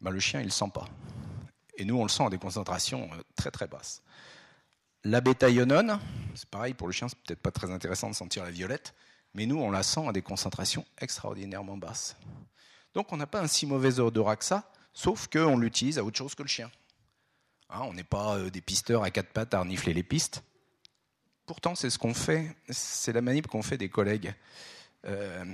Ben, 0.00 0.10
le 0.10 0.20
chien, 0.20 0.40
il 0.40 0.44
ne 0.44 0.48
le 0.48 0.52
sent 0.52 0.70
pas. 0.72 0.88
Et 1.76 1.84
nous, 1.84 1.96
on 1.96 2.02
le 2.02 2.08
sent 2.08 2.24
à 2.24 2.30
des 2.30 2.38
concentrations 2.38 3.08
très 3.36 3.50
très 3.50 3.66
basses. 3.66 4.02
La 5.04 5.20
bêta-ionone, 5.20 5.98
c'est 6.34 6.48
pareil, 6.48 6.74
pour 6.74 6.86
le 6.86 6.92
chien, 6.92 7.08
c'est 7.08 7.18
peut-être 7.18 7.40
pas 7.40 7.50
très 7.50 7.70
intéressant 7.70 8.08
de 8.08 8.14
sentir 8.14 8.44
la 8.44 8.50
violette, 8.50 8.94
mais 9.34 9.46
nous, 9.46 9.58
on 9.58 9.70
la 9.70 9.82
sent 9.82 10.06
à 10.08 10.12
des 10.12 10.22
concentrations 10.22 10.84
extraordinairement 10.98 11.76
basses. 11.76 12.16
Donc 12.94 13.12
on 13.12 13.16
n'a 13.16 13.26
pas 13.26 13.40
un 13.40 13.46
si 13.46 13.66
mauvais 13.66 14.00
odorat 14.00 14.36
que 14.36 14.44
ça, 14.44 14.70
sauf 14.92 15.28
qu'on 15.28 15.56
l'utilise 15.56 15.98
à 15.98 16.04
autre 16.04 16.18
chose 16.18 16.34
que 16.34 16.42
le 16.42 16.48
chien. 16.48 16.70
Hein, 17.70 17.80
on 17.84 17.94
n'est 17.94 18.04
pas 18.04 18.36
euh, 18.36 18.50
des 18.50 18.60
pisteurs 18.60 19.02
à 19.02 19.10
quatre 19.10 19.30
pattes 19.30 19.54
à 19.54 19.60
renifler 19.60 19.94
les 19.94 20.02
pistes. 20.02 20.42
Pourtant, 21.46 21.74
c'est 21.74 21.90
ce 21.90 21.98
qu'on 21.98 22.14
fait, 22.14 22.54
c'est 22.68 23.12
la 23.12 23.22
manip 23.22 23.46
qu'ont 23.46 23.62
fait 23.62 23.78
des 23.78 23.88
collègues 23.88 24.34
euh, 25.06 25.44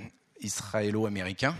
israélo-américains. 0.41 1.55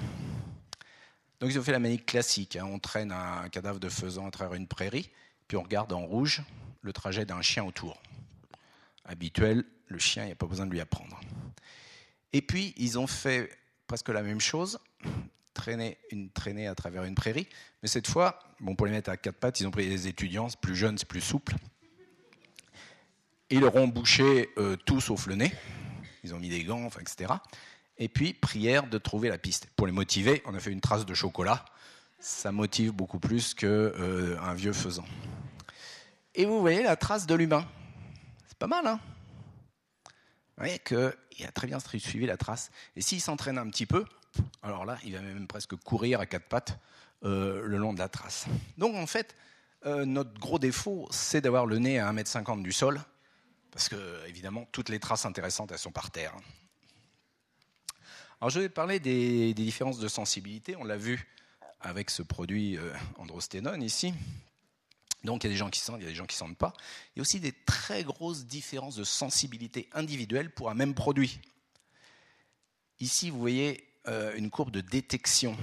Donc 1.39 1.51
ils 1.51 1.57
ont 1.57 1.63
fait 1.63 1.71
la 1.71 1.79
manip 1.79 2.05
classique, 2.05 2.57
hein. 2.57 2.65
on 2.65 2.79
traîne 2.79 3.13
un 3.13 3.47
cadavre 3.47 3.79
de 3.79 3.87
faisan 3.87 4.27
à 4.27 4.31
travers 4.31 4.55
une 4.55 4.67
prairie, 4.67 5.09
puis 5.47 5.55
on 5.55 5.63
regarde 5.63 5.93
en 5.93 6.05
rouge 6.05 6.43
le 6.81 6.91
trajet 6.91 7.25
d'un 7.25 7.41
chien 7.41 7.63
autour. 7.63 8.01
Habituel, 9.05 9.63
le 9.87 9.97
chien, 9.97 10.23
il 10.23 10.27
n'y 10.27 10.31
a 10.33 10.35
pas 10.35 10.45
besoin 10.45 10.65
de 10.65 10.71
lui 10.71 10.81
apprendre. 10.81 11.19
Et 12.33 12.41
puis, 12.41 12.73
ils 12.77 12.99
ont 12.99 13.07
fait 13.07 13.49
presque 13.87 14.09
la 14.09 14.21
même 14.21 14.39
chose, 14.39 14.79
traîner 15.53 15.97
une 16.11 16.29
traînée 16.29 16.67
à 16.67 16.75
travers 16.75 17.03
une 17.03 17.15
prairie, 17.15 17.47
mais 17.81 17.89
cette 17.89 18.07
fois, 18.07 18.39
bon, 18.59 18.75
pour 18.75 18.85
les 18.85 18.91
mettre 18.91 19.09
à 19.09 19.17
quatre 19.17 19.37
pattes, 19.37 19.59
ils 19.59 19.67
ont 19.67 19.71
pris 19.71 19.89
des 19.89 20.07
étudiants, 20.07 20.47
plus 20.61 20.75
jeunes, 20.75 20.97
plus 21.07 21.21
souples. 21.21 21.55
Ils 23.49 23.61
leur 23.61 23.75
ont 23.75 23.87
bouché 23.87 24.49
euh, 24.57 24.75
tout 24.75 25.01
sauf 25.01 25.25
le 25.25 25.35
nez. 25.35 25.51
Ils 26.23 26.35
ont 26.35 26.39
mis 26.39 26.49
des 26.49 26.63
gants, 26.63 26.89
etc. 26.99 27.33
Et 27.97 28.07
puis, 28.07 28.33
prière 28.33 28.87
de 28.87 28.97
trouver 28.97 29.29
la 29.29 29.37
piste. 29.37 29.67
Pour 29.75 29.87
les 29.87 29.93
motiver, 29.93 30.43
on 30.45 30.53
a 30.53 30.59
fait 30.59 30.71
une 30.71 30.81
trace 30.81 31.05
de 31.05 31.13
chocolat. 31.13 31.65
Ça 32.19 32.51
motive 32.51 32.91
beaucoup 32.91 33.19
plus 33.19 33.53
qu'un 33.53 33.67
euh, 33.67 34.53
vieux 34.55 34.73
faisan. 34.73 35.05
Et 36.35 36.45
vous 36.45 36.59
voyez 36.59 36.83
la 36.83 36.95
trace 36.95 37.25
de 37.25 37.33
l'humain. 37.33 37.65
C'est 38.47 38.57
pas 38.57 38.67
mal, 38.67 38.85
hein? 38.85 38.99
Vous 40.59 40.65
voyez 40.65 40.79
qu'il 40.79 41.45
a 41.47 41.51
très 41.53 41.67
bien 41.67 41.79
suivi 41.79 42.25
la 42.25 42.35
trace. 42.35 42.69
Et 42.97 43.01
s'il 43.01 43.21
s'entraîne 43.21 43.57
un 43.57 43.69
petit 43.69 43.85
peu, 43.85 44.03
alors 44.61 44.83
là, 44.83 44.97
il 45.05 45.13
va 45.13 45.21
même 45.21 45.47
presque 45.47 45.73
courir 45.77 46.19
à 46.19 46.25
quatre 46.25 46.49
pattes 46.49 46.77
euh, 47.23 47.65
le 47.65 47.77
long 47.77 47.93
de 47.93 47.99
la 47.99 48.09
trace. 48.09 48.45
Donc 48.77 48.93
en 48.97 49.07
fait, 49.07 49.37
euh, 49.85 50.03
notre 50.03 50.37
gros 50.37 50.59
défaut, 50.59 51.07
c'est 51.11 51.39
d'avoir 51.39 51.65
le 51.65 51.79
nez 51.79 51.97
à 51.97 52.11
1m50 52.11 52.61
du 52.61 52.73
sol, 52.73 52.99
parce 53.71 53.87
que 53.87 54.27
évidemment, 54.27 54.67
toutes 54.73 54.89
les 54.89 54.99
traces 54.99 55.25
intéressantes, 55.25 55.71
elles 55.71 55.79
sont 55.79 55.93
par 55.93 56.11
terre. 56.11 56.35
Alors 58.41 58.49
je 58.49 58.59
vais 58.59 58.67
parler 58.67 58.99
des, 58.99 59.53
différences 59.53 59.99
de 59.99 60.09
sensibilité. 60.09 60.75
On 60.75 60.83
l'a 60.83 60.97
vu 60.97 61.25
avec 61.79 62.09
ce 62.09 62.21
produit 62.21 62.77
euh, 62.77 62.91
androsténone 63.17 63.81
ici, 63.81 64.13
donc 65.23 65.43
il 65.43 65.47
y 65.47 65.49
a 65.49 65.53
des 65.53 65.57
gens 65.57 65.69
qui 65.69 65.79
sentent, 65.79 65.97
il 65.99 66.03
y 66.03 66.07
a 66.07 66.09
des 66.09 66.15
gens 66.15 66.25
qui 66.25 66.35
ne 66.35 66.47
sentent 66.47 66.57
pas. 66.57 66.73
Il 67.15 67.19
y 67.19 67.19
a 67.19 67.21
aussi 67.21 67.39
des 67.39 67.51
très 67.51 68.03
grosses 68.03 68.45
différences 68.45 68.95
de 68.95 69.03
sensibilité 69.03 69.89
individuelle 69.93 70.51
pour 70.51 70.69
un 70.69 70.73
même 70.73 70.93
produit. 70.93 71.39
Ici, 72.99 73.29
vous 73.29 73.39
voyez 73.39 73.85
euh, 74.07 74.33
une 74.35 74.49
courbe 74.49 74.71
de 74.71 74.81
détection 74.81 75.57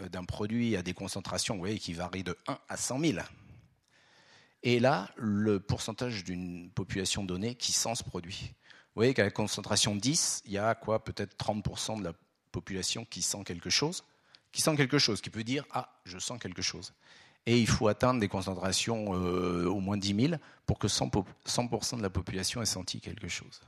euh, 0.00 0.08
d'un 0.08 0.24
produit 0.24 0.76
à 0.76 0.82
des 0.82 0.94
concentrations 0.94 1.54
vous 1.54 1.60
voyez, 1.60 1.78
qui 1.78 1.94
varient 1.94 2.24
de 2.24 2.36
1 2.46 2.58
à 2.68 2.76
100 2.76 3.00
000. 3.00 3.18
Et 4.62 4.78
là, 4.78 5.10
le 5.16 5.58
pourcentage 5.58 6.22
d'une 6.22 6.70
population 6.70 7.24
donnée 7.24 7.54
qui 7.54 7.72
sent 7.72 7.94
ce 7.96 8.04
produit. 8.04 8.52
Vous 8.94 9.00
voyez 9.00 9.14
qu'à 9.14 9.24
la 9.24 9.30
concentration 9.30 9.96
10, 9.96 10.42
il 10.44 10.52
y 10.52 10.58
a 10.58 10.74
quoi 10.74 11.02
Peut-être 11.02 11.36
30% 11.36 11.98
de 11.98 12.04
la 12.04 12.12
population 12.52 13.06
qui 13.06 13.22
sent 13.22 13.42
quelque 13.44 13.70
chose. 13.70 14.04
Qui 14.52 14.60
sent 14.60 14.76
quelque 14.76 14.98
chose, 14.98 15.22
qui 15.22 15.30
peut 15.30 15.44
dire 15.44 15.64
Ah, 15.72 15.98
je 16.04 16.18
sens 16.18 16.38
quelque 16.38 16.60
chose 16.60 16.92
et 17.46 17.58
il 17.58 17.66
faut 17.66 17.88
atteindre 17.88 18.20
des 18.20 18.28
concentrations 18.28 19.14
euh, 19.14 19.66
au 19.66 19.80
moins 19.80 19.96
10 19.96 20.28
000 20.28 20.34
pour 20.66 20.78
que 20.78 20.86
100%, 20.86 21.96
de 21.96 22.02
la 22.02 22.10
population 22.10 22.62
ait 22.62 22.66
senti 22.66 23.00
quelque 23.00 23.28
chose. 23.28 23.60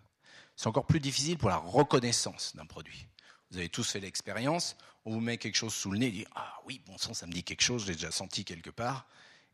C'est 0.57 0.69
encore 0.69 0.87
plus 0.87 1.01
difficile 1.01 1.37
pour 1.37 1.49
la 1.49 1.57
reconnaissance 1.57 2.55
d'un 2.55 2.67
produit. 2.67 3.09
Vous 3.51 3.59
avez 3.59 3.69
tous 3.69 3.91
fait 3.91 4.01
l'expérience, 4.01 4.77
on 5.05 5.13
vous 5.13 5.21
met 5.21 5.39
quelque 5.39 5.57
chose 5.57 5.75
sous 5.75 5.91
le 5.91 5.99
nez, 5.99 6.07
et 6.07 6.13
dit 6.13 6.27
Ah 6.35 6.55
oui, 6.67 6.81
bon 6.87 6.97
sang, 6.99 7.15
ça 7.15 7.27
me 7.27 7.33
dit 7.33 7.43
quelque 7.43 7.63
chose, 7.63 7.85
j'ai 7.87 7.95
déjà 7.95 8.11
senti 8.11 8.45
quelque 8.45 8.71
part. 8.71 9.07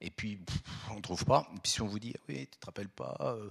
Et 0.03 0.11
puis, 0.11 0.39
on 0.91 0.97
ne 0.97 1.01
trouve 1.03 1.27
pas. 1.27 1.47
Et 1.55 1.59
puis, 1.61 1.73
si 1.73 1.83
on 1.83 1.87
vous 1.87 1.99
dit 1.99 2.15
Oui, 2.29 2.35
tu 2.35 2.57
ne 2.57 2.61
te 2.61 2.67
rappelles 2.67 2.89
pas 2.89 3.17
euh, 3.21 3.51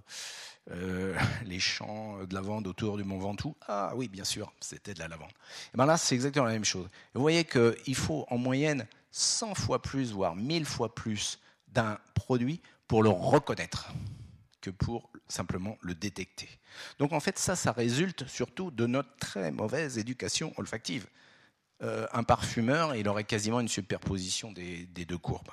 euh, 0.71 1.15
les 1.45 1.59
champs 1.59 2.23
de 2.23 2.33
lavande 2.33 2.67
autour 2.67 2.97
du 2.97 3.03
Mont 3.03 3.19
Ventoux? 3.19 3.55
Ah 3.67 3.93
oui, 3.95 4.07
bien 4.07 4.23
sûr, 4.23 4.51
c'était 4.59 4.93
de 4.93 4.99
la 4.99 5.07
lavande. 5.07 5.31
Et 5.73 5.77
bien 5.77 5.85
là, 5.85 5.97
c'est 5.97 6.15
exactement 6.15 6.45
la 6.45 6.53
même 6.53 6.65
chose. 6.65 6.87
vous 7.13 7.21
voyez 7.21 7.43
qu'il 7.43 7.95
faut 7.95 8.25
en 8.29 8.37
moyenne 8.37 8.87
100 9.11 9.55
fois 9.55 9.81
plus, 9.81 10.11
voire 10.11 10.35
1000 10.35 10.65
fois 10.65 10.93
plus 10.93 11.39
d'un 11.67 11.99
produit 12.15 12.61
pour 12.87 13.03
le 13.03 13.09
reconnaître 13.09 13.91
que 14.61 14.69
pour 14.69 15.09
simplement 15.27 15.77
le 15.81 15.95
détecter. 15.95 16.49
Donc 16.97 17.13
en 17.13 17.19
fait, 17.19 17.37
ça, 17.39 17.55
ça 17.55 17.71
résulte 17.71 18.27
surtout 18.27 18.71
de 18.71 18.85
notre 18.85 19.15
très 19.17 19.51
mauvaise 19.51 19.97
éducation 19.97 20.53
olfactive. 20.57 21.07
Euh, 21.81 22.07
un 22.11 22.23
parfumeur, 22.23 22.95
il 22.95 23.07
aurait 23.07 23.23
quasiment 23.23 23.61
une 23.61 23.69
superposition 23.69 24.51
des, 24.51 24.85
deux 24.85 25.17
courbes. 25.17 25.51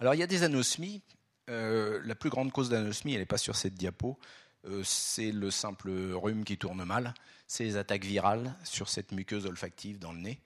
Alors 0.00 0.14
il 0.14 0.18
y 0.18 0.22
a 0.22 0.26
des 0.26 0.42
anosmies. 0.42 1.02
Euh, 1.50 2.00
la 2.04 2.14
plus 2.14 2.30
grande 2.30 2.50
cause 2.52 2.70
d'anosmie, 2.70 3.12
elle 3.12 3.20
n'est 3.20 3.26
pas 3.26 3.36
sur 3.36 3.54
cette 3.54 3.74
diapo, 3.74 4.18
euh, 4.64 4.82
c'est 4.82 5.30
le 5.30 5.50
simple 5.50 5.90
rhume 6.14 6.42
qui 6.42 6.56
tourne 6.56 6.82
mal, 6.84 7.12
c'est 7.46 7.64
les 7.64 7.76
attaques 7.76 8.04
virales 8.04 8.56
sur 8.64 8.88
cette 8.88 9.12
muqueuse 9.12 9.44
olfactive 9.44 9.98
dans 9.98 10.12
le 10.12 10.20
nez 10.20 10.40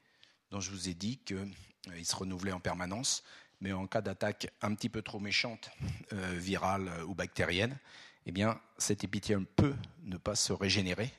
dont 0.50 0.60
je 0.60 0.70
vous 0.70 0.88
ai 0.88 0.94
dit 0.94 1.18
qu'il 1.18 1.36
euh, 1.36 2.04
se 2.04 2.16
renouvelait 2.16 2.52
en 2.52 2.60
permanence, 2.60 3.22
mais 3.60 3.72
en 3.72 3.86
cas 3.86 4.00
d'attaque 4.00 4.52
un 4.62 4.74
petit 4.74 4.88
peu 4.88 5.02
trop 5.02 5.20
méchante, 5.20 5.70
euh, 6.12 6.34
virale 6.36 6.90
ou 7.06 7.14
bactérienne, 7.14 7.76
eh 8.26 8.32
bien, 8.32 8.60
cet 8.76 9.04
épithélium 9.04 9.46
peut 9.46 9.74
ne 10.04 10.16
pas 10.16 10.34
se 10.34 10.52
régénérer. 10.52 11.12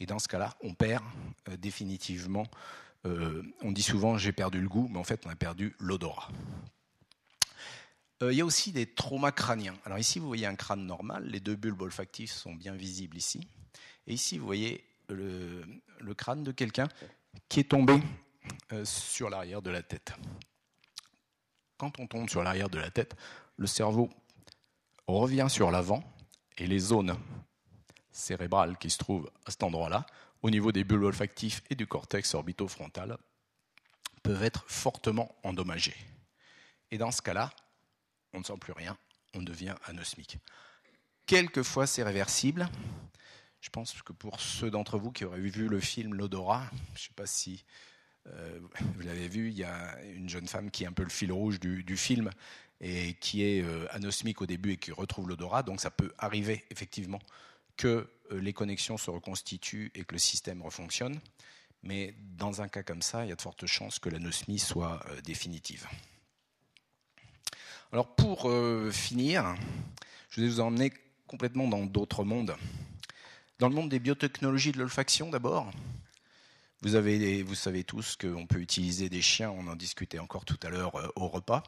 Et 0.00 0.06
dans 0.06 0.18
ce 0.18 0.28
cas-là, 0.28 0.56
on 0.62 0.74
perd 0.74 1.04
euh, 1.48 1.56
définitivement. 1.56 2.46
on 3.04 3.72
dit 3.72 3.82
souvent 3.82 4.16
j'ai 4.16 4.32
perdu 4.32 4.60
le 4.60 4.68
goût, 4.68 4.88
mais 4.90 4.98
en 4.98 5.04
fait, 5.04 5.26
on 5.26 5.30
a 5.30 5.36
perdu 5.36 5.76
l'odorat. 5.78 6.30
il 8.22 8.32
y 8.32 8.40
a 8.40 8.46
aussi 8.46 8.72
des 8.72 8.86
traumas 8.86 9.32
crâniens. 9.32 9.76
Alors 9.84 9.98
ici, 9.98 10.18
vous 10.18 10.26
voyez 10.26 10.46
un 10.46 10.56
crâne 10.56 10.86
normal. 10.86 11.26
Les 11.26 11.40
deux 11.40 11.54
bulbes 11.54 11.82
olfactifs 11.82 12.32
sont 12.32 12.54
bien 12.54 12.74
visibles 12.74 13.18
ici. 13.18 13.46
Et 14.06 14.14
ici, 14.14 14.38
vous 14.38 14.46
voyez 14.46 14.84
le 15.10 16.14
crâne 16.16 16.44
de 16.44 16.52
quelqu'un 16.52 16.88
qui 17.50 17.60
est 17.60 17.68
tombé 17.70 18.00
sur 18.84 19.30
l'arrière 19.30 19.62
de 19.62 19.70
la 19.70 19.82
tête. 19.82 20.12
Quand 21.76 21.98
on 21.98 22.06
tombe 22.06 22.28
sur 22.28 22.42
l'arrière 22.42 22.70
de 22.70 22.78
la 22.78 22.90
tête, 22.90 23.14
le 23.56 23.66
cerveau 23.66 24.10
revient 25.06 25.46
sur 25.48 25.70
l'avant 25.70 26.02
et 26.58 26.66
les 26.66 26.78
zones 26.78 27.16
cérébrales 28.12 28.78
qui 28.78 28.90
se 28.90 28.98
trouvent 28.98 29.30
à 29.44 29.50
cet 29.50 29.62
endroit-là, 29.62 30.06
au 30.42 30.50
niveau 30.50 30.72
des 30.72 30.84
bulbes 30.84 31.04
olfactifs 31.04 31.62
et 31.70 31.74
du 31.74 31.86
cortex 31.86 32.34
orbitofrontal, 32.34 33.18
peuvent 34.22 34.42
être 34.42 34.64
fortement 34.68 35.34
endommagées. 35.42 35.96
Et 36.90 36.98
dans 36.98 37.10
ce 37.10 37.22
cas-là, 37.22 37.50
on 38.32 38.38
ne 38.38 38.44
sent 38.44 38.56
plus 38.60 38.72
rien, 38.72 38.96
on 39.34 39.42
devient 39.42 39.74
anosmique. 39.86 40.38
Quelquefois, 41.26 41.86
c'est 41.86 42.02
réversible. 42.02 42.68
Je 43.60 43.70
pense 43.70 44.02
que 44.02 44.12
pour 44.12 44.40
ceux 44.40 44.70
d'entre 44.70 44.98
vous 44.98 45.10
qui 45.10 45.24
auraient 45.24 45.40
vu 45.40 45.68
le 45.68 45.80
film 45.80 46.14
L'odorat, 46.14 46.64
je 46.88 46.92
ne 46.92 46.98
sais 46.98 47.14
pas 47.16 47.26
si 47.26 47.64
euh, 48.26 48.58
vous 48.94 49.02
l'avez 49.02 49.28
vu, 49.28 49.48
il 49.48 49.58
y 49.58 49.64
a 49.64 50.00
une 50.02 50.28
jeune 50.28 50.46
femme 50.46 50.70
qui 50.70 50.84
est 50.84 50.86
un 50.86 50.92
peu 50.92 51.02
le 51.02 51.10
fil 51.10 51.32
rouge 51.32 51.60
du, 51.60 51.96
film 51.96 52.30
et 52.80 53.14
qui 53.14 53.42
est 53.44 53.62
euh, 53.62 53.86
anosmique 53.90 54.40
au 54.40 54.46
début 54.46 54.72
et 54.72 54.76
qui 54.76 54.92
retrouve 54.92 55.28
l'odorat. 55.28 55.62
Donc 55.62 55.80
ça 55.80 55.90
peut 55.90 56.12
arriver 56.18 56.64
effectivement 56.70 57.20
que 57.76 58.08
euh, 58.32 58.40
les 58.40 58.52
connexions 58.52 58.96
se 58.96 59.10
reconstituent 59.10 59.90
et 59.94 60.04
que 60.04 60.14
le 60.14 60.18
système 60.18 60.62
refonctionne. 60.62 61.20
Mais 61.82 62.14
dans 62.36 62.62
un 62.62 62.68
cas 62.68 62.82
comme 62.82 63.02
ça, 63.02 63.24
il 63.24 63.28
y 63.28 63.32
a 63.32 63.36
de 63.36 63.42
fortes 63.42 63.66
chances 63.66 63.98
que 63.98 64.08
l'anosmie 64.08 64.58
soit 64.58 65.04
définitive. 65.22 65.86
Alors 67.92 68.16
pour 68.16 68.50
finir, 68.90 69.54
je 70.30 70.40
vais 70.40 70.48
vous 70.48 70.60
emmener 70.60 70.94
complètement 71.26 71.68
dans 71.68 71.84
d'autres 71.84 72.24
mondes. 72.24 72.56
Dans 73.58 73.68
le 73.68 73.74
monde 73.74 73.90
des 73.90 73.98
biotechnologies 73.98 74.72
de 74.72 74.78
l'olfaction 74.78 75.28
d'abord, 75.28 75.70
vous, 76.84 76.96
avez, 76.96 77.42
vous 77.42 77.54
savez 77.54 77.82
tous 77.82 78.16
qu'on 78.16 78.46
peut 78.46 78.60
utiliser 78.60 79.08
des 79.08 79.22
chiens, 79.22 79.50
on 79.50 79.66
en 79.68 79.74
discutait 79.74 80.18
encore 80.18 80.44
tout 80.44 80.58
à 80.62 80.68
l'heure 80.68 80.94
euh, 80.96 81.08
au 81.16 81.28
repas, 81.28 81.62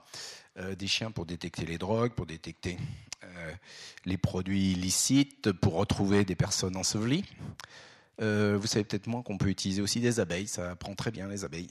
euh, 0.58 0.74
des 0.74 0.86
chiens 0.86 1.10
pour 1.10 1.24
détecter 1.24 1.64
les 1.64 1.78
drogues, 1.78 2.12
pour 2.12 2.26
détecter 2.26 2.76
euh, 3.24 3.54
les 4.04 4.18
produits 4.18 4.72
illicites, 4.72 5.52
pour 5.52 5.72
retrouver 5.72 6.26
des 6.26 6.36
personnes 6.36 6.76
ensevelies. 6.76 7.24
vous 8.18 8.66
savez 8.66 8.84
peut-être 8.84 9.06
moins 9.06 9.22
qu'on 9.22 9.38
peut 9.38 9.48
utiliser 9.48 9.80
aussi 9.80 10.00
des 10.00 10.20
abeilles, 10.20 10.48
ça 10.48 10.72
apprend 10.72 10.94
très 10.94 11.10
bien 11.10 11.28
les 11.28 11.44
abeilles. 11.44 11.70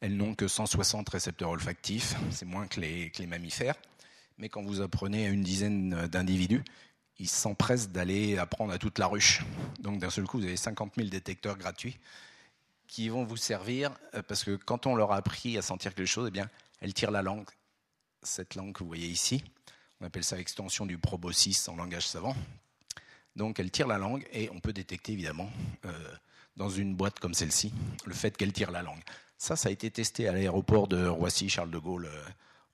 Elles 0.00 0.16
n'ont 0.16 0.34
que 0.34 0.48
160 0.48 1.08
récepteurs 1.08 1.48
olfactifs, 1.48 2.14
c'est 2.30 2.44
moins 2.44 2.66
que 2.66 2.78
les 2.80 3.26
mammifères. 3.26 3.76
Mais 4.38 4.50
quand 4.50 4.62
vous 4.62 4.82
apprenez 4.82 5.26
à 5.26 5.30
une 5.30 5.42
dizaine 5.42 6.06
d'individus, 6.08 6.62
ils 7.18 7.28
s'empressent 7.28 7.90
d'aller 7.90 8.38
apprendre 8.38 8.72
à 8.72 8.78
toute 8.78 8.98
la 8.98 9.06
ruche. 9.06 9.44
Donc 9.80 9.98
d'un 9.98 10.10
seul 10.10 10.24
coup, 10.24 10.38
vous 10.38 10.44
avez 10.44 10.56
50 10.56 10.94
000 10.96 11.08
détecteurs 11.08 11.56
gratuits 11.56 11.98
qui 12.86 13.08
vont 13.08 13.24
vous 13.24 13.36
servir, 13.36 13.90
euh, 14.14 14.22
parce 14.22 14.44
que 14.44 14.56
quand 14.56 14.86
on 14.86 14.94
leur 14.94 15.12
a 15.12 15.16
appris 15.16 15.58
à 15.58 15.62
sentir 15.62 15.94
quelque 15.94 16.06
chose, 16.06 16.28
eh 16.28 16.30
bien, 16.30 16.48
elles 16.80 16.94
tirent 16.94 17.10
la 17.10 17.22
langue. 17.22 17.48
Cette 18.22 18.54
langue 18.54 18.72
que 18.72 18.80
vous 18.80 18.88
voyez 18.88 19.08
ici, 19.08 19.42
on 20.00 20.06
appelle 20.06 20.24
ça 20.24 20.36
l'extension 20.36 20.86
du 20.86 20.98
proboscis 20.98 21.68
en 21.68 21.76
langage 21.76 22.06
savant. 22.06 22.36
Donc 23.34 23.60
elle 23.60 23.70
tire 23.70 23.86
la 23.86 23.98
langue 23.98 24.26
et 24.32 24.48
on 24.50 24.60
peut 24.60 24.72
détecter 24.72 25.12
évidemment 25.12 25.50
euh, 25.84 26.14
dans 26.56 26.70
une 26.70 26.94
boîte 26.94 27.20
comme 27.20 27.34
celle-ci 27.34 27.72
le 28.06 28.14
fait 28.14 28.36
qu'elle 28.36 28.52
tire 28.52 28.70
la 28.70 28.82
langue. 28.82 29.02
Ça, 29.36 29.56
ça 29.56 29.68
a 29.68 29.72
été 29.72 29.90
testé 29.90 30.26
à 30.28 30.32
l'aéroport 30.32 30.88
de 30.88 31.06
Roissy-Charles 31.06 31.70
de 31.70 31.78
Gaulle 31.78 32.06
euh, 32.06 32.24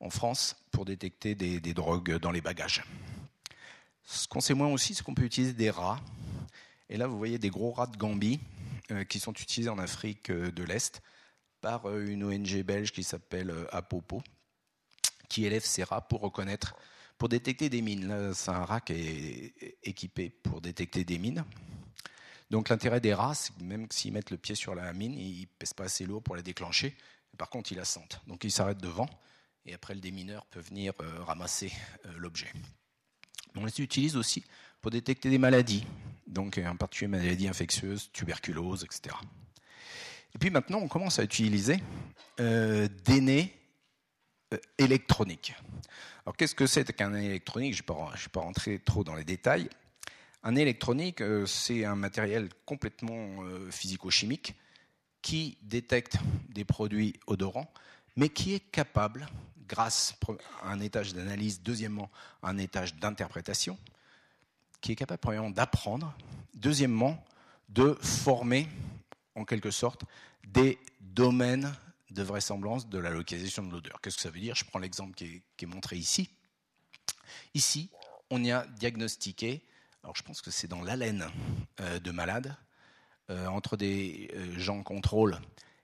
en 0.01 0.11
France 0.11 0.57
pour 0.70 0.84
détecter 0.84 1.34
des 1.34 1.74
drogues 1.74 2.18
dans 2.18 2.30
les 2.30 2.40
bagages. 2.40 2.82
Ce 4.12 4.28
qu'on 4.28 4.40
sait 4.40 4.52
moins 4.52 4.68
aussi, 4.68 4.94
c'est 4.94 5.02
qu'on 5.02 5.14
peut 5.14 5.24
utiliser 5.24 5.54
des 5.54 5.70
rats. 5.70 5.98
Et 6.90 6.98
là, 6.98 7.06
vous 7.06 7.16
voyez 7.16 7.38
des 7.38 7.48
gros 7.48 7.72
rats 7.72 7.86
de 7.86 7.96
Gambie 7.96 8.40
euh, 8.90 9.04
qui 9.04 9.18
sont 9.18 9.32
utilisés 9.32 9.70
en 9.70 9.78
Afrique 9.78 10.28
euh, 10.30 10.52
de 10.52 10.62
l'Est 10.62 11.00
par 11.62 11.88
euh, 11.88 12.04
une 12.04 12.22
ONG 12.22 12.62
belge 12.62 12.92
qui 12.92 13.04
s'appelle 13.04 13.54
Apopo, 13.72 14.22
qui 15.30 15.46
élève 15.46 15.64
ces 15.64 15.82
rats 15.82 16.02
pour 16.02 16.20
reconnaître, 16.20 16.76
pour 17.16 17.30
détecter 17.30 17.70
des 17.70 17.80
mines. 17.80 18.34
c'est 18.34 18.50
un 18.50 18.66
rat 18.66 18.82
qui 18.82 18.92
est 18.92 19.78
équipé 19.82 20.28
pour 20.28 20.60
détecter 20.60 21.04
des 21.04 21.18
mines. 21.18 21.42
Donc 22.50 22.68
l'intérêt 22.68 23.00
des 23.00 23.14
rats, 23.14 23.34
c'est 23.34 23.54
que 23.56 23.62
même 23.62 23.86
s'ils 23.90 24.12
mettent 24.12 24.30
le 24.30 24.36
pied 24.36 24.54
sur 24.54 24.74
la 24.74 24.92
mine, 24.92 25.14
ils 25.14 25.40
ne 25.40 25.46
pèsent 25.58 25.72
pas 25.72 25.84
assez 25.84 26.04
lourd 26.04 26.22
pour 26.22 26.36
la 26.36 26.42
déclencher. 26.42 26.94
Par 27.38 27.48
contre, 27.48 27.72
ils 27.72 27.78
la 27.78 27.86
sentent. 27.86 28.20
Donc 28.26 28.44
ils 28.44 28.52
s'arrêtent 28.52 28.82
devant 28.82 29.08
et 29.64 29.72
après 29.72 29.94
le 29.94 30.00
démineur 30.00 30.44
peut 30.46 30.60
venir 30.60 30.92
ramasser 31.24 31.72
l'objet. 32.18 32.52
On 33.57 33.64
les 33.64 33.80
utilise 33.80 34.16
aussi 34.16 34.44
pour 34.80 34.90
détecter 34.90 35.30
des 35.30 35.38
maladies, 35.38 35.86
donc 36.26 36.59
en 36.59 36.76
particulier 36.76 37.09
maladies 37.09 37.48
infectieuses, 37.48 38.11
tuberculose, 38.12 38.84
etc. 38.84 39.14
Et 40.34 40.38
puis 40.38 40.50
maintenant, 40.50 40.78
on 40.78 40.88
commence 40.88 41.18
à 41.18 41.24
utiliser 41.24 41.78
euh, 42.40 42.88
des 43.05 43.20
nez 43.20 43.55
euh, 44.53 44.59
électroniques. 44.78 45.55
Alors 46.24 46.36
qu'est-ce 46.36 46.55
que 46.55 46.66
c'est 46.66 46.90
qu'un 46.92 47.11
nez 47.11 47.26
électronique? 47.26 47.74
Je 47.74 47.82
ne 47.82 47.94
vais 48.16 48.28
pas 48.32 48.40
rentrer 48.40 48.78
trop 48.78 49.05
dans 49.05 49.14
les 49.14 49.24
détails. 49.24 49.68
Un 50.42 50.57
électronique, 50.57 51.20
euh, 51.20 51.46
c'est 51.46 51.84
un 51.84 51.96
matériel 51.96 52.48
complètement 52.64 53.44
physico-chimique 53.70 54.55
qui 55.20 55.59
détecte 55.62 56.16
des 56.48 56.64
produits 56.64 57.14
odorants, 57.26 57.72
mais 58.16 58.28
qui 58.28 58.55
est 58.55 58.61
capable 58.61 59.26
grâce 59.72 60.14
à 60.62 60.68
un 60.68 60.80
étage 60.80 61.14
d'analyse, 61.14 61.62
deuxièmement, 61.62 62.10
un 62.42 62.58
étage 62.58 62.94
d'interprétation, 62.96 63.78
qui 64.82 64.92
est 64.92 64.96
capable, 64.96 65.18
premièrement, 65.18 65.48
d'apprendre, 65.48 66.14
deuxièmement, 66.52 67.24
de 67.70 67.94
former, 68.02 68.68
en 69.34 69.46
quelque 69.46 69.70
sorte, 69.70 70.02
des 70.46 70.78
domaines 71.00 71.74
de 72.10 72.22
vraisemblance 72.22 72.86
de 72.86 72.98
la 72.98 73.08
localisation 73.08 73.62
de 73.62 73.72
l'odeur. 73.72 73.98
Qu'est-ce 74.02 74.16
que 74.16 74.22
ça 74.22 74.28
veut 74.28 74.40
dire? 74.40 74.54
Je 74.54 74.66
prends 74.66 74.78
l'exemple 74.78 75.14
qui, 75.14 75.42
est 75.62 75.66
montré 75.66 75.96
ici. 75.96 76.28
Ici, 77.54 77.88
on 78.28 78.44
y 78.44 78.52
a 78.52 78.66
diagnostiqué, 78.66 79.64
alors 80.02 80.14
je 80.14 80.22
pense 80.22 80.42
que 80.42 80.50
c'est 80.50 80.68
dans 80.68 80.82
l'haleine 80.82 81.26
euh, 81.80 81.98
de 81.98 82.10
malades, 82.10 82.54
euh, 83.30 83.46
entre 83.46 83.78
des 83.78 84.30
euh, 84.34 84.58
gens 84.58 84.80
en 84.80 84.82
contrôle 84.82 85.38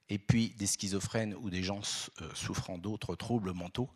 et 0.09 0.19
puis 0.19 0.51
des 0.51 0.67
schizophrènes 0.67 1.35
ou 1.35 1.51
des 1.51 1.63
gens 1.63 1.81
euh, 2.21 2.29
souffrant 2.35 2.79
d'autres 2.79 3.15
troubles 3.15 3.53
mentaux, 3.53 3.89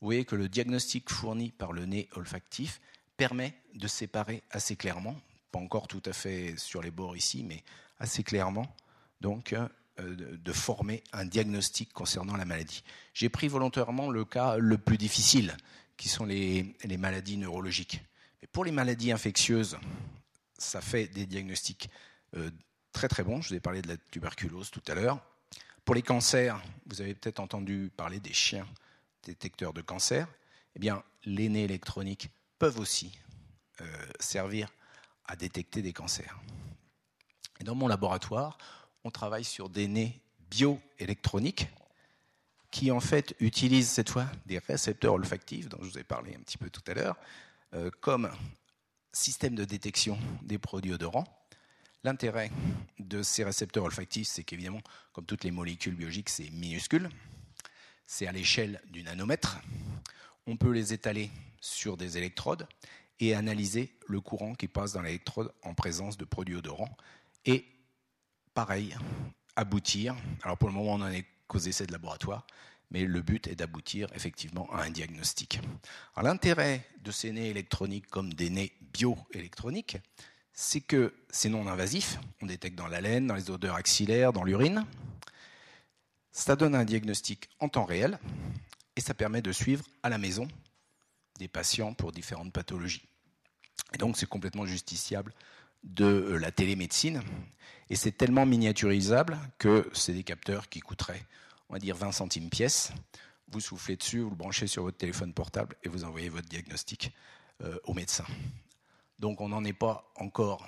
vous 0.00 0.06
voyez 0.06 0.24
que 0.24 0.34
le 0.34 0.48
diagnostic 0.48 1.10
fourni 1.10 1.50
par 1.50 1.72
le 1.72 1.86
nez 1.86 2.08
olfactif 2.16 2.80
permet 3.16 3.54
de 3.74 3.86
séparer 3.86 4.42
assez 4.50 4.74
clairement, 4.74 5.16
pas 5.52 5.60
encore 5.60 5.86
tout 5.86 6.02
à 6.06 6.12
fait 6.12 6.56
sur 6.56 6.82
les 6.82 6.90
bords 6.90 7.16
ici, 7.16 7.44
mais 7.44 7.62
assez 7.98 8.24
clairement, 8.24 8.74
donc 9.20 9.52
euh, 9.52 9.68
de 9.98 10.52
former 10.52 11.04
un 11.12 11.24
diagnostic 11.24 11.92
concernant 11.92 12.36
la 12.36 12.44
maladie. 12.44 12.82
J'ai 13.14 13.28
pris 13.28 13.46
volontairement 13.46 14.10
le 14.10 14.24
cas 14.24 14.56
le 14.56 14.78
plus 14.78 14.98
difficile, 14.98 15.56
qui 15.96 16.08
sont 16.08 16.24
les, 16.24 16.74
maladies 16.98 17.36
neurologiques. 17.36 18.02
Mais 18.40 18.48
pour 18.48 18.64
les 18.64 18.72
maladies 18.72 19.12
infectieuses, 19.12 19.78
ça 20.58 20.80
fait 20.80 21.06
des 21.06 21.26
diagnostics 21.26 21.90
euh, 22.36 22.50
très 22.92 23.06
très 23.06 23.22
bons. 23.22 23.40
Je 23.40 23.50
vous 23.50 23.54
ai 23.54 23.60
parlé 23.60 23.82
de 23.82 23.88
la 23.88 23.96
tuberculose 24.10 24.70
tout 24.70 24.82
à 24.88 24.94
l'heure. 24.94 25.20
Pour 25.84 25.94
les 25.94 26.02
cancers, 26.02 26.62
vous 26.86 27.00
avez 27.00 27.14
peut-être 27.14 27.40
entendu 27.40 27.90
parler 27.96 28.20
des 28.20 28.32
chiens 28.32 28.66
détecteurs 29.24 29.72
de 29.72 29.82
cancer. 29.82 30.28
Eh 30.76 30.78
bien, 30.78 31.02
les 31.24 31.48
nez 31.48 31.64
électroniques 31.64 32.30
peuvent 32.58 32.78
aussi 32.78 33.18
euh, 33.80 33.84
servir 34.20 34.68
à 35.26 35.34
détecter 35.34 35.82
des 35.82 35.92
cancers. 35.92 36.38
Dans 37.64 37.74
mon 37.74 37.88
laboratoire, 37.88 38.58
on 39.04 39.10
travaille 39.10 39.44
sur 39.44 39.68
des 39.68 39.88
nez 39.88 40.20
bioélectroniques 40.50 41.68
qui 42.70 42.90
en 42.90 43.00
fait 43.00 43.34
utilisent 43.40 43.90
cette 43.90 44.10
fois 44.10 44.26
des 44.46 44.58
récepteurs 44.58 45.14
olfactifs 45.14 45.68
dont 45.68 45.78
je 45.82 45.88
vous 45.88 45.98
ai 45.98 46.04
parlé 46.04 46.34
un 46.34 46.40
petit 46.40 46.58
peu 46.58 46.70
tout 46.70 46.82
à 46.86 46.94
l'heure 46.94 47.16
euh, 47.74 47.90
comme 48.00 48.30
système 49.12 49.54
de 49.54 49.64
détection 49.64 50.18
des 50.42 50.58
produits 50.58 50.92
odorants 50.92 51.26
L'intérêt 52.04 52.50
de 52.98 53.22
ces 53.22 53.44
récepteurs 53.44 53.84
olfactifs, 53.84 54.26
c'est 54.26 54.42
qu'évidemment, 54.42 54.82
comme 55.12 55.24
toutes 55.24 55.44
les 55.44 55.52
molécules 55.52 55.94
biologiques, 55.94 56.30
c'est 56.30 56.50
minuscule. 56.50 57.08
C'est 58.06 58.26
à 58.26 58.32
l'échelle 58.32 58.80
du 58.90 59.04
nanomètre. 59.04 59.60
On 60.48 60.56
peut 60.56 60.72
les 60.72 60.92
étaler 60.92 61.30
sur 61.60 61.96
des 61.96 62.18
électrodes 62.18 62.66
et 63.20 63.36
analyser 63.36 63.96
le 64.08 64.20
courant 64.20 64.54
qui 64.54 64.66
passe 64.66 64.94
dans 64.94 65.02
l'électrode 65.02 65.52
en 65.62 65.74
présence 65.74 66.16
de 66.16 66.24
produits 66.24 66.56
odorants. 66.56 66.96
Et 67.46 67.64
pareil, 68.52 68.96
aboutir. 69.54 70.16
Alors 70.42 70.58
pour 70.58 70.68
le 70.68 70.74
moment, 70.74 70.94
on 70.94 70.98
n'en 70.98 71.10
est 71.10 71.26
qu'aux 71.46 71.60
essais 71.60 71.86
de 71.86 71.92
laboratoire, 71.92 72.48
mais 72.90 73.04
le 73.04 73.22
but 73.22 73.46
est 73.46 73.54
d'aboutir 73.54 74.08
effectivement 74.16 74.68
à 74.72 74.82
un 74.82 74.90
diagnostic. 74.90 75.60
L'intérêt 76.20 76.84
de 77.00 77.12
ces 77.12 77.30
nez 77.30 77.50
électroniques 77.50 78.08
comme 78.08 78.34
des 78.34 78.50
nez 78.50 78.72
bioélectroniques, 78.92 79.98
c'est 80.52 80.80
que 80.80 81.14
c'est 81.30 81.48
non 81.48 81.66
invasif, 81.66 82.18
on 82.40 82.46
détecte 82.46 82.76
dans 82.76 82.88
la 82.88 83.00
laine, 83.00 83.26
dans 83.26 83.34
les 83.34 83.50
odeurs 83.50 83.76
axillaires, 83.76 84.32
dans 84.32 84.44
l'urine. 84.44 84.84
Ça 86.30 86.56
donne 86.56 86.74
un 86.74 86.84
diagnostic 86.84 87.48
en 87.58 87.68
temps 87.68 87.84
réel 87.84 88.18
et 88.96 89.00
ça 89.00 89.14
permet 89.14 89.42
de 89.42 89.52
suivre 89.52 89.84
à 90.02 90.08
la 90.08 90.18
maison 90.18 90.48
des 91.38 91.48
patients 91.48 91.94
pour 91.94 92.12
différentes 92.12 92.52
pathologies. 92.52 93.08
Et 93.94 93.98
donc 93.98 94.16
c'est 94.16 94.28
complètement 94.28 94.66
justiciable 94.66 95.34
de 95.82 96.04
euh, 96.04 96.36
la 96.36 96.52
télémédecine 96.52 97.22
et 97.90 97.96
c'est 97.96 98.12
tellement 98.12 98.46
miniaturisable 98.46 99.38
que 99.58 99.90
c'est 99.92 100.12
des 100.12 100.22
capteurs 100.22 100.68
qui 100.68 100.80
coûteraient, 100.80 101.24
on 101.68 101.74
va 101.74 101.78
dire, 101.78 101.96
20 101.96 102.12
centimes 102.12 102.48
pièce. 102.48 102.92
Vous 103.48 103.60
soufflez 103.60 103.96
dessus, 103.96 104.20
vous 104.20 104.30
le 104.30 104.36
branchez 104.36 104.66
sur 104.66 104.84
votre 104.84 104.96
téléphone 104.96 105.34
portable 105.34 105.76
et 105.82 105.88
vous 105.88 106.04
envoyez 106.04 106.28
votre 106.28 106.48
diagnostic 106.48 107.12
euh, 107.62 107.78
au 107.84 107.92
médecin. 107.92 108.24
Donc 109.18 109.40
on 109.40 109.48
n'en 109.48 109.64
est 109.64 109.72
pas 109.72 110.10
encore 110.16 110.66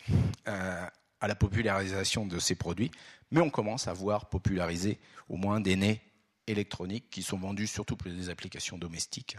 euh, 0.48 0.86
à 1.20 1.28
la 1.28 1.34
popularisation 1.34 2.26
de 2.26 2.38
ces 2.38 2.54
produits, 2.54 2.90
mais 3.30 3.40
on 3.40 3.50
commence 3.50 3.88
à 3.88 3.92
voir 3.92 4.28
populariser 4.28 4.98
au 5.28 5.36
moins 5.36 5.60
des 5.60 5.76
nez 5.76 6.00
électroniques 6.46 7.10
qui 7.10 7.22
sont 7.22 7.38
vendus 7.38 7.66
surtout 7.66 7.96
pour 7.96 8.10
des 8.10 8.28
applications 8.28 8.78
domestiques. 8.78 9.36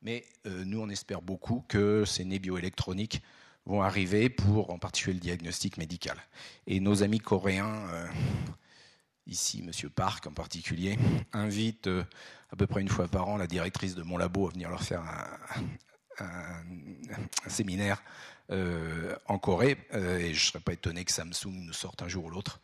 Mais 0.00 0.24
euh, 0.46 0.64
nous, 0.64 0.80
on 0.80 0.88
espère 0.88 1.22
beaucoup 1.22 1.64
que 1.68 2.04
ces 2.04 2.24
nez 2.24 2.38
bioélectroniques 2.38 3.22
vont 3.64 3.82
arriver 3.82 4.28
pour 4.28 4.70
en 4.70 4.78
particulier 4.78 5.14
le 5.14 5.20
diagnostic 5.20 5.76
médical. 5.76 6.16
Et 6.66 6.80
nos 6.80 7.04
amis 7.04 7.20
coréens, 7.20 7.86
euh, 7.90 8.08
ici 9.26 9.62
M. 9.64 9.90
Park 9.90 10.26
en 10.26 10.32
particulier, 10.32 10.98
invitent 11.32 11.88
à 12.50 12.56
peu 12.56 12.66
près 12.66 12.80
une 12.80 12.88
fois 12.88 13.06
par 13.06 13.28
an 13.28 13.36
la 13.36 13.46
directrice 13.46 13.94
de 13.94 14.02
mon 14.02 14.16
labo 14.16 14.48
à 14.48 14.50
venir 14.50 14.68
leur 14.68 14.82
faire 14.82 15.02
un, 15.02 15.62
séminaire 17.46 18.02
euh, 18.50 19.14
en 19.26 19.38
Corée. 19.38 19.78
et 19.92 20.34
je 20.34 20.46
ne 20.46 20.50
serais 20.50 20.60
pas 20.60 20.72
étonné 20.72 21.04
que 21.04 21.12
Samsung 21.12 21.52
nous 21.52 21.72
sorte 21.72 22.02
un 22.02 22.08
jour 22.08 22.24
ou 22.24 22.30
l'autre 22.30 22.60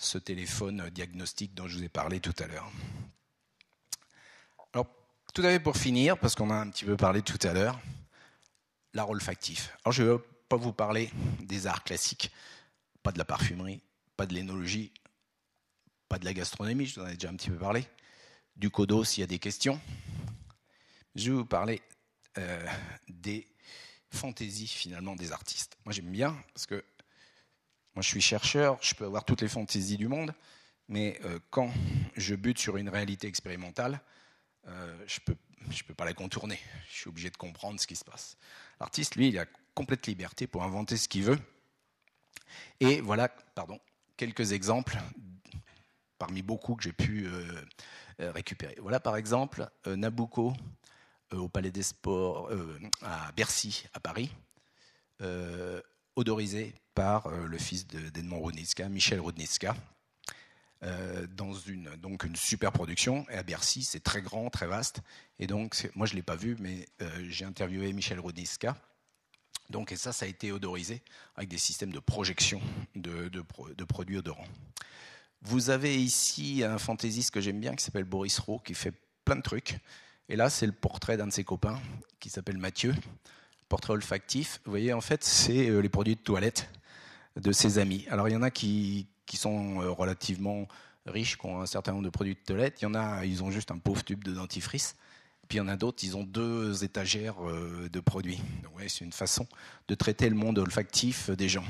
ce 0.00 0.16
téléphone 0.16 0.88
diagnostic 0.90 1.54
dont 1.54 1.68
je 1.68 1.76
vous 1.76 1.84
ai 1.84 1.88
parlé 1.90 2.20
tout 2.20 2.34
à 2.38 2.46
l'heure. 2.46 2.70
Alors, 4.72 4.86
tout 5.34 5.42
à 5.42 5.50
fait 5.50 5.60
pour 5.60 5.76
finir, 5.76 6.18
parce 6.18 6.34
qu'on 6.34 6.50
a 6.50 6.54
un 6.54 6.70
petit 6.70 6.86
peu 6.86 6.96
parlé 6.96 7.20
tout 7.20 7.38
à 7.46 7.52
l'heure, 7.52 7.78
l'art 8.94 9.10
olfactif. 9.10 9.76
Alors, 9.84 9.92
je 9.92 10.02
ne 10.02 10.12
vais 10.12 10.18
pas 10.48 10.56
vous 10.56 10.72
parler 10.72 11.10
des 11.40 11.66
arts 11.66 11.84
classiques, 11.84 12.30
pas 13.02 13.12
de 13.12 13.18
la 13.18 13.26
parfumerie, 13.26 13.82
pas 14.16 14.24
de 14.24 14.32
l'énologie, 14.32 14.90
pas 16.08 16.18
de 16.18 16.24
la 16.24 16.32
gastronomie, 16.32 16.86
je 16.86 16.98
vous 16.98 17.06
en 17.06 17.08
ai 17.08 17.14
déjà 17.14 17.28
un 17.28 17.36
petit 17.36 17.50
peu 17.50 17.58
parlé, 17.58 17.86
du 18.56 18.70
codo 18.70 19.04
s'il 19.04 19.20
y 19.20 19.24
a 19.24 19.26
des 19.26 19.38
questions. 19.38 19.78
Je 21.14 21.30
vais 21.30 21.36
vous 21.36 21.44
parler 21.44 21.82
euh, 22.38 22.66
des 23.08 23.48
fantaisies 24.10 24.68
finalement 24.68 25.16
des 25.16 25.32
artistes. 25.32 25.76
Moi 25.84 25.92
j'aime 25.92 26.10
bien 26.10 26.36
parce 26.54 26.66
que 26.66 26.84
moi, 27.94 28.02
je 28.02 28.08
suis 28.08 28.20
chercheur, 28.20 28.78
je 28.80 28.94
peux 28.94 29.04
avoir 29.04 29.24
toutes 29.24 29.42
les 29.42 29.48
fantaisies 29.48 29.96
du 29.96 30.06
monde, 30.06 30.32
mais 30.88 31.18
euh, 31.24 31.40
quand 31.50 31.72
je 32.16 32.36
bute 32.36 32.58
sur 32.58 32.76
une 32.76 32.88
réalité 32.88 33.26
expérimentale, 33.26 34.00
euh, 34.68 34.96
je 35.08 35.18
ne 35.20 35.24
peux, 35.24 35.36
je 35.70 35.82
peux 35.82 35.94
pas 35.94 36.04
la 36.04 36.14
contourner. 36.14 36.60
Je 36.88 36.98
suis 36.98 37.08
obligé 37.08 37.30
de 37.30 37.36
comprendre 37.36 37.80
ce 37.80 37.88
qui 37.88 37.96
se 37.96 38.04
passe. 38.04 38.36
L'artiste, 38.78 39.16
lui, 39.16 39.28
il 39.28 39.38
a 39.40 39.46
complète 39.74 40.06
liberté 40.06 40.46
pour 40.46 40.62
inventer 40.62 40.96
ce 40.96 41.08
qu'il 41.08 41.24
veut. 41.24 41.38
Et 42.78 43.00
voilà, 43.00 43.28
pardon, 43.28 43.80
quelques 44.16 44.52
exemples 44.52 44.98
parmi 46.18 46.42
beaucoup 46.42 46.76
que 46.76 46.84
j'ai 46.84 46.92
pu 46.92 47.28
récupérer. 48.18 48.76
Voilà, 48.80 49.00
par 49.00 49.16
exemple, 49.16 49.68
Nabucco 49.86 50.52
au 51.32 51.48
Palais 51.48 51.70
des 51.70 51.82
Sports 51.82 52.50
à 53.02 53.32
Bercy, 53.32 53.84
à 53.94 54.00
Paris, 54.00 54.30
odorisé 56.16 56.74
par 56.94 57.26
euh, 57.26 57.46
le 57.46 57.58
fils 57.58 57.86
d'Edmond 57.86 58.42
Rudnitska, 58.42 58.88
Michel 58.88 59.20
Rudnitska, 59.20 59.74
euh, 60.82 61.26
dans 61.34 61.52
une, 61.54 61.88
donc 61.96 62.24
une 62.24 62.36
super 62.36 62.72
production. 62.72 63.26
Et 63.30 63.34
à 63.34 63.42
Bercy, 63.42 63.82
c'est 63.82 64.00
très 64.00 64.22
grand, 64.22 64.50
très 64.50 64.66
vaste. 64.66 65.00
Et 65.38 65.46
donc, 65.46 65.90
moi, 65.94 66.06
je 66.06 66.12
ne 66.12 66.16
l'ai 66.16 66.22
pas 66.22 66.36
vu, 66.36 66.56
mais 66.58 66.86
euh, 67.02 67.26
j'ai 67.28 67.44
interviewé 67.44 67.92
Michel 67.92 68.20
Rudnitska. 68.20 68.76
Donc, 69.70 69.92
et 69.92 69.96
ça, 69.96 70.12
ça 70.12 70.26
a 70.26 70.28
été 70.28 70.50
odorisé 70.52 71.02
avec 71.36 71.48
des 71.48 71.58
systèmes 71.58 71.92
de 71.92 72.00
projection 72.00 72.60
de, 72.96 73.28
de, 73.28 73.84
produits 73.84 74.18
odorants. 74.18 74.48
Vous 75.42 75.70
avez 75.70 75.96
ici 75.96 76.64
un 76.64 76.76
fantaisiste 76.76 77.30
que 77.30 77.40
j'aime 77.40 77.60
bien 77.60 77.74
qui 77.76 77.84
s'appelle 77.84 78.04
Boris 78.04 78.38
Rowe, 78.40 78.58
qui 78.58 78.74
fait 78.74 78.92
plein 79.24 79.36
de 79.36 79.42
trucs. 79.42 79.78
Et 80.30 80.36
là, 80.36 80.48
c'est 80.48 80.66
le 80.66 80.72
portrait 80.72 81.16
d'un 81.16 81.26
de 81.26 81.32
ses 81.32 81.42
copains 81.42 81.80
qui 82.20 82.30
s'appelle 82.30 82.56
Mathieu, 82.56 82.94
portrait 83.68 83.94
olfactif. 83.94 84.60
Vous 84.64 84.70
voyez, 84.70 84.92
en 84.92 85.00
fait, 85.00 85.24
c'est 85.24 85.82
les 85.82 85.88
produits 85.88 86.14
de 86.14 86.20
toilette 86.20 86.70
de 87.34 87.50
ses 87.50 87.78
amis. 87.78 88.06
Alors 88.10 88.28
il 88.28 88.32
y 88.32 88.36
en 88.36 88.42
a 88.42 88.50
qui, 88.52 89.08
sont 89.34 89.82
euh, 89.82 89.90
relativement 89.90 90.68
riches, 91.04 91.36
qui 91.36 91.46
ont 91.46 91.60
un 91.60 91.66
certain 91.66 91.92
nombre 91.92 92.04
de 92.04 92.10
produits 92.10 92.34
de 92.34 92.40
toilette. 92.46 92.80
Il 92.80 92.84
y 92.84 92.86
en 92.86 92.94
a, 92.94 93.24
ils 93.24 93.42
ont 93.42 93.50
juste 93.50 93.72
un 93.72 93.78
pauvre 93.78 94.04
tube 94.04 94.22
de 94.22 94.32
dentifrice. 94.32 94.94
Puis 95.48 95.58
il 95.58 95.62
y 95.62 95.62
en 95.62 95.68
a 95.68 95.74
d'autres, 95.74 96.04
ils 96.04 96.16
ont 96.16 96.22
deux 96.22 96.84
étagères 96.84 97.44
euh, 97.44 97.88
de 97.92 97.98
produits. 97.98 98.40
Ouais, 98.76 98.88
c'est 98.88 99.04
une 99.04 99.12
façon 99.12 99.48
de 99.88 99.96
traiter 99.96 100.28
le 100.28 100.36
monde 100.36 100.58
olfactif 100.58 101.30
des 101.30 101.48
gens. 101.48 101.64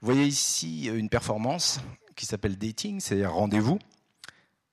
Vous 0.00 0.12
voyez 0.12 0.24
ici 0.24 0.86
une 0.86 1.08
performance 1.08 1.78
qui 2.16 2.26
s'appelle 2.26 2.58
dating, 2.58 2.98
c'est-à-dire 2.98 3.32
rendez-vous. 3.32 3.78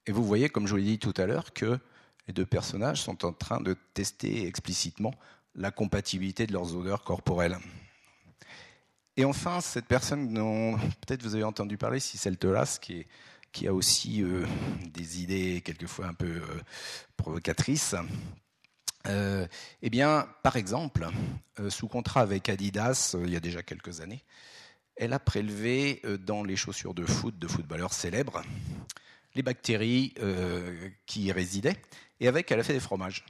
Et 0.07 0.11
vous 0.11 0.25
voyez, 0.25 0.49
comme 0.49 0.65
je 0.65 0.71
vous 0.71 0.77
l'ai 0.77 0.83
dit 0.83 0.99
tout 0.99 1.13
à 1.17 1.27
l'heure, 1.27 1.53
que 1.53 1.79
les 2.31 2.33
deux 2.33 2.45
personnages 2.45 3.01
sont 3.01 3.25
en 3.25 3.33
train 3.33 3.59
de 3.59 3.75
tester 3.93 4.47
explicitement 4.47 5.13
la 5.53 5.69
compatibilité 5.69 6.47
de 6.47 6.53
leurs 6.53 6.77
odeurs 6.77 7.03
corporelles. 7.03 7.57
Et 9.17 9.25
enfin, 9.25 9.59
cette 9.59 9.85
personne 9.85 10.33
dont 10.33 10.77
peut-être 10.77 11.23
vous 11.23 11.35
avez 11.35 11.43
entendu 11.43 11.77
parler, 11.77 11.99
si 11.99 12.17
c'est 12.17 12.31
qui, 12.79 13.05
qui 13.51 13.67
a 13.67 13.73
aussi 13.73 14.23
euh, 14.23 14.45
des 14.93 15.21
idées 15.21 15.59
quelquefois 15.59 16.07
un 16.07 16.13
peu 16.13 16.37
euh, 16.37 16.61
provocatrices. 17.17 17.95
Euh, 19.07 19.45
eh 19.81 19.89
bien, 19.89 20.25
par 20.41 20.55
exemple, 20.55 21.09
sous 21.67 21.89
contrat 21.89 22.21
avec 22.21 22.47
Adidas, 22.47 23.17
il 23.21 23.31
y 23.31 23.35
a 23.35 23.41
déjà 23.41 23.61
quelques 23.61 23.99
années, 23.99 24.23
elle 24.95 25.11
a 25.11 25.19
prélevé 25.19 26.01
dans 26.25 26.45
les 26.45 26.55
chaussures 26.55 26.93
de 26.93 27.05
foot 27.05 27.37
de 27.37 27.47
footballeurs 27.47 27.91
célèbres 27.91 28.41
les 29.33 29.43
bactéries 29.43 30.13
qui 31.05 31.23
y 31.23 31.31
résidaient, 31.31 31.77
et 32.21 32.27
avec, 32.27 32.49
elle 32.51 32.59
a 32.59 32.63
fait 32.63 32.73
des 32.73 32.79
fromages. 32.79 33.25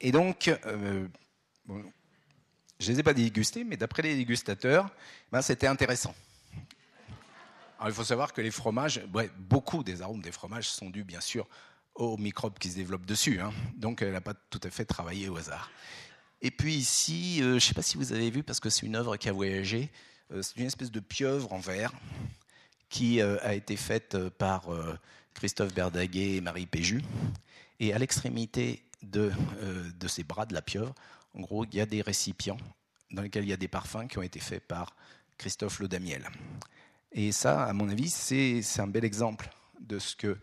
Et 0.00 0.12
donc, 0.12 0.50
je 2.78 2.90
ne 2.90 2.92
les 2.94 3.00
ai 3.00 3.02
pas 3.02 3.14
dégustés, 3.14 3.64
mais 3.64 3.76
d'après 3.76 4.02
les 4.02 4.16
dégustateurs, 4.16 4.90
ben, 5.30 5.40
c'était 5.40 5.68
intéressant. 5.68 6.14
Il 7.86 7.92
faut 7.92 8.04
savoir 8.04 8.32
que 8.32 8.40
les 8.40 8.50
fromages, 8.50 9.00
beaucoup 9.38 9.82
des 9.82 10.02
arômes 10.02 10.22
des 10.22 10.32
fromages 10.32 10.68
sont 10.68 10.90
dus 10.90 11.04
bien 11.04 11.20
sûr 11.20 11.48
aux 11.94 12.16
microbes 12.16 12.58
qui 12.58 12.70
se 12.70 12.76
développent 12.76 13.06
dessus. 13.06 13.40
Hein. 13.40 13.52
Donc 13.76 14.02
elle 14.02 14.12
n'a 14.12 14.20
pas 14.20 14.34
tout 14.34 14.60
à 14.62 14.70
fait 14.70 14.84
travaillé 14.84 15.28
au 15.28 15.36
hasard. 15.36 15.70
Et 16.40 16.50
puis 16.50 16.74
ici, 16.74 17.40
euh, 17.40 17.50
je 17.50 17.54
ne 17.54 17.60
sais 17.60 17.74
pas 17.74 17.82
si 17.82 17.96
vous 17.96 18.12
avez 18.12 18.30
vu, 18.30 18.42
parce 18.42 18.60
que 18.60 18.70
c'est 18.70 18.86
une 18.86 18.96
œuvre 18.96 19.16
qui 19.16 19.28
a 19.28 19.32
voyagé, 19.32 19.90
euh, 20.32 20.42
c'est 20.42 20.56
une 20.56 20.66
espèce 20.66 20.90
de 20.90 21.00
pieuvre 21.00 21.52
en 21.52 21.58
verre 21.58 21.92
qui 22.88 23.20
euh, 23.20 23.36
a 23.42 23.54
été 23.54 23.76
faite 23.76 24.16
par 24.30 24.68
Christophe 25.34 25.74
Berdaguet 25.74 26.36
et 26.36 26.40
Marie 26.40 26.66
Péju. 26.66 27.02
Et 27.80 27.92
à 27.92 27.98
l'extrémité 27.98 28.82
de, 29.02 29.32
de 29.98 30.08
ces 30.08 30.22
bras 30.22 30.46
de 30.46 30.54
la 30.54 30.62
pieuvre, 30.62 30.94
en 31.34 31.40
gros, 31.40 31.64
il 31.64 31.74
y 31.74 31.80
a 31.80 31.86
des 31.86 32.02
récipients 32.02 32.58
dans 33.10 33.22
lesquels 33.22 33.44
il 33.44 33.50
y 33.50 33.52
a 33.52 33.56
des 33.58 33.68
parfums 33.68 34.06
qui 34.08 34.18
ont 34.18 34.22
été 34.22 34.40
faits 34.40 34.66
par 34.66 34.94
Christophe 35.38 35.80
Lodamiel. 35.80 36.28
Et 37.12 37.32
ça, 37.32 37.64
à 37.64 37.72
mon 37.72 37.88
avis, 37.88 38.08
c'est 38.08 38.62
un 38.78 38.86
bel 38.86 39.04
exemple 39.04 39.50
de 39.80 39.98
ce 39.98 40.16
que 40.16 40.38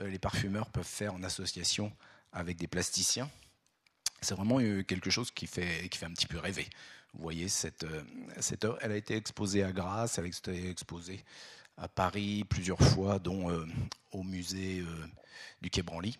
euh, 0.00 0.08
les 0.08 0.18
parfumeurs 0.18 0.70
peuvent 0.70 0.84
faire 0.84 1.14
en 1.14 1.22
association 1.22 1.92
avec 2.32 2.56
des 2.56 2.66
plasticiens. 2.66 3.30
C'est 4.20 4.34
vraiment 4.34 4.58
euh, 4.60 4.82
quelque 4.82 5.10
chose 5.10 5.30
qui 5.30 5.46
fait, 5.46 5.88
qui 5.88 5.98
fait 5.98 6.06
un 6.06 6.12
petit 6.12 6.26
peu 6.26 6.38
rêver. 6.38 6.66
Vous 7.12 7.22
voyez, 7.22 7.48
cette, 7.48 7.84
euh, 7.84 8.02
cette 8.40 8.64
œuvre, 8.64 8.78
elle 8.80 8.92
a 8.92 8.96
été 8.96 9.16
exposée 9.16 9.62
à 9.62 9.72
Grasse, 9.72 10.18
elle 10.18 10.24
a 10.24 10.28
été 10.28 10.70
exposée 10.70 11.22
à 11.76 11.88
Paris 11.88 12.44
plusieurs 12.48 12.80
fois, 12.80 13.18
dont 13.18 13.66
au 14.12 14.22
musée 14.22 14.84
du 15.60 15.70
Quai 15.70 15.82
Branly. 15.82 16.16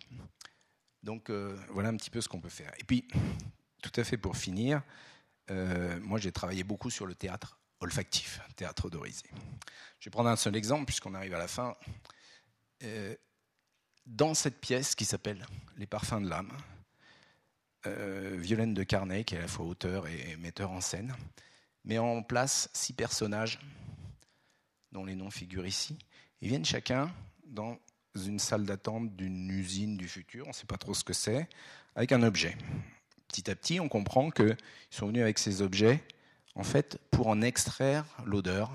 Donc 1.03 1.29
voilà 1.69 1.89
un 1.89 1.97
petit 1.97 2.09
peu 2.09 2.21
ce 2.21 2.27
qu'on 2.27 2.41
peut 2.41 2.49
faire. 2.49 2.71
Et 2.79 2.83
puis, 2.83 3.07
tout 3.81 4.01
à 4.01 4.03
fait 4.03 4.17
pour 4.17 4.35
finir, 4.35 4.81
euh, 5.51 5.99
moi 6.01 6.19
j'ai 6.19 6.31
travaillé 6.31 6.63
beaucoup 6.63 6.89
sur 6.89 7.05
le 7.05 7.13
théâtre 7.13 7.59
olfactif, 7.79 8.41
théâtre 8.55 8.85
odorisé. 8.85 9.29
Je 9.99 10.09
vais 10.09 10.11
prendre 10.11 10.29
un 10.29 10.35
seul 10.35 10.55
exemple 10.55 10.85
puisqu'on 10.85 11.13
arrive 11.13 11.35
à 11.35 11.37
la 11.37 11.47
fin. 11.47 11.75
Euh, 12.83 13.15
dans 14.05 14.33
cette 14.33 14.59
pièce 14.59 14.95
qui 14.95 15.05
s'appelle 15.05 15.45
Les 15.77 15.85
parfums 15.85 16.21
de 16.21 16.29
l'âme, 16.29 16.51
euh, 17.85 18.35
Violaine 18.39 18.73
de 18.73 18.83
Carnet, 18.83 19.23
qui 19.23 19.35
est 19.35 19.39
à 19.39 19.41
la 19.41 19.47
fois 19.47 19.65
auteur 19.65 20.07
et 20.07 20.35
metteur 20.37 20.71
en 20.71 20.81
scène, 20.81 21.15
met 21.83 21.99
en 21.99 22.23
place 22.23 22.69
six 22.73 22.93
personnages 22.93 23.59
dont 24.95 25.05
les 25.05 25.15
noms 25.15 25.29
figurent 25.29 25.67
ici. 25.67 25.97
Ils 26.41 26.47
viennent 26.49 26.65
chacun 26.65 27.13
dans 27.45 27.77
une 28.15 28.39
salle 28.39 28.65
d'attente 28.65 29.15
d'une 29.15 29.49
usine 29.49 29.97
du 29.97 30.07
futur, 30.07 30.45
on 30.45 30.49
ne 30.49 30.53
sait 30.53 30.65
pas 30.65 30.77
trop 30.77 30.93
ce 30.93 31.03
que 31.03 31.13
c'est, 31.13 31.47
avec 31.95 32.11
un 32.11 32.23
objet 32.23 32.57
petit 33.27 33.51
à 33.51 33.55
petit, 33.55 33.79
on 33.81 33.89
comprend 33.89 34.31
qu'ils 34.31 34.55
sont 34.89 35.07
venus 35.07 35.21
avec 35.21 35.39
ces 35.39 35.61
objets, 35.61 36.01
en 36.55 36.63
fait, 36.63 36.97
pour 37.11 37.27
en 37.27 37.41
extraire 37.41 38.05
l'odeur 38.25 38.71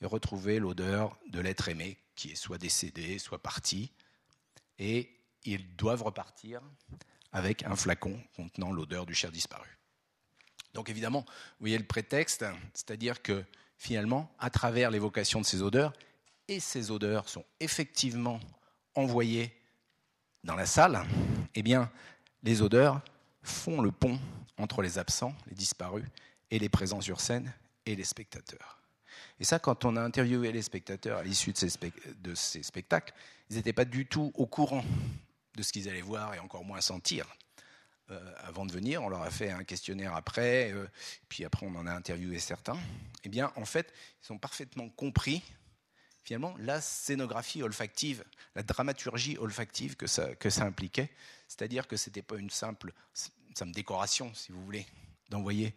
et 0.00 0.06
retrouver 0.06 0.58
l'odeur 0.58 1.18
de 1.28 1.40
l'être 1.40 1.68
aimé, 1.68 1.98
qui 2.14 2.30
est 2.30 2.34
soit 2.34 2.56
décédé, 2.56 3.18
soit 3.18 3.42
parti. 3.42 3.92
Et 4.78 5.10
ils 5.44 5.76
doivent 5.76 6.02
repartir 6.02 6.62
avec 7.32 7.62
un 7.64 7.76
flacon 7.76 8.18
contenant 8.36 8.72
l'odeur 8.72 9.04
du 9.04 9.14
cher 9.14 9.30
disparu. 9.30 9.68
Donc 10.72 10.88
évidemment, 10.88 11.24
vous 11.26 11.60
voyez 11.60 11.78
le 11.78 11.84
prétexte, 11.84 12.44
c'est-à-dire 12.72 13.20
que 13.20 13.44
finalement, 13.76 14.30
à 14.38 14.50
travers 14.50 14.90
l'évocation 14.90 15.40
de 15.40 15.46
ces 15.46 15.62
odeurs, 15.62 15.92
et 16.48 16.60
ces 16.60 16.90
odeurs 16.90 17.28
sont 17.28 17.44
effectivement 17.60 18.40
envoyées 18.94 19.54
dans 20.44 20.54
la 20.54 20.66
salle, 20.66 21.02
eh 21.54 21.62
bien, 21.62 21.90
les 22.42 22.62
odeurs 22.62 23.00
font 23.42 23.80
le 23.80 23.90
pont 23.90 24.18
entre 24.58 24.82
les 24.82 24.98
absents, 24.98 25.34
les 25.48 25.54
disparus, 25.54 26.04
et 26.50 26.58
les 26.58 26.68
présents 26.68 27.00
sur 27.00 27.20
scène 27.20 27.52
et 27.86 27.96
les 27.96 28.04
spectateurs. 28.04 28.78
Et 29.40 29.44
ça, 29.44 29.58
quand 29.58 29.84
on 29.84 29.96
a 29.96 30.02
interviewé 30.02 30.52
les 30.52 30.62
spectateurs 30.62 31.18
à 31.18 31.22
l'issue 31.22 31.52
de, 31.52 31.90
de 32.22 32.34
ces, 32.34 32.62
spectacles, 32.62 33.14
ils 33.50 33.56
n'étaient 33.56 33.72
pas 33.72 33.84
du 33.84 34.06
tout 34.06 34.32
au 34.34 34.46
courant 34.46 34.84
de 35.56 35.62
ce 35.62 35.72
qu'ils 35.72 35.88
allaient 35.88 36.00
voir 36.00 36.34
et 36.34 36.38
encore 36.38 36.64
moins 36.64 36.80
sentir. 36.80 37.26
Avant 38.38 38.66
de 38.66 38.72
venir. 38.72 39.02
On 39.02 39.08
leur 39.08 39.22
a 39.22 39.30
fait 39.30 39.50
un 39.50 39.64
questionnaire 39.64 40.14
après, 40.14 40.74
puis 41.28 41.44
après 41.44 41.66
on 41.66 41.74
en 41.74 41.86
a 41.86 41.92
interviewé 41.92 42.38
certains. 42.38 42.78
Eh 43.24 43.28
bien, 43.28 43.52
en 43.56 43.64
fait, 43.64 43.92
ils 44.22 44.32
ont 44.32 44.38
parfaitement 44.38 44.88
compris 44.90 45.42
finalement 46.24 46.54
la 46.58 46.80
scénographie 46.80 47.62
olfactive, 47.62 48.24
la 48.54 48.62
dramaturgie 48.62 49.36
olfactive 49.38 49.96
que 49.96 50.06
ça, 50.06 50.34
que 50.34 50.50
ça 50.50 50.64
impliquait. 50.64 51.10
C'est-à-dire 51.46 51.86
que 51.86 51.96
ce 51.96 52.08
n'était 52.08 52.22
pas 52.22 52.36
une 52.36 52.50
simple, 52.50 52.92
simple 53.54 53.72
décoration, 53.72 54.32
si 54.34 54.50
vous 54.50 54.64
voulez, 54.64 54.86
d'envoyer 55.28 55.74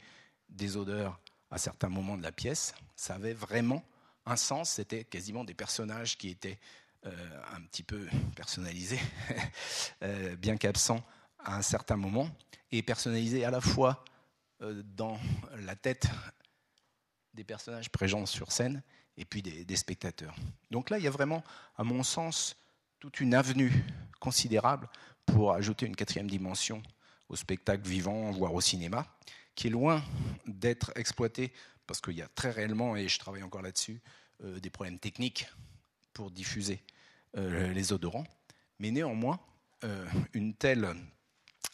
des 0.49 0.77
odeurs 0.77 1.19
à 1.51 1.57
certains 1.57 1.89
moments 1.89 2.17
de 2.17 2.23
la 2.23 2.31
pièce. 2.31 2.73
Ça 2.95 3.15
avait 3.15 3.33
vraiment 3.33 3.83
un 4.25 4.37
sens, 4.37 4.71
c'était 4.71 5.03
quasiment 5.03 5.43
des 5.43 5.53
personnages 5.53 6.17
qui 6.17 6.29
étaient 6.29 6.59
euh, 7.05 7.41
un 7.53 7.61
petit 7.61 7.83
peu 7.83 8.07
personnalisés, 8.35 8.99
euh, 10.03 10.35
bien 10.35 10.57
qu'absents 10.57 11.05
à 11.39 11.55
un 11.57 11.61
certain 11.61 11.95
moment, 11.95 12.29
et 12.71 12.81
personnalisés 12.81 13.45
à 13.45 13.51
la 13.51 13.61
fois 13.61 14.03
euh, 14.61 14.81
dans 14.95 15.19
la 15.59 15.75
tête 15.75 16.07
des 17.33 17.43
personnages 17.43 17.89
présents 17.89 18.25
sur 18.25 18.51
scène 18.51 18.81
et 19.17 19.25
puis 19.25 19.41
des, 19.41 19.75
spectateurs. 19.75 20.35
Donc 20.71 20.89
là, 20.89 20.97
il 20.97 21.03
y 21.03 21.07
a 21.07 21.11
vraiment, 21.11 21.43
à 21.75 21.83
mon 21.83 22.03
sens, 22.03 22.55
toute 22.99 23.19
une 23.19 23.33
avenue 23.33 23.71
considérable 24.19 24.89
pour 25.25 25.53
ajouter 25.53 25.85
une 25.85 25.95
quatrième 25.95 26.29
dimension 26.29 26.81
au 27.29 27.35
spectacle 27.35 27.87
vivant, 27.87 28.31
voire 28.31 28.53
au 28.53 28.61
cinéma, 28.61 29.07
qui 29.55 29.67
est 29.67 29.71
loin 29.71 30.03
d'être 30.45 30.91
exploité, 30.95 31.51
parce 31.85 32.01
qu'il 32.01 32.13
y 32.13 32.21
a 32.21 32.27
très 32.27 32.51
réellement, 32.51 32.95
et 32.95 33.07
je 33.07 33.19
travaille 33.19 33.43
encore 33.43 33.61
là-dessus, 33.61 34.01
euh, 34.43 34.59
des 34.59 34.69
problèmes 34.69 34.99
techniques 34.99 35.47
pour 36.13 36.31
diffuser 36.31 36.83
euh, 37.37 37.71
les 37.73 37.93
odorants. 37.93 38.25
Mais 38.79 38.91
néanmoins, 38.91 39.39
une 40.33 40.55
telle 40.55 40.95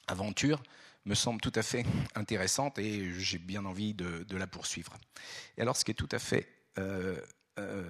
aventure 0.08 0.62
me 1.06 1.16
semble 1.16 1.42
tout 1.42 1.52
à 1.56 1.64
fait 1.64 1.86
intéressante 2.16 2.80
et 2.80 3.12
j'ai 3.20 3.38
bien 3.38 3.66
envie 3.66 3.94
de, 3.94 4.36
la 4.36 4.48
poursuivre. 4.48 4.94
Et 5.58 5.62
alors, 5.62 5.76
ce 5.76 5.86
qui 5.86 5.92
est 5.92 5.96
tout 5.96 6.10
à 6.12 6.20
fait 6.20 6.48
euh, 6.78 7.20
euh, 7.60 7.84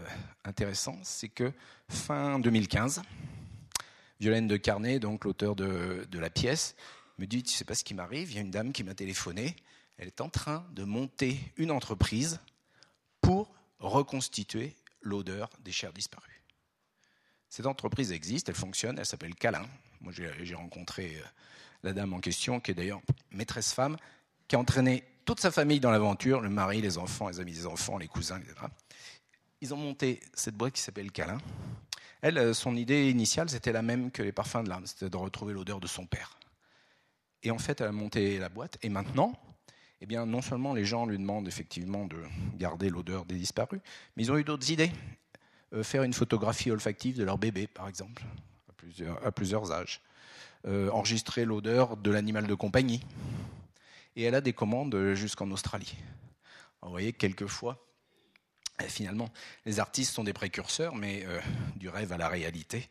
intéressant, 0.44 1.00
c'est 1.04 1.30
que 1.30 1.52
fin 1.90 2.40
2015, 2.40 3.02
Violaine 4.20 4.48
de 4.48 4.58
Carnet, 4.58 5.00
donc 5.00 5.26
l'auteur 5.26 5.56
de, 5.56 6.08
la 6.14 6.30
pièce, 6.30 6.76
me 7.20 7.26
dit, 7.26 7.44
tu 7.44 7.54
sais 7.54 7.66
pas 7.66 7.76
ce 7.76 7.84
qui 7.84 7.94
m'arrive, 7.94 8.32
il 8.32 8.36
y 8.36 8.38
a 8.40 8.42
une 8.42 8.52
dame 8.52 8.72
qui 8.72 8.84
m'a 8.84 8.96
téléphoné, 8.96 9.56
elle 9.98 10.08
est 10.08 10.22
en 10.22 10.30
train 10.30 10.66
de 10.72 10.84
monter 10.84 11.40
une 11.58 11.72
entreprise 11.72 12.40
pour 13.22 13.54
reconstituer 13.80 14.76
l'odeur 15.02 15.50
des 15.64 15.72
chairs 15.72 15.94
disparues. 15.94 16.42
Cette 17.50 17.68
entreprise 17.68 18.12
existe, 18.12 18.50
elle 18.50 18.56
fonctionne, 18.56 18.98
elle 18.98 19.06
s'appelle 19.06 19.36
Calin. 19.36 19.68
Moi, 20.02 20.12
j'ai 20.12 20.56
rencontré 20.56 21.18
euh, 21.18 21.26
la 21.84 21.94
dame 21.94 22.14
en 22.14 22.20
question, 22.20 22.60
qui 22.60 22.72
est 22.72 22.74
d'ailleurs 22.74 23.02
maîtresse 23.32 23.74
femme, 23.74 23.98
qui 24.48 24.56
a 24.56 24.60
entraîné 24.60 25.04
toute 25.26 25.40
sa 25.40 25.52
famille 25.52 25.80
dans 25.80 25.92
l'aventure, 25.92 26.42
le 26.42 26.50
mari, 26.50 26.82
les 26.82 26.98
enfants, 26.98 27.30
les 27.30 27.40
amis 27.40 27.54
des 27.54 27.66
enfants, 27.66 27.98
les 27.98 28.08
cousins, 28.08 28.40
etc. 28.40 28.56
Ils 29.62 29.74
ont 29.74 29.78
monté 29.78 30.20
cette 30.34 30.56
boîte 30.56 30.74
qui 30.74 30.82
s'appelle 30.82 31.12
Calin. 31.12 31.38
Elle, 32.22 32.38
euh, 32.38 32.54
son 32.54 32.76
idée 32.76 33.10
initiale, 33.10 33.50
c'était 33.50 33.72
la 33.72 33.82
même 33.82 34.12
que 34.12 34.22
les 34.24 34.32
parfums 34.32 34.64
de 34.64 34.70
l'âme, 34.70 34.86
c'était 34.86 35.10
de 35.10 35.18
retrouver 35.18 35.54
l'odeur 35.54 35.80
de 35.80 35.88
son 35.88 36.06
père. 36.06 36.38
Et 37.44 37.52
en 37.52 37.58
fait, 37.58 37.82
elle 37.82 37.88
a 37.88 37.92
monté 37.92 38.40
la 38.40 38.50
boîte. 38.50 38.78
Et 38.82 38.90
maintenant, 38.90 39.34
eh 40.02 40.06
bien, 40.06 40.26
non 40.26 40.42
seulement 40.42 40.74
les 40.74 40.86
gens 40.86 41.06
lui 41.06 41.18
demandent 41.18 41.48
effectivement 41.48 42.06
de 42.06 42.18
garder 42.58 42.90
l'odeur 42.90 43.26
des 43.26 43.36
disparus, 43.36 43.82
mais 44.16 44.24
ils 44.24 44.32
ont 44.32 44.38
eu 44.38 44.44
d'autres 44.44 44.70
idées. 44.72 44.92
Euh, 45.74 45.84
faire 45.84 46.04
une 46.04 46.14
photographie 46.14 46.72
olfactive 46.72 47.18
de 47.18 47.24
leur 47.24 47.38
bébé, 47.38 47.68
par 47.68 47.88
exemple, 47.88 48.24
à 48.70 48.74
plusieurs, 48.74 49.26
à 49.26 49.32
plusieurs 49.32 49.72
âges. 49.72 50.02
Euh, 50.66 50.90
enregistrer 50.92 51.44
l'odeur 51.44 51.98
de 51.98 52.10
l'animal 52.10 52.48
de 52.48 52.56
compagnie 52.56 53.02
et 54.16 54.24
elle 54.24 54.36
a 54.36 54.40
des 54.40 54.54
commandes 54.54 55.14
jusqu'en 55.14 55.52
Australie. 55.52 55.98
vous 56.82 56.90
voyez, 56.90 57.12
quelquefois, 57.12 57.86
eh, 58.82 58.88
finalement, 58.88 59.30
les 59.66 59.82
artistes 59.82 60.14
sont 60.14 60.24
des 60.24 60.32
précurseurs, 60.32 60.96
mais 60.96 61.26
euh, 61.26 61.42
du 61.76 61.90
rêve 61.90 62.14
à 62.14 62.18
la 62.18 62.30
réalité, 62.30 62.88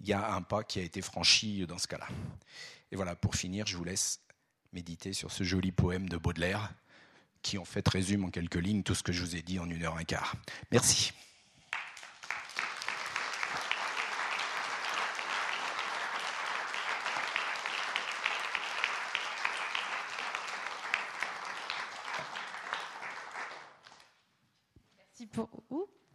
il 0.00 0.06
y 0.06 0.12
a 0.12 0.32
un 0.32 0.42
pas 0.42 0.62
qui 0.62 0.78
a 0.78 0.82
été 0.82 1.02
franchi 1.02 1.66
dans 1.66 1.78
ce 1.78 1.88
cas-là. 1.88 2.06
Et 2.92 2.96
voilà, 2.96 3.16
pour 3.16 3.34
finir, 3.34 3.66
je 3.66 3.76
vous 3.76 3.84
laisse 3.84 4.20
méditer 4.72 5.12
sur 5.12 5.32
ce 5.32 5.42
joli 5.42 5.72
poème 5.72 6.08
de 6.08 6.18
Baudelaire, 6.18 6.72
qui 7.42 7.58
en 7.58 7.64
fait 7.64 7.86
résume 7.88 8.26
en 8.26 8.30
quelques 8.30 8.54
lignes 8.54 8.84
tout 8.84 8.94
ce 8.94 9.02
que 9.02 9.12
je 9.12 9.22
vous 9.22 9.34
ai 9.34 9.42
dit 9.42 9.58
en 9.58 9.68
une 9.68 9.82
heure 9.82 9.96
et 9.98 10.02
un 10.02 10.04
quart. 10.04 10.36
Merci. 10.70 11.12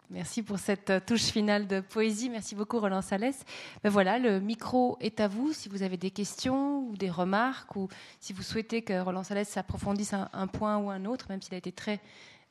Merci 0.10 0.44
pour 0.44 0.60
cette 0.60 0.92
euh, 0.92 1.00
touche 1.00 1.24
finale 1.24 1.66
de 1.66 1.80
poésie. 1.80 2.30
Merci 2.30 2.54
beaucoup, 2.54 2.80
Roland 2.80 3.02
Salès. 3.02 3.44
Ben 3.84 3.90
voilà, 3.90 4.20
le 4.20 4.40
micro 4.40 4.96
est 5.00 5.20
à 5.20 5.28
vous. 5.28 5.54
Si 5.54 5.70
vous 5.70 5.82
avez 5.82 5.98
des 5.98 6.12
questions 6.12 6.88
ou 6.88 6.96
des 6.96 7.10
remarques, 7.10 7.76
ou 7.76 7.88
si 8.20 8.32
vous 8.32 8.44
souhaitez 8.44 8.84
que 8.84 9.02
Roland 9.02 9.24
Salès 9.24 9.50
s'approfondisse 9.50 10.14
un, 10.14 10.48
point 10.48 10.78
ou 10.78 10.92
un 10.92 11.06
autre, 11.06 11.26
même 11.30 11.42
s'il 11.42 11.56
a 11.56 11.58
été 11.58 11.72
très 11.72 12.00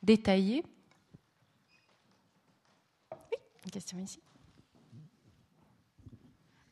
détaillé. 0.02 0.64
Oui, 3.12 3.38
une 3.64 3.70
question 3.70 3.98
ici. 4.00 4.20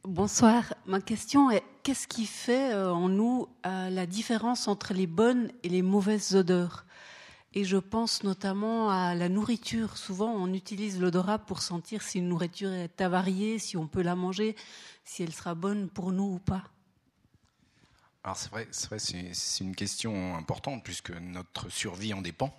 Bonsoir. 0.03 0.75
Ma 0.87 1.01
question 1.01 1.53
est 1.53 1.63
qu'est-ce 1.85 2.09
qui 2.09 2.27
fait 2.27 2.73
euh, 2.73 2.93
en 2.93 3.09
nous 3.09 3.47
euh, 3.65 3.91
la 3.91 4.07
différence 4.07 4.67
entre 4.67 4.93
les 4.93 5.07
bonnes 5.07 5.53
et 5.63 5.69
les 5.69 5.83
mauvaises 5.83 6.35
odeurs? 6.35 6.85
Et 7.55 7.65
je 7.65 7.77
pense 7.77 8.23
notamment 8.23 8.91
à 8.91 9.15
la 9.15 9.29
nourriture. 9.29 9.97
Souvent, 9.97 10.33
on 10.33 10.53
utilise 10.53 11.01
l'odorat 11.01 11.39
pour 11.39 11.63
sentir 11.63 12.03
si 12.03 12.19
une 12.19 12.29
nourriture 12.29 12.73
est 12.73 13.01
avariée, 13.01 13.59
si 13.59 13.77
on 13.77 13.87
peut 13.87 14.03
la 14.03 14.15
manger, 14.15 14.57
si 15.05 15.23
elle 15.23 15.33
sera 15.33 15.55
bonne 15.55 15.89
pour 15.89 16.13
nous 16.13 16.35
ou 16.35 16.39
pas. 16.39 16.65
Alors 18.23 18.37
c'est 18.37 18.51
vrai, 18.51 18.69
c'est 18.71 18.89
vrai, 18.89 18.99
c'est 18.99 19.65
une 19.65 19.75
question 19.75 20.37
importante 20.37 20.85
puisque 20.85 21.11
notre 21.11 21.71
survie 21.71 22.13
en 22.13 22.21
dépend. 22.21 22.55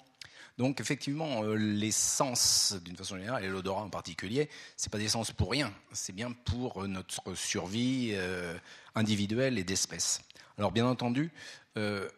Donc 0.58 0.82
effectivement, 0.82 1.44
euh, 1.44 1.56
les 1.56 1.92
sens, 1.92 2.76
d'une 2.84 2.98
façon 2.98 3.18
générale, 3.18 3.46
et 3.46 3.48
l'odorat 3.48 3.84
en 3.84 3.90
particulier, 3.90 4.50
c'est 4.76 4.92
pas 4.92 4.98
des 4.98 5.08
sens 5.08 5.32
pour 5.32 5.52
rien. 5.52 5.74
C'est 5.94 6.14
bien 6.14 6.32
pour 6.32 6.88
notre 6.88 7.36
survie 7.36 8.12
euh, 8.14 8.58
individuelle 8.96 9.58
et 9.58 9.64
d'espèce. 9.64 10.22
Alors 10.58 10.72
bien 10.72 10.86
entendu, 10.86 11.32
euh, 11.78 12.10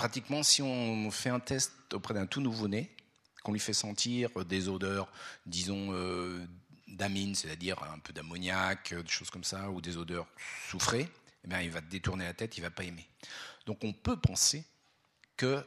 pratiquement, 0.00 0.42
si 0.42 0.62
on 0.62 1.10
fait 1.10 1.28
un 1.28 1.40
test 1.40 1.74
auprès 1.92 2.14
d'un 2.14 2.24
tout 2.24 2.40
nouveau-né, 2.40 2.88
qu'on 3.42 3.52
lui 3.52 3.60
fait 3.60 3.74
sentir 3.74 4.30
des 4.46 4.70
odeurs, 4.70 5.12
disons, 5.44 5.92
euh, 5.92 6.42
d'amine, 6.88 7.34
c'est-à-dire 7.34 7.82
un 7.82 7.98
peu 7.98 8.14
d'ammoniac, 8.14 8.94
des 8.94 9.10
choses 9.10 9.28
comme 9.28 9.44
ça, 9.44 9.68
ou 9.68 9.82
des 9.82 9.98
odeurs 9.98 10.26
soufrées, 10.70 11.06
eh 11.44 11.48
bien, 11.48 11.60
il 11.60 11.70
va 11.70 11.82
détourner 11.82 12.24
la 12.24 12.32
tête, 12.32 12.56
il 12.56 12.60
ne 12.60 12.66
va 12.68 12.70
pas 12.70 12.84
aimer. 12.84 13.06
Donc 13.66 13.84
on 13.84 13.92
peut 13.92 14.16
penser 14.16 14.64
que 15.36 15.62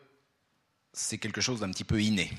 c'est 0.93 1.19
quelque 1.19 1.39
chose 1.39 1.60
d'un 1.60 1.69
petit 1.69 1.84
peu 1.84 2.01
inné. 2.01 2.31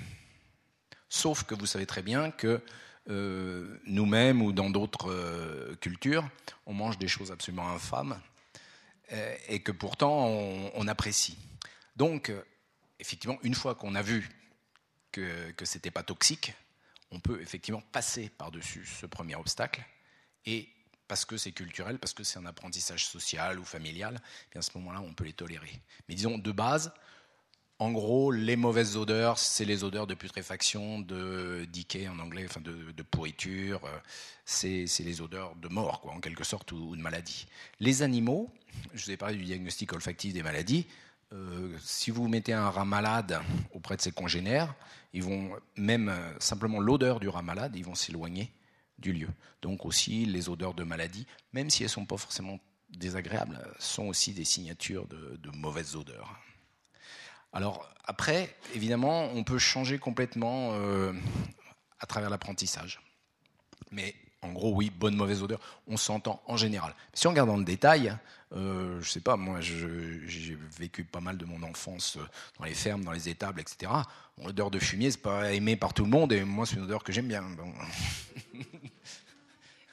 Sauf 1.08 1.44
que 1.44 1.54
vous 1.54 1.66
savez 1.66 1.86
très 1.86 2.02
bien 2.02 2.32
que 2.32 2.60
euh, 3.08 3.78
nous-mêmes 3.86 4.42
ou 4.42 4.50
dans 4.50 4.68
d'autres 4.68 5.12
euh, 5.12 5.76
cultures, 5.76 6.28
on 6.66 6.74
mange 6.74 6.98
des 6.98 7.06
choses 7.06 7.30
absolument 7.30 7.70
infâmes 7.70 8.20
et 9.48 9.60
que 9.60 9.70
pourtant 9.70 10.26
on 10.26 10.88
apprécie. 10.88 11.36
Donc, 11.96 12.30
euh, 12.30 12.42
effectivement, 12.98 13.38
une 13.42 13.54
fois 13.54 13.74
qu'on 13.74 13.94
a 13.94 14.02
vu 14.02 14.28
que, 15.12 15.52
ce 15.62 15.76
n'était 15.76 15.90
pas 15.90 16.02
toxique, 16.02 16.52
on 17.10 17.20
peut 17.20 17.40
effectivement 17.40 17.82
passer 17.92 18.28
par-dessus 18.28 18.84
ce 18.86 19.06
premier 19.06 19.36
obstacle 19.36 19.84
et 20.46 20.68
parce 21.06 21.24
que 21.24 21.36
c'est 21.36 21.52
culturel, 21.52 21.98
parce 21.98 22.14
que 22.14 22.24
c'est 22.24 22.38
un 22.38 22.46
apprentissage 22.46 23.06
social 23.06 23.60
ou 23.60 23.64
familial, 23.64 24.20
bien 24.50 24.60
à 24.60 24.62
ce 24.62 24.70
moment-là, 24.78 25.00
on 25.00 25.12
peut 25.12 25.24
les 25.24 25.32
tolérer. 25.32 25.80
Mais 26.08 26.14
disons, 26.14 26.38
de 26.38 26.52
base, 26.52 26.92
en 27.78 27.90
gros, 27.92 28.30
les 28.30 28.56
mauvaises 28.56 28.96
odeurs, 28.96 29.38
c'est 29.38 29.64
les 29.64 29.84
odeurs 29.84 30.06
de 30.06 30.14
putréfaction, 30.14 31.00
de 31.00 31.66
decay 31.72 32.08
en 32.08 32.18
anglais, 32.18 32.46
enfin 32.48 32.60
de, 32.60 33.02
pourriture, 33.02 33.84
euh, 33.84 33.98
c'est 34.44 34.86
les 35.00 35.20
odeurs 35.20 35.56
de 35.56 35.68
mort, 35.68 36.00
quoi, 36.00 36.12
en 36.12 36.20
quelque 36.20 36.44
sorte, 36.44 36.72
ou, 36.72 36.96
de 36.96 37.02
maladie. 37.02 37.46
Les 37.80 38.02
animaux, 38.02 38.52
je 38.94 39.04
vous 39.04 39.10
ai 39.10 39.16
parlé 39.16 39.36
du 39.36 39.44
diagnostic 39.44 39.92
olfactif 39.92 40.32
des 40.32 40.42
maladies, 40.42 40.86
euh, 41.32 41.76
si 41.80 42.10
vous 42.10 42.28
mettez 42.28 42.52
un 42.52 42.70
rat 42.70 42.84
malade 42.84 43.40
auprès 43.72 43.96
de 43.96 44.02
ses 44.02 44.12
congénères, 44.12 44.74
ils 45.12 45.22
vont 45.22 45.50
même 45.76 46.08
euh, 46.08 46.38
simplement 46.38 46.80
l'odeur 46.80 47.20
du 47.20 47.28
rat 47.28 47.42
malade, 47.42 47.74
ils 47.76 47.84
vont 47.84 47.94
s'éloigner 47.94 48.52
du 48.98 49.12
lieu. 49.12 49.28
Donc 49.62 49.84
aussi 49.84 50.26
les 50.26 50.48
odeurs 50.48 50.74
de 50.74 50.84
maladie, 50.84 51.26
même 51.52 51.70
si 51.70 51.82
elles 51.82 51.88
ne 51.88 51.92
sont 51.92 52.06
pas 52.06 52.16
forcément 52.16 52.60
désagréables, 52.90 53.58
sont 53.78 54.04
aussi 54.04 54.32
des 54.32 54.44
signatures 54.44 55.06
de, 55.08 55.50
mauvaises 55.54 55.96
odeurs. 55.96 56.38
Alors 57.52 57.88
après, 58.04 58.54
évidemment, 58.74 59.24
on 59.34 59.44
peut 59.44 59.58
changer 59.58 59.98
complètement 59.98 60.72
euh, 60.74 61.12
à 62.00 62.06
travers 62.06 62.30
l'apprentissage. 62.30 63.00
Mais 63.90 64.14
en 64.44 64.52
gros, 64.52 64.72
oui, 64.72 64.90
bonne, 64.90 65.16
mauvaise 65.16 65.42
odeur, 65.42 65.60
on 65.88 65.96
s'entend 65.96 66.40
en 66.46 66.56
général. 66.56 66.94
Si 67.14 67.26
on 67.26 67.30
regarde 67.30 67.48
dans 67.48 67.56
le 67.56 67.64
détail, 67.64 68.14
euh, 68.54 69.00
je 69.00 69.10
sais 69.10 69.20
pas, 69.20 69.36
moi, 69.36 69.60
j'ai 69.60 70.58
vécu 70.78 71.04
pas 71.04 71.20
mal 71.20 71.36
de 71.36 71.44
mon 71.44 71.62
enfance 71.62 72.16
euh, 72.18 72.26
dans 72.58 72.66
les 72.66 72.74
fermes, 72.74 73.02
dans 73.02 73.12
les 73.12 73.28
étables, 73.28 73.60
etc. 73.60 73.90
L'odeur 74.42 74.70
de 74.70 74.78
fumier, 74.78 75.10
c'est 75.10 75.22
pas 75.22 75.52
aimé 75.52 75.76
par 75.76 75.94
tout 75.94 76.04
le 76.04 76.10
monde, 76.10 76.32
et 76.32 76.44
moi, 76.44 76.66
c'est 76.66 76.76
une 76.76 76.82
odeur 76.82 77.02
que 77.02 77.12
j'aime 77.12 77.28
bien. 77.28 77.44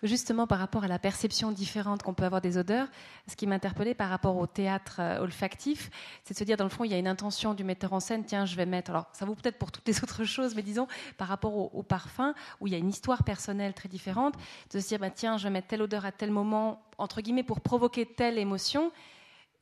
Justement, 0.04 0.48
par 0.48 0.58
rapport 0.58 0.84
à 0.84 0.88
la 0.88 0.98
perception 0.98 1.52
différente 1.52 2.02
qu'on 2.02 2.16
peut 2.16 2.24
avoir 2.24 2.42
des 2.42 2.58
odeurs, 2.58 2.88
ce 3.28 3.36
qui 3.36 3.46
m'interpellait 3.46 3.94
par 3.94 4.10
rapport 4.10 4.36
au 4.36 4.48
théâtre 4.48 4.98
euh, 5.00 5.22
olfactif, 5.22 5.92
c'est 6.24 6.34
de 6.34 6.40
se 6.40 6.44
dire, 6.44 6.58
dans 6.58 6.64
le 6.64 6.72
fond, 6.72 6.84
il 6.84 6.92
y 6.92 6.96
a 6.96 6.98
une 6.98 7.08
intention 7.08 7.54
du 7.54 7.64
metteur 7.64 7.94
en 7.94 8.00
scène, 8.00 8.26
tiens, 8.26 8.46
je 8.46 8.56
vais 8.56 8.66
mettre, 8.66 8.90
alors 8.90 9.06
ça 9.14 9.26
vaut 9.26 9.36
peut-être 9.36 9.60
pour 9.60 9.72
toutes 9.72 9.88
les 9.88 10.00
autres 10.04 10.24
choses, 10.24 10.56
mais 10.56 10.64
disons, 10.64 10.88
par 11.18 11.28
rapport 11.28 11.76
au, 11.76 11.84
parfum, 11.84 12.34
où 12.60 12.68
il 12.68 12.74
y 12.74 12.76
a 12.76 12.80
une 12.80 12.90
histoire 12.90 13.24
personnelle 13.24 13.76
très 13.76 13.90
différente, 13.90 14.34
de 14.74 14.80
se 14.80 14.88
dire, 14.88 14.98
bah, 14.98 15.12
tiens, 15.12 15.38
je 15.38 15.44
vais 15.44 15.52
mettre 15.52 15.68
telle 15.68 15.84
odeur 15.84 16.04
à 16.04 16.12
tel 16.12 16.32
moment, 16.32 16.82
entre 16.98 17.22
guillemets, 17.22 17.44
pour 17.44 17.62
provoquer 17.62 18.06
telle 18.06 18.40
émotion 18.40 18.92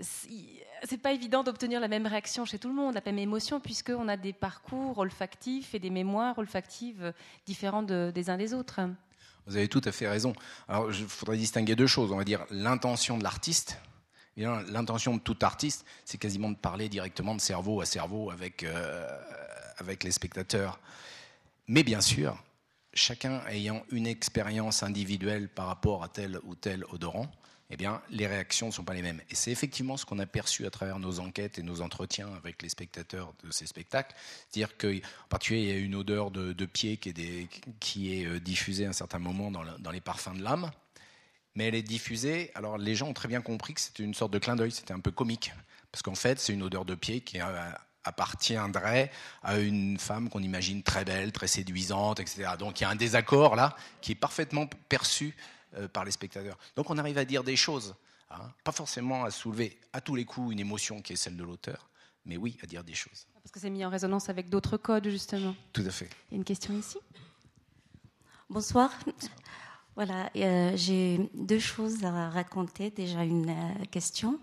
c'est 0.01 0.97
pas 0.97 1.11
évident 1.11 1.43
d'obtenir 1.43 1.81
la 1.81 1.89
même 1.89 2.07
réaction 2.07 2.45
chez 2.45 2.57
tout 2.57 2.69
le 2.69 2.73
monde, 2.73 2.93
la 2.95 3.01
même 3.05 3.19
émotion, 3.19 3.59
puisqu'on 3.59 4.07
a 4.07 4.15
des 4.15 4.31
parcours 4.31 4.97
olfactifs 4.97 5.75
et 5.75 5.79
des 5.79 5.89
mémoires 5.89 6.37
olfactives 6.37 7.13
différentes 7.45 7.87
des 7.87 8.29
uns 8.29 8.37
des 8.37 8.53
autres. 8.53 8.79
Vous 9.49 9.57
avez 9.57 9.67
tout 9.67 9.81
à 9.83 9.91
fait 9.91 10.07
raison. 10.07 10.33
Alors, 10.67 10.91
il 10.91 11.07
faudrait 11.07 11.37
distinguer 11.37 11.75
deux 11.75 11.87
choses. 11.87 12.11
On 12.11 12.17
va 12.17 12.23
dire 12.23 12.45
l'intention 12.51 13.17
de 13.17 13.23
l'artiste. 13.23 13.77
L'intention 14.37 15.15
de 15.15 15.19
tout 15.19 15.37
artiste, 15.41 15.85
c'est 16.05 16.17
quasiment 16.17 16.49
de 16.49 16.55
parler 16.55 16.87
directement 16.87 17.35
de 17.35 17.41
cerveau 17.41 17.81
à 17.81 17.85
cerveau 17.85 18.31
euh, 18.31 19.17
avec 19.77 20.03
les 20.03 20.11
spectateurs. 20.11 20.79
Mais 21.67 21.83
bien 21.83 21.99
sûr, 21.99 22.41
chacun 22.93 23.41
ayant 23.47 23.83
une 23.91 24.07
expérience 24.07 24.83
individuelle 24.83 25.49
par 25.49 25.65
rapport 25.65 26.03
à 26.03 26.07
tel 26.07 26.39
ou 26.43 26.55
tel 26.55 26.85
odorant, 26.91 27.29
eh 27.71 27.77
bien, 27.77 28.01
les 28.09 28.25
réactions 28.25 28.67
ne 28.67 28.71
sont 28.71 28.83
pas 28.83 28.95
les 28.95 29.01
mêmes. 29.03 29.21
Et 29.29 29.35
c'est 29.35 29.51
effectivement 29.51 29.95
ce 29.95 30.05
qu'on 30.05 30.17
a 30.17 30.25
perçu 30.25 30.65
à 30.65 30.71
travers 30.71 30.97
nos 30.97 31.19
enquêtes 31.19 31.59
et 31.59 31.63
nos 31.63 31.81
entretiens 31.81 32.29
avec 32.35 32.61
les 32.63 32.69
spectateurs 32.69 33.33
de 33.43 33.51
ces 33.51 33.67
spectacles. 33.67 34.15
C'est-à-dire 34.49 34.75
qu'en 34.77 35.27
particulier, 35.29 35.61
il 35.61 35.69
y 35.69 35.71
a 35.71 35.77
une 35.77 35.95
odeur 35.95 36.31
de, 36.31 36.65
pied 36.65 36.97
qui 36.97 37.09
est, 38.11 38.25
euh, 38.25 38.39
diffusée 38.39 38.87
à 38.87 38.89
un 38.89 38.93
certain 38.93 39.19
moment 39.19 39.51
dans, 39.51 39.63
dans 39.77 39.91
les 39.91 40.01
parfums 40.01 40.35
de 40.35 40.43
l'âme. 40.43 40.71
Mais 41.55 41.67
elle 41.67 41.75
est 41.75 41.83
diffusée, 41.83 42.51
alors 42.55 42.77
les 42.77 42.95
gens 42.95 43.07
ont 43.07 43.13
très 43.13 43.27
bien 43.27 43.41
compris 43.41 43.73
que 43.73 43.81
c'était 43.81 44.03
une 44.03 44.13
sorte 44.13 44.31
de 44.31 44.39
clin 44.39 44.55
d'œil, 44.55 44.71
c'était 44.71 44.93
un 44.93 44.99
peu 44.99 45.11
comique. 45.11 45.51
Parce 45.91 46.01
qu'en 46.01 46.15
fait, 46.15 46.39
c'est 46.39 46.53
une 46.53 46.63
odeur 46.63 46.85
de 46.85 46.95
pied 46.95 47.21
qui 47.21 47.39
euh, 47.39 47.71
appartiendrait 48.03 49.11
à 49.43 49.57
une 49.57 49.99
femme 49.99 50.29
qu'on 50.29 50.41
imagine 50.41 50.83
très 50.83 51.05
belle, 51.05 51.31
très 51.31 51.47
séduisante, 51.47 52.19
etc. 52.19 52.51
Donc 52.57 52.79
il 52.79 52.83
y 52.83 52.85
a 52.85 52.89
un 52.89 52.95
désaccord 52.95 53.55
là 53.55 53.75
qui 54.01 54.13
est 54.13 54.15
parfaitement 54.15 54.67
perçu 54.87 55.35
par 55.93 56.05
les 56.05 56.11
spectateurs. 56.11 56.57
Donc 56.75 56.89
on 56.89 56.97
arrive 56.97 57.17
à 57.17 57.25
dire 57.25 57.43
des 57.43 57.55
choses, 57.55 57.95
hein. 58.31 58.51
pas 58.63 58.71
forcément 58.71 59.23
à 59.23 59.31
soulever 59.31 59.79
à 59.93 60.01
tous 60.01 60.15
les 60.15 60.25
coups 60.25 60.51
une 60.53 60.59
émotion 60.59 61.01
qui 61.01 61.13
est 61.13 61.15
celle 61.15 61.37
de 61.37 61.43
l'auteur, 61.43 61.89
mais 62.25 62.37
oui, 62.37 62.57
à 62.63 62.65
dire 62.65 62.83
des 62.83 62.93
choses. 62.93 63.27
Parce 63.41 63.51
que 63.51 63.59
c'est 63.59 63.69
mis 63.69 63.85
en 63.85 63.89
résonance 63.89 64.29
avec 64.29 64.49
d'autres 64.49 64.77
codes, 64.77 65.07
justement. 65.09 65.55
Tout 65.73 65.83
à 65.85 65.91
fait. 65.91 66.09
Il 66.29 66.33
y 66.33 66.35
a 66.35 66.37
une 66.37 66.43
question 66.43 66.73
ici 66.77 66.97
Bonsoir. 68.49 68.91
Voilà, 69.95 70.29
euh, 70.35 70.77
j'ai 70.77 71.29
deux 71.33 71.59
choses 71.59 72.05
à 72.05 72.29
raconter. 72.29 72.89
Déjà 72.89 73.23
une 73.23 73.49
euh, 73.49 73.85
question 73.91 74.39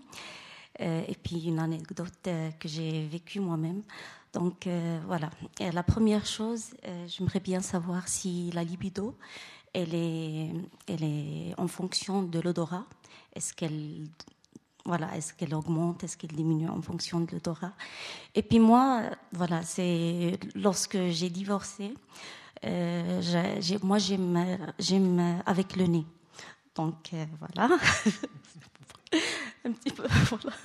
et 0.79 1.15
puis 1.23 1.45
une 1.45 1.57
anecdote 1.57 2.29
que 2.59 2.67
j'ai 2.67 3.07
vécue 3.07 3.39
moi-même. 3.39 3.81
Donc 4.33 4.67
voilà, 5.07 5.31
la 5.59 5.81
première 5.81 6.27
chose, 6.27 6.75
j'aimerais 7.07 7.39
bien 7.39 7.61
savoir 7.61 8.07
si 8.07 8.51
la 8.51 8.63
libido 8.63 9.17
elle 9.73 9.93
est, 9.93 10.49
elle 10.87 11.03
est 11.03 11.53
en 11.57 11.67
fonction 11.67 12.23
de 12.23 12.39
l'odorat. 12.39 12.85
Est-ce 13.35 13.53
qu'elle 13.53 14.07
voilà, 14.87 15.15
est-ce 15.17 15.33
qu'elle 15.33 15.53
augmente, 15.53 16.05
est-ce 16.05 16.15
qu'elle 16.15 16.31
diminue 16.31 16.69
en 16.69 16.81
fonction 16.81 17.19
de 17.19 17.29
l'odorat? 17.33 17.73
Et 18.33 18.41
puis 18.41 18.57
moi, 18.59 19.03
voilà, 19.33 19.61
c'est 19.63 20.39
lorsque 20.55 20.97
j'ai 21.09 21.29
divorcé, 21.29 21.93
euh, 22.63 23.21
moi 23.83 23.97
j'aime, 23.97 24.57
j'aime 24.79 25.41
avec 25.45 25.75
le 25.75 25.87
nez. 25.87 26.05
Donc 26.73 27.09
euh, 27.13 27.25
voilà, 27.37 27.75
un 29.65 29.71
petit 29.73 29.91
peu. 29.91 30.07
Voilà. 30.29 30.55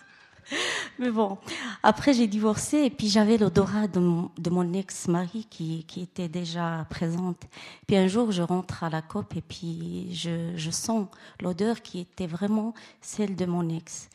Mais 0.99 1.11
bon, 1.11 1.39
après 1.83 2.13
j'ai 2.13 2.27
divorcé 2.27 2.79
et 2.79 2.91
puis 2.91 3.09
j'avais 3.09 3.39
l'odorat 3.39 3.89
de 3.89 4.01
mon, 4.01 4.73
ex-mari 4.73 5.47
qui, 5.51 5.85
était 5.97 6.29
déjà 6.29 6.87
présente. 6.91 7.43
Puis 7.87 7.97
un 7.97 8.07
jour 8.07 8.33
je 8.33 8.43
rentre 8.43 8.85
à 8.85 8.91
la 8.91 9.03
COP 9.03 9.37
et 9.37 9.43
puis 9.43 10.09
je, 10.15 10.71
sens 10.71 11.07
l'odeur 11.41 11.83
qui 11.83 12.01
était 12.01 12.27
vraiment 12.27 12.75
celle 13.01 13.37
de 13.37 13.47
mon 13.47 13.69
ex. 13.69 14.09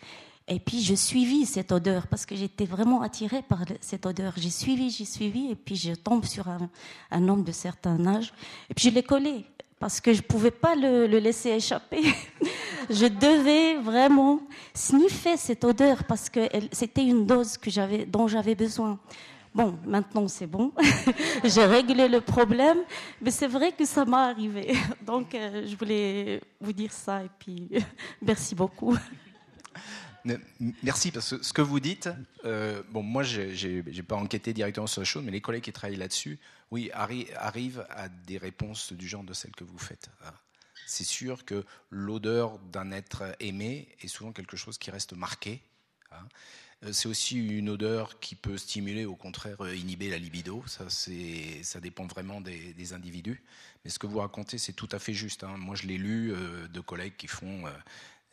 Et 0.49 0.59
puis 0.59 0.81
je 0.81 0.95
suivis 0.95 1.45
cette 1.45 1.73
odeur 1.73 2.07
parce 2.07 2.25
que 2.25 2.35
j'étais 2.35 2.65
vraiment 2.65 3.01
attirée 3.01 3.41
par 3.41 3.65
cette 3.81 4.05
odeur. 4.05 4.33
J'ai 4.37 4.49
suivi, 4.49 4.89
j'ai 4.89 5.05
suivi 5.05 5.51
et 5.51 5.55
puis 5.55 5.75
je 5.75 5.93
tombe 5.93 6.23
sur 6.23 6.47
un 6.47 7.27
homme 7.27 7.43
de 7.43 7.51
certain 7.51 8.05
âge 8.05 8.33
et 8.69 8.73
puis 8.73 8.89
je 8.89 8.95
l'ai 8.95 9.03
collé 9.03 9.45
parce 9.79 10.01
que 10.01 10.13
je 10.13 10.21
ne 10.21 10.27
pouvais 10.27 10.51
pas 10.51 10.75
le, 10.75 11.05
laisser 11.05 11.49
échapper. 11.49 12.03
je 12.89 13.05
devais 13.05 13.77
vraiment 13.77 14.41
sniffer 14.73 15.37
cette 15.37 15.63
odeur 15.63 16.03
parce 16.03 16.29
que 16.29 16.47
c'était 16.71 17.03
une 17.05 17.25
dose 17.25 17.57
dont 18.07 18.27
j'avais 18.27 18.55
besoin. 18.55 18.99
Bon, 19.53 19.77
maintenant 19.85 20.27
c'est 20.27 20.45
bon, 20.45 20.71
j'ai 21.43 21.65
réglé 21.65 22.07
le 22.07 22.21
problème, 22.21 22.77
mais 23.21 23.31
c'est 23.31 23.47
vrai 23.47 23.71
que 23.71 23.85
ça 23.85 24.05
m'est 24.05 24.15
arrivé. 24.15 24.75
Donc 25.01 25.33
euh, 25.33 25.65
je 25.65 25.75
voulais 25.75 26.41
vous 26.61 26.73
dire 26.73 26.93
ça 26.93 27.23
et 27.23 27.29
puis 27.39 27.69
merci 28.21 28.53
beaucoup. 28.53 28.95
Merci, 30.83 31.11
parce 31.11 31.35
que 31.35 31.43
ce 31.43 31.53
que 31.53 31.61
vous 31.61 31.79
dites, 31.79 32.09
euh, 32.45 32.81
bon, 32.91 33.01
moi, 33.01 33.23
je 33.23 33.41
n'ai 33.67 34.03
pas 34.03 34.15
enquêté 34.15 34.53
directement 34.53 34.87
sur 34.87 35.01
la 35.01 35.05
chose, 35.05 35.23
mais 35.23 35.31
les 35.31 35.41
collègues 35.41 35.63
qui 35.63 35.71
travaillent 35.71 35.97
là-dessus, 35.97 36.37
oui, 36.71 36.91
arrivent 36.93 37.85
à 37.89 38.09
des 38.09 38.37
réponses 38.37 38.93
du 38.93 39.07
genre 39.07 39.23
de 39.23 39.33
celles 39.33 39.55
que 39.55 39.63
vous 39.63 39.77
faites. 39.77 40.09
Hein. 40.23 40.33
C'est 40.85 41.03
sûr 41.03 41.45
que 41.45 41.65
l'odeur 41.89 42.59
d'un 42.59 42.91
être 42.91 43.35
aimé 43.39 43.89
est 44.01 44.07
souvent 44.07 44.31
quelque 44.31 44.57
chose 44.57 44.77
qui 44.77 44.91
reste 44.91 45.13
marqué. 45.13 45.61
Hein. 46.11 46.27
Euh, 46.83 46.93
c'est 46.93 47.07
aussi 47.07 47.37
une 47.37 47.69
odeur 47.69 48.19
qui 48.19 48.35
peut 48.35 48.57
stimuler, 48.57 49.05
au 49.05 49.15
contraire, 49.15 49.61
euh, 49.61 49.75
inhiber 49.75 50.09
la 50.09 50.17
libido. 50.17 50.63
Ça, 50.67 50.89
ça 50.89 51.79
dépend 51.79 52.05
vraiment 52.05 52.41
des, 52.41 52.93
individus. 52.93 53.43
Mais 53.83 53.89
ce 53.89 53.99
que 53.99 54.07
vous 54.07 54.19
racontez, 54.19 54.57
c'est 54.57 54.73
tout 54.73 54.89
à 54.91 54.99
fait 54.99 55.13
juste. 55.13 55.43
Hein. 55.43 55.57
Moi, 55.57 55.75
je 55.75 55.87
l'ai 55.87 55.97
lu 55.97 56.33
de 56.69 56.79
collègues 56.79 57.15
qui 57.17 57.27
font 57.27 57.63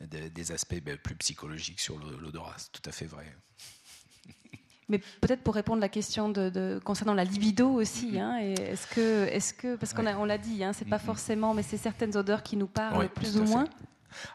des, 0.01 0.51
aspects 0.51 0.81
ben, 0.81 0.97
plus 0.97 1.15
psychologiques 1.15 1.79
sur 1.79 1.97
l'odorat. 1.97 2.55
C'est 2.57 2.71
tout 2.71 2.87
à 2.87 2.91
fait 2.91 3.05
vrai. 3.05 3.35
Mais 4.87 4.99
peut-être 5.21 5.41
pour 5.41 5.55
répondre 5.55 5.79
à 5.79 5.81
la 5.81 5.89
question 5.89 6.29
de, 6.29 6.79
concernant 6.83 7.13
la 7.13 7.23
libido 7.23 7.69
aussi, 7.69 8.13
mm-hmm. 8.13 8.21
hein, 8.21 8.37
est-ce 8.37 8.87
que, 8.87 9.25
est 9.25 9.57
que, 9.57 9.75
parce 9.75 9.93
qu'on 9.93 10.05
on 10.05 10.25
l'a 10.25 10.37
dit, 10.37 10.63
hein, 10.63 10.73
c'est 10.73 10.85
pas 10.85 10.97
mm-hmm. 10.97 10.99
forcément, 10.99 11.53
mais 11.53 11.63
c'est 11.63 11.77
certaines 11.77 12.15
odeurs 12.15 12.43
qui 12.43 12.55
nous 12.55 12.67
parlent 12.67 13.09
plus 13.09 13.37
ou 13.37 13.43
moins. 13.43 13.65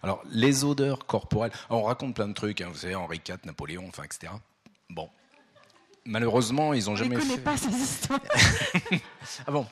Alors 0.03 0.23
les 0.31 0.65
odeurs 0.65 1.07
corporelles, 1.07 1.53
on 1.71 1.83
raconte 1.83 2.15
plein 2.15 2.29
de 2.29 2.35
trucs, 2.35 2.61
hein, 2.61 2.69
vous 2.71 2.79
savez 2.79 2.95
Henri 2.95 3.21
IV, 3.27 3.39
Napoléon, 3.45 3.85
enfin 3.89 4.03
etc. 4.03 4.33
Bon, 4.91 5.09
malheureusement 6.05 6.75
ils 6.75 6.91
ont 6.91 6.97
jamais. 6.97 7.17
Je 7.17 7.23
ne 7.23 7.29
connais 7.29 7.39
pas 7.39 7.57
ces 7.57 7.71
histoires. 7.71 8.21
ah 9.47 9.51
bon 9.51 9.67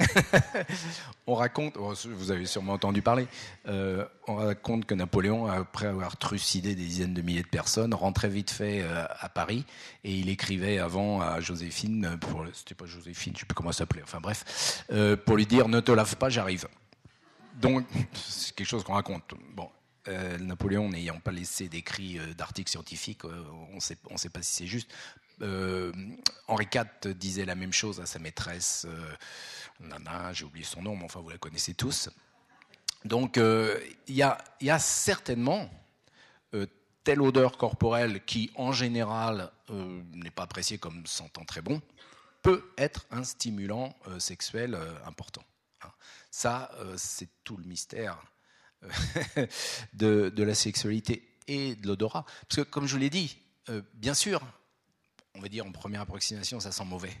on 1.26 1.34
raconte, 1.34 1.76
oh, 1.78 1.94
vous 2.06 2.30
avez 2.30 2.46
sûrement 2.46 2.72
entendu 2.72 3.02
parler, 3.02 3.26
euh, 3.68 4.04
on 4.26 4.36
raconte 4.36 4.84
que 4.84 4.94
Napoléon, 4.94 5.46
après 5.46 5.86
avoir 5.86 6.16
trucidé 6.16 6.74
des 6.74 6.84
dizaines 6.84 7.14
de 7.14 7.22
milliers 7.22 7.42
de 7.42 7.48
personnes, 7.48 7.94
rentrait 7.94 8.28
vite 8.28 8.50
fait 8.50 8.82
euh, 8.82 9.04
à 9.18 9.28
Paris 9.28 9.64
et 10.04 10.14
il 10.14 10.28
écrivait 10.28 10.78
avant 10.78 11.20
à 11.20 11.40
Joséphine, 11.40 12.18
pour, 12.20 12.44
c'était 12.52 12.74
pas 12.74 12.86
Joséphine, 12.86 13.34
je 13.34 13.40
sais 13.40 13.46
plus 13.46 13.54
comment 13.54 13.72
ça 13.72 13.78
s'appelait, 13.78 14.02
enfin 14.02 14.20
bref, 14.20 14.84
euh, 14.92 15.16
pour 15.16 15.36
lui 15.36 15.46
dire 15.46 15.68
ne 15.68 15.80
te 15.80 15.92
lave 15.92 16.16
pas, 16.16 16.28
j'arrive. 16.28 16.66
Donc 17.60 17.86
c'est 18.14 18.54
quelque 18.54 18.68
chose 18.68 18.84
qu'on 18.84 18.94
raconte. 18.94 19.34
Bon, 19.54 19.68
Napoléon 20.40 20.88
n'ayant 20.88 21.20
pas 21.20 21.30
laissé 21.30 21.68
d'écrits 21.68 22.18
d'articles 22.36 22.70
scientifiques, 22.70 23.24
on 23.24 23.74
ne 23.74 23.80
sait 23.80 24.30
pas 24.30 24.42
si 24.42 24.52
c'est 24.52 24.66
juste. 24.66 24.90
Henri 25.40 26.68
IV 26.72 27.14
disait 27.14 27.44
la 27.44 27.54
même 27.54 27.72
chose 27.72 28.00
à 28.00 28.06
sa 28.06 28.18
maîtresse. 28.18 28.86
Nana, 29.80 30.32
j'ai 30.32 30.44
oublié 30.44 30.64
son 30.64 30.82
nom, 30.82 30.96
mais 30.96 31.04
enfin 31.04 31.20
vous 31.20 31.30
la 31.30 31.38
connaissez 31.38 31.74
tous. 31.74 32.10
Donc 33.04 33.38
euh, 33.38 33.78
il 34.08 34.14
y, 34.14 34.22
a, 34.22 34.78
certainement 34.78 35.70
euh, 36.54 36.66
telle 37.02 37.22
odeur 37.22 37.56
corporelle 37.56 38.24
qui 38.24 38.50
en 38.56 38.72
général 38.72 39.50
euh, 39.70 40.02
n'est 40.12 40.30
pas 40.30 40.42
appréciée 40.42 40.78
comme 40.78 41.06
sentant 41.06 41.44
très 41.44 41.62
bon, 41.62 41.80
peut 42.42 42.72
être 42.76 43.06
un 43.10 43.24
stimulant 43.24 43.94
sexuel 44.18 44.78
important. 45.04 45.44
Hein. 45.82 45.90
Ça, 46.30 46.70
c'est 46.96 47.28
tout 47.44 47.58
le 47.58 47.64
mystère 47.64 48.18
de, 49.92 50.32
la 50.42 50.54
sexualité 50.54 51.36
et 51.48 51.74
de 51.74 51.86
l'odorat. 51.86 52.24
Parce 52.48 52.56
que 52.56 52.70
comme 52.70 52.86
je 52.86 52.94
vous 52.94 53.00
l'ai 53.00 53.10
dit, 53.10 53.36
bien 53.92 54.14
sûr, 54.14 54.40
on 55.34 55.40
va 55.40 55.48
dire 55.48 55.66
en 55.66 55.72
première 55.72 56.02
approximation, 56.02 56.60
ça 56.60 56.72
sent 56.72 56.84
mauvais. 56.84 57.16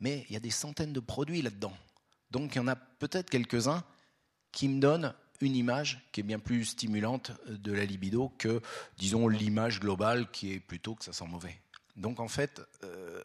Mais 0.00 0.26
il 0.28 0.34
y 0.34 0.36
a 0.36 0.40
des 0.40 0.50
centaines 0.50 0.92
de 0.92 1.00
produits 1.00 1.42
là-dedans. 1.42 1.76
Donc 2.30 2.54
il 2.54 2.58
y 2.58 2.60
en 2.60 2.68
a 2.68 2.76
peut-être 2.76 3.30
quelques-uns 3.30 3.84
qui 4.52 4.68
me 4.68 4.80
donne 4.80 5.14
une 5.40 5.54
image 5.54 6.06
qui 6.12 6.20
est 6.20 6.22
bien 6.22 6.38
plus 6.38 6.64
stimulante 6.64 7.32
de 7.46 7.72
la 7.72 7.84
libido 7.84 8.30
que, 8.38 8.62
disons, 8.98 9.28
l'image 9.28 9.80
globale 9.80 10.30
qui 10.30 10.52
est 10.52 10.60
plutôt 10.60 10.94
que 10.94 11.04
ça 11.04 11.12
sent 11.12 11.26
mauvais. 11.26 11.60
Donc 11.96 12.20
en 12.20 12.28
fait, 12.28 12.62
euh, 12.84 13.22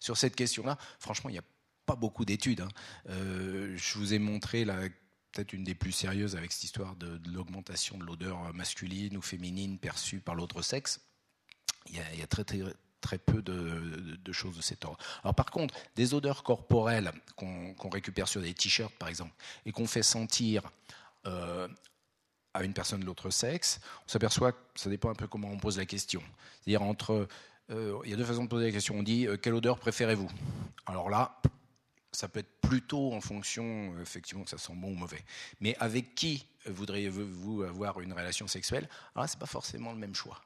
sur 0.00 0.16
cette 0.16 0.36
question-là, 0.36 0.78
franchement, 0.98 1.30
il 1.30 1.34
n'y 1.34 1.38
a 1.38 1.44
pas 1.86 1.96
beaucoup 1.96 2.24
d'études. 2.24 2.60
Hein. 2.60 2.68
Euh, 3.08 3.76
je 3.76 3.98
vous 3.98 4.12
ai 4.12 4.18
montré 4.18 4.64
peut-être 4.64 5.52
une 5.52 5.64
des 5.64 5.74
plus 5.74 5.92
sérieuses 5.92 6.36
avec 6.36 6.52
cette 6.52 6.64
histoire 6.64 6.96
de, 6.96 7.20
l'augmentation 7.30 7.98
de 7.98 8.04
l'odeur 8.04 8.52
masculine 8.54 9.16
ou 9.16 9.22
féminine 9.22 9.78
perçue 9.78 10.20
par 10.20 10.34
l'autre 10.34 10.62
sexe. 10.62 11.00
Il 11.88 11.94
y 12.18 12.22
a, 12.22 12.26
très, 12.26 12.42
très, 12.42 12.60
peu 13.00 13.42
de, 13.42 14.32
choses 14.32 14.56
de 14.56 14.62
cet 14.62 14.84
ordre. 14.84 14.98
Alors 15.22 15.34
par 15.34 15.50
contre, 15.50 15.74
des 15.94 16.14
odeurs 16.14 16.42
corporelles 16.42 17.12
qu'on 17.36 17.90
récupère 17.90 18.28
sur 18.28 18.40
des 18.40 18.52
t-shirts 18.52 18.94
par 18.94 19.08
exemple 19.08 19.32
et 19.64 19.72
qu'on 19.72 19.86
fait 19.86 20.02
sentir 20.02 20.62
euh, 21.26 21.68
à 22.54 22.64
une 22.64 22.72
personne 22.72 23.00
de 23.00 23.06
l'autre 23.06 23.30
sexe, 23.30 23.80
on 24.06 24.08
s'aperçoit 24.08 24.52
que 24.52 24.58
ça 24.76 24.88
dépend 24.88 25.10
un 25.10 25.14
peu 25.14 25.26
comment 25.26 25.48
on 25.48 25.58
pose 25.58 25.76
la 25.76 25.84
question. 25.84 26.22
C'est-à-dire 26.60 26.82
entre, 26.82 27.28
euh, 27.70 27.98
il 28.04 28.10
y 28.10 28.14
a 28.14 28.16
deux 28.16 28.24
façons 28.24 28.44
de 28.44 28.48
poser 28.48 28.66
la 28.66 28.72
question. 28.72 28.94
On 28.96 29.02
dit 29.02 29.26
euh, 29.26 29.36
quelle 29.36 29.54
odeur 29.54 29.78
préférez-vous? 29.78 30.30
Alors 30.86 31.10
là, 31.10 31.38
ça 32.12 32.28
peut 32.28 32.40
être 32.40 32.60
plutôt 32.62 33.12
en 33.12 33.20
fonction, 33.20 33.94
effectivement, 34.00 34.44
que 34.44 34.50
ça 34.50 34.58
sent 34.58 34.72
bon 34.74 34.92
ou 34.92 34.94
mauvais. 34.94 35.22
Mais 35.60 35.76
avec 35.80 36.14
qui 36.14 36.46
voudriez-vous 36.64 37.62
avoir 37.62 38.00
une 38.00 38.12
relation 38.12 38.48
sexuelle? 38.48 38.88
Alors 39.14 39.24
là, 39.24 39.28
c'est 39.28 39.38
pas 39.38 39.46
forcément 39.46 39.92
le 39.92 39.98
même 39.98 40.14
choix. 40.14 40.40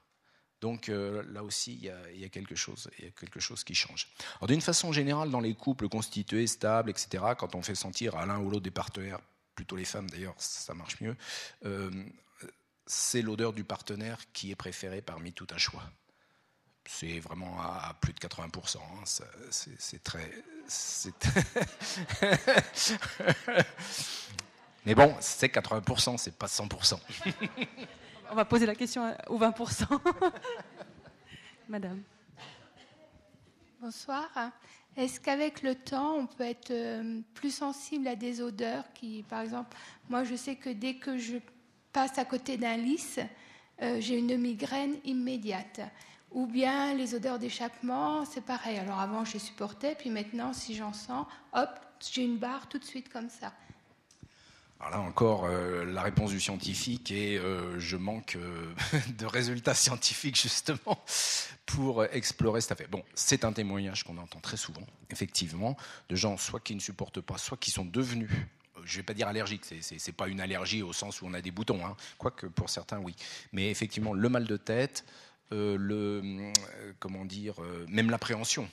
Donc 0.61 0.89
là 0.89 1.43
aussi, 1.43 1.75
il 1.75 2.21
y, 2.21 2.25
a, 2.25 2.29
quelque 2.29 2.55
chose, 2.55 2.91
il 2.99 3.07
y 3.07 3.09
a 3.09 3.11
quelque 3.13 3.41
chose 3.41 3.65
qui 3.65 3.75
change. 3.75 4.09
D'une 4.47 4.61
façon 4.61 4.93
générale, 4.93 5.31
dans 5.31 5.41
les 5.41 5.55
couples 5.55 5.89
constitués, 5.89 6.47
stables, 6.47 6.91
etc., 6.91 7.25
quand 7.39 7.55
on 7.55 7.63
fait 7.63 7.75
sentir 7.75 8.15
à 8.17 8.27
l'un 8.27 8.39
ou 8.39 8.51
l'autre 8.51 8.65
des 8.65 8.71
partenaires 8.71 9.21
plutôt 9.55 9.77
les 9.77 9.85
femmes 9.85 10.09
d'ailleurs, 10.09 10.35
ça 10.39 10.73
marche 10.73 10.99
mieux, 11.03 11.15
euh, 11.67 11.91
c'est 12.87 13.21
l'odeur 13.21 13.53
du 13.53 13.63
partenaire 13.63 14.19
qui 14.33 14.51
est 14.51 14.57
préférée 14.57 15.03
parmi 15.03 15.35
tout 15.35 15.47
un 15.51 15.59
choix. 15.59 15.83
C'est 16.87 17.21
vraiment 17.21 17.61
à, 17.61 17.95
plus 18.01 18.15
de 18.15 18.19
80%. 18.19 18.79
Hein, 18.79 19.05
c'est 19.51 20.03
très. 20.03 20.33
Mais 24.87 24.95
bon, 24.95 25.15
c'est 25.21 25.55
80%, 25.55 26.17
c'est 26.17 26.37
pas 26.37 26.47
100%. 26.47 26.99
On 28.33 28.37
va 28.37 28.45
poser 28.45 28.65
la 28.65 28.77
question 28.77 29.13
aux 29.29 29.39
20%. 29.39 29.87
Madame. 31.69 32.01
Bonsoir. 33.81 34.29
Est-ce 34.97 35.21
qu'avec 35.21 35.63
le 35.63 35.75
temps, 35.75 36.15
on 36.15 36.27
peut 36.27 36.45
être 36.45 36.71
euh, 36.71 37.21
plus 37.35 37.53
sensible 37.53 38.07
à 38.07 38.15
des 38.15 38.41
odeurs 38.41 38.85
qui, 38.95 39.25
par 39.29 39.41
exemple, 39.41 39.77
moi 40.09 40.23
je 40.23 40.37
sais 40.37 40.55
que 40.55 40.71
dès 40.71 40.95
que 40.95 41.19
je 41.19 41.39
passe 41.93 42.19
à 42.19 42.25
côté 42.25 42.57
d'un 42.57 42.77
lys, 42.77 43.19
euh, 43.83 44.01
j'ai 44.01 44.17
une 44.17 44.37
migraine 44.37 44.95
immédiate. 45.05 45.81
Ou 46.31 46.47
bien 46.47 46.95
les 46.95 47.17
odeurs 47.17 47.41
d'échappement, 47.41 48.25
c'est 48.25 48.45
pareil. 48.45 48.79
Alors 48.79 49.01
avant, 49.01 49.25
je 49.25 49.39
supportais, 49.39 49.97
puis 49.97 50.11
maintenant, 50.11 50.53
si 50.53 50.77
j'en 50.77 50.93
sens, 50.93 51.27
hop, 51.53 51.71
j'ai 51.99 52.23
une 52.23 52.37
barre 52.37 52.69
tout 52.69 52.79
de 52.79 52.85
suite 52.85 53.09
comme 53.09 53.29
ça. 53.29 53.53
Alors 54.81 54.93
là 54.93 55.01
encore, 55.01 55.45
euh, 55.45 55.85
la 55.85 56.01
réponse 56.01 56.31
du 56.31 56.41
scientifique 56.41 57.11
et 57.11 57.37
euh, 57.37 57.79
je 57.79 57.99
manque 57.99 58.37
euh, 58.37 58.73
de 59.19 59.27
résultats 59.27 59.75
scientifiques 59.75 60.41
justement 60.41 61.05
pour 61.67 62.05
explorer 62.07 62.63
cette 62.63 62.73
affaire. 62.73 62.89
Bon, 62.89 63.05
c'est 63.15 63.45
un 63.45 63.53
témoignage 63.53 64.05
qu'on 64.05 64.17
entend 64.17 64.41
très 64.41 64.57
souvent, 64.57 64.87
effectivement, 65.11 65.77
de 66.09 66.17
gens 66.17 66.39
soit 66.39 66.61
qui 66.61 66.75
ne 66.75 66.81
supportent 66.81 67.21
pas, 67.21 67.37
soit 67.37 67.59
qui 67.59 67.71
sont 67.71 67.85
devenus 67.85 68.31
je 68.83 68.95
ne 68.95 68.97
vais 69.01 69.03
pas 69.03 69.13
dire 69.13 69.29
allergiques, 69.29 69.67
ce 69.67 69.95
n'est 69.95 70.13
pas 70.15 70.27
une 70.27 70.41
allergie 70.41 70.81
au 70.81 70.95
sens 70.95 71.21
où 71.21 71.27
on 71.27 71.35
a 71.35 71.43
des 71.43 71.51
boutons, 71.51 71.85
hein. 71.85 71.95
quoique 72.17 72.47
pour 72.47 72.71
certains 72.71 72.99
oui. 72.99 73.15
Mais 73.53 73.71
effectivement, 73.71 74.15
le 74.15 74.29
mal 74.31 74.47
de 74.47 74.57
tête, 74.57 75.05
le, 75.51 76.51
comment 76.99 77.27
dire, 77.27 77.57
même 77.89 78.09
l'appréhension, 78.09 78.67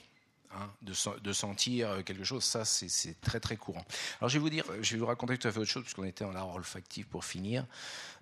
Hein, 0.54 0.70
de, 0.80 1.32
sentir 1.34 2.02
quelque 2.06 2.24
chose, 2.24 2.42
ça 2.42 2.64
c'est 2.64 3.20
très 3.20 3.38
très 3.38 3.58
courant. 3.58 3.84
Alors 4.18 4.30
je 4.30 4.38
vais 4.38 4.40
vous 4.40 4.48
dire, 4.48 4.64
je 4.80 4.94
vais 4.94 4.98
vous 4.98 5.06
raconter 5.06 5.36
tout 5.36 5.46
à 5.46 5.52
fait 5.52 5.58
autre 5.58 5.70
chose 5.70 5.82
puisqu'on 5.82 6.04
était 6.04 6.24
en 6.24 6.34
art 6.34 6.54
olfactif 6.54 7.06
pour 7.06 7.26
finir. 7.26 7.66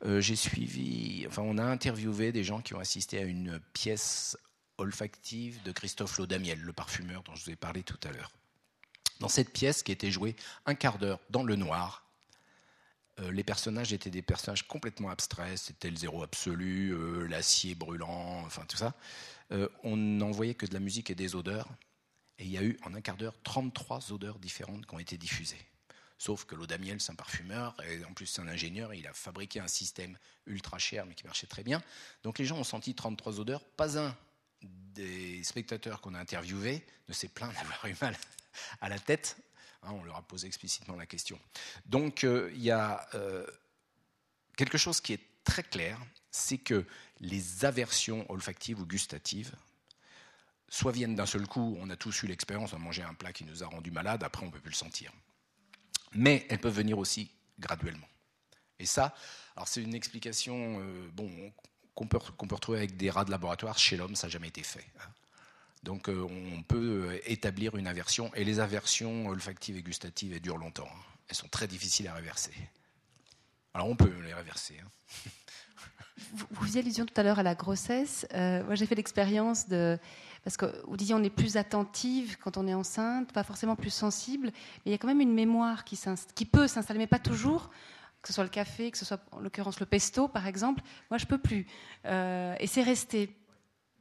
Euh, 0.04 0.20
j'ai 0.20 0.34
suivi, 0.34 1.24
enfin 1.28 1.42
on 1.42 1.56
a 1.56 1.64
interviewé 1.64 2.32
des 2.32 2.42
gens 2.42 2.60
qui 2.60 2.74
ont 2.74 2.80
assisté 2.80 3.18
à 3.18 3.22
une 3.22 3.60
pièce 3.72 4.36
olfactive 4.76 5.62
de 5.62 5.70
Christophe 5.70 6.18
Laudamiel, 6.18 6.60
le 6.60 6.72
parfumeur 6.72 7.22
dont 7.22 7.34
je 7.36 7.44
vous 7.44 7.50
ai 7.50 7.56
parlé 7.56 7.84
tout 7.84 8.00
à 8.02 8.10
l'heure. 8.10 8.32
Dans 9.20 9.28
cette 9.28 9.52
pièce 9.52 9.84
qui 9.84 9.92
était 9.92 10.10
jouée 10.10 10.34
un 10.66 10.74
quart 10.74 10.98
d'heure 10.98 11.20
dans 11.30 11.44
le 11.44 11.54
noir, 11.54 12.04
euh, 13.20 13.30
les 13.30 13.44
personnages 13.44 13.92
étaient 13.92 14.10
des 14.10 14.20
personnages 14.22 14.66
complètement 14.66 15.10
abstraits, 15.10 15.58
c'était 15.58 15.90
le 15.90 15.96
zéro 15.96 16.24
absolu, 16.24 16.90
euh, 16.90 17.28
l'acier 17.28 17.76
brûlant, 17.76 18.42
enfin 18.44 18.64
tout 18.68 18.76
ça. 18.76 18.94
on 19.84 19.96
n'en 19.96 20.32
voyait 20.32 20.54
que 20.54 20.66
de 20.66 20.74
la 20.74 20.80
musique 20.80 21.08
et 21.08 21.14
des 21.14 21.36
odeurs. 21.36 21.68
Et 22.38 22.44
il 22.44 22.50
y 22.50 22.58
a 22.58 22.62
eu 22.62 22.78
en 22.84 22.94
un 22.94 23.00
quart 23.00 23.16
d'heure 23.16 23.34
33 23.42 24.12
odeurs 24.12 24.38
différentes 24.38 24.86
qui 24.86 24.94
ont 24.94 24.98
été 24.98 25.16
diffusées. 25.16 25.64
Sauf 26.18 26.44
que 26.44 26.54
l'Odamiel, 26.54 27.00
c'est 27.00 27.12
un 27.12 27.16
parfumeur, 27.16 27.76
et 27.84 28.02
en 28.04 28.14
plus 28.14 28.26
c'est 28.26 28.40
un 28.40 28.48
ingénieur, 28.48 28.94
il 28.94 29.06
a 29.06 29.12
fabriqué 29.12 29.60
un 29.60 29.68
système 29.68 30.16
ultra 30.46 30.78
cher 30.78 31.04
mais 31.04 31.14
qui 31.14 31.24
marchait 31.24 31.46
très 31.46 31.62
bien. 31.62 31.82
Donc 32.22 32.38
les 32.38 32.46
gens 32.46 32.58
ont 32.58 32.64
senti 32.64 32.94
33 32.94 33.38
odeurs. 33.40 33.64
Pas 33.64 33.98
un 33.98 34.16
des 34.62 35.44
spectateurs 35.44 36.00
qu'on 36.00 36.14
a 36.14 36.18
interviewés 36.18 36.84
ne 37.08 37.12
s'est 37.12 37.28
plaint 37.28 37.52
d'avoir 37.54 37.84
eu 37.86 37.94
mal 38.00 38.16
à 38.80 38.88
la 38.88 38.98
tête. 38.98 39.36
Hein, 39.82 39.90
on 39.92 40.04
leur 40.04 40.16
a 40.16 40.22
posé 40.22 40.46
explicitement 40.46 40.96
la 40.96 41.06
question. 41.06 41.38
Donc 41.84 42.24
euh, 42.24 42.50
il 42.54 42.62
y 42.62 42.70
a 42.70 43.06
euh, 43.14 43.46
quelque 44.56 44.78
chose 44.78 45.00
qui 45.00 45.12
est 45.12 45.22
très 45.44 45.62
clair, 45.62 46.00
c'est 46.30 46.58
que 46.58 46.84
les 47.20 47.64
aversions 47.64 48.30
olfactives 48.30 48.80
ou 48.80 48.86
gustatives 48.86 49.54
soit 50.68 50.92
viennent 50.92 51.14
d'un 51.14 51.26
seul 51.26 51.46
coup, 51.46 51.76
on 51.80 51.90
a 51.90 51.96
tous 51.96 52.22
eu 52.22 52.26
l'expérience, 52.26 52.72
on 52.72 52.76
a 52.76 52.80
mangé 52.80 53.02
un 53.02 53.14
plat 53.14 53.32
qui 53.32 53.44
nous 53.44 53.62
a 53.62 53.66
rendu 53.66 53.90
malade, 53.90 54.22
après 54.24 54.42
on 54.42 54.46
ne 54.46 54.52
peut 54.52 54.60
plus 54.60 54.70
le 54.70 54.76
sentir. 54.76 55.12
Mais 56.12 56.46
elles 56.48 56.58
peuvent 56.58 56.74
venir 56.74 56.98
aussi 56.98 57.30
graduellement. 57.58 58.08
Et 58.78 58.86
ça, 58.86 59.14
alors 59.56 59.68
c'est 59.68 59.82
une 59.82 59.94
explication 59.94 60.80
euh, 60.80 61.08
bon, 61.12 61.30
qu'on 61.94 62.06
peut, 62.06 62.18
retrouver 62.50 62.78
avec 62.78 62.96
des 62.96 63.10
rats 63.10 63.24
de 63.24 63.30
laboratoire. 63.30 63.78
Chez 63.78 63.96
l'homme, 63.96 64.16
ça 64.16 64.26
n'a 64.26 64.30
jamais 64.30 64.48
été 64.48 64.62
fait. 64.62 64.84
Hein. 65.00 65.08
Donc 65.82 66.08
euh, 66.08 66.26
on 66.56 66.62
peut 66.62 67.10
euh, 67.10 67.20
établir 67.24 67.76
une 67.76 67.86
aversion. 67.86 68.32
Et 68.34 68.44
les 68.44 68.60
aversions 68.60 69.28
olfactives 69.28 69.76
et 69.76 69.82
gustatives, 69.82 70.32
elles 70.32 70.40
durent 70.40 70.58
longtemps. 70.58 70.88
Hein. 70.90 71.02
Elles 71.28 71.36
sont 71.36 71.48
très 71.48 71.66
difficiles 71.66 72.08
à 72.08 72.14
réverser. 72.14 72.52
Alors 73.72 73.88
on 73.88 73.96
peut 73.96 74.12
les 74.24 74.34
réverser. 74.34 74.76
Hein. 74.82 75.30
Vous 76.32 76.64
faisiez 76.64 76.80
allusion 76.80 77.06
tout 77.06 77.18
à 77.18 77.22
l'heure 77.22 77.38
à 77.38 77.42
la 77.42 77.54
grossesse. 77.54 78.26
moi, 78.32 78.74
j'ai 78.74 78.86
fait 78.86 78.94
l'expérience 78.94 79.68
de 79.68 79.98
parce 80.46 80.56
que 80.56 80.80
vous 80.86 80.96
disiez 80.96 81.12
on 81.12 81.24
est 81.24 81.28
plus 81.28 81.56
attentive 81.56 82.36
quand 82.38 82.56
on 82.56 82.68
est 82.68 82.72
enceinte, 82.72 83.32
pas 83.32 83.42
forcément 83.42 83.74
plus 83.74 83.90
sensible, 83.90 84.52
mais 84.54 84.82
il 84.84 84.92
y 84.92 84.94
a 84.94 84.98
quand 84.98 85.08
même 85.08 85.20
une 85.20 85.34
mémoire 85.34 85.82
qui, 85.82 85.96
peut 86.44 86.68
s'installer, 86.68 87.00
mais 87.00 87.08
pas 87.08 87.18
toujours 87.18 87.68
que 88.22 88.28
ce 88.28 88.32
soit 88.32 88.44
le 88.44 88.50
café, 88.50 88.92
que 88.92 88.96
ce 88.96 89.04
soit 89.04 89.20
en 89.32 89.40
l'occurrence 89.40 89.80
le 89.80 89.86
pesto 89.86 90.28
par 90.28 90.46
exemple, 90.46 90.84
moi 91.10 91.18
je 91.18 91.26
peux 91.26 91.38
plus. 91.38 91.66
Euh, 92.04 92.54
et 92.60 92.68
c'est 92.68 92.84
resté. 92.84 93.36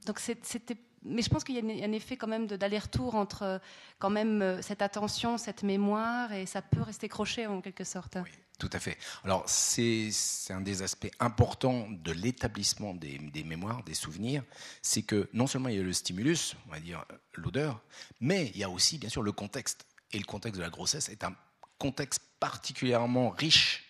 Donc 0.05 0.19
c'était 0.19 0.77
mais 1.03 1.23
je 1.23 1.29
pense 1.29 1.43
qu'il 1.43 1.55
y 1.55 1.83
a 1.83 1.87
un 1.87 1.91
effet 1.91 2.15
quand 2.15 2.27
même 2.27 2.45
d'aller-retour 2.45 3.15
entre 3.15 3.59
quand 3.97 4.11
même 4.11 4.43
euh, 4.43 4.61
cette 4.61 4.83
attention, 4.83 5.39
cette 5.39 5.63
mémoire, 5.63 6.31
et 6.31 6.45
ça 6.45 6.61
peut 6.61 6.81
rester 6.83 7.09
croché 7.09 7.47
en 7.47 7.59
quelque 7.59 7.83
sorte. 7.83 8.19
Oui, 8.23 8.29
tout 8.57 8.69
à 8.73 8.79
fait. 8.79 8.97
Alors 9.23 9.43
c'est 9.47 10.09
un 10.49 10.61
des 10.61 10.81
aspects 10.81 11.11
importants 11.19 11.87
de 11.89 12.11
l'établissement 12.11 12.93
des, 12.93 13.43
mémoires, 13.43 13.83
des 13.83 13.93
souvenirs, 13.93 14.43
c'est 14.81 15.01
que 15.01 15.29
non 15.33 15.47
seulement 15.47 15.69
il 15.69 15.75
y 15.75 15.79
a 15.79 15.83
le 15.83 15.93
stimulus, 15.93 16.55
on 16.67 16.71
va 16.71 16.79
dire 16.79 17.05
l'odeur, 17.33 17.81
mais 18.19 18.51
il 18.53 18.57
y 18.57 18.63
a 18.63 18.69
aussi 18.69 18.97
bien 18.97 19.09
sûr 19.09 19.21
le 19.21 19.31
contexte. 19.31 19.85
Et 20.11 20.19
le 20.19 20.25
contexte 20.25 20.57
de 20.57 20.63
la 20.63 20.69
grossesse 20.69 21.09
est 21.09 21.23
un 21.23 21.35
contexte 21.77 22.21
particulièrement 22.39 23.29
riche 23.29 23.83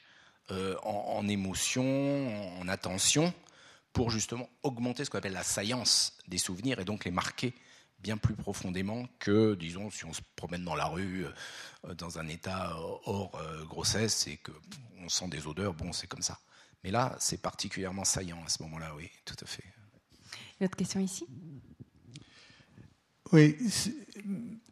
euh, 0.51 0.75
en, 0.83 1.17
en 1.17 1.27
émotions, 1.27 2.59
en 2.59 2.67
attention 2.67 3.33
pour 3.93 4.11
justement 4.11 4.49
augmenter 4.63 5.05
ce 5.05 5.09
qu'on 5.09 5.19
appelle 5.19 5.33
la 5.33 5.43
saillance 5.43 6.17
des 6.27 6.37
souvenirs 6.37 6.79
et 6.79 6.85
donc 6.85 7.05
les 7.05 7.11
marquer 7.11 7.53
bien 8.05 8.17
plus 8.17 8.35
profondément 8.35 9.07
que, 9.17 9.55
disons, 9.55 9.89
si 9.89 10.05
on 10.05 10.13
se 10.13 10.21
promène 10.35 10.63
dans 10.63 10.75
la 10.75 10.85
rue 10.85 11.25
euh, 11.25 11.93
dans 11.95 12.19
un 12.19 12.27
état 12.27 12.77
hors 12.77 13.31
euh, 13.33 13.65
grossesse 13.65 14.27
et 14.27 14.37
qu'on 14.37 15.09
sent 15.09 15.27
des 15.29 15.47
odeurs, 15.47 15.73
bon, 15.73 15.91
c'est 15.91 16.05
comme 16.05 16.21
ça. 16.21 16.37
Mais 16.83 16.91
là, 16.91 17.15
c'est 17.19 17.41
particulièrement 17.41 18.05
saillant 18.05 18.43
à 18.45 18.49
ce 18.49 18.61
moment-là, 18.61 18.93
oui, 18.95 19.09
tout 19.25 19.35
à 19.41 19.47
fait. 19.47 19.63
Une 20.59 20.67
autre 20.67 20.77
question 20.77 20.99
ici? 20.99 21.25
Oui, 23.31 23.57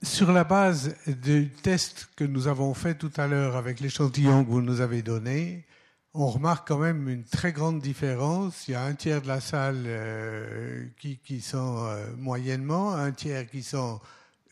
sur 0.03 0.31
la 0.31 0.43
base 0.43 0.95
du 1.07 1.49
test 1.49 2.09
que 2.15 2.23
nous 2.23 2.45
avons 2.45 2.75
fait 2.75 2.95
tout 2.95 3.11
à 3.17 3.25
l'heure 3.25 3.55
avec 3.55 3.79
l'échantillon 3.79 4.45
que 4.45 4.51
vous 4.51 4.61
nous 4.61 4.79
avez 4.79 5.01
donné, 5.01 5.65
on 6.13 6.27
remarque 6.27 6.67
quand 6.67 6.77
même 6.77 7.09
une 7.09 7.23
très 7.23 7.51
grande 7.51 7.81
différence. 7.81 8.67
Il 8.67 8.71
y 8.71 8.75
a 8.75 8.83
un 8.83 8.93
tiers 8.93 9.21
de 9.21 9.27
la 9.27 9.41
salle 9.41 9.83
euh, 9.85 10.85
qui, 10.99 11.17
qui, 11.17 11.41
sent 11.41 11.57
euh, 11.57 12.15
moyennement, 12.17 12.93
un 12.93 13.11
tiers 13.11 13.49
qui 13.49 13.63
sent 13.63 13.97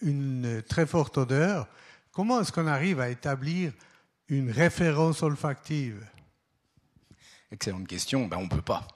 une 0.01 0.63
très 0.67 0.87
forte 0.87 1.17
odeur. 1.17 1.67
Comment 2.11 2.41
est-ce 2.41 2.51
qu'on 2.51 2.67
arrive 2.67 2.99
à 2.99 3.09
établir 3.09 3.73
une 4.27 4.49
référence 4.49 5.21
olfactive? 5.21 6.03
Excellente 7.51 7.87
question. 7.87 8.27
Ben, 8.27 8.37
on 8.37 8.43
ne 8.43 8.49
peut 8.49 8.61
pas. 8.61 8.87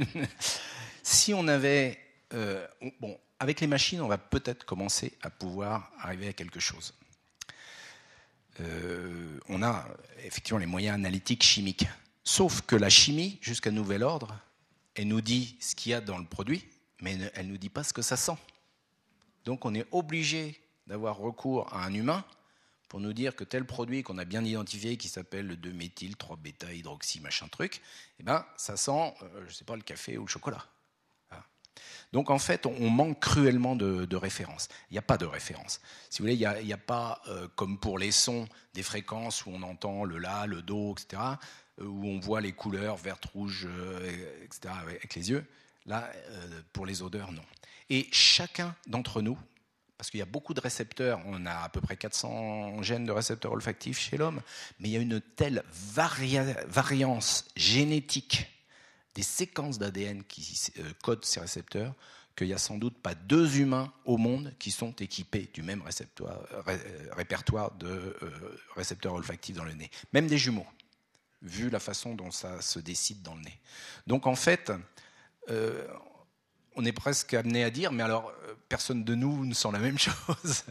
si 1.02 1.32
on 1.32 1.46
avait. 1.46 1.98
Euh, 2.34 2.66
bon, 3.00 3.18
avec 3.38 3.60
les 3.60 3.66
machines, 3.66 4.00
on 4.00 4.08
va 4.08 4.18
peut-être 4.18 4.64
commencer 4.64 5.12
à 5.22 5.30
pouvoir 5.30 5.92
arriver 6.00 6.28
à 6.28 6.32
quelque 6.32 6.60
chose. 6.60 6.92
Euh, 8.60 9.38
on 9.48 9.62
a 9.62 9.86
effectivement 10.24 10.58
les 10.58 10.66
moyens 10.66 10.94
analytiques 10.94 11.42
chimiques. 11.42 11.86
Sauf 12.24 12.62
que 12.62 12.76
la 12.76 12.90
chimie, 12.90 13.38
jusqu'à 13.40 13.70
nouvel 13.70 14.02
ordre, 14.02 14.38
elle 14.94 15.08
nous 15.08 15.20
dit 15.20 15.56
ce 15.60 15.74
qu'il 15.74 15.92
y 15.92 15.94
a 15.94 16.00
dans 16.00 16.18
le 16.18 16.26
produit, 16.26 16.64
mais 17.00 17.16
elle 17.34 17.46
ne 17.46 17.52
nous 17.52 17.58
dit 17.58 17.70
pas 17.70 17.84
ce 17.84 17.92
que 17.92 18.02
ça 18.02 18.16
sent. 18.16 18.36
Donc 19.44 19.64
on 19.64 19.74
est 19.74 19.86
obligé 19.92 20.60
d'avoir 20.86 21.16
recours 21.16 21.72
à 21.72 21.84
un 21.84 21.94
humain 21.94 22.24
pour 22.88 23.00
nous 23.00 23.12
dire 23.12 23.36
que 23.36 23.44
tel 23.44 23.64
produit 23.64 24.02
qu'on 24.02 24.18
a 24.18 24.24
bien 24.24 24.44
identifié, 24.44 24.96
qui 24.96 25.08
s'appelle 25.08 25.46
le 25.46 25.56
2-méthyl, 25.56 26.16
3-bêta, 26.16 26.72
hydroxy, 26.72 27.20
machin 27.20 27.46
truc, 27.48 27.82
eh 28.18 28.22
ben, 28.22 28.44
ça 28.56 28.76
sent, 28.76 29.14
euh, 29.22 29.40
je 29.42 29.46
ne 29.46 29.52
sais 29.52 29.64
pas, 29.64 29.76
le 29.76 29.82
café 29.82 30.16
ou 30.16 30.22
le 30.22 30.28
chocolat. 30.28 30.64
Donc 32.12 32.30
en 32.30 32.38
fait, 32.38 32.66
on 32.66 32.90
manque 32.90 33.20
cruellement 33.20 33.76
de, 33.76 34.16
références. 34.16 34.68
Il 34.90 34.94
n'y 34.94 34.98
a 34.98 35.02
pas 35.02 35.18
de 35.18 35.26
référence. 35.26 35.80
Si 36.10 36.18
vous 36.18 36.24
voulez, 36.24 36.34
il 36.34 36.66
n'y 36.66 36.72
a, 36.72 36.78
pas, 36.78 37.22
euh, 37.28 37.48
comme 37.56 37.78
pour 37.78 37.98
les 37.98 38.10
sons, 38.10 38.48
des 38.74 38.82
fréquences 38.82 39.46
où 39.46 39.50
on 39.50 39.62
entend 39.62 40.04
le 40.04 40.18
la, 40.18 40.46
le 40.46 40.62
do, 40.62 40.92
etc., 40.92 41.22
euh, 41.80 41.84
où 41.84 42.06
on 42.06 42.18
voit 42.18 42.40
les 42.40 42.52
couleurs 42.52 42.96
verte, 42.96 43.26
rouge, 43.26 43.68
etc., 44.42 44.74
avec 44.80 45.14
les 45.14 45.30
yeux. 45.30 45.44
Là, 45.86 46.10
pour 46.72 46.84
les 46.84 47.02
odeurs, 47.02 47.32
non. 47.32 47.44
Et 47.88 48.08
chacun 48.12 48.74
d'entre 48.86 49.22
nous, 49.22 49.38
parce 49.98 50.10
qu'il 50.10 50.18
y 50.18 50.22
a 50.22 50.26
beaucoup 50.26 50.54
de 50.54 50.60
récepteurs, 50.60 51.20
on 51.26 51.44
a 51.44 51.54
à 51.54 51.68
peu 51.68 51.80
près 51.80 51.96
400 51.96 52.82
gènes 52.82 53.04
de 53.04 53.12
récepteurs 53.12 53.52
olfactifs 53.52 53.98
chez 53.98 54.16
l'homme, 54.16 54.40
mais 54.78 54.88
il 54.88 54.92
y 54.92 54.96
a 54.96 55.00
une 55.00 55.20
telle 55.20 55.64
variance 55.72 57.46
génétique 57.56 58.46
des 59.14 59.22
séquences 59.22 59.78
d'ADN 59.78 60.22
qui 60.24 60.70
euh, 60.78 60.92
codent 61.02 61.24
ces 61.24 61.40
récepteurs 61.40 61.94
qu'il 62.38 62.46
n'y 62.46 62.54
a 62.54 62.58
sans 62.58 62.78
doute 62.78 62.96
pas 62.96 63.16
deux 63.16 63.58
humains 63.58 63.92
au 64.04 64.16
monde 64.16 64.54
qui 64.60 64.70
sont 64.70 64.92
équipés 64.92 65.50
du 65.52 65.62
même 65.62 65.82
répertoire 67.16 67.72
de 67.72 67.88
euh, 67.88 68.60
récepteurs 68.76 69.14
olfactifs 69.14 69.56
dans 69.56 69.64
le 69.64 69.74
nez, 69.74 69.90
même 70.12 70.28
des 70.28 70.38
jumeaux, 70.38 70.66
vu 71.42 71.68
la 71.68 71.80
façon 71.80 72.14
dont 72.14 72.30
ça 72.30 72.62
se 72.62 72.78
décide 72.78 73.22
dans 73.22 73.34
le 73.34 73.40
nez. 73.40 73.60
Donc 74.06 74.28
en 74.28 74.36
fait, 74.36 74.70
euh, 75.50 75.84
on 76.76 76.84
est 76.84 76.92
presque 76.92 77.34
amené 77.34 77.64
à 77.64 77.70
dire, 77.70 77.90
mais 77.90 78.04
alors 78.04 78.32
euh, 78.44 78.54
personne 78.68 79.02
de 79.02 79.16
nous 79.16 79.44
ne 79.44 79.52
sent 79.52 79.70
la 79.72 79.80
même 79.80 79.98
chose. 79.98 80.64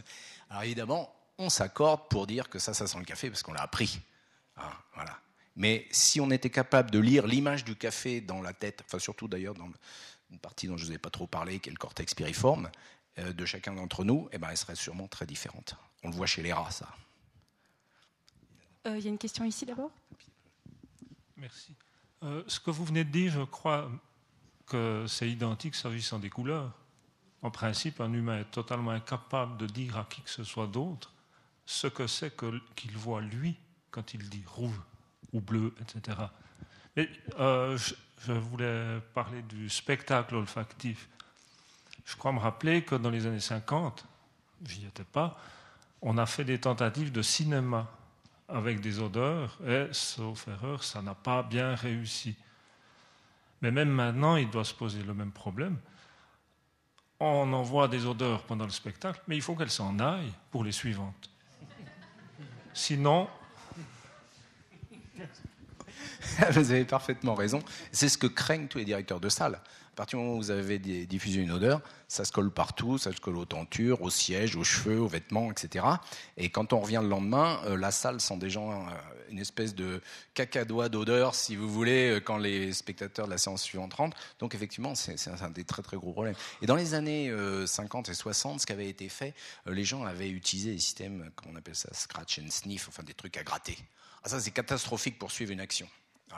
Alors 0.48 0.62
évidemment, 0.62 1.14
on 1.36 1.50
s'accorde 1.50 2.08
pour 2.08 2.26
dire 2.26 2.48
que 2.48 2.58
ça, 2.58 2.72
ça 2.72 2.86
sent 2.86 2.98
le 2.98 3.04
café 3.04 3.28
parce 3.28 3.42
qu'on 3.42 3.52
l'a 3.52 3.62
appris. 3.62 4.00
Hein, 4.56 4.72
voilà. 4.94 5.20
Mais 5.58 5.88
si 5.90 6.20
on 6.20 6.30
était 6.30 6.50
capable 6.50 6.92
de 6.92 7.00
lire 7.00 7.26
l'image 7.26 7.64
du 7.64 7.74
café 7.74 8.20
dans 8.20 8.40
la 8.40 8.52
tête, 8.52 8.84
enfin 8.86 9.00
surtout 9.00 9.26
d'ailleurs 9.26 9.54
dans 9.54 9.68
une 10.30 10.38
partie 10.38 10.68
dont 10.68 10.76
je 10.76 10.84
ne 10.84 10.90
vous 10.90 10.94
ai 10.94 10.98
pas 10.98 11.10
trop 11.10 11.26
parlé, 11.26 11.58
qui 11.58 11.68
est 11.68 11.72
le 11.72 11.78
cortex 11.78 12.14
piriforme, 12.14 12.70
euh, 13.18 13.32
de 13.32 13.44
chacun 13.44 13.74
d'entre 13.74 14.04
nous, 14.04 14.28
eh 14.30 14.38
ben, 14.38 14.48
elle 14.50 14.56
serait 14.56 14.76
sûrement 14.76 15.08
très 15.08 15.26
différente. 15.26 15.74
On 16.04 16.10
le 16.10 16.14
voit 16.14 16.26
chez 16.26 16.44
les 16.44 16.52
rats, 16.52 16.70
ça. 16.70 16.88
Euh, 18.86 18.98
il 18.98 19.04
y 19.04 19.08
a 19.08 19.10
une 19.10 19.18
question 19.18 19.44
ici 19.44 19.66
d'abord? 19.66 19.90
Merci. 21.36 21.74
ce 22.22 22.60
que 22.60 22.70
vous 22.70 22.84
venez 22.84 23.02
de 23.02 23.10
dire, 23.10 23.32
je 23.32 23.42
crois, 23.42 23.90
que 24.66 25.06
c'est 25.08 25.28
identique 25.28 25.74
s'agissant 25.74 26.20
des 26.20 26.30
couleurs. 26.30 26.72
En 27.42 27.50
principe, 27.50 28.00
un 28.00 28.12
humain 28.12 28.40
est 28.40 28.50
totalement 28.50 28.92
incapable 28.92 29.56
de 29.56 29.66
dire 29.66 29.96
à 29.98 30.04
qui 30.04 30.22
que 30.22 30.30
ce 30.30 30.44
soit 30.44 30.66
d'autre 30.68 31.12
ce 31.66 31.88
que 31.88 32.06
c'est 32.06 32.34
qu'il 32.76 32.96
voit 32.96 33.20
lui 33.20 33.56
quand 33.90 34.14
il 34.14 34.28
dit 34.28 34.42
rouge 34.46 34.80
ou 35.32 35.40
bleu, 35.40 35.74
etc. 35.80 36.16
Mais 36.96 37.08
euh, 37.38 37.78
je, 38.26 38.32
voulais 38.32 39.00
parler 39.14 39.42
du 39.42 39.68
spectacle 39.68 40.34
olfactif. 40.34 41.08
Je 42.04 42.16
crois 42.16 42.32
me 42.32 42.38
rappeler 42.38 42.82
que 42.82 42.94
dans 42.94 43.10
les 43.10 43.26
années 43.26 43.40
50, 43.40 44.04
j'y 44.64 44.86
étais 44.86 45.04
pas, 45.04 45.38
on 46.00 46.16
a 46.18 46.26
fait 46.26 46.44
des 46.44 46.58
tentatives 46.58 47.12
de 47.12 47.22
cinéma 47.22 47.88
avec 48.48 48.80
des 48.80 48.98
odeurs 48.98 49.58
et, 49.66 49.88
sauf 49.92 50.48
erreur, 50.48 50.82
ça 50.82 51.02
n'a 51.02 51.14
pas 51.14 51.42
bien 51.42 51.74
réussi. 51.74 52.34
Mais 53.60 53.70
même 53.70 53.90
maintenant, 53.90 54.36
il 54.36 54.48
doit 54.48 54.64
se 54.64 54.74
poser 54.74 55.02
le 55.02 55.12
même 55.12 55.32
problème. 55.32 55.76
On 57.20 57.52
envoie 57.52 57.88
des 57.88 58.06
odeurs 58.06 58.44
pendant 58.44 58.64
le 58.64 58.70
spectacle, 58.70 59.20
mais 59.26 59.36
il 59.36 59.42
faut 59.42 59.56
qu'elles 59.56 59.70
s'en 59.70 59.98
aillent 59.98 60.32
pour 60.50 60.64
les 60.64 60.72
suivantes. 60.72 61.30
Sinon... 62.72 63.28
Vous 66.52 66.70
avez 66.70 66.84
parfaitement 66.84 67.34
raison. 67.34 67.60
C'est 67.92 68.08
ce 68.08 68.18
que 68.18 68.26
craignent 68.26 68.68
tous 68.68 68.78
les 68.78 68.84
directeurs 68.84 69.20
de 69.20 69.28
salle 69.28 69.60
partir 69.98 70.16
du 70.16 70.24
moment 70.24 70.38
où 70.38 70.40
vous 70.40 70.52
avez 70.52 70.78
diffusé 70.78 71.40
une 71.40 71.50
odeur, 71.50 71.80
ça 72.06 72.24
se 72.24 72.30
colle 72.30 72.52
partout, 72.52 72.98
ça 72.98 73.10
se 73.10 73.20
colle 73.20 73.36
aux 73.36 73.44
tentures, 73.44 74.00
aux 74.00 74.10
sièges, 74.10 74.54
aux 74.54 74.62
cheveux, 74.62 75.00
aux 75.00 75.08
vêtements, 75.08 75.50
etc. 75.50 75.84
Et 76.36 76.50
quand 76.50 76.72
on 76.72 76.78
revient 76.78 77.00
le 77.02 77.08
lendemain, 77.08 77.60
euh, 77.64 77.76
la 77.76 77.90
salle 77.90 78.20
sent 78.20 78.36
déjà 78.36 78.60
euh, 78.60 78.74
une 79.28 79.40
espèce 79.40 79.74
de 79.74 80.00
cacadois 80.34 80.88
d'odeur, 80.88 81.34
si 81.34 81.56
vous 81.56 81.68
voulez, 81.68 82.12
euh, 82.12 82.20
quand 82.20 82.38
les 82.38 82.72
spectateurs 82.72 83.26
de 83.26 83.32
la 83.32 83.38
séance 83.38 83.62
suivante 83.62 83.94
rentrent. 83.94 84.16
Donc 84.38 84.54
effectivement, 84.54 84.94
c'est 84.94 85.16
un 85.28 85.50
des 85.50 85.64
très 85.64 85.82
très 85.82 85.96
gros 85.96 86.12
problèmes. 86.12 86.36
Et 86.62 86.66
dans 86.66 86.76
les 86.76 86.94
années 86.94 87.34
50 87.66 88.08
et 88.08 88.14
60, 88.14 88.60
ce 88.60 88.66
qui 88.66 88.72
avait 88.72 88.88
été 88.88 89.08
fait, 89.08 89.34
les 89.66 89.84
gens 89.84 90.04
avaient 90.04 90.30
utilisé 90.30 90.74
des 90.74 90.78
systèmes, 90.78 91.28
comment 91.34 91.54
on 91.54 91.56
appelle 91.58 91.74
ça, 91.74 91.88
scratch 91.92 92.38
and 92.38 92.50
sniff, 92.50 92.86
enfin 92.88 93.02
des 93.02 93.14
trucs 93.14 93.36
à 93.36 93.42
gratter. 93.42 93.76
Ah, 94.28 94.32
ça, 94.32 94.40
c'est 94.40 94.50
catastrophique 94.50 95.18
pour 95.18 95.30
suivre 95.30 95.52
une 95.52 95.60
action 95.60 95.88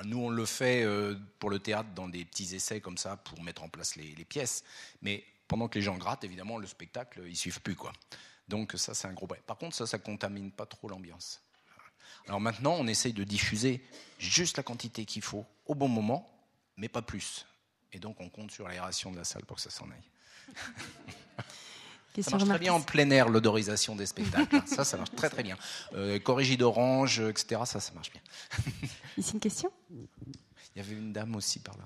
nous, 0.05 0.19
on 0.19 0.31
le 0.31 0.47
fait 0.47 0.85
euh, 0.85 1.17
pour 1.41 1.51
le 1.51 1.59
théâtre 1.59 1.91
dans 1.95 2.09
des 2.09 2.25
petits 2.25 2.55
essais 2.55 2.81
comme 2.81 2.97
ça 2.97 3.17
pour 3.17 3.43
mettre 3.43 3.65
en 3.65 3.69
place 3.69 3.97
les, 3.97 4.25
pièces. 4.25 4.63
Mais 5.03 5.25
pendant 5.49 5.69
que 5.69 5.79
les 5.79 5.83
gens 5.83 5.97
grattent, 5.97 6.25
évidemment, 6.25 6.59
le 6.59 6.67
spectacle, 6.67 7.23
ils 7.27 7.37
suivent 7.37 7.61
plus. 7.61 7.75
quoi. 7.75 7.93
Donc 8.49 8.75
ça, 8.77 8.95
c'est 8.95 9.09
un 9.09 9.13
gros 9.13 9.27
problème. 9.27 9.45
Par 9.47 9.59
contre, 9.59 9.75
ça, 9.75 9.87
ça 9.87 9.99
contamine 9.99 10.53
pas 10.53 10.67
trop 10.67 10.89
l'ambiance. 10.89 11.43
Alors 12.27 12.41
maintenant, 12.41 12.77
on 12.79 12.87
essaye 12.87 13.13
de 13.13 13.25
diffuser 13.25 13.85
juste 14.19 14.57
la 14.57 14.63
quantité 14.63 15.05
qu'il 15.05 15.23
faut 15.23 15.45
au 15.67 15.75
bon 15.75 15.89
moment, 15.89 16.31
mais 16.77 16.89
pas 16.89 17.03
plus. 17.03 17.47
Et 17.93 17.99
donc, 17.99 18.21
on 18.21 18.29
compte 18.29 18.53
sur 18.53 18.69
l'aération 18.69 19.11
de 19.11 19.17
la 19.17 19.25
salle 19.25 19.45
pour 19.45 19.57
que 19.57 19.63
ça 19.63 19.71
s'en 19.71 19.89
aille. 19.91 20.55
ça 22.21 22.31
marche 22.33 22.45
très 22.45 22.59
bien 22.59 22.75
en 22.75 22.81
plein 22.81 23.09
air, 23.11 23.29
l'odorisation 23.29 23.97
des 23.97 24.07
spectacles. 24.07 24.63
ça, 24.67 24.85
ça 24.85 24.97
marche 24.97 25.13
très 25.17 25.31
très 25.31 25.43
bien. 25.43 25.57
Euh, 25.95 26.19
corrigé 26.19 26.57
d'orange, 26.57 27.21
etc. 27.21 27.63
Ça, 27.65 27.81
ça 27.81 27.93
marche 27.93 28.11
bien. 28.11 28.21
Ici 29.19 29.35
une 29.35 29.41
question? 29.41 29.71
Il 29.91 30.07
y 30.77 30.81
avait 30.81 30.95
une 30.95 31.13
dame 31.13 31.35
aussi 31.37 31.59
par 31.59 31.77
là. 31.77 31.85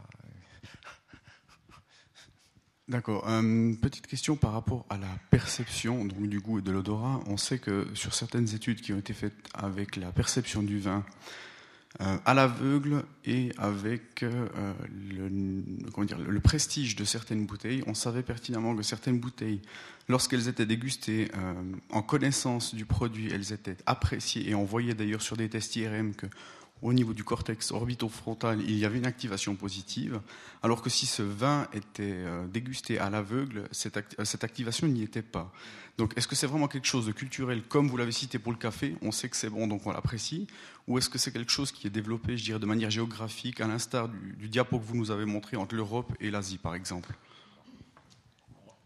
D'accord. 2.86 3.26
Euh, 3.28 3.72
petite 3.80 4.06
question 4.06 4.36
par 4.36 4.52
rapport 4.52 4.84
à 4.90 4.98
la 4.98 5.08
perception 5.30 6.04
donc, 6.04 6.28
du 6.28 6.40
goût 6.40 6.58
et 6.58 6.62
de 6.62 6.70
l'odorat. 6.70 7.20
On 7.26 7.38
sait 7.38 7.58
que 7.58 7.88
sur 7.94 8.12
certaines 8.12 8.54
études 8.54 8.82
qui 8.82 8.92
ont 8.92 8.98
été 8.98 9.14
faites 9.14 9.32
avec 9.54 9.96
la 9.96 10.12
perception 10.12 10.62
du 10.62 10.78
vin, 10.80 11.02
euh, 12.00 12.16
à 12.24 12.34
l'aveugle 12.34 13.04
et 13.24 13.52
avec 13.56 14.24
euh, 14.24 14.48
le, 14.90 16.40
prestige 16.40 16.96
de 16.96 17.04
certaines 17.04 17.46
bouteilles, 17.46 17.84
on 17.86 17.94
savait 17.94 18.24
pertinemment 18.24 18.74
que 18.74 18.82
certaines 18.82 19.20
bouteilles, 19.20 19.60
lorsqu'elles 20.08 20.48
étaient 20.48 20.66
dégustées 20.66 21.30
euh, 21.36 21.54
en 21.90 22.02
connaissance 22.02 22.74
du 22.74 22.84
produit, 22.84 23.30
elles 23.32 23.52
étaient 23.52 23.76
appréciées. 23.86 24.50
Et 24.50 24.56
on 24.56 24.64
voyait 24.64 24.94
d'ailleurs 24.94 25.22
sur 25.22 25.36
des 25.36 25.48
tests 25.48 25.76
IRM 25.76 26.16
que 26.16 26.26
au 26.84 26.92
niveau 26.92 27.14
du 27.14 27.24
cortex 27.24 27.72
orbitofrontal, 27.72 28.60
il 28.60 28.76
y 28.76 28.84
avait 28.84 28.98
une 28.98 29.06
activation 29.06 29.56
positive, 29.56 30.20
alors 30.62 30.82
que 30.82 30.90
si 30.90 31.06
ce 31.06 31.22
vin 31.22 31.66
était 31.72 32.02
euh, 32.02 32.46
dégusté 32.46 32.98
à 32.98 33.08
l'aveugle, 33.08 33.66
cette, 33.72 33.96
euh, 33.96 34.24
cette, 34.24 34.44
activation 34.44 34.86
n'y 34.86 35.02
était 35.02 35.22
pas. 35.22 35.50
Donc 35.96 36.12
est-ce 36.16 36.28
que 36.28 36.34
c'est 36.36 36.46
vraiment 36.46 36.68
quelque 36.68 36.86
chose 36.86 37.06
de 37.06 37.12
culturel, 37.12 37.62
comme 37.62 37.88
vous 37.88 37.96
l'avez 37.96 38.12
cité 38.12 38.38
pour 38.38 38.52
le 38.52 38.58
café, 38.58 38.96
on 39.00 39.12
sait 39.12 39.30
que 39.30 39.36
c'est 39.36 39.48
bon, 39.48 39.66
donc 39.66 39.86
on 39.86 39.92
l'apprécie, 39.92 40.46
ou 40.86 40.98
est-ce 40.98 41.08
que 41.08 41.16
c'est 41.16 41.32
quelque 41.32 41.50
chose 41.50 41.72
qui 41.72 41.86
est 41.86 41.90
développé, 41.90 42.36
je 42.36 42.44
dirais, 42.44 42.58
de 42.58 42.66
manière 42.66 42.90
géographique, 42.90 43.62
à 43.62 43.66
l'instar 43.66 44.10
du, 44.10 44.34
du 44.38 44.50
diapo 44.50 44.78
que 44.78 44.84
vous 44.84 44.96
nous 44.96 45.10
avez 45.10 45.24
montré 45.24 45.56
entre 45.56 45.74
l'Europe 45.74 46.12
et 46.20 46.30
l'Asie, 46.30 46.58
par 46.58 46.74
exemple? 46.74 47.14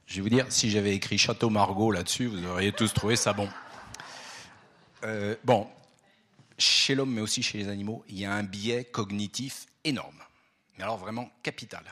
Je 0.07 0.17
vais 0.17 0.21
vous 0.23 0.31
dire, 0.31 0.47
si 0.51 0.71
j'avais 0.71 0.95
écrit 0.95 1.19
Château 1.19 1.51
Margaux 1.51 1.91
là-dessus, 1.91 2.29
vous 2.29 2.47
auriez 2.47 2.71
tous 2.71 2.95
trouvé 2.95 3.17
ça 3.17 3.33
bon. 3.33 3.49
Euh, 5.03 5.35
bon, 5.45 5.67
chez 6.59 6.95
l'homme, 6.95 7.13
mais 7.13 7.21
aussi 7.21 7.43
chez 7.43 7.59
les 7.59 7.69
animaux, 7.69 8.05
il 8.09 8.19
y 8.19 8.25
a 8.25 8.33
un 8.33 8.43
biais 8.43 8.85
cognitif 8.85 9.67
énorme, 9.85 10.23
mais 10.77 10.85
alors 10.85 10.99
vraiment 10.99 11.31
capital. 11.43 11.85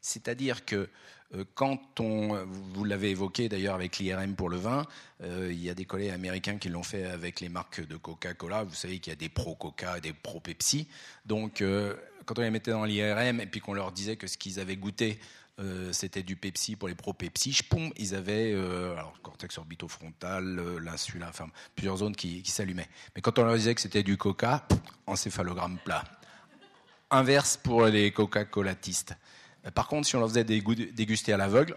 C'est-à-dire 0.00 0.64
que 0.64 0.88
euh, 1.34 1.44
quand 1.54 2.00
on, 2.00 2.44
vous 2.74 2.84
l'avez 2.84 3.10
évoqué 3.10 3.48
d'ailleurs 3.48 3.74
avec 3.74 3.98
l'IRM 3.98 4.34
pour 4.34 4.48
le 4.48 4.56
vin, 4.56 4.86
euh, 5.22 5.48
il 5.52 5.62
y 5.62 5.70
a 5.70 5.74
des 5.74 5.84
collègues 5.84 6.10
américains 6.10 6.58
qui 6.58 6.68
l'ont 6.68 6.82
fait 6.82 7.04
avec 7.04 7.40
les 7.40 7.48
marques 7.48 7.86
de 7.86 7.96
Coca-Cola. 7.96 8.64
Vous 8.64 8.74
savez 8.74 8.98
qu'il 8.98 9.12
y 9.12 9.14
a 9.14 9.16
des 9.16 9.28
pro-Coca 9.28 10.00
des 10.00 10.12
pro-Pepsi. 10.12 10.88
Donc, 11.26 11.60
euh, 11.60 11.94
quand 12.24 12.38
on 12.38 12.42
les 12.42 12.50
mettait 12.50 12.72
dans 12.72 12.84
l'IRM 12.84 13.40
et 13.40 13.46
puis 13.46 13.60
qu'on 13.60 13.74
leur 13.74 13.92
disait 13.92 14.16
que 14.16 14.26
ce 14.26 14.38
qu'ils 14.38 14.58
avaient 14.58 14.76
goûté 14.76 15.20
euh, 15.60 15.92
c'était 15.92 16.22
du 16.22 16.36
Pepsi 16.36 16.76
pour 16.76 16.88
les 16.88 16.94
pro-Pepsi, 16.94 17.62
poum, 17.68 17.92
ils 17.96 18.14
avaient 18.14 18.52
euh, 18.52 18.92
alors, 18.92 19.14
cortex 19.22 19.58
orbitofrontal, 19.58 20.58
euh, 20.58 20.78
l'insula, 20.80 21.28
enfin 21.28 21.48
plusieurs 21.74 21.98
zones 21.98 22.16
qui, 22.16 22.42
s'allumaient. 22.44 22.88
Mais 23.14 23.22
quand 23.22 23.38
on 23.38 23.44
leur 23.44 23.54
disait 23.54 23.74
que 23.74 23.80
c'était 23.80 24.02
du 24.02 24.16
Coca, 24.16 24.66
encéphalogramme 25.06 25.78
plat. 25.84 26.04
Inverse 27.10 27.56
pour 27.56 27.86
les 27.86 28.12
Coca-Colatistes. 28.12 29.14
Par 29.74 29.88
contre, 29.88 30.06
si 30.06 30.16
on 30.16 30.20
leur 30.20 30.28
faisait 30.28 30.44
déguster 30.44 31.32
à 31.32 31.36
l'aveugle, 31.36 31.76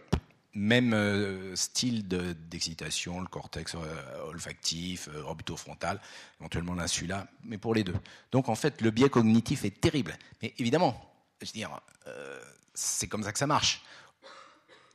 même 0.53 0.93
euh, 0.93 1.55
style 1.55 2.07
d'excitation, 2.07 3.19
le 3.19 3.27
cortex 3.27 3.75
euh, 3.75 4.27
olfactif, 4.27 5.09
euh, 5.09 5.23
orbitofrontal, 5.23 5.99
éventuellement 6.39 6.75
l'insula, 6.75 7.27
mais 7.43 7.57
pour 7.57 7.73
les 7.73 7.83
deux. 7.83 7.95
Donc 8.31 8.49
en 8.49 8.55
fait, 8.55 8.81
le 8.81 8.91
biais 8.91 9.09
cognitif 9.09 9.65
est 9.65 9.81
terrible. 9.81 10.15
Mais 10.41 10.53
évidemment, 10.59 10.95
je 11.41 11.47
veux 11.47 11.53
dire, 11.53 11.81
c'est 12.73 13.07
comme 13.07 13.23
ça 13.23 13.31
que 13.31 13.39
ça 13.39 13.47
marche. 13.47 13.81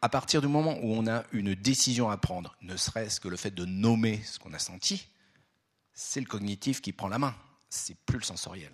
À 0.00 0.08
partir 0.08 0.40
du 0.40 0.48
moment 0.48 0.78
où 0.82 0.92
on 0.92 1.06
a 1.06 1.24
une 1.32 1.54
décision 1.54 2.08
à 2.10 2.16
prendre, 2.16 2.56
ne 2.62 2.76
serait-ce 2.76 3.20
que 3.20 3.28
le 3.28 3.36
fait 3.36 3.50
de 3.50 3.64
nommer 3.64 4.22
ce 4.22 4.38
qu'on 4.38 4.52
a 4.52 4.58
senti, 4.58 5.08
c'est 5.92 6.20
le 6.20 6.26
cognitif 6.26 6.80
qui 6.80 6.92
prend 6.92 7.08
la 7.08 7.18
main. 7.18 7.34
C'est 7.68 7.96
plus 8.06 8.18
le 8.18 8.24
sensoriel. 8.24 8.72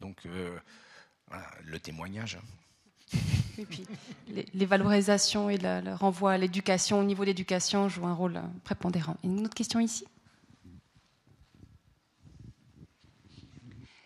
Donc, 0.00 0.28
voilà, 1.26 1.50
le 1.64 1.80
témoignage. 1.80 2.38
Et 3.58 3.66
puis, 3.66 3.84
les, 4.28 4.66
valorisations 4.66 5.50
et 5.50 5.58
le, 5.58 5.94
renvoi 5.94 6.32
à 6.32 6.38
l'éducation, 6.38 7.00
au 7.00 7.04
niveau 7.04 7.24
d'éducation, 7.24 7.88
jouent 7.88 8.06
un 8.06 8.14
rôle 8.14 8.36
euh, 8.36 8.42
prépondérant. 8.64 9.16
Une 9.24 9.44
autre 9.44 9.54
question 9.54 9.80
ici? 9.80 10.04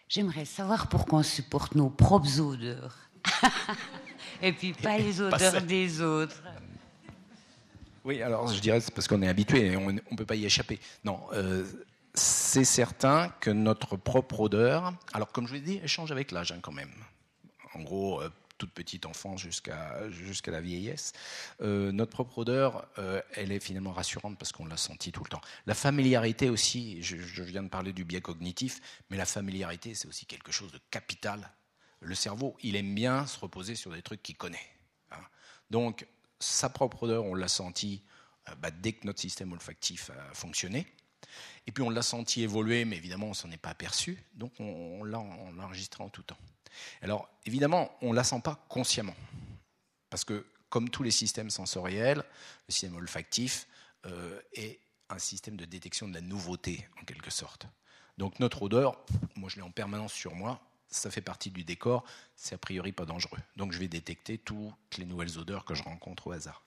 J'aimerais 0.09 0.45
savoir 0.45 0.89
pourquoi 0.89 1.21
on 1.21 1.23
supporte 1.23 1.75
nos 1.75 1.91
propres 1.91 2.41
odeurs. 2.41 2.97
et 4.43 4.53
puis 4.53 4.73
pas 4.73 4.99
les 4.99 5.21
odeurs 5.21 5.63
des 5.63 6.01
autres. 6.01 6.43
Oui, 8.05 8.21
alors 8.21 8.49
je 8.49 8.61
dirais 8.61 8.81
c'est 8.81 8.93
parce 8.93 9.07
qu'on 9.07 9.23
est 9.23 9.29
habitué 9.29 9.73
et 9.73 9.77
on 9.77 9.93
ne 9.93 10.17
peut 10.17 10.27
pas 10.27 10.35
y 10.35 10.45
échapper. 10.45 10.81
Non, 11.05 11.21
euh, 11.33 11.65
c'est 12.15 12.65
certain 12.65 13.29
que 13.41 13.51
notre 13.51 13.97
propre 13.97 14.41
odeur, 14.41 14.93
alors 15.13 15.31
comme 15.31 15.47
je 15.47 15.51
vous 15.51 15.55
l'ai 15.55 15.61
dit, 15.61 15.81
elle 15.83 15.89
change 15.89 16.11
avec 16.11 16.33
l'âge 16.33 16.53
hein, 16.53 16.59
quand 16.61 16.73
même. 16.73 16.93
En 17.75 17.83
gros, 17.83 18.21
euh, 18.21 18.29
toute 18.63 18.73
petite 18.73 19.07
enfance 19.07 19.41
jusqu'à 19.41 20.09
jusqu'à 20.09 20.53
la 20.53 20.61
vieillesse. 20.61 21.13
Euh, 21.63 21.91
notre 21.91 22.13
propre 22.13 22.39
odeur, 22.39 22.87
euh, 22.99 23.21
elle 23.35 23.51
est 23.51 23.59
finalement 23.59 23.91
rassurante 23.91 24.39
parce 24.39 24.53
qu'on 24.53 24.67
l'a 24.67 24.77
senti 24.77 25.11
tout 25.11 25.25
le 25.25 25.29
temps. 25.31 25.41
La 25.67 25.75
familiarité 25.75 26.49
aussi, 26.49 27.03
je, 27.03 27.43
viens 27.43 27.65
de 27.65 27.69
parler 27.69 27.93
du 27.93 28.05
biais 28.05 28.21
cognitif, 28.21 28.81
mais 29.11 29.17
la 29.17 29.27
familiarité, 29.27 29.95
c'est 29.95 30.07
aussi 30.07 30.27
quelque 30.27 30.53
chose 30.53 30.71
de 30.71 30.79
capital. 30.93 31.51
Le 32.03 32.15
cerveau, 32.15 32.57
il 32.63 32.77
aime 32.77 32.95
bien 32.95 33.27
se 33.27 33.39
reposer 33.39 33.75
sur 33.75 33.93
des 33.93 34.03
trucs 34.03 34.23
qu'il 34.23 34.37
connaît. 34.37 34.69
Hein. 35.11 35.23
Donc, 35.71 36.07
sa 36.39 36.69
propre 36.69 37.05
odeur, 37.05 37.25
on 37.25 37.35
l'a 37.35 37.49
senti 37.49 38.03
euh, 38.49 38.55
bah, 38.57 38.71
dès 38.71 38.93
que 38.93 39.07
notre 39.07 39.21
système 39.21 39.53
olfactif 39.53 40.11
a 40.11 40.35
fonctionné. 40.35 40.87
Et 41.67 41.73
puis 41.73 41.83
on 41.83 41.91
l'a 41.91 42.03
senti 42.03 42.43
évoluer, 42.43 42.85
mais 42.85 42.97
évidemment 42.97 43.29
on 43.29 43.35
s'en 43.35 43.51
est 43.53 43.57
pas 43.57 43.71
aperçu, 43.71 44.23
donc 44.35 44.53
on, 44.59 44.65
on 45.01 45.05
l'a 45.05 45.21
enregistré 45.21 46.03
en 46.03 46.09
tout 46.09 46.23
temps. 46.23 46.37
Alors, 47.01 47.29
évidemment, 47.47 47.97
on 48.03 48.11
ne 48.11 48.17
la 48.17 48.25
sent 48.25 48.41
pas 48.43 48.65
consciemment. 48.69 49.15
Parce 50.11 50.25
que, 50.25 50.47
comme 50.69 50.91
tous 50.91 51.03
les 51.03 51.11
systèmes 51.11 51.51
sensoriels, 51.51 52.25
le 52.69 52.73
système 52.73 52.97
olfactif 52.97 53.67
euh, 54.07 54.41
est 54.55 54.81
un 55.09 55.19
système 55.19 55.57
de 55.57 55.65
détection 55.65 56.09
de 56.09 56.15
la 56.15 56.21
nouveauté, 56.21 56.89
en 57.01 57.05
quelque 57.05 57.31
sorte. 57.31 57.67
Donc, 58.19 58.41
notre 58.41 58.63
odeur, 58.63 58.99
moi 59.37 59.49
je 59.49 59.57
l'ai 59.57 59.63
en 59.63 59.71
permanence 59.71 60.13
sur 60.13 60.35
moi, 60.35 60.61
ça 60.93 61.11
fait 61.11 61.21
partie 61.21 61.51
du 61.51 61.65
décor, 61.65 62.05
c'est 62.37 62.55
a 62.55 62.59
priori 62.59 62.93
pas 62.93 63.05
dangereux. 63.05 63.39
Donc, 63.57 63.73
je 63.73 63.79
vais 63.79 63.89
détecter 63.89 64.39
toutes 64.39 64.99
les 64.99 65.05
nouvelles 65.05 65.39
odeurs 65.39 65.65
que 65.65 65.75
je 65.75 65.83
rencontre 65.83 66.29
au 66.29 66.33
hasard. 66.33 66.65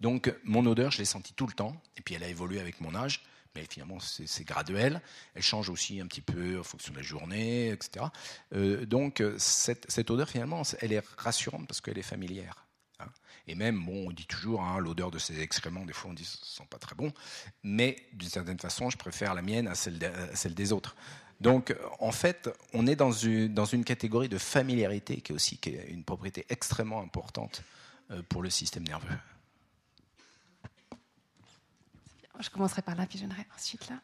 Donc, 0.00 0.32
mon 0.44 0.64
odeur, 0.66 0.90
je 0.90 0.98
l'ai 0.98 1.04
sentie 1.04 1.32
tout 1.32 1.46
le 1.46 1.52
temps, 1.52 1.80
et 1.96 2.02
puis 2.02 2.14
elle 2.14 2.22
a 2.22 2.28
évolué 2.28 2.60
avec 2.60 2.80
mon 2.80 2.94
âge 2.94 3.22
mais 3.54 3.66
finalement 3.68 3.98
c'est 4.00 4.44
graduel. 4.44 5.00
Elle 5.34 5.42
change 5.42 5.68
aussi 5.68 6.00
un 6.00 6.06
petit 6.06 6.20
peu 6.20 6.58
en 6.58 6.62
fonction 6.62 6.92
de 6.92 6.98
la 6.98 7.02
journée, 7.02 7.70
etc. 7.70 8.06
Euh, 8.54 8.86
donc 8.86 9.22
cette, 9.38 10.10
odeur 10.10 10.28
finalement, 10.28 10.62
elle 10.80 10.92
est 10.92 11.04
rassurante 11.16 11.66
parce 11.66 11.80
qu'elle 11.80 11.98
est 11.98 12.02
familière. 12.02 12.66
Hein. 13.00 13.06
Et 13.46 13.54
même, 13.54 13.84
bon, 13.84 14.08
on 14.08 14.12
dit 14.12 14.26
toujours, 14.26 14.62
hein, 14.62 14.78
l'odeur 14.78 15.10
de 15.10 15.18
ces 15.18 15.40
excréments, 15.40 15.84
des 15.84 15.92
fois 15.92 16.10
on 16.10 16.14
dit 16.14 16.22
ne 16.22 16.46
sont 16.46 16.66
pas 16.66 16.78
très 16.78 16.94
bons, 16.94 17.12
mais 17.62 17.96
d'une 18.12 18.28
certaine 18.28 18.58
façon, 18.58 18.90
je 18.90 18.98
préfère 18.98 19.34
la 19.34 19.42
mienne 19.42 19.68
à 19.68 19.74
celle 19.74 20.54
des 20.54 20.72
autres. 20.72 20.94
Donc, 21.40 21.74
en 22.00 22.10
fait, 22.10 22.50
on 22.74 22.86
est 22.86 22.96
dans 22.96 23.12
une, 23.12 23.52
dans 23.54 23.64
une 23.64 23.84
catégorie 23.84 24.28
de 24.28 24.38
familiarité 24.38 25.20
qui 25.20 25.32
est 25.32 25.34
aussi 25.34 25.58
qui 25.58 25.70
est 25.70 25.88
une 25.88 26.02
propriété 26.02 26.44
extrêmement 26.48 27.00
importante 27.00 27.62
euh, 28.10 28.22
pour 28.28 28.42
le 28.42 28.50
système 28.50 28.82
nerveux. 28.84 29.16
Je 32.40 32.50
commencerai 32.50 32.82
par 32.82 32.94
là, 32.96 33.06
puis 33.06 33.18
je 33.18 33.24
viendrai 33.24 33.46
ensuite 33.56 33.88
là. 33.88 34.00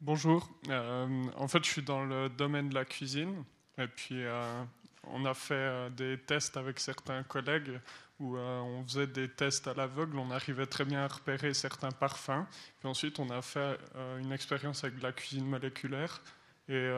Bonjour. 0.00 0.50
Euh, 0.68 1.26
en 1.36 1.48
fait, 1.48 1.64
je 1.64 1.70
suis 1.70 1.82
dans 1.82 2.04
le 2.04 2.28
domaine 2.28 2.68
de 2.68 2.74
la 2.74 2.84
cuisine. 2.84 3.44
Et 3.78 3.86
puis, 3.86 4.22
euh, 4.22 4.64
on 5.04 5.24
a 5.24 5.34
fait 5.34 5.90
des 5.90 6.18
tests 6.18 6.56
avec 6.56 6.78
certains 6.78 7.22
collègues 7.24 7.80
où 8.20 8.36
on 8.36 8.84
faisait 8.86 9.06
des 9.06 9.28
tests 9.28 9.66
à 9.66 9.74
l'aveugle. 9.74 10.18
On 10.18 10.30
arrivait 10.30 10.66
très 10.66 10.84
bien 10.84 11.04
à 11.04 11.08
repérer 11.08 11.52
certains 11.52 11.90
parfums. 11.90 12.46
Ensuite, 12.84 13.18
on 13.18 13.28
a 13.30 13.42
fait 13.42 13.78
une 14.20 14.32
expérience 14.32 14.84
avec 14.84 15.02
la 15.02 15.12
cuisine 15.12 15.46
moléculaire. 15.46 16.22
Et 16.68 16.90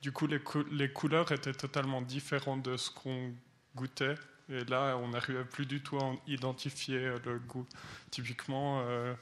du 0.00 0.12
coup, 0.12 0.26
les, 0.26 0.92
couleurs 0.92 1.30
étaient 1.30 1.52
totalement 1.52 2.00
différentes 2.00 2.62
de 2.62 2.76
ce 2.76 2.90
qu'on 2.90 3.34
goûtait. 3.76 4.14
Et 4.48 4.64
là, 4.64 4.96
on 4.96 5.08
n'arrivait 5.08 5.44
plus 5.44 5.66
du 5.66 5.82
tout 5.82 5.98
à 5.98 6.12
identifier 6.26 6.98
euh, 6.98 7.18
le 7.24 7.38
goût. 7.38 7.66
Typiquement, 8.10 8.82
euh, 8.84 9.14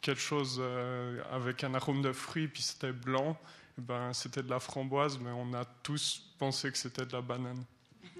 quelque 0.00 0.20
chose 0.20 0.58
euh, 0.58 1.22
avec 1.30 1.62
un 1.62 1.74
arôme 1.74 2.02
de 2.02 2.12
fruits, 2.12 2.48
puis 2.48 2.62
c'était 2.62 2.92
blanc, 2.92 3.38
eh 3.78 3.82
ben, 3.82 4.12
c'était 4.12 4.42
de 4.42 4.50
la 4.50 4.58
framboise, 4.58 5.18
mais 5.20 5.30
on 5.30 5.54
a 5.54 5.64
tous 5.82 6.34
pensé 6.38 6.72
que 6.72 6.78
c'était 6.78 7.06
de 7.06 7.12
la 7.12 7.20
banane. 7.20 7.64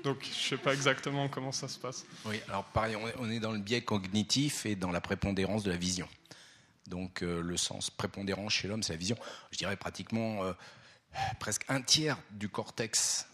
Donc, 0.06 0.22
je 0.22 0.28
ne 0.28 0.34
sais 0.34 0.56
pas 0.56 0.72
exactement 0.72 1.28
comment 1.28 1.50
ça 1.50 1.66
se 1.66 1.80
passe. 1.80 2.06
Oui, 2.26 2.40
alors 2.48 2.62
pareil, 2.62 2.96
on 3.18 3.28
est 3.28 3.40
dans 3.40 3.50
le 3.50 3.58
biais 3.58 3.80
cognitif 3.80 4.64
et 4.64 4.76
dans 4.76 4.92
la 4.92 5.00
prépondérance 5.00 5.64
de 5.64 5.72
la 5.72 5.76
vision. 5.76 6.08
Donc, 6.86 7.22
le 7.22 7.56
sens 7.56 7.90
prépondérant 7.90 8.48
chez 8.48 8.68
l'homme, 8.68 8.84
c'est 8.84 8.92
la 8.92 8.98
vision. 8.98 9.16
Je 9.50 9.58
dirais 9.58 9.76
pratiquement 9.76 10.42
presque 11.40 11.64
un 11.68 11.82
tiers 11.82 12.18
du 12.30 12.48
cortex 12.48 13.26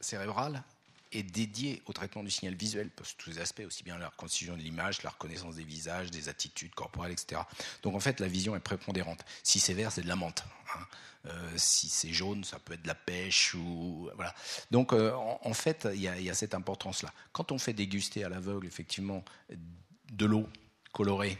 cérébral 0.00 0.64
est 1.12 1.22
dédié 1.22 1.82
au 1.86 1.92
traitement 1.92 2.22
du 2.22 2.30
signal 2.30 2.54
visuel, 2.54 2.90
parce 2.90 3.16
tous 3.16 3.30
les 3.30 3.38
aspects, 3.38 3.62
aussi 3.66 3.82
bien 3.82 3.98
la 3.98 4.08
reconstitution 4.08 4.56
de 4.56 4.62
l'image, 4.62 5.02
la 5.02 5.10
reconnaissance 5.10 5.56
des 5.56 5.64
visages, 5.64 6.10
des 6.10 6.28
attitudes 6.28 6.74
corporelles, 6.74 7.12
etc. 7.12 7.40
Donc 7.82 7.94
en 7.94 8.00
fait, 8.00 8.20
la 8.20 8.28
vision 8.28 8.54
est 8.54 8.60
prépondérante. 8.60 9.24
Si 9.42 9.60
c'est 9.60 9.74
vert, 9.74 9.92
c'est 9.92 10.02
de 10.02 10.08
la 10.08 10.16
menthe. 10.16 10.44
Hein. 10.74 10.80
Euh, 11.26 11.50
si 11.56 11.88
c'est 11.88 12.12
jaune, 12.12 12.44
ça 12.44 12.58
peut 12.58 12.74
être 12.74 12.82
de 12.82 12.88
la 12.88 12.94
pêche 12.94 13.54
ou 13.54 14.08
voilà. 14.14 14.34
Donc 14.70 14.92
euh, 14.92 15.12
en, 15.14 15.52
fait, 15.52 15.86
il 15.92 16.00
y, 16.00 16.04
y, 16.04 16.30
a 16.30 16.34
cette 16.34 16.54
importance-là. 16.54 17.12
Quand 17.32 17.52
on 17.52 17.58
fait 17.58 17.74
déguster 17.74 18.24
à 18.24 18.28
l'aveugle, 18.28 18.66
effectivement, 18.66 19.22
de 20.12 20.26
l'eau 20.26 20.48
colorée 20.92 21.38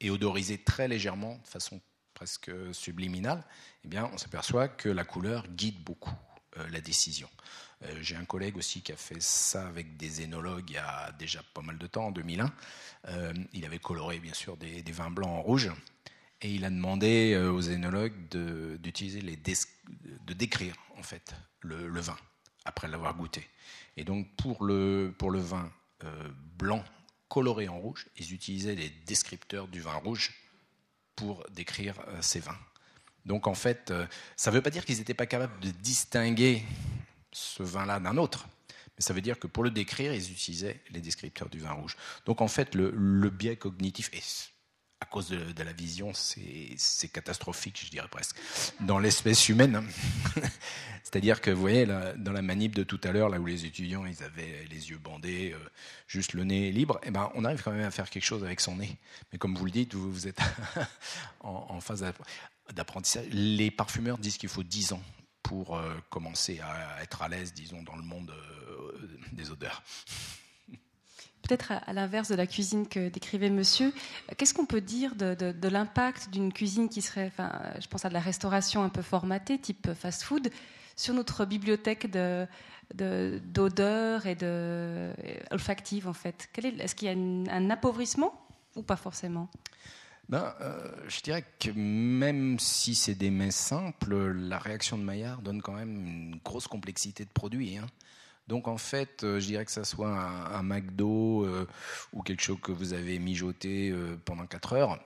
et 0.00 0.10
odorisée 0.10 0.58
très 0.58 0.88
légèrement, 0.88 1.36
de 1.36 1.48
façon 1.48 1.80
presque 2.14 2.50
subliminale, 2.72 3.42
eh 3.84 3.88
bien, 3.88 4.10
on 4.12 4.18
s'aperçoit 4.18 4.68
que 4.68 4.90
la 4.90 5.04
couleur 5.04 5.46
guide 5.48 5.82
beaucoup 5.82 6.14
euh, 6.58 6.68
la 6.70 6.80
décision. 6.80 7.28
Euh, 7.82 7.98
j'ai 8.00 8.16
un 8.16 8.24
collègue 8.24 8.56
aussi 8.56 8.82
qui 8.82 8.92
a 8.92 8.96
fait 8.96 9.20
ça 9.20 9.66
avec 9.66 9.96
des 9.96 10.22
énologues 10.22 10.68
il 10.68 10.74
y 10.74 10.78
a 10.78 11.12
déjà 11.12 11.42
pas 11.54 11.62
mal 11.62 11.78
de 11.78 11.86
temps, 11.86 12.06
en 12.06 12.10
2001. 12.10 12.52
Euh, 13.08 13.32
il 13.52 13.64
avait 13.64 13.78
coloré 13.78 14.18
bien 14.18 14.34
sûr 14.34 14.56
des, 14.56 14.82
vins 14.92 15.10
blancs 15.10 15.30
en 15.30 15.42
rouge 15.42 15.70
et 16.42 16.54
il 16.54 16.64
a 16.64 16.70
demandé 16.70 17.36
aux 17.36 17.60
énologues 17.60 18.14
d'utiliser 18.78 19.20
les 19.20 19.36
de 19.36 20.32
décrire 20.32 20.74
en 20.96 21.02
fait 21.02 21.34
le, 21.60 22.00
vin 22.00 22.16
après 22.64 22.88
l'avoir 22.88 23.14
goûté. 23.14 23.46
Et 23.96 24.04
donc 24.04 24.26
pour 24.36 24.64
le, 24.64 25.14
pour 25.18 25.30
le 25.30 25.40
vin 25.40 25.70
blanc 26.58 26.84
coloré 27.28 27.68
en 27.68 27.78
rouge, 27.78 28.06
ils 28.16 28.32
utilisaient 28.32 28.74
les 28.74 28.90
descripteurs 29.06 29.68
du 29.68 29.80
vin 29.80 29.94
rouge 29.94 30.32
pour 31.14 31.44
décrire 31.50 31.94
ces 32.20 32.40
vins. 32.40 32.58
Donc 33.26 33.46
en 33.46 33.54
fait, 33.54 33.90
euh, 33.90 34.06
ça 34.36 34.50
ne 34.50 34.56
veut 34.56 34.62
pas 34.62 34.70
dire 34.70 34.84
qu'ils 34.84 34.98
n'étaient 34.98 35.14
pas 35.14 35.26
capables 35.26 35.58
de 35.60 35.70
distinguer 35.70 36.62
ce 37.32 37.62
vin-là 37.62 38.00
d'un 38.00 38.16
autre. 38.16 38.46
Mais 38.96 39.02
ça 39.02 39.14
veut 39.14 39.20
dire 39.20 39.38
que 39.38 39.46
pour 39.46 39.64
le 39.64 39.70
décrire, 39.70 40.12
ils 40.12 40.30
utilisaient 40.30 40.80
les 40.90 41.00
descripteurs 41.00 41.48
du 41.48 41.58
vin 41.58 41.72
rouge. 41.72 41.96
Donc 42.26 42.40
en 42.40 42.48
fait, 42.48 42.74
le, 42.74 43.30
biais 43.30 43.56
cognitif, 43.56 44.10
et 44.12 44.22
à 45.00 45.06
cause 45.06 45.30
de, 45.30 45.62
la 45.62 45.72
vision, 45.72 46.12
c'est 46.12 47.08
catastrophique, 47.08 47.80
je 47.82 47.90
dirais 47.90 48.08
presque, 48.10 48.36
dans 48.80 48.98
l'espèce 48.98 49.48
humaine. 49.48 49.82
C'est-à-dire 51.02 51.40
que, 51.40 51.50
vous 51.50 51.60
voyez, 51.60 51.86
dans 51.86 52.32
la 52.32 52.42
manip 52.42 52.74
de 52.74 52.82
tout 52.82 53.00
à 53.02 53.10
l'heure, 53.10 53.30
là 53.30 53.40
où 53.40 53.46
les 53.46 53.64
étudiants, 53.64 54.04
ils 54.04 54.22
avaient 54.22 54.66
les 54.70 54.90
yeux 54.90 54.98
bandés, 54.98 55.52
euh, 55.54 55.70
juste 56.06 56.34
le 56.34 56.44
nez 56.44 56.70
libre, 56.70 57.00
eh 57.02 57.10
ben, 57.10 57.32
on 57.34 57.44
arrive 57.46 57.62
quand 57.62 57.72
même 57.72 57.86
à 57.86 57.90
faire 57.90 58.10
quelque 58.10 58.24
chose 58.24 58.44
avec 58.44 58.60
son 58.60 58.76
nez. 58.76 58.98
Mais 59.32 59.38
comme 59.38 59.56
vous 59.56 59.64
le 59.64 59.70
dites, 59.70 59.94
vous, 59.94 60.12
vous 60.12 60.28
êtes 60.28 60.38
en, 61.40 61.66
en 61.70 61.80
phase 61.80 62.04
d'apprentissage. 62.74 63.26
Les 63.30 63.70
parfumeurs 63.70 64.18
disent 64.18 64.36
qu'il 64.36 64.50
faut 64.50 64.62
10 64.62 64.92
ans 64.92 65.02
pour 65.42 65.80
commencer 66.10 66.60
à 66.60 67.02
être 67.02 67.22
à 67.22 67.28
l'aise, 67.28 67.52
disons, 67.52 67.82
dans 67.82 67.96
le 67.96 68.02
monde 68.02 68.32
des 69.32 69.50
odeurs. 69.50 69.82
Peut-être 71.42 71.72
à, 71.72 71.92
l'inverse 71.92 72.28
de 72.28 72.34
la 72.34 72.46
cuisine 72.46 72.86
que 72.86 73.08
décrivait 73.08 73.50
monsieur, 73.50 73.92
qu'est-ce 74.36 74.54
qu'on 74.54 74.66
peut 74.66 74.80
dire 74.80 75.14
de, 75.16 75.68
l'impact 75.68 76.30
d'une 76.30 76.52
cuisine 76.52 76.88
qui 76.88 77.02
serait, 77.02 77.26
enfin, 77.26 77.50
je 77.80 77.88
pense 77.88 78.04
à 78.04 78.08
de 78.08 78.14
la 78.14 78.20
restauration 78.20 78.84
un 78.84 78.88
peu 78.88 79.02
formatée, 79.02 79.58
type 79.58 79.92
fast-food, 79.94 80.50
sur 80.96 81.14
notre 81.14 81.46
bibliothèque 81.46 82.10
de, 82.10 82.46
d'odeurs 82.94 84.26
et 84.26 84.34
de 84.34 85.12
en 86.06 86.12
fait? 86.12 86.48
Est-ce 86.78 86.94
qu'il 86.94 87.08
y 87.08 87.10
a 87.10 87.54
un 87.54 87.70
appauvrissement 87.70 88.34
ou 88.76 88.82
pas 88.82 88.96
forcément? 88.96 89.48
Ben, 90.30 90.54
je 91.08 91.20
dirais 91.22 91.44
que 91.58 91.70
même 91.74 92.60
si 92.60 92.94
c'est 92.94 93.16
des 93.16 93.30
mets 93.30 93.50
simples, 93.50 94.14
la 94.14 94.60
réaction 94.60 94.96
de 94.96 95.02
Maillard 95.02 95.42
donne 95.42 95.60
quand 95.60 95.72
même 95.72 96.06
une 96.06 96.40
grosse 96.44 96.68
complexité 96.68 97.24
de 97.24 97.30
produits. 97.30 97.78
Hein. 97.78 97.86
Donc 98.46 98.68
en 98.68 98.78
fait, 98.78 99.24
euh, 99.24 99.40
je 99.40 99.46
dirais 99.46 99.64
que 99.64 99.72
ça 99.72 99.82
soit 99.82 100.08
un, 100.08 100.62
McDo 100.62 101.44
euh, 101.44 101.66
ou 102.12 102.22
quelque 102.22 102.42
chose 102.42 102.58
que 102.62 102.70
vous 102.70 102.92
avez 102.92 103.18
mijoté 103.18 103.92
pendant 104.24 104.46
4 104.46 104.72
heures, 104.74 105.00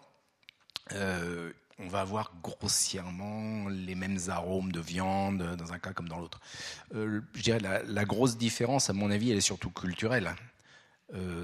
on 0.91 1.89
va 1.89 2.03
avoir 2.03 2.35
grossièrement 2.43 3.71
les 3.71 3.95
mêmes 3.95 4.19
arômes 4.29 4.73
de 4.73 4.81
viande 4.81 5.57
dans 5.57 5.73
un 5.73 5.79
cas 5.79 5.95
comme 5.95 6.09
dans 6.09 6.21
l'autre. 6.21 6.39
je 6.93 7.41
dirais 7.41 7.61
la, 7.61 7.83
la, 7.83 8.05
grosse 8.05 8.37
différence, 8.37 8.91
à 8.91 8.93
mon 8.93 9.11
avis, 9.11 9.31
elle 9.31 9.39
est 9.39 9.41
surtout 9.41 9.71
culturelle. 9.71 10.37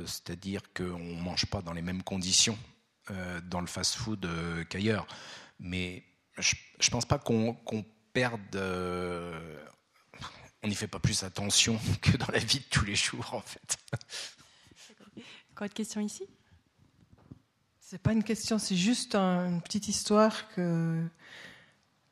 C'est-à-dire 0.04 0.60
qu'on 0.74 0.98
ne 0.98 1.22
mange 1.22 1.46
pas 1.46 1.62
dans 1.62 1.72
les 1.72 1.82
mêmes 1.82 2.02
conditions 2.02 2.58
dans 3.44 3.60
le 3.60 3.66
fast-food 3.66 4.28
qu'ailleurs. 4.68 5.06
Mais 5.58 6.04
je 6.38 6.54
ne 6.86 6.90
pense 6.90 7.06
pas 7.06 7.18
qu'on 7.18 7.84
perde 8.12 8.56
on 10.62 10.68
n'y 10.68 10.74
fait 10.74 10.88
pas 10.88 10.98
plus 10.98 11.22
attention 11.22 11.78
que 12.02 12.16
dans 12.16 12.30
la 12.32 12.38
vie 12.38 12.58
de 12.58 12.64
tous 12.70 12.84
les 12.84 12.94
jours, 12.94 13.34
en 13.34 13.40
fait. 13.40 13.76
Encore 15.52 15.66
une 15.66 15.72
question 15.72 16.00
ici? 16.00 16.24
C'est 17.80 18.00
pas 18.00 18.12
une 18.12 18.22
question, 18.22 18.58
c'est 18.58 18.76
juste 18.76 19.16
une 19.16 19.60
petite 19.62 19.88
histoire 19.88 20.48
que 20.54 21.04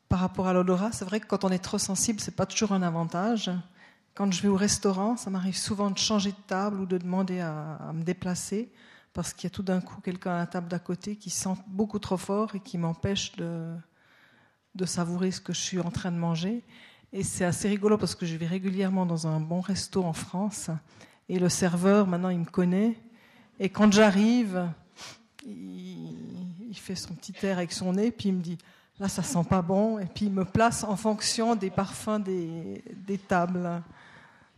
par 0.08 0.20
rapport 0.20 0.48
à 0.48 0.52
l'odorat, 0.52 0.90
c'est 0.90 1.04
vrai 1.04 1.20
que 1.20 1.26
quand 1.26 1.44
on 1.44 1.50
est 1.50 1.60
trop 1.60 1.78
sensible, 1.78 2.18
c'est 2.18 2.34
pas 2.34 2.46
toujours 2.46 2.72
un 2.72 2.82
avantage. 2.82 3.50
Quand 4.14 4.32
je 4.32 4.42
vais 4.42 4.48
au 4.48 4.56
restaurant, 4.56 5.16
ça 5.16 5.30
m'arrive 5.30 5.56
souvent 5.56 5.90
de 5.90 5.98
changer 5.98 6.32
de 6.32 6.42
table 6.48 6.80
ou 6.80 6.86
de 6.86 6.98
demander 6.98 7.38
à, 7.38 7.92
me 7.94 8.02
déplacer 8.02 8.72
parce 9.18 9.32
qu'il 9.32 9.42
y 9.42 9.46
a 9.48 9.50
tout 9.50 9.64
d'un 9.64 9.80
coup 9.80 10.00
quelqu'un 10.00 10.30
à 10.30 10.38
la 10.38 10.46
table 10.46 10.68
d'à 10.68 10.78
côté 10.78 11.16
qui 11.16 11.28
sent 11.28 11.56
beaucoup 11.66 11.98
trop 11.98 12.16
fort 12.16 12.54
et 12.54 12.60
qui 12.60 12.78
m'empêche 12.78 13.32
de, 13.34 13.74
de 14.76 14.84
savourer 14.86 15.32
ce 15.32 15.40
que 15.40 15.52
je 15.52 15.58
suis 15.58 15.80
en 15.80 15.90
train 15.90 16.12
de 16.12 16.16
manger. 16.16 16.62
Et 17.12 17.24
c'est 17.24 17.44
assez 17.44 17.68
rigolo 17.68 17.98
parce 17.98 18.14
que 18.14 18.24
je 18.26 18.36
vais 18.36 18.46
régulièrement 18.46 19.06
dans 19.06 19.26
un 19.26 19.40
bon 19.40 19.60
resto 19.60 20.04
en 20.04 20.12
France 20.12 20.70
et 21.28 21.40
le 21.40 21.48
serveur, 21.48 22.06
maintenant, 22.06 22.28
il 22.28 22.38
me 22.38 22.44
connaît. 22.44 22.96
Et 23.58 23.70
quand 23.70 23.92
j'arrive, 23.92 24.70
il, 25.44 26.76
fait 26.76 26.94
son 26.94 27.14
petit 27.14 27.34
air 27.44 27.58
avec 27.58 27.72
son 27.72 27.94
nez, 27.94 28.12
puis 28.12 28.28
il 28.28 28.36
me 28.36 28.40
dit 28.40 28.56
Là, 29.00 29.08
ça 29.08 29.24
sent 29.24 29.42
pas 29.50 29.62
bon. 29.62 29.98
Et 29.98 30.06
puis 30.06 30.26
il 30.26 30.32
me 30.32 30.44
place 30.44 30.84
en 30.84 30.94
fonction 30.94 31.56
des 31.56 31.70
parfums 31.70 32.20
des, 32.24 32.84
des 33.04 33.18
tables. 33.18 33.82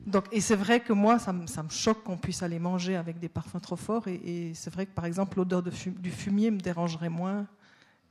Donc, 0.06 0.27
et 0.32 0.40
c'est 0.40 0.56
vrai 0.56 0.81
que 0.81 0.93
moi, 0.93 1.18
ça, 1.18 1.32
me 1.32 1.68
choque 1.68 2.02
qu'on 2.05 2.16
puisse 2.16 2.43
aller 2.43 2.59
manger 2.59 2.97
avec 2.97 3.18
des 3.18 3.28
parfums 3.28 3.60
trop 3.60 3.77
forts. 3.77 4.09
Et, 4.09 4.52
c'est 4.55 4.72
vrai 4.72 4.86
que, 4.86 4.93
par 4.93 5.05
exemple, 5.05 5.36
l'odeur 5.36 5.62
du 5.62 6.10
fumier 6.10 6.51
me 6.51 6.60
dérangerait 6.60 7.10
moins 7.10 7.47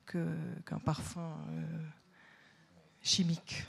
qu'un 0.06 0.80
parfum 0.80 1.36
euh, 1.52 1.62
chimique. 3.02 3.66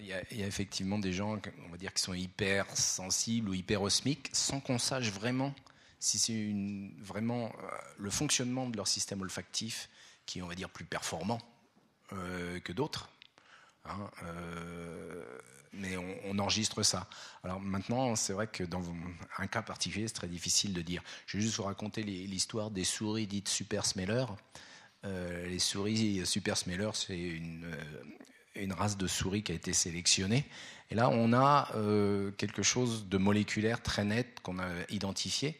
Il 0.00 0.06
y, 0.06 0.12
a, 0.12 0.22
effectivement 0.46 0.98
des 0.98 1.12
gens, 1.12 1.38
on 1.66 1.70
va 1.70 1.76
dire, 1.76 1.92
qui 1.92 2.02
sont 2.02 2.14
hyper 2.14 2.66
sensibles 2.76 3.50
ou 3.50 3.54
hyper 3.54 3.82
osmiques, 3.82 4.30
sans 4.32 4.60
qu'on 4.60 4.78
sache 4.78 5.10
vraiment 5.10 5.54
si 6.00 6.18
c'est 6.18 6.54
vraiment 7.02 7.46
euh, 7.46 7.68
le 7.98 8.10
fonctionnement 8.10 8.68
de 8.68 8.76
leur 8.76 8.86
système 8.86 9.20
olfactif 9.20 9.88
qui 10.26 10.38
est, 10.38 10.42
on 10.42 10.46
va 10.46 10.54
dire, 10.54 10.70
plus 10.70 10.84
performant 10.84 11.40
euh, 12.12 12.60
que 12.60 12.72
d'autres. 12.72 13.10
Hein, 13.84 14.10
mais 15.72 15.96
on, 16.24 16.38
enregistre 16.38 16.82
ça. 16.82 17.08
Alors 17.42 17.60
maintenant, 17.60 18.14
c'est 18.16 18.32
vrai 18.32 18.46
que 18.46 18.64
dans 18.64 18.82
un 19.38 19.46
cas 19.46 19.62
particulier, 19.62 20.08
c'est 20.08 20.14
très 20.14 20.28
difficile 20.28 20.72
de 20.72 20.82
dire. 20.82 21.02
Je 21.26 21.36
vais 21.36 21.42
juste 21.42 21.56
vous 21.56 21.64
raconter 21.64 22.02
l'histoire 22.02 22.70
des 22.70 22.84
souris 22.84 23.26
dites 23.26 23.48
super 23.48 23.84
smellers. 23.84 24.26
les 25.04 25.58
souris 25.58 26.24
super 26.24 26.56
smellers, 26.56 26.90
c'est 26.94 27.18
une, 27.18 27.66
une 28.54 28.72
race 28.72 28.96
de 28.96 29.06
souris 29.06 29.42
qui 29.42 29.52
a 29.52 29.54
été 29.54 29.72
sélectionnée. 29.72 30.44
Et 30.90 30.94
là, 30.94 31.10
on 31.10 31.32
a 31.32 31.70
euh, 31.74 32.30
quelque 32.32 32.62
chose 32.62 33.08
de 33.08 33.18
moléculaire 33.18 33.82
très 33.82 34.04
net 34.04 34.40
qu'on 34.42 34.58
a 34.58 34.68
identifié, 34.88 35.58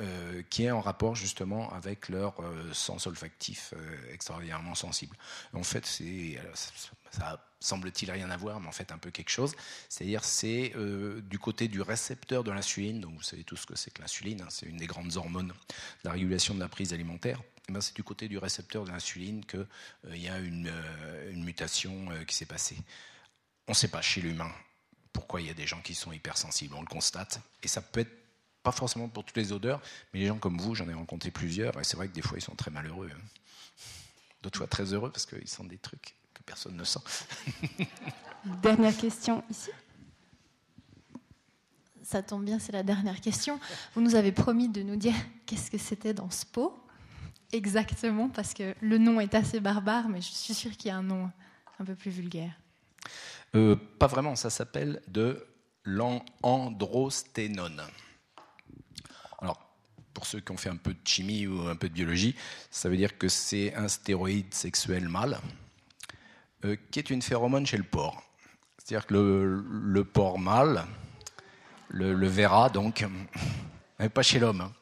euh, 0.00 0.42
qui 0.50 0.64
est 0.64 0.70
en 0.70 0.80
rapport 0.80 1.14
justement 1.14 1.72
avec 1.72 2.08
leur 2.08 2.40
euh, 2.40 2.72
sens 2.72 3.06
olfactif 3.06 3.74
extraordinairement 4.12 4.74
sensible. 4.74 5.16
En 5.52 5.62
fait, 5.62 5.86
ça 7.10 7.42
semble-t-il 7.60 8.10
rien 8.10 8.30
à 8.30 8.36
voir, 8.36 8.60
mais 8.60 8.68
en 8.68 8.72
fait 8.72 8.92
un 8.92 8.98
peu 8.98 9.10
quelque 9.10 9.30
chose. 9.30 9.54
C'est-à-dire, 9.88 10.24
c'est 10.24 10.72
du 11.22 11.38
côté 11.38 11.68
du 11.68 11.80
récepteur 11.80 12.44
de 12.44 12.50
l'insuline. 12.50 13.00
Donc, 13.00 13.14
vous 13.14 13.22
savez 13.22 13.44
tous 13.44 13.56
ce 13.56 13.66
que 13.66 13.76
c'est 13.76 13.92
que 13.92 14.02
l'insuline. 14.02 14.42
Hein, 14.42 14.48
c'est 14.50 14.66
une 14.66 14.76
des 14.76 14.86
grandes 14.86 15.16
hormones 15.16 15.48
de 15.48 15.54
la 16.04 16.12
régulation 16.12 16.54
de 16.54 16.60
la 16.60 16.68
prise 16.68 16.92
alimentaire. 16.92 17.40
Eh 17.68 17.72
ben, 17.72 17.80
c'est 17.80 17.96
du 17.96 18.04
côté 18.04 18.28
du 18.28 18.38
récepteur 18.38 18.84
de 18.84 18.90
l'insuline 18.90 19.44
qu'il 19.44 19.66
euh, 20.06 20.16
y 20.16 20.28
a 20.28 20.38
une, 20.38 20.68
euh, 20.68 21.32
mutation 21.34 22.10
euh, 22.10 22.24
qui 22.24 22.34
s'est 22.36 22.46
passée. 22.46 22.76
On 23.66 23.72
ne 23.72 23.76
sait 23.76 23.88
pas 23.88 24.02
chez 24.02 24.20
l'humain 24.20 24.52
pourquoi 25.12 25.40
il 25.40 25.46
y 25.46 25.50
a 25.50 25.54
des 25.54 25.66
gens 25.66 25.80
qui 25.80 25.94
sont 25.94 26.12
hypersensibles, 26.12 26.74
on 26.74 26.82
le 26.82 26.86
constate. 26.86 27.40
Et 27.62 27.68
ça 27.68 27.80
peut 27.80 28.00
être 28.00 28.25
pas 28.66 28.72
forcément 28.72 29.08
pour 29.08 29.22
toutes 29.22 29.36
les 29.36 29.52
odeurs, 29.52 29.80
mais 30.12 30.18
les 30.18 30.26
gens 30.26 30.38
comme 30.38 30.58
vous, 30.58 30.74
j'en 30.74 30.88
ai 30.88 30.92
rencontré 30.92 31.30
plusieurs, 31.30 31.78
et 31.78 31.84
c'est 31.84 31.96
vrai 31.96 32.08
que 32.08 32.12
des 32.12 32.20
fois 32.20 32.36
ils 32.36 32.42
sont 32.42 32.56
très 32.56 32.72
malheureux. 32.72 33.08
Hein. 33.14 33.20
D'autres 34.42 34.58
fois 34.58 34.66
très 34.66 34.92
heureux 34.92 35.08
parce 35.12 35.24
qu'ils 35.24 35.46
sentent 35.46 35.68
des 35.68 35.78
trucs 35.78 36.16
que 36.34 36.42
personne 36.42 36.76
ne 36.76 36.82
sent. 36.82 36.98
Dernière 38.62 38.96
question 38.96 39.44
ici. 39.48 39.70
Ça 42.02 42.22
tombe 42.22 42.44
bien, 42.44 42.58
c'est 42.58 42.72
la 42.72 42.82
dernière 42.82 43.20
question. 43.20 43.60
Vous 43.94 44.00
nous 44.00 44.16
avez 44.16 44.32
promis 44.32 44.68
de 44.68 44.82
nous 44.82 44.96
dire 44.96 45.14
qu'est-ce 45.46 45.70
que 45.70 45.78
c'était 45.78 46.14
dans 46.14 46.30
ce 46.30 46.44
pot? 46.44 46.76
Exactement, 47.52 48.28
parce 48.28 48.52
que 48.52 48.74
le 48.80 48.98
nom 48.98 49.20
est 49.20 49.36
assez 49.36 49.60
barbare, 49.60 50.08
mais 50.08 50.20
je 50.20 50.32
suis 50.32 50.54
sûre 50.54 50.76
qu'il 50.76 50.88
y 50.88 50.90
a 50.90 50.96
un 50.96 51.04
nom 51.04 51.30
un 51.78 51.84
peu 51.84 51.94
plus 51.94 52.10
vulgaire. 52.10 52.52
Euh, 53.54 53.76
pas 54.00 54.08
vraiment, 54.08 54.34
ça 54.34 54.50
s'appelle 54.50 55.02
de 55.06 55.46
l'androsténone. 55.84 57.82
Pour 60.16 60.24
ceux 60.24 60.40
qui 60.40 60.50
ont 60.50 60.56
fait 60.56 60.70
un 60.70 60.76
peu 60.76 60.94
de 60.94 60.98
chimie 61.04 61.46
ou 61.46 61.68
un 61.68 61.76
peu 61.76 61.90
de 61.90 61.92
biologie, 61.92 62.34
ça 62.70 62.88
veut 62.88 62.96
dire 62.96 63.18
que 63.18 63.28
c'est 63.28 63.74
un 63.74 63.86
stéroïde 63.86 64.54
sexuel 64.54 65.10
mâle 65.10 65.36
euh, 66.64 66.74
qui 66.90 67.00
est 67.00 67.10
une 67.10 67.20
phéromone 67.20 67.66
chez 67.66 67.76
le 67.76 67.82
porc. 67.82 68.22
C'est-à-dire 68.78 69.06
que 69.06 69.12
le, 69.12 70.04
porc 70.04 70.38
mâle, 70.38 70.86
le, 71.90 72.14
le 72.14 72.26
verra 72.26 72.70
donc, 72.70 73.04
mais 73.98 74.08
pas 74.08 74.22
chez 74.22 74.38
l'homme. 74.38 74.62
Hein. 74.62 74.72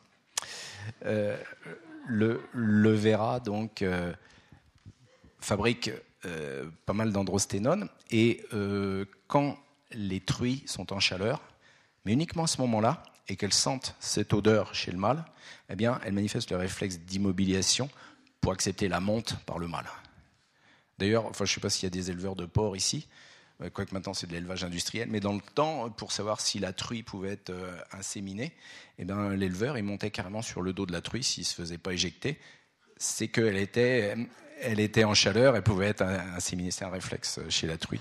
Euh, 1.05 1.37
le, 2.07 2.41
le 2.53 2.95
Vera 2.95 3.41
donc 3.41 3.83
euh, 3.83 4.13
fabrique 5.41 5.91
pas 6.87 6.93
mal 6.93 7.13
d'androsténone 7.13 7.89
et 8.11 8.47
quand 9.27 9.59
les 9.91 10.21
truies 10.21 10.63
sont 10.65 10.93
en 10.93 11.01
chaleur, 11.01 11.43
mais 12.05 12.13
uniquement 12.13 12.45
à 12.45 12.47
ce 12.47 12.61
moment-là, 12.63 13.03
et 13.29 13.37
qu'elles 13.37 13.53
sentent 13.53 13.95
cette 14.01 14.33
odeur 14.33 14.75
chez 14.75 14.91
le 14.93 14.99
mâle, 14.99 15.25
eh 15.71 15.77
bien, 15.77 16.01
elles 16.05 16.13
manifestent 16.13 16.51
le 16.51 16.57
réflexe 16.57 16.99
d'immobilisation 17.01 17.89
pour 18.41 18.53
accepter 18.53 18.89
la 18.89 19.01
monte 19.01 19.37
par 19.47 19.59
le 19.59 19.69
mâle. 19.69 19.89
D'ailleurs, 20.99 21.27
enfin, 21.27 21.45
je 21.45 21.51
ne 21.51 21.55
sais 21.55 21.61
pas 21.61 21.71
s'il 21.71 21.85
y 21.85 21.87
a 21.87 21.91
des 21.91 22.11
éleveurs 22.11 22.37
de 22.37 22.47
porcs 22.47 22.77
ici, 22.77 23.09
euh, 23.63 23.71
quoique 23.71 23.95
maintenant 23.95 24.15
c'est 24.15 24.27
de 24.27 24.33
l'élevage 24.33 24.65
industriel, 24.65 25.09
mais 25.11 25.21
dans 25.21 25.33
le 25.33 25.41
temps, 25.41 25.91
pour 25.91 26.13
savoir 26.13 26.41
si 26.41 26.59
la 26.59 26.73
truie 26.73 27.03
pouvait 27.03 27.33
être 27.33 27.51
euh, 27.51 27.77
inséminée, 27.93 28.53
eh 28.99 29.05
ben, 29.05 29.35
l'éleveur 29.35 29.79
il 29.79 29.85
montait 29.85 30.11
carrément 30.11 30.43
sur 30.43 30.63
le 30.63 30.73
dos 30.73 30.87
de 30.87 30.93
la 30.93 31.01
truie 31.01 31.23
s'il 31.23 31.43
ne 31.43 31.47
se 31.47 31.55
faisait 31.55 31.79
pas 31.79 31.93
éjecter. 31.93 32.39
C'est 32.97 33.29
qu'elle 33.29 33.57
était, 33.57 34.17
elle 34.61 34.81
était 34.81 35.05
en 35.05 35.15
chaleur, 35.15 35.57
elle 35.57 35.63
pouvait 35.63 35.87
être 35.87 36.03
inséminée. 36.03 36.71
C'est 36.71 36.85
un 36.85 36.91
réflexe 36.91 37.41
chez 37.49 37.67
la 37.67 37.77
truie, 37.77 38.01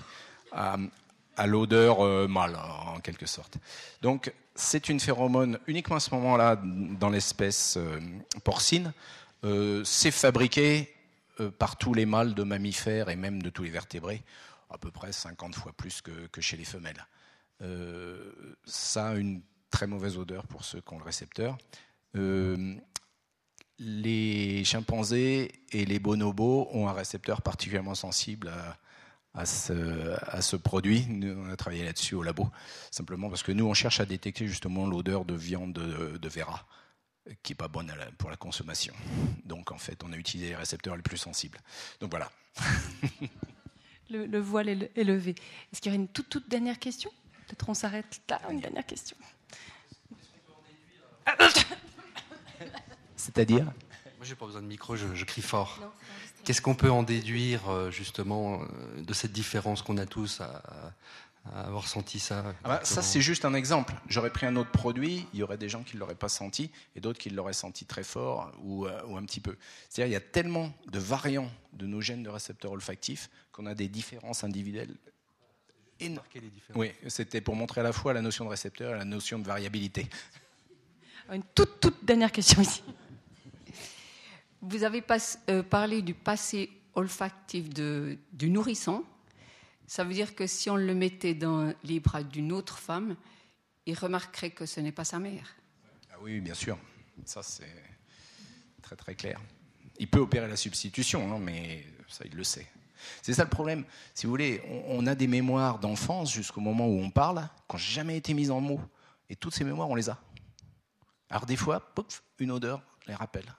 l'odeur 1.46 2.04
euh, 2.04 2.26
mâle 2.28 2.56
en 2.56 3.00
quelque 3.00 3.26
sorte. 3.26 3.58
Donc 4.02 4.32
c'est 4.54 4.88
une 4.88 5.00
phéromone 5.00 5.58
uniquement 5.66 5.96
à 5.96 6.00
ce 6.00 6.14
moment-là 6.14 6.60
dans 6.62 7.10
l'espèce 7.10 7.78
porcine. 8.44 8.92
c'est 9.84 10.12
fabriqué 10.12 10.94
par 11.58 11.76
tous 11.76 11.92
les 11.92 12.06
mâles 12.06 12.34
de 12.34 12.44
mammifères 12.44 13.08
et 13.08 13.16
même 13.16 13.42
de 13.42 13.50
tous 13.50 13.64
les 13.64 13.70
vertébrés 13.70 14.22
à 14.74 14.78
peu 14.78 14.90
près 14.90 15.12
50 15.12 15.54
fois 15.54 15.72
plus 15.72 16.02
que, 16.02 16.40
chez 16.40 16.56
les 16.56 16.64
femelles. 16.64 17.06
Euh, 17.62 18.32
ça 18.64 19.08
a 19.08 19.14
une 19.14 19.40
très 19.70 19.86
mauvaise 19.86 20.18
odeur 20.18 20.46
pour 20.46 20.64
ceux 20.64 20.80
qui 20.80 20.92
ont 20.92 20.98
le 20.98 21.04
récepteur. 21.04 21.56
Euh, 22.16 22.74
les 23.78 24.64
chimpanzés 24.64 25.52
et 25.72 25.84
les 25.84 25.98
bonobos 25.98 26.68
ont 26.72 26.88
un 26.88 26.92
récepteur 26.92 27.42
particulièrement 27.42 27.94
sensible 27.94 28.48
à 28.48 28.76
ce, 29.44 30.16
à 30.28 30.42
ce 30.42 30.56
produit. 30.56 31.06
Nous, 31.08 31.36
on 31.36 31.50
a 31.50 31.56
travaillé 31.56 31.84
là-dessus 31.84 32.14
au 32.14 32.22
labo, 32.22 32.48
simplement 32.90 33.28
parce 33.28 33.42
que 33.42 33.52
nous, 33.52 33.66
on 33.66 33.74
cherche 33.74 34.00
à 34.00 34.06
détecter 34.06 34.46
justement 34.46 34.86
l'odeur 34.86 35.24
de 35.24 35.34
viande 35.34 35.72
de, 35.72 36.16
de 36.16 36.28
Vera 36.28 36.66
qui 37.42 37.52
n'est 37.52 37.56
pas 37.56 37.68
bonne 37.68 37.92
pour 38.18 38.30
la 38.30 38.36
consommation. 38.36 38.94
Donc 39.44 39.72
en 39.72 39.78
fait, 39.78 40.02
on 40.04 40.12
a 40.12 40.16
utilisé 40.16 40.50
les 40.50 40.56
récepteurs 40.56 40.96
les 40.96 41.02
plus 41.02 41.16
sensibles. 41.16 41.58
Donc 42.00 42.10
voilà. 42.10 42.30
le, 44.10 44.38
voile 44.38 44.68
est 44.68 45.04
levé. 45.04 45.34
Est-ce 45.72 45.80
qu'il 45.80 45.90
y 45.90 45.94
aurait 45.94 46.02
une 46.02 46.08
toute, 46.08 46.28
toute 46.28 46.48
dernière 46.48 46.78
question? 46.78 47.10
Peut-être 47.46 47.68
on 47.68 47.74
s'arrête 47.74 48.20
là, 48.28 48.40
une 48.50 48.60
dernière 48.60 48.86
question. 48.86 49.16
C'est-à-dire? 53.16 53.64
Moi, 53.64 53.72
j'ai 54.22 54.34
pas 54.34 54.46
besoin 54.46 54.62
de 54.62 54.66
micro, 54.66 54.96
je, 54.96 55.24
crie 55.24 55.42
fort. 55.42 55.80
Qu'est-ce 56.44 56.60
qu'on 56.60 56.74
peut 56.74 56.90
en 56.90 57.02
déduire 57.02 57.68
euh, 57.68 57.90
justement 57.90 58.62
euh, 58.62 59.02
de 59.02 59.12
cette 59.12 59.32
différence 59.32 59.82
qu'on 59.82 59.98
a 59.98 60.06
tous 60.06 60.40
à, 60.40 60.62
avoir 61.54 61.86
senti 61.88 62.18
ça 62.18 62.54
ah 62.64 62.68
bah, 62.68 62.80
Ça, 62.84 63.02
c'est 63.02 63.20
juste 63.20 63.44
un 63.44 63.52
exemple. 63.52 63.94
J'aurais 64.08 64.30
pris 64.30 64.46
un 64.46 64.56
autre 64.56 64.70
produit, 64.70 65.26
il 65.34 65.40
y 65.40 65.42
aurait 65.42 65.58
des 65.58 65.68
gens 65.68 65.82
qui 65.82 65.96
ne 65.96 66.00
l'auraient 66.00 66.14
pas 66.14 66.30
senti 66.30 66.70
et 66.96 67.00
d'autres 67.00 67.18
qui 67.18 67.28
l'auraient 67.28 67.52
senti 67.52 67.84
très 67.84 68.02
fort 68.02 68.50
ou, 68.62 68.86
euh, 68.86 69.02
ou 69.08 69.18
un 69.18 69.24
petit 69.24 69.40
peu. 69.40 69.56
C'est-à-dire 69.88 70.10
il 70.10 70.14
y 70.14 70.16
a 70.16 70.26
tellement 70.26 70.72
de 70.90 70.98
variants 70.98 71.50
de 71.74 71.86
nos 71.86 72.00
gènes 72.00 72.22
de 72.22 72.30
récepteurs 72.30 72.72
olfactifs 72.72 73.28
qu'on 73.52 73.66
a 73.66 73.74
des 73.74 73.88
différences 73.88 74.42
individuelles 74.42 74.94
oui, 76.74 76.92
c'était 77.08 77.40
pour 77.40 77.54
montrer 77.54 77.80
à 77.80 77.84
la 77.84 77.92
fois 77.92 78.12
la 78.12 78.20
notion 78.20 78.44
de 78.44 78.50
récepteur 78.50 78.94
et 78.94 78.98
la 78.98 79.04
notion 79.04 79.38
de 79.38 79.44
variabilité. 79.44 80.06
Une 81.32 81.42
toute, 81.54 81.80
toute 81.80 82.04
dernière 82.04 82.32
question 82.32 82.60
ici. 82.60 82.82
Vous 84.68 84.84
avez 84.84 85.02
pas, 85.02 85.18
euh, 85.50 85.62
parlé 85.62 86.02
du 86.02 86.14
passé 86.14 86.70
olfactif 86.94 87.68
de, 87.68 88.18
du 88.32 88.50
nourrisson. 88.50 89.04
Ça 89.86 90.04
veut 90.04 90.14
dire 90.14 90.34
que 90.34 90.46
si 90.46 90.70
on 90.70 90.76
le 90.76 90.94
mettait 90.94 91.34
dans 91.34 91.72
les 91.82 92.00
bras 92.00 92.22
d'une 92.22 92.52
autre 92.52 92.78
femme, 92.78 93.16
il 93.86 93.94
remarquerait 93.94 94.50
que 94.50 94.64
ce 94.64 94.80
n'est 94.80 94.92
pas 94.92 95.04
sa 95.04 95.18
mère. 95.18 95.54
Ah 96.10 96.16
oui, 96.22 96.40
bien 96.40 96.54
sûr. 96.54 96.78
Ça, 97.26 97.42
c'est 97.42 97.82
très 98.80 98.96
très 98.96 99.14
clair. 99.14 99.40
Il 99.98 100.08
peut 100.08 100.20
opérer 100.20 100.48
la 100.48 100.56
substitution, 100.56 101.32
hein, 101.32 101.38
mais 101.38 101.84
ça, 102.08 102.24
il 102.24 102.34
le 102.34 102.44
sait. 102.44 102.66
C'est 103.22 103.34
ça 103.34 103.44
le 103.44 103.50
problème. 103.50 103.84
Si 104.14 104.26
vous 104.26 104.30
voulez, 104.30 104.62
on, 104.88 105.06
a 105.06 105.14
des 105.14 105.26
mémoires 105.26 105.78
d'enfance 105.78 106.32
jusqu'au 106.32 106.60
moment 106.60 106.86
où 106.86 106.98
on 106.98 107.10
parle, 107.10 107.48
qui 107.68 107.76
n'ont 107.76 107.78
jamais 107.78 108.16
été 108.16 108.32
mises 108.32 108.50
en 108.50 108.60
mots. 108.60 108.80
Et 109.28 109.36
toutes 109.36 109.54
ces 109.54 109.64
mémoires, 109.64 109.90
on 109.90 109.94
les 109.94 110.08
a. 110.08 110.18
Alors 111.28 111.44
des 111.44 111.56
fois, 111.56 111.80
pouf, 111.94 112.22
une 112.38 112.50
odeur 112.50 112.82
les 113.06 113.14
rappelle. 113.14 113.52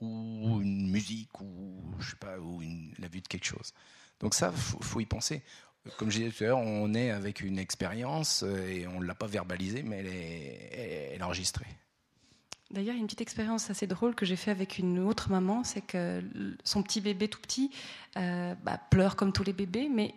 Ou 0.00 0.60
une 0.60 0.90
musique, 0.90 1.40
ou 1.40 1.82
je 1.98 2.10
sais 2.10 2.16
pas, 2.16 2.38
ou 2.38 2.62
la 2.98 3.08
vue 3.08 3.20
de 3.20 3.28
quelque 3.28 3.46
chose. 3.46 3.72
Donc 4.20 4.34
ça, 4.34 4.52
faut, 4.52 4.80
faut 4.80 5.00
y 5.00 5.06
penser. 5.06 5.42
Comme 5.96 6.10
je 6.10 6.18
disais 6.18 6.30
tout 6.30 6.44
à 6.44 6.46
l'heure, 6.48 6.58
on 6.58 6.94
est 6.94 7.10
avec 7.10 7.40
une 7.40 7.58
expérience 7.58 8.42
euh, 8.44 8.68
et 8.68 8.86
on 8.86 9.00
ne 9.00 9.06
l'a 9.06 9.14
pas 9.14 9.26
verbalisée, 9.26 9.82
mais 9.82 9.98
elle 9.98 10.06
est, 10.06 11.12
elle 11.14 11.20
est 11.20 11.22
enregistrée. 11.22 11.66
D'ailleurs, 12.70 12.94
il 12.94 12.98
y 12.98 12.98
a 12.98 13.00
une 13.00 13.06
petite 13.06 13.22
expérience 13.22 13.70
assez 13.70 13.86
drôle 13.86 14.14
que 14.14 14.26
j'ai 14.26 14.36
fait 14.36 14.50
avec 14.50 14.78
une 14.78 14.98
autre 14.98 15.30
maman, 15.30 15.64
c'est 15.64 15.80
que 15.80 16.22
son 16.64 16.82
petit 16.82 17.00
bébé 17.00 17.28
tout 17.28 17.40
petit 17.40 17.70
euh, 18.18 18.54
bah, 18.62 18.78
pleure 18.90 19.16
comme 19.16 19.32
tous 19.32 19.44
les 19.44 19.54
bébés, 19.54 19.88
mais 19.88 20.14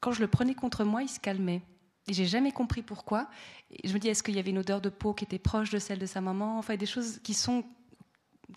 quand 0.00 0.12
je 0.12 0.20
le 0.20 0.28
prenais 0.28 0.54
contre 0.54 0.84
moi, 0.84 1.02
il 1.02 1.08
se 1.08 1.20
calmait. 1.20 1.60
Et 2.08 2.14
j'ai 2.14 2.26
jamais 2.26 2.50
compris 2.50 2.82
pourquoi. 2.82 3.28
Et 3.70 3.86
je 3.86 3.92
me 3.92 3.98
dis, 3.98 4.08
est-ce 4.08 4.22
qu'il 4.22 4.34
y 4.34 4.38
avait 4.38 4.50
une 4.50 4.58
odeur 4.58 4.80
de 4.80 4.88
peau 4.88 5.12
qui 5.12 5.24
était 5.24 5.38
proche 5.38 5.70
de 5.70 5.78
celle 5.78 5.98
de 5.98 6.06
sa 6.06 6.20
maman? 6.20 6.58
Enfin, 6.58 6.76
des 6.76 6.86
choses 6.86 7.20
qui 7.22 7.34
sont 7.34 7.64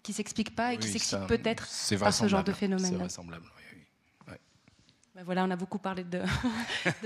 qui 0.04 0.14
s'expliquent 0.14 0.56
pas 0.56 0.74
et 0.74 0.78
qui 0.78 0.88
s'expliquent 0.88 1.28
peut-être 1.28 1.68
par 2.00 2.14
ce 2.14 2.28
genre 2.28 2.44
de 2.44 2.52
phénomène. 2.52 2.86
C'est 2.92 2.96
vraisemblable. 2.96 3.46
Ben 5.16 5.24
voilà, 5.24 5.46
on 5.46 5.50
a 5.50 5.56
beaucoup 5.56 5.78
parlé 5.78 6.04
de, 6.04 6.20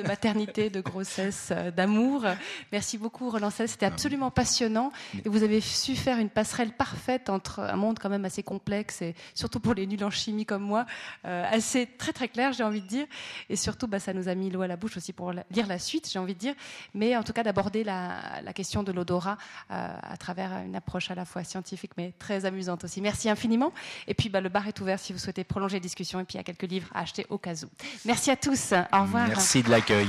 maternité, 0.01 0.71
de 0.71 0.81
grossesse, 0.81 1.49
euh, 1.51 1.69
d'amour. 1.69 2.25
Merci 2.71 2.97
beaucoup, 2.97 3.29
Roland 3.29 3.51
C'était 3.51 3.85
absolument 3.85 4.31
passionnant. 4.31 4.91
Et 5.23 5.29
vous 5.29 5.43
avez 5.43 5.61
su 5.61 5.95
faire 5.95 6.17
une 6.17 6.31
passerelle 6.31 6.71
parfaite 6.71 7.29
entre 7.29 7.59
un 7.59 7.75
monde 7.75 7.99
quand 7.99 8.09
même 8.09 8.25
assez 8.25 8.41
complexe 8.41 9.03
et 9.03 9.13
surtout 9.35 9.59
pour 9.59 9.75
les 9.75 9.85
nuls 9.85 10.03
en 10.03 10.09
chimie 10.09 10.47
comme 10.47 10.63
moi, 10.63 10.87
euh, 11.25 11.45
assez 11.51 11.85
très 11.85 12.11
très 12.11 12.29
clair, 12.29 12.51
j'ai 12.51 12.63
envie 12.63 12.81
de 12.81 12.87
dire. 12.87 13.05
Et 13.47 13.55
surtout, 13.55 13.85
bah, 13.85 13.99
ça 13.99 14.11
nous 14.11 14.27
a 14.27 14.33
mis 14.33 14.49
l'eau 14.49 14.63
à 14.63 14.67
la 14.67 14.75
bouche 14.75 14.97
aussi 14.97 15.13
pour 15.13 15.31
lire 15.31 15.67
la 15.67 15.77
suite, 15.77 16.09
j'ai 16.11 16.17
envie 16.17 16.33
de 16.33 16.39
dire. 16.39 16.55
Mais 16.95 17.15
en 17.15 17.21
tout 17.21 17.33
cas, 17.33 17.43
d'aborder 17.43 17.83
la, 17.83 18.41
question 18.55 18.81
de 18.81 18.91
l'odorat 18.91 19.37
euh, 19.69 19.97
à 20.01 20.17
travers 20.17 20.63
une 20.65 20.75
approche 20.75 21.11
à 21.11 21.15
la 21.15 21.25
fois 21.25 21.43
scientifique 21.43 21.91
mais 21.95 22.15
très 22.17 22.45
amusante 22.45 22.83
aussi. 22.85 23.01
Merci 23.01 23.29
infiniment. 23.29 23.71
Et 24.07 24.15
puis, 24.15 24.29
bah, 24.29 24.41
le 24.41 24.49
bar 24.49 24.67
est 24.67 24.81
ouvert 24.81 24.97
si 24.97 25.13
vous 25.13 25.19
souhaitez 25.19 25.43
prolonger 25.43 25.75
la 25.75 25.81
discussion. 25.81 26.19
Et 26.19 26.23
puis, 26.23 26.33
il 26.33 26.37
y 26.37 26.41
a 26.41 26.43
quelques 26.43 26.63
livres 26.63 26.89
à 26.95 27.01
acheter 27.01 27.27
au 27.29 27.37
cas 27.37 27.53
où. 27.53 27.69
Merci 28.05 28.31
à 28.31 28.35
tous. 28.35 28.73
Au 28.93 29.01
revoir. 29.01 29.27
Merci 29.27 29.63
de 29.63 29.69
l'accueil. 29.69 30.07